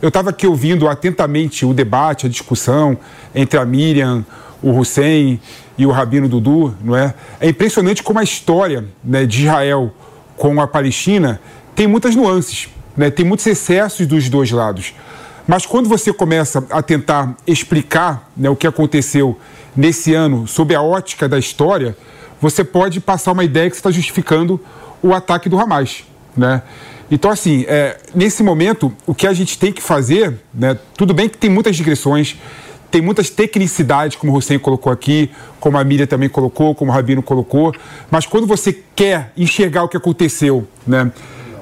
Eu 0.00 0.08
estava 0.08 0.30
aqui 0.30 0.46
ouvindo 0.46 0.88
atentamente 0.88 1.66
o 1.66 1.74
debate, 1.74 2.26
a 2.26 2.28
discussão 2.28 2.96
entre 3.34 3.58
a 3.58 3.64
Miriam, 3.64 4.24
o 4.62 4.70
Hussein 4.78 5.40
e 5.76 5.84
o 5.84 5.90
Rabino 5.90 6.28
Dudu. 6.28 6.74
Não 6.82 6.96
é? 6.96 7.14
é 7.40 7.48
impressionante 7.48 8.02
como 8.02 8.18
a 8.18 8.22
história 8.22 8.84
né, 9.02 9.26
de 9.26 9.42
Israel 9.42 9.92
com 10.36 10.60
a 10.60 10.66
Palestina 10.66 11.40
tem 11.74 11.86
muitas 11.86 12.14
nuances, 12.14 12.68
né? 12.96 13.10
tem 13.10 13.24
muitos 13.24 13.46
excessos 13.46 14.06
dos 14.06 14.28
dois 14.28 14.50
lados. 14.50 14.94
Mas 15.46 15.66
quando 15.66 15.88
você 15.88 16.12
começa 16.12 16.64
a 16.70 16.82
tentar 16.82 17.36
explicar 17.46 18.30
né, 18.36 18.48
o 18.48 18.56
que 18.56 18.66
aconteceu 18.66 19.38
nesse 19.76 20.14
ano 20.14 20.46
sob 20.46 20.74
a 20.74 20.80
ótica 20.80 21.28
da 21.28 21.38
história, 21.38 21.96
você 22.40 22.64
pode 22.64 23.00
passar 23.00 23.32
uma 23.32 23.44
ideia 23.44 23.68
que 23.68 23.76
está 23.76 23.90
justificando 23.90 24.60
o 25.02 25.12
ataque 25.12 25.48
do 25.48 25.58
Hamas. 25.58 26.04
Né? 26.36 26.62
Então, 27.10 27.30
assim, 27.30 27.64
é, 27.68 27.98
nesse 28.14 28.42
momento, 28.42 28.92
o 29.06 29.14
que 29.14 29.26
a 29.26 29.32
gente 29.32 29.58
tem 29.58 29.72
que 29.72 29.82
fazer, 29.82 30.40
né, 30.52 30.78
tudo 30.96 31.12
bem 31.12 31.28
que 31.28 31.36
tem 31.36 31.50
muitas 31.50 31.76
digressões, 31.76 32.36
tem 32.94 33.02
muitas 33.02 33.28
tecnicidades, 33.28 34.16
como 34.16 34.32
o 34.32 34.36
Hussein 34.36 34.56
colocou 34.56 34.92
aqui, 34.92 35.28
como 35.58 35.76
a 35.76 35.82
Míria 35.82 36.06
também 36.06 36.28
colocou, 36.28 36.76
como 36.76 36.92
o 36.92 36.94
Rabino 36.94 37.24
colocou, 37.24 37.74
mas 38.08 38.24
quando 38.24 38.46
você 38.46 38.72
quer 38.94 39.32
enxergar 39.36 39.82
o 39.82 39.88
que 39.88 39.96
aconteceu, 39.96 40.64
né, 40.86 41.10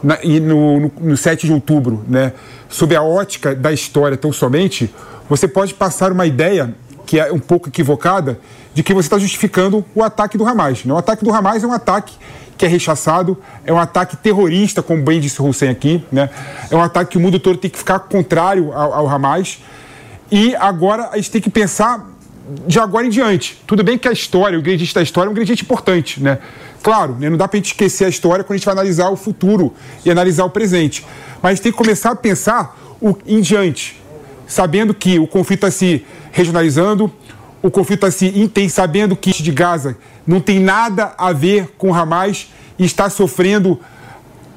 na, 0.03 0.19
e 0.23 0.39
no, 0.39 0.79
no, 0.79 0.93
no 1.01 1.17
7 1.17 1.47
de 1.47 1.53
outubro, 1.55 2.05
né, 2.07 2.35
sob 2.69 2.95
a 2.95 3.03
ótica 3.03 3.55
da 3.55 3.73
história 3.73 4.15
tão 4.15 4.31
somente, 4.31 4.95
você 5.27 5.49
pode 5.49 5.73
passar 5.73 6.13
uma 6.13 6.27
ideia 6.27 6.75
que 7.07 7.19
é 7.19 7.33
um 7.33 7.39
pouco 7.39 7.71
equivocada 7.71 8.39
de 8.75 8.83
que 8.83 8.93
você 8.93 9.07
está 9.07 9.19
justificando 9.19 9.83
o 9.95 10.03
ataque 10.03 10.37
do 10.37 10.47
Hamas. 10.47 10.85
Né? 10.85 10.93
O 10.93 10.99
ataque 10.99 11.25
do 11.25 11.33
Hamas 11.33 11.65
é 11.65 11.67
um 11.67 11.73
ataque 11.73 12.13
que 12.59 12.67
é 12.67 12.69
rechaçado, 12.69 13.39
é 13.65 13.73
um 13.73 13.79
ataque 13.79 14.19
terrorista, 14.19 14.83
como 14.83 15.03
bem 15.03 15.19
disse 15.19 15.41
o 15.41 15.49
Hussein 15.49 15.71
aqui, 15.71 16.05
né? 16.13 16.29
é 16.71 16.77
um 16.77 16.83
ataque 16.83 17.13
que 17.13 17.17
o 17.17 17.21
mundo 17.23 17.41
todo 17.41 17.57
tem 17.57 17.71
que 17.71 17.79
ficar 17.79 18.01
contrário 18.01 18.71
ao, 18.75 18.93
ao 18.93 19.09
Hamas. 19.09 19.61
E 20.31 20.55
agora 20.57 21.11
a 21.13 21.17
gente 21.17 21.31
tem 21.31 21.41
que 21.41 21.51
pensar 21.51 22.11
de 22.67 22.79
agora 22.79 23.07
em 23.07 23.11
diante. 23.11 23.63
Tudo 23.67 23.85
bem 23.85 23.97
que 23.99 24.09
a 24.09 24.13
história, 24.13 24.57
o 24.57 24.61
ingrediente 24.61 24.95
da 24.95 25.03
história 25.03 25.29
é 25.29 25.31
um 25.31 25.33
ingrediente 25.33 25.63
importante, 25.63 26.23
né? 26.23 26.39
Claro, 26.83 27.15
né, 27.19 27.31
não 27.31 27.37
dá 27.37 27.47
para 27.47 27.57
a 27.57 27.61
gente 27.61 27.67
esquecer 27.67 28.05
a 28.05 28.09
história 28.09 28.43
quando 28.43 28.55
a 28.55 28.57
gente 28.57 28.65
vai 28.65 28.73
analisar 28.73 29.09
o 29.11 29.17
futuro 29.17 29.73
e 30.05 30.11
analisar 30.11 30.45
o 30.45 30.51
presente. 30.51 31.07
Mas 31.41 31.61
tem 31.61 31.71
que 31.71 31.79
começar 31.79 32.11
a 32.11 32.17
pensar 32.17 32.77
o, 33.01 33.17
em 33.25 33.41
diante, 33.41 34.01
sabendo 34.47 34.93
que 34.93 35.19
o 35.19 35.27
conflito 35.27 35.67
está 35.67 35.71
se 35.71 36.05
regionalizando, 36.33 37.13
o 37.63 37.71
conflito 37.71 38.07
está 38.07 38.11
se 38.11 38.27
intensificando, 38.27 38.71
sabendo 38.71 39.17
que 39.17 39.31
de 39.31 39.53
Gaza 39.53 39.97
não 40.27 40.41
tem 40.41 40.59
nada 40.59 41.15
a 41.17 41.33
ver 41.33 41.75
com 41.79 41.95
Hamas 41.95 42.49
e 42.79 42.85
está 42.85 43.09
sofrendo 43.09 43.79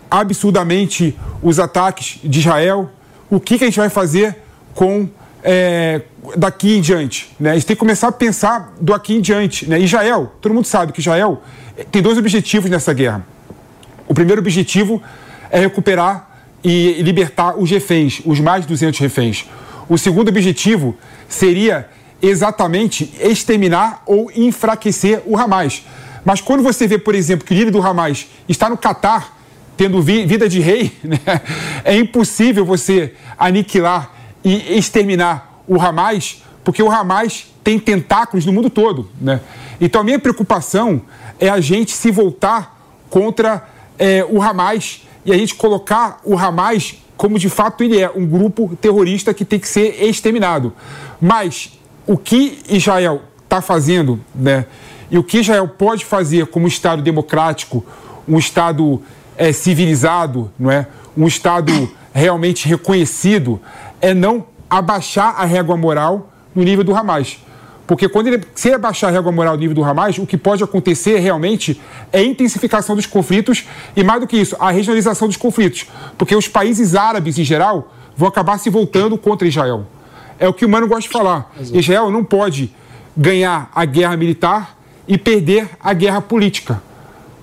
absurdamente 0.10 1.16
os 1.44 1.60
ataques 1.60 2.20
de 2.24 2.40
Israel. 2.40 2.90
O 3.30 3.40
que, 3.40 3.58
que 3.60 3.64
a 3.64 3.68
gente 3.68 3.78
vai 3.78 3.90
fazer 3.90 4.38
com 4.74 5.08
é, 5.48 6.02
daqui 6.36 6.76
em 6.76 6.82
diante? 6.82 7.32
Né? 7.40 7.52
A 7.52 7.54
gente 7.54 7.68
tem 7.68 7.76
que 7.76 7.80
começar 7.80 8.08
a 8.08 8.12
pensar 8.12 8.74
do 8.82 8.96
aqui 8.96 9.14
em 9.14 9.22
diante. 9.22 9.70
Né? 9.70 9.80
Israel, 9.80 10.34
todo 10.42 10.56
mundo 10.56 10.66
sabe 10.66 10.92
que 10.92 11.00
Israel 11.00 11.44
tem 11.92 12.02
dois 12.02 12.18
objetivos 12.18 12.70
nessa 12.70 12.92
guerra. 12.94 13.24
O 14.08 14.14
primeiro 14.14 14.42
objetivo 14.42 15.02
é 15.52 15.60
recuperar 15.60 16.32
e 16.64 17.00
libertar 17.04 17.60
os 17.60 17.70
reféns, 17.70 18.22
os 18.26 18.40
mais 18.40 18.64
de 18.64 18.70
200 18.70 19.00
reféns. 19.00 19.46
O 19.88 20.00
segundo 20.00 20.30
objetivo 20.30 20.98
seria 21.30 21.88
exatamente 22.20 23.14
exterminar 23.20 24.02
ou 24.08 24.32
enfraquecer 24.36 25.22
o 25.28 25.38
Hamas. 25.38 25.84
Mas 26.24 26.42
quando 26.42 26.64
você 26.64 26.88
vê, 26.88 26.98
por 26.98 27.14
exemplo, 27.14 27.46
que 27.46 27.54
o 27.54 27.56
líder 27.56 27.70
do 27.70 27.80
Hamas 27.80 28.26
está 28.50 28.68
no 28.68 28.78
Catar, 28.78 29.38
tendo 29.78 30.02
vida 30.02 30.50
de 30.50 30.60
rei, 30.60 30.92
né, 31.04 31.20
é 31.84 31.96
impossível 31.96 32.66
você 32.66 33.14
aniquilar 33.38 34.15
e 34.46 34.78
exterminar 34.78 35.62
o 35.68 35.82
Hamas, 35.82 36.44
porque 36.64 36.82
o 36.82 36.92
Hamas 36.92 37.48
tem 37.64 37.80
tentáculos 37.80 38.46
no 38.46 38.54
mundo 38.54 38.70
todo. 38.70 39.10
Né? 39.20 39.42
Então 39.82 40.02
a 40.02 40.04
minha 40.04 40.20
preocupação 40.20 41.02
é 41.40 41.50
a 41.50 41.60
gente 41.60 41.92
se 41.92 42.12
voltar 42.12 42.80
contra 43.10 43.68
é, 43.98 44.24
o 44.30 44.42
Hamas 44.42 45.02
e 45.26 45.34
a 45.34 45.38
gente 45.38 45.56
colocar 45.56 46.20
o 46.24 46.38
Hamas 46.38 46.96
como 47.18 47.40
de 47.40 47.50
fato 47.50 47.84
ele 47.84 48.00
é, 48.00 48.12
um 48.14 48.28
grupo 48.28 48.78
terrorista 48.80 49.34
que 49.34 49.44
tem 49.44 49.60
que 49.60 49.68
ser 49.68 50.04
exterminado. 50.04 50.74
Mas 51.20 51.72
o 52.06 52.18
que 52.18 52.60
Israel 52.70 53.24
está 53.44 53.62
fazendo, 53.62 54.20
né, 54.34 54.66
e 55.10 55.18
o 55.18 55.24
que 55.24 55.40
Israel 55.40 55.68
pode 55.68 56.06
fazer 56.06 56.48
como 56.48 56.68
Estado 56.68 57.02
democrático, 57.02 57.84
um 58.28 58.38
Estado 58.38 59.02
é, 59.38 59.52
civilizado, 59.52 60.52
não 60.60 60.70
é, 60.70 60.88
um 61.18 61.26
Estado 61.26 61.90
realmente 62.14 62.68
reconhecido, 62.68 63.60
é 64.02 64.14
não 64.14 64.46
abaixar 64.70 65.36
a 65.38 65.46
régua 65.46 65.78
moral 65.78 66.32
no 66.54 66.64
nível 66.64 66.84
do 66.84 66.96
Hamas. 66.96 67.38
Porque 67.88 68.10
quando 68.10 68.28
ele, 68.28 68.44
se 68.56 68.70
ele 68.70 68.76
abaixar 68.76 69.10
a 69.10 69.14
régua 69.14 69.32
moral 69.32 69.54
no 69.54 69.60
nível 69.60 69.76
do 69.76 69.84
Hamas, 69.84 70.18
o 70.18 70.26
que 70.26 70.38
pode 70.38 70.64
acontecer 70.64 71.20
realmente 71.20 71.80
é 72.12 72.20
a 72.20 72.24
intensificação 72.24 72.96
dos 72.96 73.06
conflitos 73.06 73.66
e, 73.96 74.04
mais 74.04 74.20
do 74.22 74.28
que 74.28 74.38
isso, 74.38 74.56
a 74.60 74.72
regionalização 74.72 75.28
dos 75.28 75.38
conflitos. 75.38 75.86
Porque 76.18 76.36
os 76.36 76.48
países 76.48 76.96
árabes, 76.96 77.38
em 77.38 77.44
geral, 77.44 77.94
vão 78.18 78.28
acabar 78.28 78.58
se 78.58 78.70
voltando 78.70 79.18
contra 79.18 79.48
Israel. 79.48 79.86
É 80.40 80.48
o 80.48 80.54
que 80.54 80.66
o 80.66 80.70
Mano 80.70 80.88
gosta 80.88 81.04
de 81.04 81.10
falar. 81.10 81.52
Israel 81.74 82.10
não 82.10 82.24
pode 82.24 82.74
ganhar 83.16 83.70
a 83.74 83.86
guerra 83.86 84.18
militar 84.18 84.78
e 85.08 85.18
perder 85.18 85.70
a 85.80 85.94
guerra 85.94 86.22
política. 86.22 86.82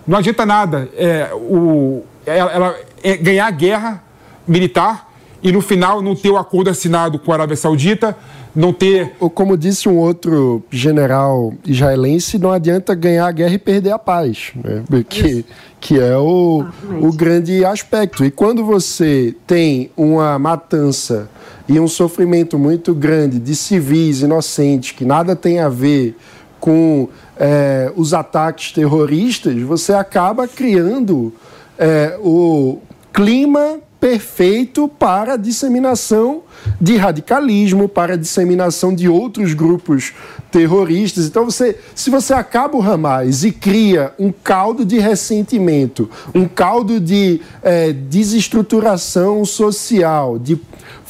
Não 0.07 0.19
adianta 0.19 0.45
nada 0.45 0.91
é, 0.97 1.31
o, 1.33 2.05
ela, 2.27 2.51
ela 2.51 2.77
é, 3.03 3.17
ganhar 3.17 3.47
a 3.47 3.51
guerra 3.51 4.03
militar 4.47 5.12
e 5.43 5.51
no 5.51 5.61
final 5.61 6.01
não 6.01 6.15
ter 6.15 6.31
o 6.31 6.37
acordo 6.37 6.71
assinado 6.71 7.19
com 7.19 7.33
a 7.33 7.35
Arábia 7.35 7.57
Saudita, 7.57 8.17
não 8.55 8.73
ter. 8.73 9.13
Ou 9.19 9.29
como 9.29 9.57
disse 9.57 9.89
um 9.89 9.99
outro 9.99 10.63
general 10.71 11.53
israelense, 11.67 12.39
não 12.39 12.53
adianta 12.53 12.95
ganhar 12.95 13.27
a 13.27 13.33
guerra 13.33 13.55
e 13.55 13.59
perder 13.59 13.91
a 13.91 13.99
paz, 13.99 14.53
né? 14.55 14.85
que, 15.09 15.45
que 15.81 15.99
é 15.99 16.17
o, 16.17 16.65
o 17.01 17.13
grande 17.13 17.65
aspecto. 17.65 18.25
E 18.25 18.31
quando 18.31 18.65
você 18.65 19.35
tem 19.47 19.91
uma 19.97 20.39
matança 20.39 21.29
e 21.69 21.81
um 21.81 21.89
sofrimento 21.89 22.59
muito 22.59 22.95
grande 22.95 23.39
de 23.39 23.57
civis 23.57 24.21
inocentes 24.21 24.93
que 24.93 25.05
nada 25.05 25.35
tem 25.35 25.59
a 25.59 25.69
ver 25.69 26.17
com 26.61 27.09
é, 27.37 27.91
os 27.97 28.15
ataques 28.15 28.71
terroristas, 28.71 29.61
você 29.63 29.93
acaba 29.93 30.47
criando 30.47 31.33
é, 31.77 32.17
o 32.23 32.79
clima 33.13 33.81
perfeito 34.03 34.89
para 34.89 35.35
a 35.35 35.37
disseminação 35.37 36.43
de 36.81 36.97
radicalismo, 36.97 37.89
para 37.89 38.15
a 38.15 38.17
disseminação 38.17 38.95
de 38.95 39.09
outros 39.09 39.55
grupos 39.55 40.13
terroristas. 40.51 41.27
Então, 41.27 41.45
você, 41.45 41.79
se 41.95 42.11
você 42.11 42.35
acaba 42.35 42.77
o 42.77 42.83
Hamas 42.83 43.45
e 43.45 43.53
cria 43.53 44.13
um 44.19 44.31
caldo 44.31 44.85
de 44.85 44.99
ressentimento, 44.99 46.09
um 46.35 46.47
caldo 46.47 47.01
de 47.01 47.41
é, 47.63 47.93
desestruturação 47.93 49.45
social, 49.45 50.39
de 50.39 50.61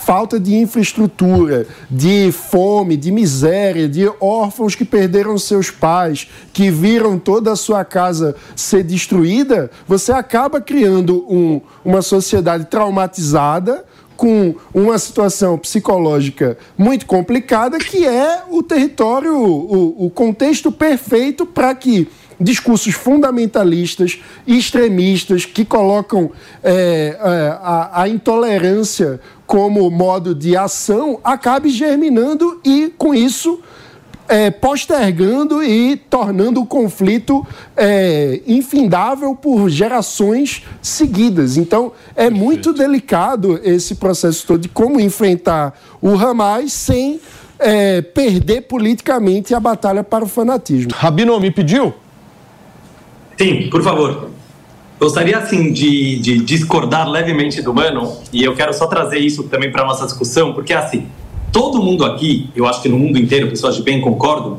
falta 0.02 0.38
de 0.38 0.56
infraestrutura, 0.56 1.66
de 1.88 2.32
fome, 2.32 2.96
de 2.96 3.12
miséria, 3.12 3.88
de 3.88 4.10
órfãos 4.20 4.74
que 4.74 4.84
perderam 4.84 5.38
seus 5.38 5.70
pais, 5.70 6.28
que 6.52 6.70
viram 6.70 7.18
toda 7.18 7.52
a 7.52 7.56
sua 7.56 7.84
casa 7.84 8.34
ser 8.56 8.82
destruída, 8.82 9.70
você 9.86 10.10
acaba 10.10 10.60
criando 10.60 11.24
um, 11.32 11.60
uma 11.84 12.02
sociedade 12.02 12.64
traumatizada 12.66 13.84
com 14.16 14.54
uma 14.72 14.98
situação 14.98 15.58
psicológica 15.58 16.56
muito 16.76 17.06
complicada, 17.06 17.78
que 17.78 18.06
é 18.06 18.42
o 18.50 18.62
território, 18.62 19.36
o, 19.36 20.06
o 20.06 20.10
contexto 20.10 20.70
perfeito 20.70 21.44
para 21.44 21.74
que 21.74 22.08
discursos 22.40 22.94
fundamentalistas, 22.94 24.20
extremistas, 24.46 25.44
que 25.44 25.64
colocam 25.64 26.30
é, 26.62 27.16
a, 27.60 28.02
a 28.02 28.08
intolerância 28.08 29.20
como 29.46 29.90
modo 29.90 30.34
de 30.34 30.56
ação, 30.56 31.20
acabe 31.22 31.68
germinando 31.68 32.60
e, 32.64 32.92
com 32.96 33.14
isso, 33.14 33.60
é, 34.28 34.50
postergando 34.50 35.62
e 35.62 35.96
tornando 35.96 36.60
o 36.60 36.66
conflito 36.66 37.46
é, 37.76 38.40
infindável 38.46 39.34
por 39.34 39.68
gerações 39.68 40.64
seguidas. 40.80 41.56
Então, 41.56 41.92
é 42.14 42.24
Perfeito. 42.24 42.44
muito 42.44 42.72
delicado 42.72 43.60
esse 43.62 43.96
processo 43.96 44.46
todo 44.46 44.60
de 44.60 44.68
como 44.68 45.00
enfrentar 45.00 45.78
o 46.00 46.10
Hamas 46.16 46.72
sem 46.72 47.20
é, 47.58 48.02
perder 48.02 48.62
politicamente 48.62 49.54
a 49.54 49.60
batalha 49.60 50.02
para 50.02 50.24
o 50.24 50.28
fanatismo. 50.28 50.92
Rabino 50.94 51.38
me 51.38 51.50
pediu? 51.50 51.94
Sim, 53.36 53.68
por 53.70 53.82
favor. 53.82 54.30
Gostaria, 54.98 55.36
assim, 55.36 55.72
de, 55.72 56.20
de 56.20 56.38
discordar 56.38 57.08
levemente 57.08 57.60
do 57.60 57.74
Mano, 57.74 58.18
e 58.32 58.44
eu 58.44 58.54
quero 58.54 58.72
só 58.72 58.86
trazer 58.86 59.18
isso 59.18 59.42
também 59.44 59.70
para 59.70 59.82
a 59.82 59.86
nossa 59.86 60.04
discussão, 60.04 60.52
porque, 60.52 60.72
assim, 60.72 61.08
todo 61.52 61.82
mundo 61.82 62.04
aqui, 62.04 62.48
eu 62.56 62.66
acho 62.66 62.80
que 62.82 62.88
no 62.88 62.98
mundo 62.98 63.18
inteiro, 63.18 63.48
pessoas 63.48 63.76
de 63.76 63.82
bem 63.82 64.00
concordam, 64.00 64.58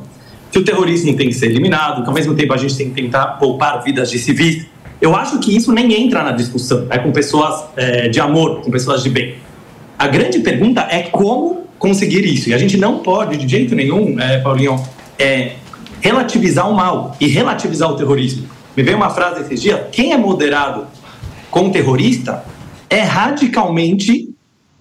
que 0.51 0.59
o 0.59 0.63
terrorismo 0.63 1.15
tem 1.17 1.27
que 1.27 1.33
ser 1.33 1.47
eliminado, 1.47 2.03
que 2.03 2.07
ao 2.07 2.13
mesmo 2.13 2.35
tempo 2.35 2.53
a 2.53 2.57
gente 2.57 2.77
tem 2.77 2.89
que 2.89 3.01
tentar 3.01 3.25
poupar 3.39 3.83
vidas 3.83 4.11
de 4.11 4.19
civis. 4.19 4.67
Eu 5.01 5.15
acho 5.15 5.39
que 5.39 5.55
isso 5.55 5.71
nem 5.71 5.91
entra 5.93 6.23
na 6.23 6.31
discussão, 6.31 6.85
é 6.91 6.99
com 6.99 7.11
pessoas 7.11 7.65
é, 7.75 8.07
de 8.07 8.21
amor, 8.21 8.61
com 8.61 8.69
pessoas 8.69 9.01
de 9.01 9.09
bem. 9.09 9.35
A 9.97 10.07
grande 10.07 10.39
pergunta 10.39 10.87
é 10.89 11.01
como 11.03 11.63
conseguir 11.79 12.23
isso. 12.23 12.49
E 12.49 12.53
a 12.53 12.57
gente 12.57 12.77
não 12.77 12.99
pode, 12.99 13.35
de 13.37 13.47
jeito 13.47 13.75
nenhum, 13.75 14.19
é, 14.19 14.37
Paulinho, 14.39 14.81
é, 15.17 15.53
relativizar 15.99 16.69
o 16.69 16.73
mal 16.75 17.17
e 17.19 17.27
relativizar 17.27 17.89
o 17.89 17.95
terrorismo. 17.95 18.47
Me 18.77 18.83
veio 18.83 18.97
uma 18.97 19.09
frase 19.09 19.41
esses 19.41 19.61
dias: 19.61 19.81
quem 19.91 20.13
é 20.13 20.17
moderado 20.17 20.85
com 21.49 21.71
terrorista 21.71 22.43
é 22.89 23.01
radicalmente 23.01 24.32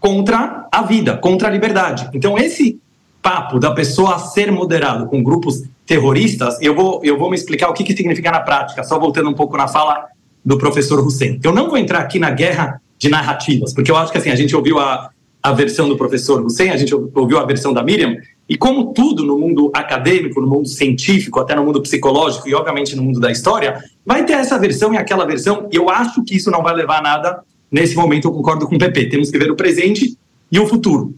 contra 0.03 0.67
a 0.71 0.83
vida, 0.83 1.17
contra 1.17 1.47
a 1.47 1.51
liberdade. 1.51 2.11
Então, 2.13 2.37
esse 2.37 2.81
papo 3.23 3.61
da 3.61 3.71
pessoa 3.71 4.19
ser 4.19 4.51
moderado 4.51 5.07
com 5.07 5.23
grupos 5.23 5.63
terroristas, 5.87 6.61
eu 6.61 6.75
vou, 6.75 7.01
eu 7.05 7.17
vou 7.17 7.31
me 7.31 7.37
explicar 7.37 7.69
o 7.69 7.73
que, 7.73 7.85
que 7.85 7.97
significa 7.97 8.33
na 8.33 8.41
prática, 8.41 8.83
só 8.83 8.99
voltando 8.99 9.31
um 9.31 9.35
pouco 9.35 9.57
na 9.57 9.69
fala 9.69 10.07
do 10.45 10.59
professor 10.59 10.99
Hussein. 10.99 11.39
Eu 11.45 11.53
não 11.53 11.69
vou 11.69 11.79
entrar 11.79 12.01
aqui 12.01 12.19
na 12.19 12.31
guerra 12.31 12.83
de 12.99 13.09
narrativas, 13.09 13.73
porque 13.73 13.93
eu 13.93 13.97
acho 13.97 14.11
que 14.11 14.19
assim, 14.19 14.31
a 14.31 14.35
gente 14.35 14.57
ouviu 14.57 14.81
a, 14.81 15.11
a 15.41 15.53
versão 15.53 15.89
do 15.89 15.97
professor 15.97 16.45
Hussein, 16.45 16.71
a 16.71 16.77
gente 16.77 16.93
ouviu 16.93 17.39
a 17.39 17.47
versão 17.47 17.73
da 17.73 17.85
Miriam, 17.85 18.17
e 18.49 18.57
como 18.57 18.93
tudo 18.93 19.25
no 19.25 19.39
mundo 19.39 19.71
acadêmico, 19.73 20.41
no 20.41 20.49
mundo 20.49 20.67
científico, 20.67 21.39
até 21.39 21.55
no 21.55 21.65
mundo 21.65 21.81
psicológico 21.81 22.49
e 22.49 22.55
obviamente 22.57 22.97
no 22.97 23.05
mundo 23.05 23.21
da 23.21 23.31
história, 23.31 23.81
vai 24.05 24.25
ter 24.25 24.33
essa 24.33 24.59
versão 24.59 24.93
e 24.93 24.97
aquela 24.97 25.25
versão, 25.25 25.69
e 25.73 25.77
eu 25.77 25.89
acho 25.89 26.25
que 26.25 26.37
isso 26.37 26.51
não 26.51 26.61
vai 26.61 26.75
levar 26.75 26.99
a 26.99 27.03
nada 27.03 27.43
nesse 27.73 27.97
momento 27.97 28.29
eu 28.29 28.33
concordo 28.33 28.67
com 28.67 28.77
o 28.77 28.79
PP. 28.79 29.07
Temos 29.07 29.31
que 29.31 29.39
ver 29.39 29.51
o 29.51 29.57
presente 29.57 30.17
e 30.51 30.61
o 30.61 30.67
futuro. 30.67 31.15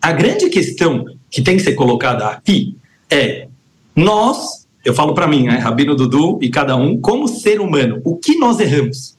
A 0.00 0.12
grande 0.12 0.48
questão 0.48 1.04
que 1.28 1.42
tem 1.42 1.56
que 1.56 1.62
ser 1.64 1.74
colocada 1.74 2.28
aqui 2.28 2.76
é 3.10 3.48
nós, 3.94 4.66
eu 4.84 4.94
falo 4.94 5.12
para 5.12 5.26
mim, 5.26 5.44
né, 5.44 5.58
Rabino 5.58 5.96
Dudu 5.96 6.38
e 6.40 6.48
cada 6.48 6.76
um, 6.76 7.00
como 7.00 7.26
ser 7.26 7.60
humano, 7.60 8.00
o 8.04 8.16
que 8.16 8.38
nós 8.38 8.60
erramos? 8.60 9.16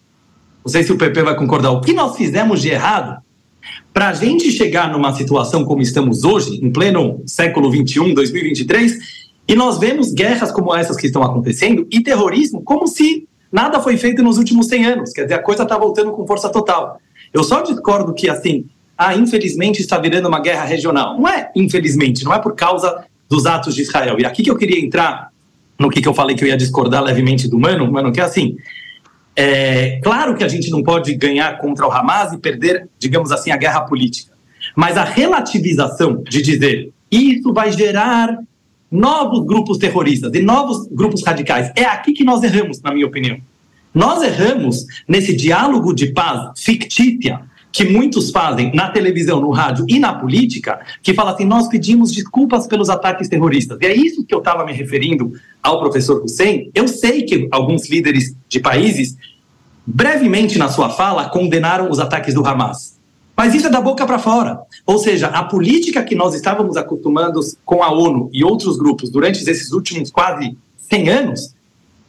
Não 0.63 0.71
sei 0.71 0.83
se 0.83 0.91
o 0.91 0.97
PP 0.97 1.23
vai 1.23 1.35
concordar. 1.35 1.71
O 1.71 1.81
que 1.81 1.93
nós 1.93 2.15
fizemos 2.15 2.61
de 2.61 2.69
errado 2.69 3.21
para 3.93 4.09
a 4.09 4.13
gente 4.13 4.51
chegar 4.51 4.91
numa 4.91 5.13
situação 5.13 5.65
como 5.65 5.81
estamos 5.81 6.23
hoje, 6.23 6.59
em 6.63 6.71
pleno 6.71 7.21
século 7.25 7.69
21, 7.69 8.13
2023, 8.13 8.97
e 9.47 9.55
nós 9.55 9.79
vemos 9.79 10.13
guerras 10.13 10.51
como 10.51 10.75
essas 10.75 10.97
que 10.97 11.07
estão 11.07 11.23
acontecendo 11.23 11.87
e 11.91 12.01
terrorismo 12.01 12.61
como 12.61 12.87
se 12.87 13.27
Nada 13.51 13.79
foi 13.79 13.97
feito 13.97 14.21
nos 14.21 14.37
últimos 14.37 14.67
100 14.67 14.85
anos, 14.85 15.11
quer 15.11 15.23
dizer, 15.23 15.35
a 15.35 15.43
coisa 15.43 15.63
está 15.63 15.77
voltando 15.77 16.11
com 16.11 16.27
força 16.27 16.49
total. 16.49 16.99
Eu 17.33 17.43
só 17.43 17.61
discordo 17.61 18.13
que, 18.13 18.29
assim, 18.29 18.65
ah, 18.97 19.15
infelizmente 19.15 19.79
está 19.79 19.97
virando 19.97 20.27
uma 20.27 20.39
guerra 20.39 20.65
regional. 20.65 21.19
Não 21.19 21.27
é 21.27 21.51
infelizmente, 21.55 22.23
não 22.23 22.33
é 22.33 22.39
por 22.39 22.55
causa 22.55 23.05
dos 23.29 23.45
atos 23.45 23.75
de 23.75 23.81
Israel. 23.81 24.19
E 24.19 24.25
aqui 24.25 24.43
que 24.43 24.49
eu 24.49 24.57
queria 24.57 24.83
entrar 24.83 25.29
no 25.77 25.89
que, 25.89 26.01
que 26.01 26.07
eu 26.07 26.13
falei 26.13 26.35
que 26.35 26.43
eu 26.43 26.47
ia 26.47 26.57
discordar 26.57 27.03
levemente 27.03 27.47
do 27.47 27.59
Mano, 27.59 27.91
Mano, 27.91 28.11
que 28.11 28.19
é 28.19 28.23
assim, 28.23 28.57
é 29.35 29.99
claro 30.01 30.35
que 30.35 30.43
a 30.43 30.47
gente 30.47 30.71
não 30.71 30.81
pode 30.81 31.13
ganhar 31.13 31.59
contra 31.59 31.87
o 31.87 31.91
Hamas 31.91 32.33
e 32.33 32.37
perder, 32.37 32.89
digamos 32.97 33.31
assim, 33.31 33.51
a 33.51 33.57
guerra 33.57 33.81
política. 33.81 34.33
Mas 34.75 34.97
a 34.97 35.03
relativização 35.03 36.23
de 36.23 36.41
dizer 36.41 36.91
isso 37.11 37.53
vai 37.53 37.71
gerar 37.71 38.39
novos 38.91 39.45
grupos 39.45 39.77
terroristas 39.77 40.33
e 40.33 40.41
novos 40.41 40.87
grupos 40.87 41.23
radicais. 41.23 41.71
É 41.75 41.85
aqui 41.85 42.13
que 42.13 42.23
nós 42.23 42.43
erramos, 42.43 42.81
na 42.81 42.93
minha 42.93 43.05
opinião. 43.05 43.37
Nós 43.93 44.21
erramos 44.21 44.85
nesse 45.07 45.35
diálogo 45.35 45.93
de 45.93 46.07
paz 46.13 46.51
fictícia 46.59 47.41
que 47.71 47.85
muitos 47.85 48.31
fazem 48.31 48.71
na 48.73 48.89
televisão, 48.89 49.39
no 49.39 49.51
rádio 49.51 49.85
e 49.87 49.99
na 49.99 50.13
política, 50.13 50.79
que 51.01 51.13
fala 51.13 51.31
assim: 51.31 51.45
nós 51.45 51.67
pedimos 51.67 52.11
desculpas 52.11 52.65
pelos 52.67 52.89
ataques 52.89 53.27
terroristas. 53.27 53.77
E 53.81 53.85
é 53.85 53.95
isso 53.95 54.25
que 54.25 54.33
eu 54.33 54.39
estava 54.39 54.65
me 54.65 54.73
referindo 54.73 55.33
ao 55.61 55.79
professor 55.79 56.23
Hussein. 56.23 56.71
Eu 56.73 56.87
sei 56.87 57.23
que 57.23 57.47
alguns 57.51 57.89
líderes 57.89 58.35
de 58.49 58.59
países, 58.59 59.15
brevemente 59.85 60.57
na 60.57 60.69
sua 60.69 60.89
fala, 60.89 61.29
condenaram 61.29 61.89
os 61.89 61.99
ataques 61.99 62.33
do 62.33 62.45
Hamas. 62.45 62.96
Mas 63.37 63.53
isso 63.53 63.67
é 63.67 63.69
da 63.69 63.79
boca 63.79 64.03
para 64.07 64.17
fora. 64.17 64.59
Ou 64.83 64.97
seja, 64.97 65.27
a 65.27 65.43
política 65.43 66.03
que 66.03 66.15
nós 66.15 66.33
estávamos 66.33 66.75
acostumados 66.75 67.55
com 67.63 67.83
a 67.83 67.91
ONU 67.91 68.31
e 68.33 68.43
outros 68.43 68.77
grupos 68.77 69.11
durante 69.11 69.47
esses 69.47 69.71
últimos 69.71 70.09
quase 70.09 70.57
100 70.89 71.09
anos 71.09 71.53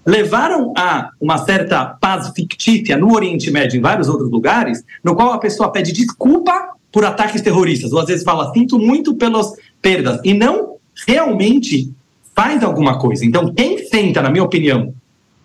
levaram 0.07 0.73
a 0.75 1.11
uma 1.21 1.37
certa 1.37 1.85
paz 1.85 2.31
fictícia 2.35 2.97
no 2.97 3.15
Oriente 3.15 3.51
Médio 3.51 3.77
e 3.77 3.79
em 3.79 3.83
vários 3.83 4.09
outros 4.09 4.31
lugares, 4.31 4.83
no 5.05 5.15
qual 5.15 5.33
a 5.33 5.39
pessoa 5.39 5.71
pede 5.71 5.93
desculpa 5.93 6.71
por 6.91 7.05
ataques 7.05 7.43
terroristas, 7.43 7.93
ou 7.93 8.01
às 8.01 8.07
vezes 8.07 8.25
fala, 8.25 8.51
sinto 8.55 8.79
muito 8.79 9.15
pelas 9.15 9.53
perdas, 9.83 10.19
e 10.25 10.33
não 10.33 10.77
realmente 11.07 11.93
faz 12.35 12.63
alguma 12.63 12.99
coisa. 12.99 13.27
Então, 13.27 13.53
quem 13.53 13.85
senta, 13.87 14.23
na 14.23 14.31
minha 14.31 14.45
opinião, 14.45 14.95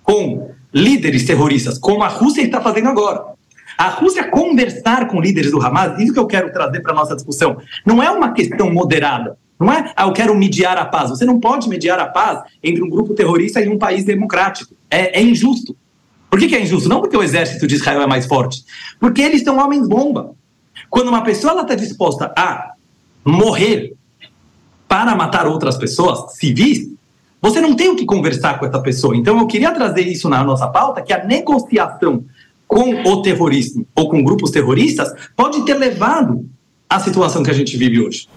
com 0.01 0.49
líderes 0.73 1.25
terroristas, 1.25 1.77
como 1.77 2.01
a 2.01 2.07
Rússia 2.07 2.41
está 2.41 2.61
fazendo 2.61 2.87
agora, 2.87 3.33
a 3.77 3.89
Rússia 3.89 4.29
conversar 4.29 5.07
com 5.07 5.21
líderes 5.21 5.51
do 5.51 5.61
Hamas, 5.61 5.99
isso 5.99 6.13
que 6.13 6.19
eu 6.19 6.27
quero 6.27 6.51
trazer 6.51 6.81
para 6.81 6.91
a 6.91 6.95
nossa 6.95 7.15
discussão, 7.15 7.57
não 7.85 8.01
é 8.01 8.09
uma 8.09 8.33
questão 8.33 8.71
moderada. 8.71 9.37
Não 9.59 9.71
é, 9.71 9.93
ah, 9.95 10.05
eu 10.05 10.13
quero 10.13 10.35
mediar 10.35 10.77
a 10.77 10.85
paz. 10.85 11.09
Você 11.09 11.25
não 11.25 11.39
pode 11.39 11.69
mediar 11.69 11.99
a 11.99 12.07
paz 12.07 12.43
entre 12.61 12.83
um 12.83 12.89
grupo 12.89 13.13
terrorista 13.13 13.61
e 13.61 13.69
um 13.69 13.77
país 13.77 14.03
democrático. 14.03 14.75
É, 14.89 15.19
é 15.19 15.23
injusto. 15.23 15.75
Por 16.29 16.39
que, 16.39 16.47
que, 16.47 16.55
é 16.55 16.61
injusto? 16.61 16.89
Não 16.89 16.99
porque 16.99 17.15
o 17.15 17.23
exército 17.23 17.67
de 17.67 17.75
Israel 17.75 18.01
é 18.01 18.07
mais 18.07 18.25
forte, 18.25 18.63
porque 18.99 19.21
eles 19.21 19.43
são 19.43 19.59
homens-bomba. 19.59 20.33
Quando 20.89 21.09
uma 21.09 21.23
pessoa 21.23 21.61
está 21.61 21.75
disposta 21.75 22.33
a 22.35 22.73
morrer 23.23 23.93
para 24.87 25.15
matar 25.15 25.45
outras 25.45 25.77
pessoas 25.77 26.35
civis, 26.35 26.89
você 27.41 27.61
não 27.61 27.75
tem 27.75 27.89
o 27.89 27.95
que 27.95 28.05
conversar 28.05 28.57
com 28.57 28.65
essa 28.65 28.79
pessoa. 28.79 29.15
Então, 29.15 29.37
eu 29.37 29.45
queria 29.47 29.71
trazer 29.71 30.07
isso 30.07 30.27
na 30.29 30.43
nossa 30.43 30.67
pauta, 30.67 31.01
que 31.01 31.13
a 31.13 31.23
negociação 31.23 32.23
com 32.73 33.07
o 33.07 33.21
terrorismo 33.21 33.85
ou 33.95 34.09
com 34.09 34.23
grupos 34.23 34.49
terroristas 34.49 35.13
pode 35.35 35.63
ter 35.63 35.75
levado 35.75 36.49
à 36.89 36.99
situação 36.99 37.43
que 37.43 37.51
a 37.51 37.53
gente 37.53 37.77
vive 37.77 38.01
hoje. 38.01 38.27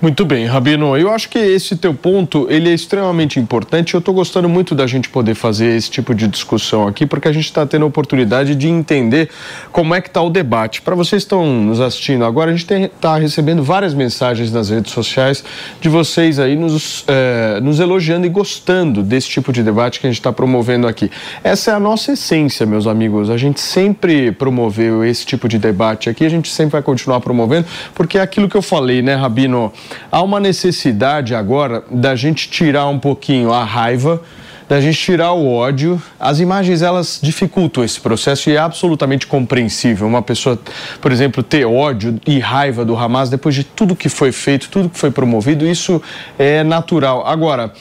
Muito 0.00 0.24
bem, 0.24 0.46
Rabino. 0.46 0.96
Eu 0.96 1.10
acho 1.10 1.28
que 1.28 1.40
esse 1.40 1.74
teu 1.74 1.92
ponto 1.92 2.46
ele 2.48 2.70
é 2.70 2.72
extremamente 2.72 3.40
importante. 3.40 3.94
Eu 3.94 3.98
estou 3.98 4.14
gostando 4.14 4.48
muito 4.48 4.72
da 4.72 4.86
gente 4.86 5.08
poder 5.08 5.34
fazer 5.34 5.76
esse 5.76 5.90
tipo 5.90 6.14
de 6.14 6.28
discussão 6.28 6.86
aqui, 6.86 7.04
porque 7.04 7.26
a 7.26 7.32
gente 7.32 7.46
está 7.46 7.66
tendo 7.66 7.82
a 7.82 7.86
oportunidade 7.86 8.54
de 8.54 8.68
entender 8.68 9.28
como 9.72 9.92
é 9.96 10.00
que 10.00 10.06
está 10.06 10.22
o 10.22 10.30
debate. 10.30 10.82
Para 10.82 10.94
vocês 10.94 11.24
que 11.24 11.26
estão 11.26 11.44
nos 11.44 11.80
assistindo 11.80 12.24
agora, 12.24 12.52
a 12.52 12.56
gente 12.56 12.72
está 12.72 13.18
recebendo 13.18 13.60
várias 13.60 13.92
mensagens 13.92 14.52
nas 14.52 14.70
redes 14.70 14.92
sociais 14.92 15.42
de 15.80 15.88
vocês 15.88 16.38
aí 16.38 16.54
nos, 16.54 17.04
eh, 17.08 17.58
nos 17.60 17.80
elogiando 17.80 18.24
e 18.24 18.28
gostando 18.28 19.02
desse 19.02 19.28
tipo 19.28 19.52
de 19.52 19.64
debate 19.64 19.98
que 19.98 20.06
a 20.06 20.10
gente 20.10 20.20
está 20.20 20.32
promovendo 20.32 20.86
aqui. 20.86 21.10
Essa 21.42 21.72
é 21.72 21.74
a 21.74 21.80
nossa 21.80 22.12
essência, 22.12 22.64
meus 22.64 22.86
amigos. 22.86 23.30
A 23.30 23.36
gente 23.36 23.60
sempre 23.60 24.30
promoveu 24.30 25.04
esse 25.04 25.26
tipo 25.26 25.48
de 25.48 25.58
debate 25.58 26.08
aqui, 26.08 26.24
a 26.24 26.30
gente 26.30 26.48
sempre 26.52 26.74
vai 26.74 26.82
continuar 26.82 27.20
promovendo, 27.20 27.66
porque 27.96 28.16
é 28.16 28.20
aquilo 28.20 28.48
que 28.48 28.56
eu 28.56 28.62
falei, 28.62 29.02
né, 29.02 29.16
Rabino? 29.16 29.72
Há 30.10 30.22
uma 30.22 30.40
necessidade 30.40 31.34
agora 31.34 31.84
da 31.90 32.14
gente 32.14 32.48
tirar 32.48 32.86
um 32.88 32.98
pouquinho 32.98 33.52
a 33.52 33.64
raiva, 33.64 34.22
da 34.68 34.80
gente 34.80 34.98
tirar 34.98 35.32
o 35.32 35.50
ódio. 35.50 36.00
As 36.20 36.40
imagens 36.40 36.82
elas 36.82 37.18
dificultam 37.22 37.82
esse 37.82 38.00
processo 38.00 38.50
e 38.50 38.54
é 38.54 38.58
absolutamente 38.58 39.26
compreensível. 39.26 40.06
Uma 40.06 40.22
pessoa, 40.22 40.58
por 41.00 41.10
exemplo, 41.10 41.42
ter 41.42 41.64
ódio 41.64 42.20
e 42.26 42.38
raiva 42.38 42.84
do 42.84 42.96
Hamas 42.96 43.30
depois 43.30 43.54
de 43.54 43.64
tudo 43.64 43.96
que 43.96 44.08
foi 44.08 44.30
feito, 44.30 44.68
tudo 44.68 44.90
que 44.90 44.98
foi 44.98 45.10
promovido, 45.10 45.66
isso 45.66 46.02
é 46.38 46.62
natural. 46.62 47.26
Agora, 47.26 47.72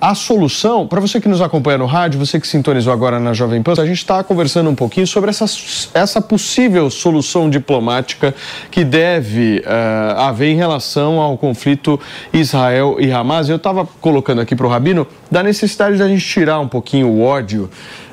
a 0.00 0.14
solução, 0.14 0.86
para 0.86 0.98
você 0.98 1.20
que 1.20 1.28
nos 1.28 1.42
acompanha 1.42 1.76
no 1.76 1.84
rádio, 1.84 2.18
você 2.18 2.40
que 2.40 2.48
sintonizou 2.48 2.90
agora 2.90 3.20
na 3.20 3.34
Jovem 3.34 3.62
Pan, 3.62 3.72
a 3.72 3.84
gente 3.84 3.98
está 3.98 4.24
conversando 4.24 4.70
um 4.70 4.74
pouquinho 4.74 5.06
sobre 5.06 5.28
essa, 5.28 5.44
essa 5.92 6.22
possível 6.22 6.88
solução 6.88 7.50
diplomática 7.50 8.34
que 8.70 8.82
deve 8.82 9.58
uh, 9.58 10.20
haver 10.20 10.52
em 10.52 10.56
relação 10.56 11.20
ao 11.20 11.36
conflito 11.36 12.00
Israel 12.32 12.96
e 12.98 13.12
Hamas. 13.12 13.50
Eu 13.50 13.56
estava 13.56 13.86
colocando 14.00 14.40
aqui 14.40 14.56
para 14.56 14.66
o 14.66 14.70
Rabino 14.70 15.06
da 15.30 15.42
necessidade 15.42 15.98
da 15.98 16.08
gente 16.08 16.26
tirar 16.26 16.60
um 16.60 16.68
pouquinho 16.68 17.08
o 17.08 17.22
ódio 17.22 17.68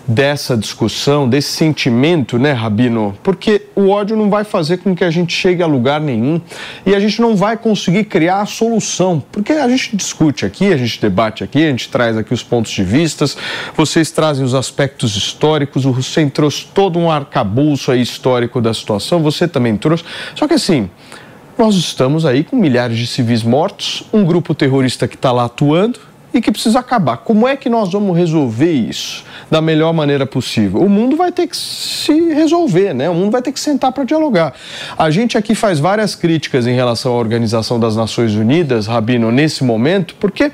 dessa 0.08 0.56
discussão, 0.56 1.28
desse 1.28 1.50
sentimento, 1.50 2.40
né, 2.40 2.54
Rabino? 2.54 3.18
Porque 3.22 3.64
o 3.76 3.90
ódio 3.90 4.16
não 4.16 4.30
vai 4.30 4.44
fazer 4.44 4.78
com 4.78 4.96
que 4.96 5.04
a 5.04 5.12
gente 5.12 5.34
chegue 5.34 5.62
a 5.62 5.68
lugar 5.68 6.00
nenhum 6.00 6.40
e 6.86 6.96
a 6.96 7.00
gente 7.00 7.22
não 7.22 7.36
vai 7.36 7.58
conseguir 7.58 8.06
criar 8.06 8.42
a 8.42 8.46
solução, 8.46 9.22
porque 9.32 9.52
a 9.52 9.68
gente 9.68 9.96
discute 9.96 10.46
aqui, 10.46 10.72
a 10.72 10.78
gente 10.78 11.02
debate 11.02 11.44
aqui, 11.44 11.66
a 11.66 11.70
gente 11.70 11.90
traz 11.90 12.16
aqui 12.16 12.34
os 12.34 12.42
pontos 12.42 12.72
de 12.72 12.84
vistas, 12.84 13.38
vocês 13.76 14.10
trazem 14.10 14.46
os 14.46 14.54
aspectos 14.54 15.16
históricos, 15.18 15.86
o 15.86 15.90
Hussein 15.90 16.30
trouxe 16.30 16.66
todo 16.74 16.98
um 16.98 17.12
arcabouço 17.12 17.92
aí 17.92 18.02
histórico 18.02 18.62
da 18.62 18.74
situação, 18.74 19.22
você 19.22 19.48
também 19.48 19.76
trouxe. 19.76 20.06
Só 20.36 20.48
que 20.48 20.54
assim, 20.54 20.90
nós 21.58 21.76
estamos 21.76 22.26
aí 22.26 22.44
com 22.44 22.56
milhares 22.56 22.98
de 22.98 23.08
civis 23.08 23.44
mortos, 23.44 24.04
um 24.14 24.24
grupo 24.24 24.56
terrorista 24.56 25.08
que 25.08 25.16
está 25.16 25.32
lá 25.32 25.46
atuando, 25.46 26.00
e 26.34 26.42
que 26.42 26.52
precisa 26.52 26.80
acabar. 26.80 27.18
Como 27.18 27.48
é 27.48 27.56
que 27.56 27.70
nós 27.70 27.92
vamos 27.92 28.16
resolver 28.16 28.72
isso 28.72 29.24
da 29.50 29.62
melhor 29.62 29.94
maneira 29.94 30.26
possível? 30.26 30.82
O 30.82 30.90
mundo 30.90 31.16
vai 31.16 31.32
ter 31.32 31.48
que 31.48 31.58
se 31.58 32.14
resolver, 32.34 32.94
né? 32.94 33.10
O 33.10 33.14
mundo 33.14 33.32
vai 33.32 33.42
ter 33.42 33.52
que 33.52 33.60
sentar 33.60 33.92
para 33.92 34.04
dialogar. 34.04 34.54
A 34.98 35.10
gente 35.10 35.38
aqui 35.38 35.56
faz 35.56 35.80
várias 35.80 36.16
críticas 36.16 36.68
em 36.68 36.74
relação 36.74 37.14
à 37.14 37.16
Organização 37.16 37.80
das 37.80 37.96
Nações 37.96 38.36
Unidas, 38.36 38.88
Rabino, 38.88 39.32
nesse 39.32 39.64
momento, 39.64 40.16
porque 40.20 40.52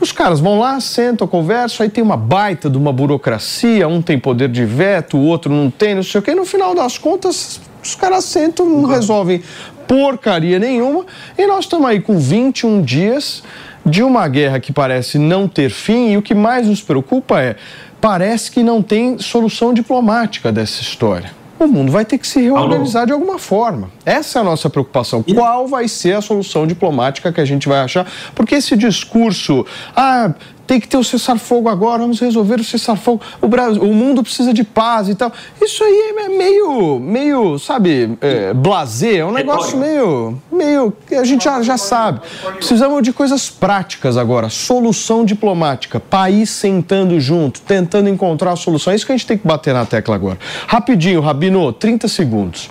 os 0.00 0.10
caras 0.10 0.40
vão 0.40 0.58
lá, 0.58 0.80
sentam, 0.80 1.28
conversam, 1.28 1.84
aí 1.84 1.90
tem 1.90 2.02
uma 2.02 2.16
baita 2.16 2.68
de 2.68 2.76
uma 2.76 2.92
burocracia, 2.92 3.86
um 3.86 4.02
tem 4.02 4.18
poder 4.18 4.48
de 4.48 4.64
veto, 4.64 5.16
o 5.16 5.24
outro 5.24 5.52
não 5.52 5.70
tem, 5.70 5.94
não 5.94 6.02
sei 6.02 6.18
o 6.18 6.22
quê. 6.22 6.34
No 6.34 6.44
final 6.44 6.74
das 6.74 6.98
contas, 6.98 7.60
os 7.82 7.94
caras 7.94 8.24
sentam, 8.24 8.68
não 8.68 8.84
resolvem 8.84 9.42
porcaria 9.86 10.58
nenhuma, 10.58 11.04
e 11.36 11.46
nós 11.46 11.66
estamos 11.66 11.86
aí 11.86 12.00
com 12.00 12.18
21 12.18 12.82
dias 12.82 13.42
de 13.84 14.02
uma 14.02 14.26
guerra 14.28 14.60
que 14.60 14.72
parece 14.72 15.18
não 15.18 15.48
ter 15.48 15.70
fim 15.70 16.12
e 16.12 16.16
o 16.16 16.22
que 16.22 16.34
mais 16.34 16.66
nos 16.66 16.80
preocupa 16.80 17.40
é 17.40 17.56
parece 18.00 18.50
que 18.50 18.62
não 18.62 18.82
tem 18.82 19.18
solução 19.18 19.72
diplomática 19.72 20.50
dessa 20.50 20.82
história. 20.82 21.30
O 21.58 21.68
mundo 21.68 21.92
vai 21.92 22.04
ter 22.04 22.18
que 22.18 22.26
se 22.26 22.40
reorganizar 22.40 23.06
de 23.06 23.12
alguma 23.12 23.38
forma. 23.38 23.88
Essa 24.04 24.40
é 24.40 24.42
a 24.42 24.44
nossa 24.44 24.68
preocupação. 24.68 25.22
Qual 25.22 25.68
vai 25.68 25.86
ser 25.86 26.16
a 26.16 26.20
solução 26.20 26.66
diplomática 26.66 27.32
que 27.32 27.40
a 27.40 27.44
gente 27.44 27.68
vai 27.68 27.78
achar? 27.78 28.04
Porque 28.34 28.56
esse 28.56 28.76
discurso, 28.76 29.64
ah, 29.94 30.32
tem 30.66 30.80
que 30.80 30.88
ter 30.88 30.96
o 30.96 31.04
cessar-fogo 31.04 31.68
agora, 31.68 32.00
vamos 32.00 32.20
resolver 32.20 32.60
o 32.60 32.64
cessar-fogo. 32.64 33.20
O, 33.40 33.48
Brasil, 33.48 33.82
o 33.82 33.94
mundo 33.94 34.22
precisa 34.22 34.52
de 34.52 34.64
paz 34.64 35.08
e 35.08 35.14
tal. 35.14 35.32
Isso 35.60 35.82
aí 35.84 36.14
é 36.18 36.28
meio, 36.28 36.98
meio 36.98 37.58
sabe, 37.58 38.16
é, 38.20 38.54
blazer, 38.54 39.20
é 39.20 39.24
um 39.24 39.32
negócio 39.32 39.76
meio, 39.76 40.40
meio 40.50 40.92
que 41.06 41.14
a 41.14 41.24
gente 41.24 41.44
já, 41.44 41.62
já 41.62 41.76
sabe. 41.76 42.20
Precisamos 42.56 43.02
de 43.02 43.12
coisas 43.12 43.50
práticas 43.50 44.16
agora, 44.16 44.48
solução 44.48 45.24
diplomática, 45.24 46.00
país 46.00 46.50
sentando 46.50 47.18
junto, 47.20 47.60
tentando 47.60 48.08
encontrar 48.08 48.52
a 48.52 48.56
solução. 48.56 48.92
É 48.92 48.96
isso 48.96 49.06
que 49.06 49.12
a 49.12 49.16
gente 49.16 49.26
tem 49.26 49.38
que 49.38 49.46
bater 49.46 49.74
na 49.74 49.84
tecla 49.84 50.14
agora. 50.14 50.38
Rapidinho, 50.66 51.20
Rabino, 51.20 51.72
30 51.72 52.08
segundos. 52.08 52.68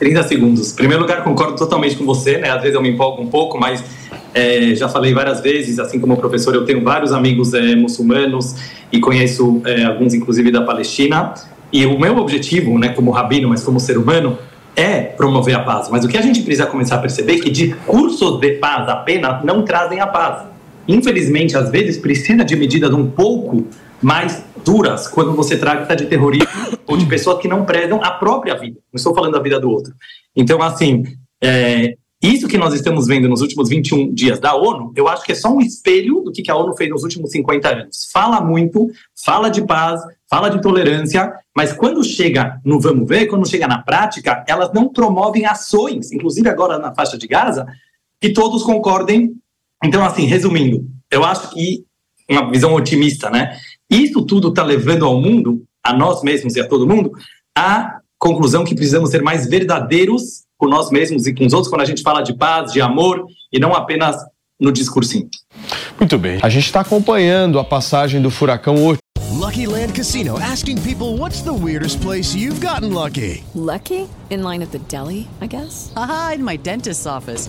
30 0.00 0.22
segundos. 0.22 0.72
Em 0.72 0.76
primeiro 0.76 1.02
lugar, 1.02 1.22
concordo 1.22 1.54
totalmente 1.54 1.94
com 1.94 2.06
você, 2.06 2.38
né? 2.38 2.48
Às 2.50 2.62
vezes 2.62 2.74
eu 2.74 2.80
me 2.80 2.88
empolgo 2.88 3.22
um 3.22 3.26
pouco, 3.26 3.60
mas 3.60 3.84
é, 4.32 4.74
já 4.74 4.88
falei 4.88 5.12
várias 5.12 5.40
vezes, 5.42 5.78
assim 5.78 6.00
como 6.00 6.16
professor, 6.16 6.54
eu 6.54 6.64
tenho 6.64 6.82
vários 6.82 7.12
amigos 7.12 7.52
é, 7.52 7.76
muçulmanos 7.76 8.56
e 8.90 8.98
conheço 8.98 9.60
é, 9.66 9.84
alguns, 9.84 10.14
inclusive, 10.14 10.50
da 10.50 10.62
Palestina. 10.62 11.34
E 11.70 11.84
o 11.84 12.00
meu 12.00 12.16
objetivo, 12.16 12.78
né, 12.78 12.88
como 12.88 13.10
rabino, 13.10 13.50
mas 13.50 13.62
como 13.62 13.78
ser 13.78 13.98
humano, 13.98 14.38
é 14.74 15.00
promover 15.02 15.54
a 15.54 15.60
paz. 15.60 15.90
Mas 15.90 16.02
o 16.02 16.08
que 16.08 16.16
a 16.16 16.22
gente 16.22 16.40
precisa 16.40 16.66
começar 16.66 16.96
a 16.96 16.98
perceber 16.98 17.34
é 17.34 17.40
que 17.40 17.50
discursos 17.50 18.40
de 18.40 18.52
paz 18.52 18.88
apenas 18.88 19.44
não 19.44 19.62
trazem 19.62 20.00
a 20.00 20.06
paz. 20.06 20.46
Infelizmente, 20.88 21.58
às 21.58 21.70
vezes, 21.70 21.98
precisa 21.98 22.42
de 22.42 22.56
medidas 22.56 22.90
um 22.92 23.06
pouco 23.06 23.66
mais 24.02 24.44
duras 24.64 25.08
quando 25.08 25.32
você 25.32 25.56
trata 25.56 25.94
de 25.94 26.06
terrorismo 26.06 26.48
ou 26.86 26.96
de 26.96 27.06
pessoas 27.06 27.40
que 27.40 27.48
não 27.48 27.64
prezam 27.64 28.02
a 28.02 28.10
própria 28.12 28.56
vida. 28.56 28.78
Não 28.92 28.96
estou 28.96 29.14
falando 29.14 29.32
da 29.32 29.40
vida 29.40 29.60
do 29.60 29.70
outro. 29.70 29.92
Então, 30.34 30.62
assim, 30.62 31.04
é, 31.42 31.96
isso 32.22 32.46
que 32.46 32.58
nós 32.58 32.74
estamos 32.74 33.06
vendo 33.06 33.28
nos 33.28 33.40
últimos 33.40 33.70
21 33.70 34.12
dias 34.12 34.38
da 34.38 34.54
ONU, 34.54 34.92
eu 34.94 35.08
acho 35.08 35.24
que 35.24 35.32
é 35.32 35.34
só 35.34 35.48
um 35.48 35.60
espelho 35.60 36.20
do 36.20 36.30
que 36.30 36.50
a 36.50 36.56
ONU 36.56 36.76
fez 36.76 36.90
nos 36.90 37.02
últimos 37.02 37.30
50 37.30 37.68
anos. 37.68 38.10
Fala 38.12 38.42
muito, 38.42 38.90
fala 39.24 39.48
de 39.48 39.62
paz, 39.62 40.02
fala 40.28 40.50
de 40.50 40.60
tolerância, 40.60 41.32
mas 41.56 41.72
quando 41.72 42.04
chega 42.04 42.60
no 42.62 42.78
vamos 42.78 43.08
ver, 43.08 43.26
quando 43.26 43.48
chega 43.48 43.66
na 43.66 43.82
prática, 43.82 44.44
elas 44.46 44.70
não 44.72 44.88
promovem 44.88 45.46
ações, 45.46 46.12
inclusive 46.12 46.48
agora 46.48 46.78
na 46.78 46.94
faixa 46.94 47.16
de 47.16 47.26
Gaza, 47.26 47.66
que 48.20 48.30
todos 48.30 48.62
concordem. 48.62 49.32
Então, 49.82 50.04
assim, 50.04 50.26
resumindo, 50.26 50.86
eu 51.10 51.24
acho 51.24 51.50
que 51.54 51.86
uma 52.30 52.50
visão 52.50 52.74
otimista, 52.74 53.30
né? 53.30 53.56
Isso 53.88 54.22
tudo 54.22 54.48
está 54.48 54.62
levando 54.62 55.04
ao 55.04 55.20
mundo, 55.20 55.62
a 55.82 55.92
nós 55.92 56.22
mesmos 56.22 56.56
e 56.56 56.60
a 56.60 56.68
todo 56.68 56.86
mundo, 56.86 57.12
a 57.56 57.98
conclusão 58.18 58.64
que 58.64 58.74
precisamos 58.74 59.10
ser 59.10 59.22
mais 59.22 59.48
verdadeiros 59.48 60.44
com 60.56 60.68
nós 60.68 60.90
mesmos 60.90 61.26
e 61.26 61.34
com 61.34 61.46
os 61.46 61.52
outros 61.52 61.70
quando 61.70 61.82
a 61.82 61.86
gente 61.86 62.02
fala 62.02 62.22
de 62.22 62.34
paz, 62.34 62.72
de 62.72 62.80
amor 62.80 63.24
e 63.52 63.58
não 63.58 63.74
apenas 63.74 64.16
no 64.60 64.70
discursinho. 64.70 65.28
Muito 65.98 66.18
bem. 66.18 66.38
A 66.42 66.48
gente 66.48 66.66
está 66.66 66.80
acompanhando 66.80 67.58
a 67.58 67.64
passagem 67.64 68.20
do 68.20 68.30
furacão 68.30 68.76
Lucky 69.40 69.66
Land 69.66 69.94
Casino 69.94 70.38
asking 70.38 70.80
people 70.82 71.16
what's 71.16 71.42
the 71.42 71.52
weirdest 71.52 72.00
place 72.02 72.34
you've 72.34 72.60
gotten 72.60 72.92
lucky? 72.92 73.42
Lucky? 73.54 74.06
In 74.28 74.42
line 74.42 74.62
at 74.62 74.70
the 74.70 74.78
deli, 74.80 75.28
I 75.40 75.46
guess. 75.46 75.92
Aha, 75.96 76.32
in 76.34 76.44
my 76.44 76.56
dentist's 76.56 77.06
office. 77.06 77.48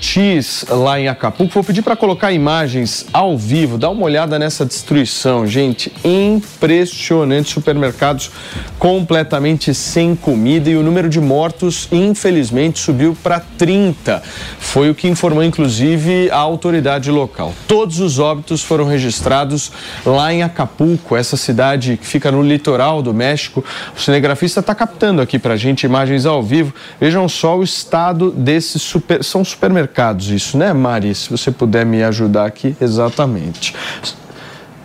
X 0.00 0.64
lá 0.68 1.00
em 1.00 1.08
Acapulco. 1.08 1.52
Vou 1.52 1.64
pedir 1.64 1.82
para 1.82 1.96
colocar 1.96 2.32
imagens 2.32 3.06
ao 3.12 3.36
vivo. 3.36 3.78
Dá 3.78 3.88
uma 3.88 4.04
olhada 4.04 4.38
nessa 4.38 4.64
destruição, 4.64 5.46
gente. 5.46 5.92
Impressionante. 6.04 7.50
Supermercados 7.50 8.30
completamente 8.78 9.74
sem 9.74 10.14
comida 10.14 10.68
e 10.68 10.76
o 10.76 10.82
número 10.82 11.08
de 11.08 11.20
mortos, 11.20 11.88
infelizmente, 11.90 12.78
subiu 12.78 13.16
para 13.22 13.40
30. 13.40 14.22
Foi 14.58 14.90
o 14.90 14.94
que 14.94 15.08
informou, 15.08 15.42
inclusive, 15.42 16.30
a 16.30 16.38
autoridade 16.38 17.10
local. 17.10 17.54
Todos 17.66 18.00
os 18.00 18.18
óbitos 18.18 18.62
foram 18.62 18.84
registrados 18.84 19.72
lá 20.04 20.32
em 20.32 20.42
Acapulco, 20.42 21.16
essa 21.16 21.36
cidade 21.36 21.96
que 21.96 22.06
fica 22.06 22.30
no 22.30 22.42
litoral 22.42 23.02
do 23.02 23.14
México. 23.14 23.64
O 23.96 24.00
cinegrafista 24.00 24.60
está 24.60 24.74
captando 24.74 25.22
aqui 25.22 25.38
para 25.38 25.56
gente 25.56 25.84
imagens 25.84 26.26
ao 26.26 26.42
vivo. 26.42 26.74
Vejam 27.00 27.28
só 27.28 27.56
o 27.56 27.62
estado 27.62 28.30
desses 28.30 28.82
super... 28.82 29.24
são 29.24 29.44
supermercados 29.44 29.85
isso, 30.34 30.56
né, 30.56 30.72
Mari? 30.72 31.14
Se 31.14 31.30
você 31.30 31.50
puder 31.50 31.84
me 31.84 32.02
ajudar 32.02 32.46
aqui, 32.46 32.76
exatamente. 32.80 33.74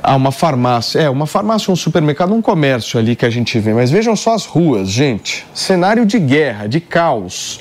Há 0.04 0.16
uma 0.16 0.32
farmácia, 0.32 1.00
é, 1.00 1.10
uma 1.10 1.28
farmácia, 1.28 1.72
um 1.72 1.76
supermercado, 1.76 2.34
um 2.34 2.42
comércio 2.42 3.00
ali 3.00 3.16
que 3.16 3.26
a 3.26 3.30
gente 3.30 3.60
vê. 3.60 3.74
Mas 3.74 3.92
vejam 3.92 4.16
só 4.16 4.34
as 4.34 4.46
ruas, 4.46 4.90
gente. 4.90 5.46
Cenário 5.54 6.06
de 6.06 6.18
guerra, 6.18 6.68
de 6.68 6.80
caos 6.80 7.60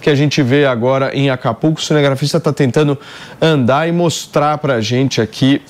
que 0.00 0.10
a 0.10 0.14
gente 0.14 0.42
vê 0.42 0.66
agora 0.66 1.14
em 1.14 1.30
Acapulco. 1.30 1.80
O 1.80 1.82
cinegrafista 1.82 2.38
está 2.38 2.52
tentando 2.52 2.98
andar 3.40 3.88
e 3.88 3.92
mostrar 3.92 4.58
para 4.58 4.74
a 4.74 4.80
gente 4.80 5.20
aqui 5.20 5.62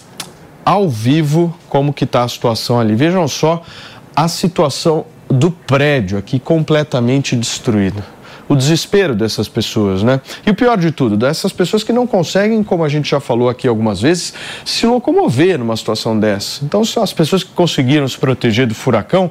ao 0.65 0.89
vivo 0.89 1.55
como 1.69 1.93
que 1.93 2.05
está 2.05 2.23
a 2.23 2.29
situação 2.29 2.81
ali. 2.81 2.95
Vejam 2.95 3.27
só 3.29 3.63
a 4.15 4.29
situação 4.29 5.07
do 5.29 5.51
prédio 5.51 6.19
aqui 6.19 6.39
completamente 6.39 7.35
destruído 7.37 8.03
o 8.48 8.56
desespero 8.56 9.14
dessas 9.14 9.48
pessoas, 9.48 10.02
né? 10.02 10.20
E 10.47 10.51
o 10.51 10.55
pior 10.55 10.77
de 10.77 10.90
tudo, 10.90 11.16
dessas 11.16 11.52
pessoas 11.52 11.82
que 11.82 11.93
não 11.93 12.06
conseguem, 12.06 12.62
como 12.62 12.85
a 12.85 12.89
gente 12.89 13.10
já 13.10 13.20
falou 13.20 13.48
aqui 13.48 13.66
algumas 13.66 14.01
vezes, 14.01 14.35
se 14.64 14.86
locomover 14.86 15.59
numa 15.59 15.77
situação 15.77 16.19
dessa. 16.19 16.64
Então, 16.64 16.82
as 17.01 17.12
pessoas 17.12 17.43
que 17.43 17.51
conseguiram 17.51 18.06
se 18.06 18.19
proteger 18.19 18.66
do 18.66 18.74
furacão 18.74 19.31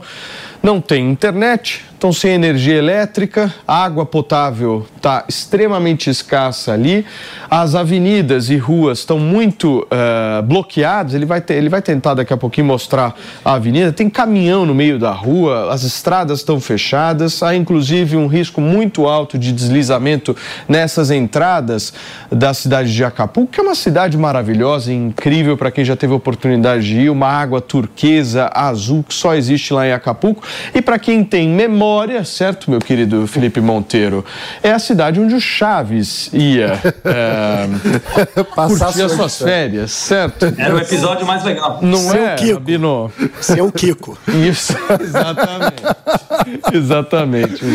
não 0.61 0.79
têm 0.79 1.09
internet, 1.09 1.83
estão 2.01 2.11
sem 2.11 2.31
energia 2.31 2.73
elétrica, 2.73 3.53
a 3.67 3.83
água 3.83 4.07
potável 4.07 4.87
está 4.97 5.23
extremamente 5.29 6.09
escassa 6.09 6.73
ali, 6.73 7.05
as 7.47 7.75
avenidas 7.75 8.49
e 8.49 8.57
ruas 8.57 8.99
estão 8.99 9.19
muito 9.19 9.81
uh, 9.81 10.41
bloqueadas. 10.41 11.13
Ele 11.13 11.27
vai, 11.27 11.39
ter, 11.41 11.53
ele 11.53 11.69
vai 11.69 11.79
tentar 11.79 12.15
daqui 12.15 12.33
a 12.33 12.37
pouquinho 12.37 12.65
mostrar 12.65 13.13
a 13.45 13.53
avenida. 13.53 13.93
Tem 13.93 14.09
caminhão 14.09 14.65
no 14.65 14.73
meio 14.73 14.97
da 14.97 15.11
rua, 15.11 15.71
as 15.71 15.83
estradas 15.83 16.39
estão 16.39 16.59
fechadas, 16.59 17.43
há 17.43 17.55
inclusive 17.55 18.17
um 18.17 18.25
risco 18.25 18.59
muito 18.59 19.05
alto 19.07 19.37
de 19.37 19.51
deslizamento 19.51 20.35
nessas 20.67 21.11
entradas 21.11 21.93
da 22.31 22.51
cidade 22.51 22.91
de 22.91 23.03
Acapulco, 23.03 23.51
que 23.51 23.59
é 23.59 23.63
uma 23.63 23.75
cidade 23.75 24.17
maravilhosa 24.17 24.91
incrível 24.91 25.55
para 25.55 25.69
quem 25.69 25.85
já 25.85 25.95
teve 25.95 26.13
oportunidade 26.13 26.83
de 26.83 27.01
ir, 27.01 27.09
uma 27.11 27.27
água 27.27 27.61
turquesa, 27.61 28.49
azul, 28.55 29.05
que 29.07 29.13
só 29.13 29.35
existe 29.35 29.71
lá 29.71 29.85
em 29.87 29.91
Acapulco. 29.91 30.41
E 30.73 30.81
para 30.81 30.97
quem 30.97 31.23
tem 31.23 31.47
memória, 31.47 31.90
Memória, 31.91 32.23
certo, 32.23 32.71
meu 32.71 32.79
querido 32.79 33.27
Felipe 33.27 33.59
Monteiro? 33.59 34.23
É 34.63 34.71
a 34.71 34.79
cidade 34.79 35.19
onde 35.19 35.35
o 35.35 35.41
Chaves 35.41 36.29
ia 36.31 36.79
é, 37.03 37.67
Passar 38.55 38.85
curtir 38.85 39.01
as 39.01 39.11
suas 39.11 39.37
férias, 39.37 39.91
certo? 39.91 40.53
Era 40.57 40.73
o 40.73 40.79
episódio 40.79 41.27
mais 41.27 41.43
legal. 41.43 41.79
Não 41.81 41.97
Seu 41.97 42.25
é, 42.25 42.35
Kiko. 42.35 42.53
Rabino? 42.53 43.13
Seu 43.41 43.71
Kiko. 43.73 44.17
Isso, 44.49 44.73
exatamente. 45.01 45.83
exatamente. 46.73 47.65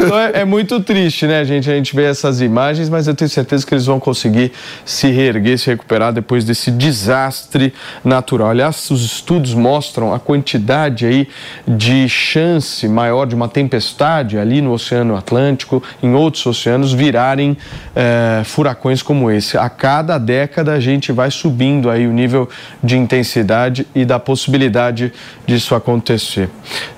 Então 0.00 0.18
é, 0.18 0.40
é 0.40 0.44
muito 0.44 0.78
triste, 0.80 1.26
né, 1.26 1.42
gente? 1.42 1.70
A 1.70 1.74
gente 1.74 1.96
vê 1.96 2.04
essas 2.04 2.42
imagens, 2.42 2.90
mas 2.90 3.08
eu 3.08 3.14
tenho 3.14 3.30
certeza 3.30 3.66
que 3.66 3.72
eles 3.72 3.86
vão 3.86 3.98
conseguir 3.98 4.52
se 4.84 5.10
reerguer, 5.10 5.58
se 5.58 5.68
recuperar 5.70 6.12
depois 6.12 6.44
desse 6.44 6.70
desastre 6.70 7.72
natural. 8.04 8.50
Aliás, 8.50 8.90
os 8.90 9.02
estudos 9.02 9.54
mostram 9.54 10.12
a 10.12 10.20
quantidade 10.20 11.06
aí 11.06 11.26
de 11.66 12.06
chance 12.06 12.86
maior 12.86 13.24
de 13.24 13.34
uma 13.34 13.45
tempestade 13.48 14.38
ali 14.38 14.60
no 14.60 14.72
Oceano 14.72 15.16
Atlântico, 15.16 15.82
em 16.02 16.14
outros 16.14 16.44
oceanos, 16.46 16.92
virarem 16.92 17.56
eh, 17.94 18.42
furacões 18.44 19.02
como 19.02 19.30
esse. 19.30 19.56
A 19.58 19.68
cada 19.68 20.18
década 20.18 20.72
a 20.72 20.80
gente 20.80 21.12
vai 21.12 21.30
subindo 21.30 21.90
aí 21.90 22.06
o 22.06 22.12
nível 22.12 22.48
de 22.82 22.96
intensidade 22.96 23.86
e 23.94 24.04
da 24.04 24.18
possibilidade 24.18 25.12
disso 25.46 25.74
acontecer. 25.74 26.48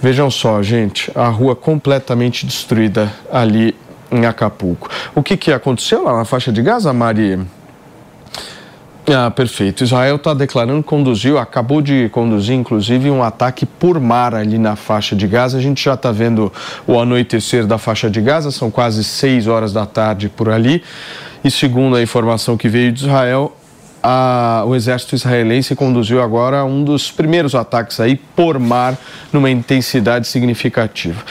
Vejam 0.00 0.30
só, 0.30 0.62
gente, 0.62 1.10
a 1.14 1.28
rua 1.28 1.54
completamente 1.54 2.46
destruída 2.46 3.12
ali 3.32 3.74
em 4.10 4.24
Acapulco. 4.26 4.88
O 5.14 5.22
que, 5.22 5.36
que 5.36 5.52
aconteceu 5.52 6.04
lá 6.04 6.16
na 6.16 6.24
faixa 6.24 6.50
de 6.50 6.62
Gaza, 6.62 6.92
Mari? 6.92 7.38
Ah, 9.10 9.30
perfeito. 9.30 9.84
Israel 9.84 10.16
está 10.16 10.34
declarando 10.34 10.82
conduziu, 10.82 11.38
acabou 11.38 11.80
de 11.80 12.08
conduzir, 12.10 12.54
inclusive, 12.54 13.10
um 13.10 13.22
ataque 13.22 13.64
por 13.64 13.98
mar 13.98 14.34
ali 14.34 14.58
na 14.58 14.76
faixa 14.76 15.16
de 15.16 15.26
Gaza. 15.26 15.56
A 15.56 15.60
gente 15.60 15.82
já 15.82 15.94
está 15.94 16.12
vendo 16.12 16.52
o 16.86 16.98
anoitecer 17.00 17.66
da 17.66 17.78
faixa 17.78 18.10
de 18.10 18.20
Gaza, 18.20 18.50
são 18.50 18.70
quase 18.70 19.02
seis 19.02 19.46
horas 19.46 19.72
da 19.72 19.86
tarde 19.86 20.28
por 20.28 20.50
ali. 20.50 20.82
E 21.42 21.50
segundo 21.50 21.96
a 21.96 22.02
informação 22.02 22.56
que 22.56 22.68
veio 22.68 22.92
de 22.92 23.04
Israel, 23.06 23.56
a- 24.02 24.64
o 24.66 24.74
exército 24.74 25.14
israelense 25.14 25.74
conduziu 25.74 26.20
agora 26.22 26.64
um 26.64 26.84
dos 26.84 27.10
primeiros 27.10 27.54
ataques 27.54 28.00
aí 28.00 28.14
por 28.14 28.58
mar, 28.58 28.94
numa 29.32 29.48
intensidade 29.50 30.26
significativa. 30.28 31.22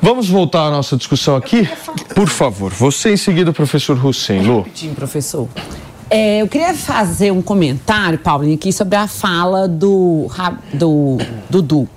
Vamos 0.00 0.28
voltar 0.28 0.66
à 0.66 0.70
nossa 0.70 0.96
discussão 0.96 1.34
aqui? 1.36 1.68
Por 2.14 2.28
favor, 2.28 2.70
você 2.72 3.12
em 3.12 3.16
seguida, 3.16 3.52
professor 3.52 4.04
Hussein. 4.04 4.42
Lu. 4.42 4.58
Rapidinho, 4.58 4.94
professor. 4.94 5.48
É, 6.14 6.42
eu 6.42 6.46
queria 6.46 6.74
fazer 6.74 7.30
um 7.30 7.40
comentário, 7.40 8.18
Paulinho, 8.18 8.56
aqui 8.56 8.70
sobre 8.70 8.96
a 8.96 9.08
fala 9.08 9.66
do, 9.66 10.26
do 10.74 11.16
Dudu. 11.48 11.88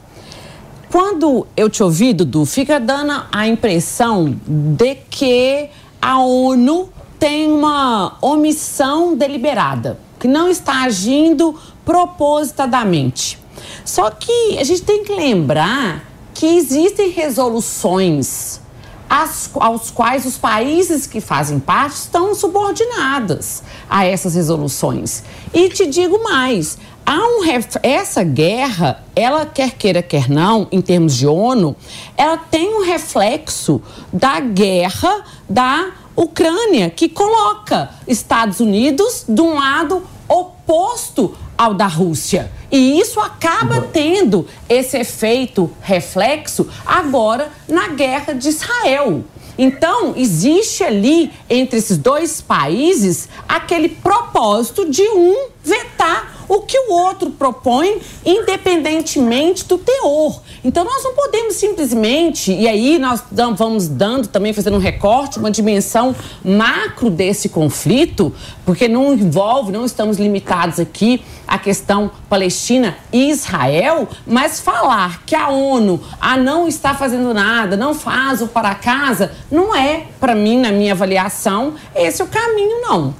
Quando 0.90 1.46
eu 1.58 1.70
te 1.70 1.84
ouvi, 1.84 2.14
Dudu, 2.14 2.46
fica 2.46 2.80
dando 2.80 3.26
a 3.30 3.46
impressão 3.46 4.40
de 4.48 4.96
que 5.10 5.68
a 6.02 6.20
ONU 6.20 6.88
tem 7.20 7.52
uma 7.52 8.18
omissão 8.22 9.18
deliberada, 9.18 10.00
que 10.18 10.30
não 10.30 10.48
está 10.48 10.84
agindo 10.84 11.54
propositadamente. 11.84 13.38
Só 13.84 14.10
que 14.10 14.58
a 14.58 14.64
gente 14.64 14.84
tem 14.84 15.04
que 15.04 15.12
lembrar 15.12 16.06
que 16.34 16.46
existem 16.46 17.10
resoluções 17.10 18.62
as- 19.10 19.50
aos 19.56 19.92
quais 19.92 20.26
os 20.26 20.38
países 20.38 21.06
que 21.08 21.22
fazem 21.22 21.60
parte 21.60 21.96
estão 21.96 22.34
subordinadas 22.36 23.64
a 23.90 24.06
essas 24.06 24.36
resoluções. 24.36 25.24
E 25.54 25.70
te 25.70 25.86
digo 25.86 26.24
mais, 26.24 26.78
há 27.06 27.18
um 27.18 27.42
ref- 27.42 27.78
essa 27.84 28.24
guerra, 28.24 29.04
ela 29.16 29.46
quer 29.46 29.72
queira 29.72 30.02
quer 30.02 30.30
não, 30.30 30.68
em 30.72 30.82
termos 30.82 31.16
de 31.16 31.28
ONU, 31.28 31.76
ela 32.18 32.38
tem 32.38 32.74
um 32.76 32.84
reflexo 32.86 33.82
da 34.12 34.40
guerra 34.40 35.24
da 35.50 35.92
Ucrânia, 36.16 36.90
que 36.90 37.10
coloca 37.10 37.90
Estados 38.08 38.60
Unidos 38.60 39.26
de 39.28 39.42
um 39.42 39.56
lado 39.56 40.02
oposto 40.28 41.36
ao 41.58 41.74
da 41.74 41.88
Rússia. 41.88 42.52
E 42.72 43.00
isso 43.00 43.20
acaba 43.20 43.82
tendo 43.82 44.48
esse 44.68 44.98
efeito 44.98 45.72
reflexo 45.82 46.68
agora 46.86 47.52
na 47.68 47.90
guerra 47.90 48.34
de 48.34 48.50
Israel. 48.50 49.24
Então, 49.58 50.14
existe 50.18 50.84
ali 50.84 51.32
entre 51.50 51.80
esses 51.80 51.98
dois 51.98 52.42
países 52.42 53.30
aquele 53.48 53.90
propósito 53.90 54.90
de 54.90 55.04
um 55.04 55.50
vetar 55.64 56.35
o 56.48 56.62
que 56.62 56.78
o 56.78 56.92
outro 56.92 57.32
propõe, 57.32 58.00
independentemente 58.26 59.66
do 59.66 59.78
teor. 59.78 60.42
Então, 60.64 60.84
nós 60.84 61.04
não 61.04 61.14
podemos 61.14 61.56
simplesmente, 61.56 62.52
e 62.52 62.68
aí 62.68 62.98
nós 62.98 63.24
vamos 63.56 63.88
dando 63.88 64.28
também, 64.28 64.54
fazendo 64.54 64.76
um 64.76 64.80
recorte, 64.80 65.38
uma 65.38 65.52
dimensão 65.52 66.16
macro 66.44 67.10
desse 67.10 67.50
conflito, 67.50 68.34
porque 68.66 68.88
não 68.88 69.14
envolve, 69.14 69.72
não 69.72 69.86
estamos 69.86 70.18
limitados 70.18 70.80
aqui 70.80 71.24
à 71.48 71.58
questão 71.58 72.10
Palestina 72.30 72.98
e 73.14 73.30
Israel, 73.30 74.08
mas 74.26 74.60
falar 74.60 75.24
que 75.26 75.36
a 75.36 75.50
ONU 75.50 76.02
ah, 76.20 76.38
não 76.38 76.68
está 76.68 76.94
fazendo 76.96 77.34
nada, 77.34 77.78
não 77.78 77.94
faz 77.94 78.42
o 78.42 78.48
para 78.48 78.74
casa, 78.76 79.32
não 79.52 79.76
é, 79.76 80.08
para 80.20 80.34
mim, 80.34 80.60
na 80.60 80.72
minha 80.72 80.94
avaliação, 80.94 81.76
esse 81.96 82.22
é 82.22 82.26
o 82.26 82.28
caminho, 82.28 82.82
não. 82.82 83.14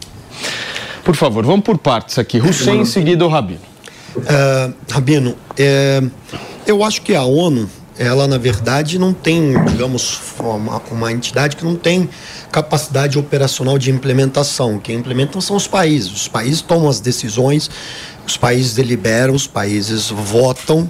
Por 1.06 1.16
favor, 1.16 1.46
vamos 1.46 1.64
por 1.64 1.78
partes 1.78 2.18
aqui. 2.18 2.40
Hussein, 2.40 2.82
em 2.82 2.86
seguida 2.86 3.24
o 3.24 3.30
Rabino. 3.30 3.60
É, 4.26 4.72
Rabino, 4.92 5.36
é, 5.56 6.02
eu 6.66 6.84
acho 6.84 7.04
que 7.04 7.14
a 7.14 7.24
ONU, 7.24 7.70
ela 7.96 8.28
na 8.28 8.40
verdade 8.40 8.98
não 8.98 9.14
tem, 9.14 9.54
digamos, 9.66 10.20
uma, 10.40 10.82
uma 10.92 11.12
entidade 11.12 11.56
que 11.56 11.64
não 11.64 11.76
tem 11.76 12.10
capacidade 12.52 13.20
operacional 13.20 13.78
de 13.78 13.92
implementação. 13.92 14.80
Quem 14.80 14.98
implementam 14.98 15.40
são 15.40 15.56
os 15.56 15.68
países. 15.68 16.12
Os 16.12 16.28
países 16.28 16.62
tomam 16.62 16.90
as 16.90 17.00
decisões, 17.00 17.70
os 18.26 18.36
países 18.36 18.74
deliberam, 18.74 19.36
os 19.36 19.46
países 19.46 20.10
votam, 20.10 20.90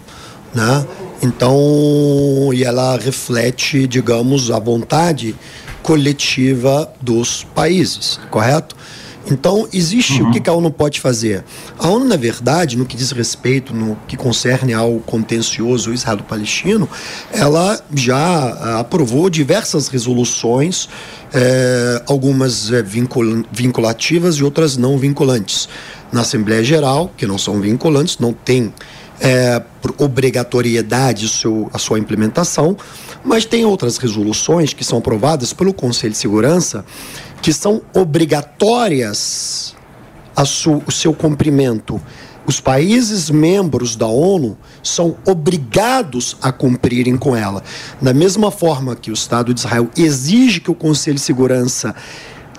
né? 0.53 0.85
Então, 1.21 2.51
e 2.53 2.63
ela 2.63 2.97
reflete, 2.97 3.85
digamos, 3.85 4.49
a 4.49 4.59
vontade 4.59 5.35
coletiva 5.83 6.89
dos 7.01 7.45
países, 7.53 8.17
correto? 8.31 8.74
Então, 9.29 9.67
existe 9.73 10.21
o 10.21 10.31
que 10.31 10.49
a 10.49 10.53
ONU 10.53 10.69
pode 10.71 11.01
fazer? 11.01 11.43
A 11.79 11.89
ONU, 11.89 12.05
na 12.05 12.15
verdade, 12.15 12.77
no 12.77 12.85
que 12.85 12.95
diz 12.95 13.11
respeito, 13.11 13.73
no 13.73 13.97
que 14.07 14.15
concerne 14.15 14.73
ao 14.73 14.99
contencioso 14.99 15.93
israelo-palestino, 15.93 16.87
ela 17.31 17.79
já 17.93 18.17
ah, 18.17 18.79
aprovou 18.79 19.29
diversas 19.29 19.87
resoluções, 19.87 20.87
eh, 21.33 22.03
algumas 22.07 22.71
eh, 22.71 22.83
vincul- 22.83 23.43
vinculativas 23.51 24.35
e 24.35 24.43
outras 24.43 24.77
não 24.77 24.97
vinculantes. 24.97 25.67
Na 26.11 26.21
Assembleia 26.21 26.63
Geral, 26.63 27.11
que 27.17 27.25
não 27.25 27.37
são 27.37 27.59
vinculantes, 27.59 28.19
não 28.19 28.31
tem 28.31 28.71
é, 29.19 29.61
por 29.81 29.95
obrigatoriedade 29.97 31.27
seu, 31.29 31.69
a 31.73 31.77
sua 31.77 31.99
implementação, 31.99 32.75
mas 33.23 33.45
tem 33.45 33.65
outras 33.65 33.97
resoluções 33.97 34.73
que 34.73 34.83
são 34.83 34.97
aprovadas 34.97 35.53
pelo 35.53 35.73
Conselho 35.73 36.11
de 36.11 36.17
Segurança 36.17 36.85
que 37.45 37.53
são 37.53 37.79
obrigatórias 37.93 39.75
su, 40.47 40.81
o 40.87 40.91
seu 40.91 41.13
cumprimento 41.13 42.01
Os 42.47 42.59
países 42.59 43.29
membros 43.29 43.95
da 43.95 44.07
ONU 44.07 44.57
são 44.81 45.15
obrigados 45.27 46.37
a 46.41 46.51
cumprirem 46.51 47.15
com 47.17 47.35
ela. 47.35 47.63
Da 48.01 48.15
mesma 48.15 48.49
forma 48.49 48.95
que 48.95 49.11
o 49.11 49.13
Estado 49.13 49.53
de 49.53 49.59
Israel 49.59 49.91
exige 49.95 50.59
que 50.59 50.71
o 50.71 50.75
Conselho 50.75 51.17
de 51.17 51.21
Segurança 51.21 51.95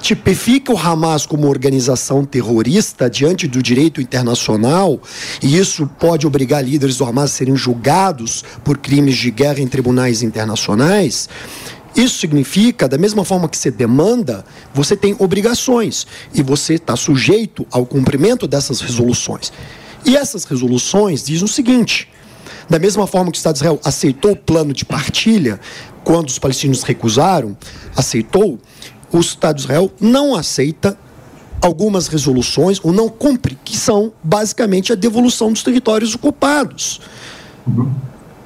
tipifique 0.00 0.70
o 0.70 0.78
Hamas 0.78 1.26
como 1.26 1.48
organização 1.48 2.24
terrorista 2.24 3.08
diante 3.08 3.48
do 3.48 3.62
direito 3.62 4.00
internacional, 4.00 5.00
e 5.42 5.56
isso 5.56 5.88
pode 5.98 6.26
obrigar 6.26 6.64
líderes 6.64 6.96
do 6.96 7.04
Hamas 7.04 7.32
a 7.32 7.34
serem 7.34 7.56
julgados 7.56 8.44
por 8.62 8.78
crimes 8.78 9.16
de 9.16 9.30
guerra 9.30 9.60
em 9.60 9.66
tribunais 9.66 10.22
internacionais. 10.22 11.28
Isso 11.96 12.18
significa, 12.18 12.86
da 12.86 12.98
mesma 12.98 13.24
forma 13.24 13.48
que 13.48 13.56
você 13.56 13.70
demanda, 13.70 14.44
você 14.74 14.94
tem 14.94 15.16
obrigações 15.18 16.06
e 16.34 16.42
você 16.42 16.74
está 16.74 16.94
sujeito 16.94 17.66
ao 17.70 17.86
cumprimento 17.86 18.46
dessas 18.46 18.80
resoluções. 18.82 19.50
E 20.04 20.14
essas 20.14 20.44
resoluções 20.44 21.24
dizem 21.24 21.44
o 21.44 21.48
seguinte: 21.48 22.08
da 22.68 22.78
mesma 22.78 23.06
forma 23.06 23.32
que 23.32 23.38
o 23.38 23.40
Estado 23.40 23.54
de 23.54 23.60
Israel 23.60 23.80
aceitou 23.82 24.32
o 24.32 24.36
plano 24.36 24.74
de 24.74 24.84
partilha, 24.84 25.58
quando 26.04 26.28
os 26.28 26.38
palestinos 26.38 26.82
recusaram, 26.82 27.56
aceitou, 27.96 28.60
o 29.10 29.18
Estado 29.18 29.56
de 29.56 29.62
Israel 29.62 29.90
não 29.98 30.34
aceita 30.34 30.98
algumas 31.62 32.06
resoluções, 32.08 32.78
ou 32.84 32.92
não 32.92 33.08
cumpre, 33.08 33.58
que 33.64 33.76
são 33.76 34.12
basicamente 34.22 34.92
a 34.92 34.94
devolução 34.94 35.50
dos 35.50 35.62
territórios 35.62 36.14
ocupados. 36.14 37.00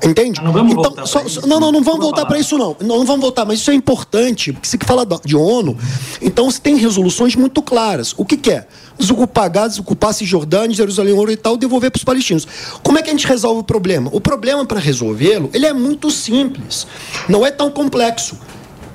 Entende? 0.03 0.43
Não 0.43 0.53
vamos 0.53 0.73
então, 0.73 0.85
voltar 0.85 1.07
só- 1.07 1.23
isso. 1.23 1.47
não, 1.47 1.61
não, 1.61 1.71
não 1.71 1.83
vamos 1.83 2.01
voltar 2.01 2.25
para 2.25 2.39
isso 2.39 2.57
não. 2.57 2.77
não. 2.81 2.99
Não 3.01 3.07
vamos 3.07 3.21
voltar, 3.21 3.45
mas 3.45 3.61
isso 3.61 3.71
é 3.71 3.75
importante, 3.75 4.53
porque 4.53 4.79
que 4.79 4.87
fala 4.87 5.07
de 5.25 5.37
ONU, 5.37 5.77
então 6.23 6.51
você 6.51 6.61
tem 6.61 6.77
resoluções 6.77 7.37
muito 7.37 7.61
claras. 7.63 8.15
O 8.17 8.25
que, 8.25 8.37
que 8.37 8.51
é? 8.51 8.67
Desocupar 8.99 9.51
Gaza, 9.51 9.69
desocupar 9.71 10.13
Cisjordânia, 10.15 10.75
Jerusalém 10.75 11.13
Oriental 11.13 11.57
devolver 11.57 11.91
para 11.91 11.99
os 11.99 12.05
palestinos. 12.05 12.47
Como 12.83 12.99
é 12.99 13.03
que 13.03 13.09
a 13.09 13.13
gente 13.13 13.27
resolve 13.27 13.61
o 13.61 13.65
problema? 13.65 14.11
O 14.13 14.21
problema 14.21 14.65
para 14.65 14.79
resolvê-lo, 14.79 15.51
ele 15.53 15.67
é 15.67 15.73
muito 15.73 16.11
simples. 16.11 16.87
Não 17.29 17.45
é 17.45 17.51
tão 17.51 17.71
complexo. 17.71 18.39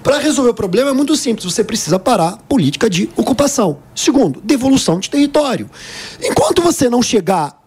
Para 0.03 0.19
resolver 0.19 0.52
o 0.52 0.53
problema 0.53 0.91
é 0.91 0.94
muito 0.94 1.15
simples. 1.15 1.52
Você 1.52 1.64
precisa 1.64 1.98
parar 1.98 2.27
a 2.30 2.38
política 2.38 2.88
de 2.88 3.10
ocupação. 3.18 3.80
Segundo, 3.95 4.40
devolução 4.44 4.99
de 4.99 5.10
território. 5.10 5.68
Enquanto 6.22 6.61
você 6.61 6.88
não 6.88 7.02
chegar 7.02 7.60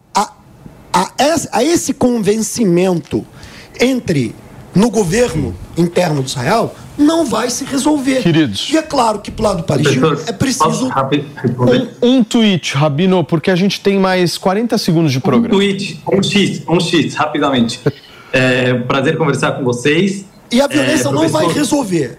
a, 0.93 1.11
a, 1.19 1.25
es- 1.35 1.49
a 1.53 1.63
esse 1.65 1.93
convencimento 1.95 3.25
entre 3.81 4.35
no 4.75 4.91
governo 4.91 5.55
interno 5.77 6.23
de 6.23 6.31
Israel, 6.31 6.75
não 6.97 7.25
vai 7.25 7.49
se 7.51 7.65
resolver. 7.65 8.23
Queridos. 8.23 8.69
E 8.73 8.77
é 8.77 8.83
claro 8.83 9.21
que 9.21 9.31
pro 9.31 9.45
lado 9.45 9.63
palestino 9.63 10.19
é 10.27 10.33
preciso 10.33 10.91
Um, 12.03 12.19
um 12.19 12.25
tweet, 12.25 12.77
Rabino, 12.77 13.23
porque 13.25 13.51
a 13.51 13.57
gente 13.57 13.81
tem 13.81 13.99
mais 13.99 14.37
40 14.37 14.77
segundos 14.79 15.13
de 15.13 15.21
programa. 15.21 15.55
Um 15.55 15.59
tweet, 15.59 16.01
um 16.13 16.23
X, 16.23 16.63
um 16.69 16.81
X, 16.81 17.15
rapidamente. 17.15 17.81
É 18.33 18.73
um 18.75 18.83
prazer 18.87 19.17
conversar 19.17 19.53
com 19.53 19.65
vocês. 19.65 20.25
E 20.51 20.61
a 20.61 20.67
violência 20.67 21.09
É, 21.09 21.13
não 21.13 21.29
vai 21.29 21.47
resolver. 21.49 22.19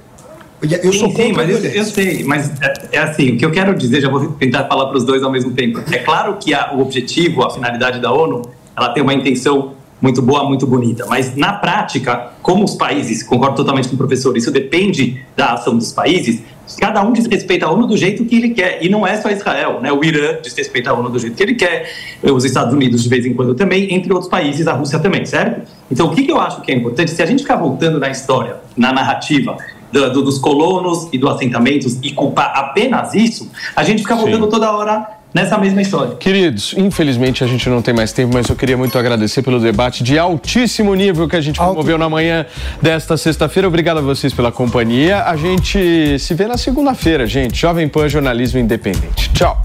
Eu 0.61 0.91
sou 0.91 1.09
sim, 1.09 1.15
sim, 1.15 1.23
contra 1.29 1.43
a 1.43 1.45
mas 1.45 1.49
eu, 1.49 1.61
violência. 1.61 1.77
eu 1.77 1.85
sei, 1.85 2.23
mas 2.25 2.51
é, 2.61 2.73
é 2.93 2.97
assim, 2.99 3.31
o 3.31 3.37
que 3.37 3.45
eu 3.45 3.51
quero 3.51 3.75
dizer, 3.77 4.01
já 4.01 4.09
vou 4.09 4.27
tentar 4.33 4.65
falar 4.65 4.87
para 4.87 4.97
os 4.97 5.05
dois 5.05 5.23
ao 5.23 5.31
mesmo 5.31 5.51
tempo. 5.51 5.81
É 5.91 5.99
claro 5.99 6.35
que 6.37 6.53
a- 6.53 6.73
o 6.73 6.81
objetivo, 6.81 7.43
a 7.43 7.49
finalidade 7.49 7.99
da 8.01 8.11
ONU, 8.11 8.41
ela 8.79 8.89
tem 8.93 9.03
uma 9.03 9.13
intenção 9.13 9.73
muito 10.01 10.21
boa, 10.21 10.45
muito 10.45 10.65
bonita, 10.65 11.05
mas 11.07 11.35
na 11.35 11.51
prática, 11.51 12.29
como 12.41 12.63
os 12.63 12.73
países, 12.75 13.21
concordo 13.21 13.57
totalmente 13.57 13.89
com 13.89 13.95
o 13.95 13.97
professor, 13.97 14.35
isso 14.37 14.49
depende 14.49 15.21
da 15.35 15.53
ação 15.53 15.77
dos 15.77 15.91
países, 15.91 16.41
cada 16.79 17.01
um 17.03 17.11
desrespeita 17.11 17.65
a 17.65 17.71
ONU 17.71 17.85
do 17.85 17.97
jeito 17.97 18.23
que 18.23 18.35
ele 18.37 18.49
quer, 18.51 18.79
e 18.81 18.87
não 18.87 19.05
é 19.05 19.17
só 19.17 19.29
Israel, 19.29 19.81
né? 19.81 19.91
O 19.91 20.01
Irã 20.01 20.37
desrespeita 20.41 20.91
a 20.91 20.93
ONU 20.93 21.09
do 21.09 21.19
jeito 21.19 21.35
que 21.35 21.43
ele 21.43 21.55
quer, 21.55 21.91
os 22.23 22.45
Estados 22.45 22.73
Unidos 22.73 23.03
de 23.03 23.09
vez 23.09 23.25
em 23.25 23.33
quando 23.33 23.53
também, 23.55 23.93
entre 23.93 24.13
outros 24.13 24.29
países, 24.31 24.67
a 24.67 24.73
Rússia 24.73 24.99
também, 24.99 25.25
certo? 25.25 25.67
Então, 25.91 26.05
o 26.07 26.11
que, 26.15 26.25
eu 26.31 26.39
acho 26.39 26.61
que 26.61 26.71
é 26.71 26.75
importante, 26.75 27.11
se 27.11 27.21
a 27.21 27.25
gente 27.25 27.41
ficar 27.41 27.57
voltando 27.57 27.99
na 27.99 28.09
história, 28.09 28.55
na 28.77 28.93
narrativa, 28.93 29.57
do- 29.91 30.13
do- 30.13 30.21
dos 30.21 30.37
colonos 30.37 31.09
e 31.11 31.17
dos 31.17 31.31
assentamentos 31.31 31.97
e 32.01 32.11
culpar 32.13 32.53
apenas 32.55 33.13
isso, 33.15 33.51
a 33.75 33.83
gente 33.83 34.03
fica 34.03 34.15
voltando 34.15 34.47
toda 34.47 34.71
hora 34.71 35.18
nessa 35.33 35.57
mesma 35.57 35.81
história. 35.81 36.15
Queridos, 36.15 36.73
infelizmente 36.77 37.43
a 37.43 37.47
gente 37.47 37.69
não 37.69 37.81
tem 37.81 37.93
mais 37.93 38.11
tempo, 38.11 38.33
mas 38.33 38.47
eu 38.47 38.55
queria 38.55 38.77
muito 38.77 38.97
agradecer 38.97 39.41
pelo 39.41 39.59
debate 39.59 40.03
de 40.03 40.17
altíssimo 40.17 40.93
nível 40.95 41.27
que 41.27 41.35
a 41.35 41.41
gente 41.41 41.57
promoveu 41.57 41.97
na 41.97 42.09
manhã 42.09 42.45
desta 42.81 43.17
sexta-feira. 43.17 43.67
Obrigado 43.67 43.97
a 43.97 44.01
vocês 44.01 44.33
pela 44.33 44.51
companhia. 44.51 45.23
A 45.23 45.35
gente 45.35 46.17
se 46.19 46.33
vê 46.33 46.47
na 46.47 46.57
segunda-feira, 46.57 47.27
gente. 47.27 47.59
Jovem 47.59 47.87
Pan 47.87 48.09
Jornalismo 48.09 48.59
Independente. 48.59 49.29
Tchau. 49.33 49.61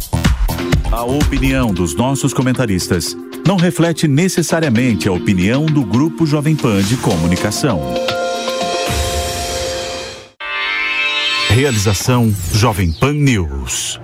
A 0.93 1.03
opinião 1.03 1.73
dos 1.73 1.97
nossos 1.97 2.33
comentaristas 2.33 3.17
não 3.47 3.57
reflete 3.57 4.07
necessariamente 4.07 5.09
a 5.09 5.13
opinião 5.13 5.67
do 5.67 5.85
Grupo 5.85 6.25
Jovem 6.25 6.55
Pan 6.55 6.83
de 6.83 6.97
Comunicação. 6.97 7.81
Realização 11.49 12.35
Jovem 12.53 12.93
Pan 12.93 13.13
News. 13.13 14.04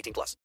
18 0.00 0.12
plus. 0.12 0.36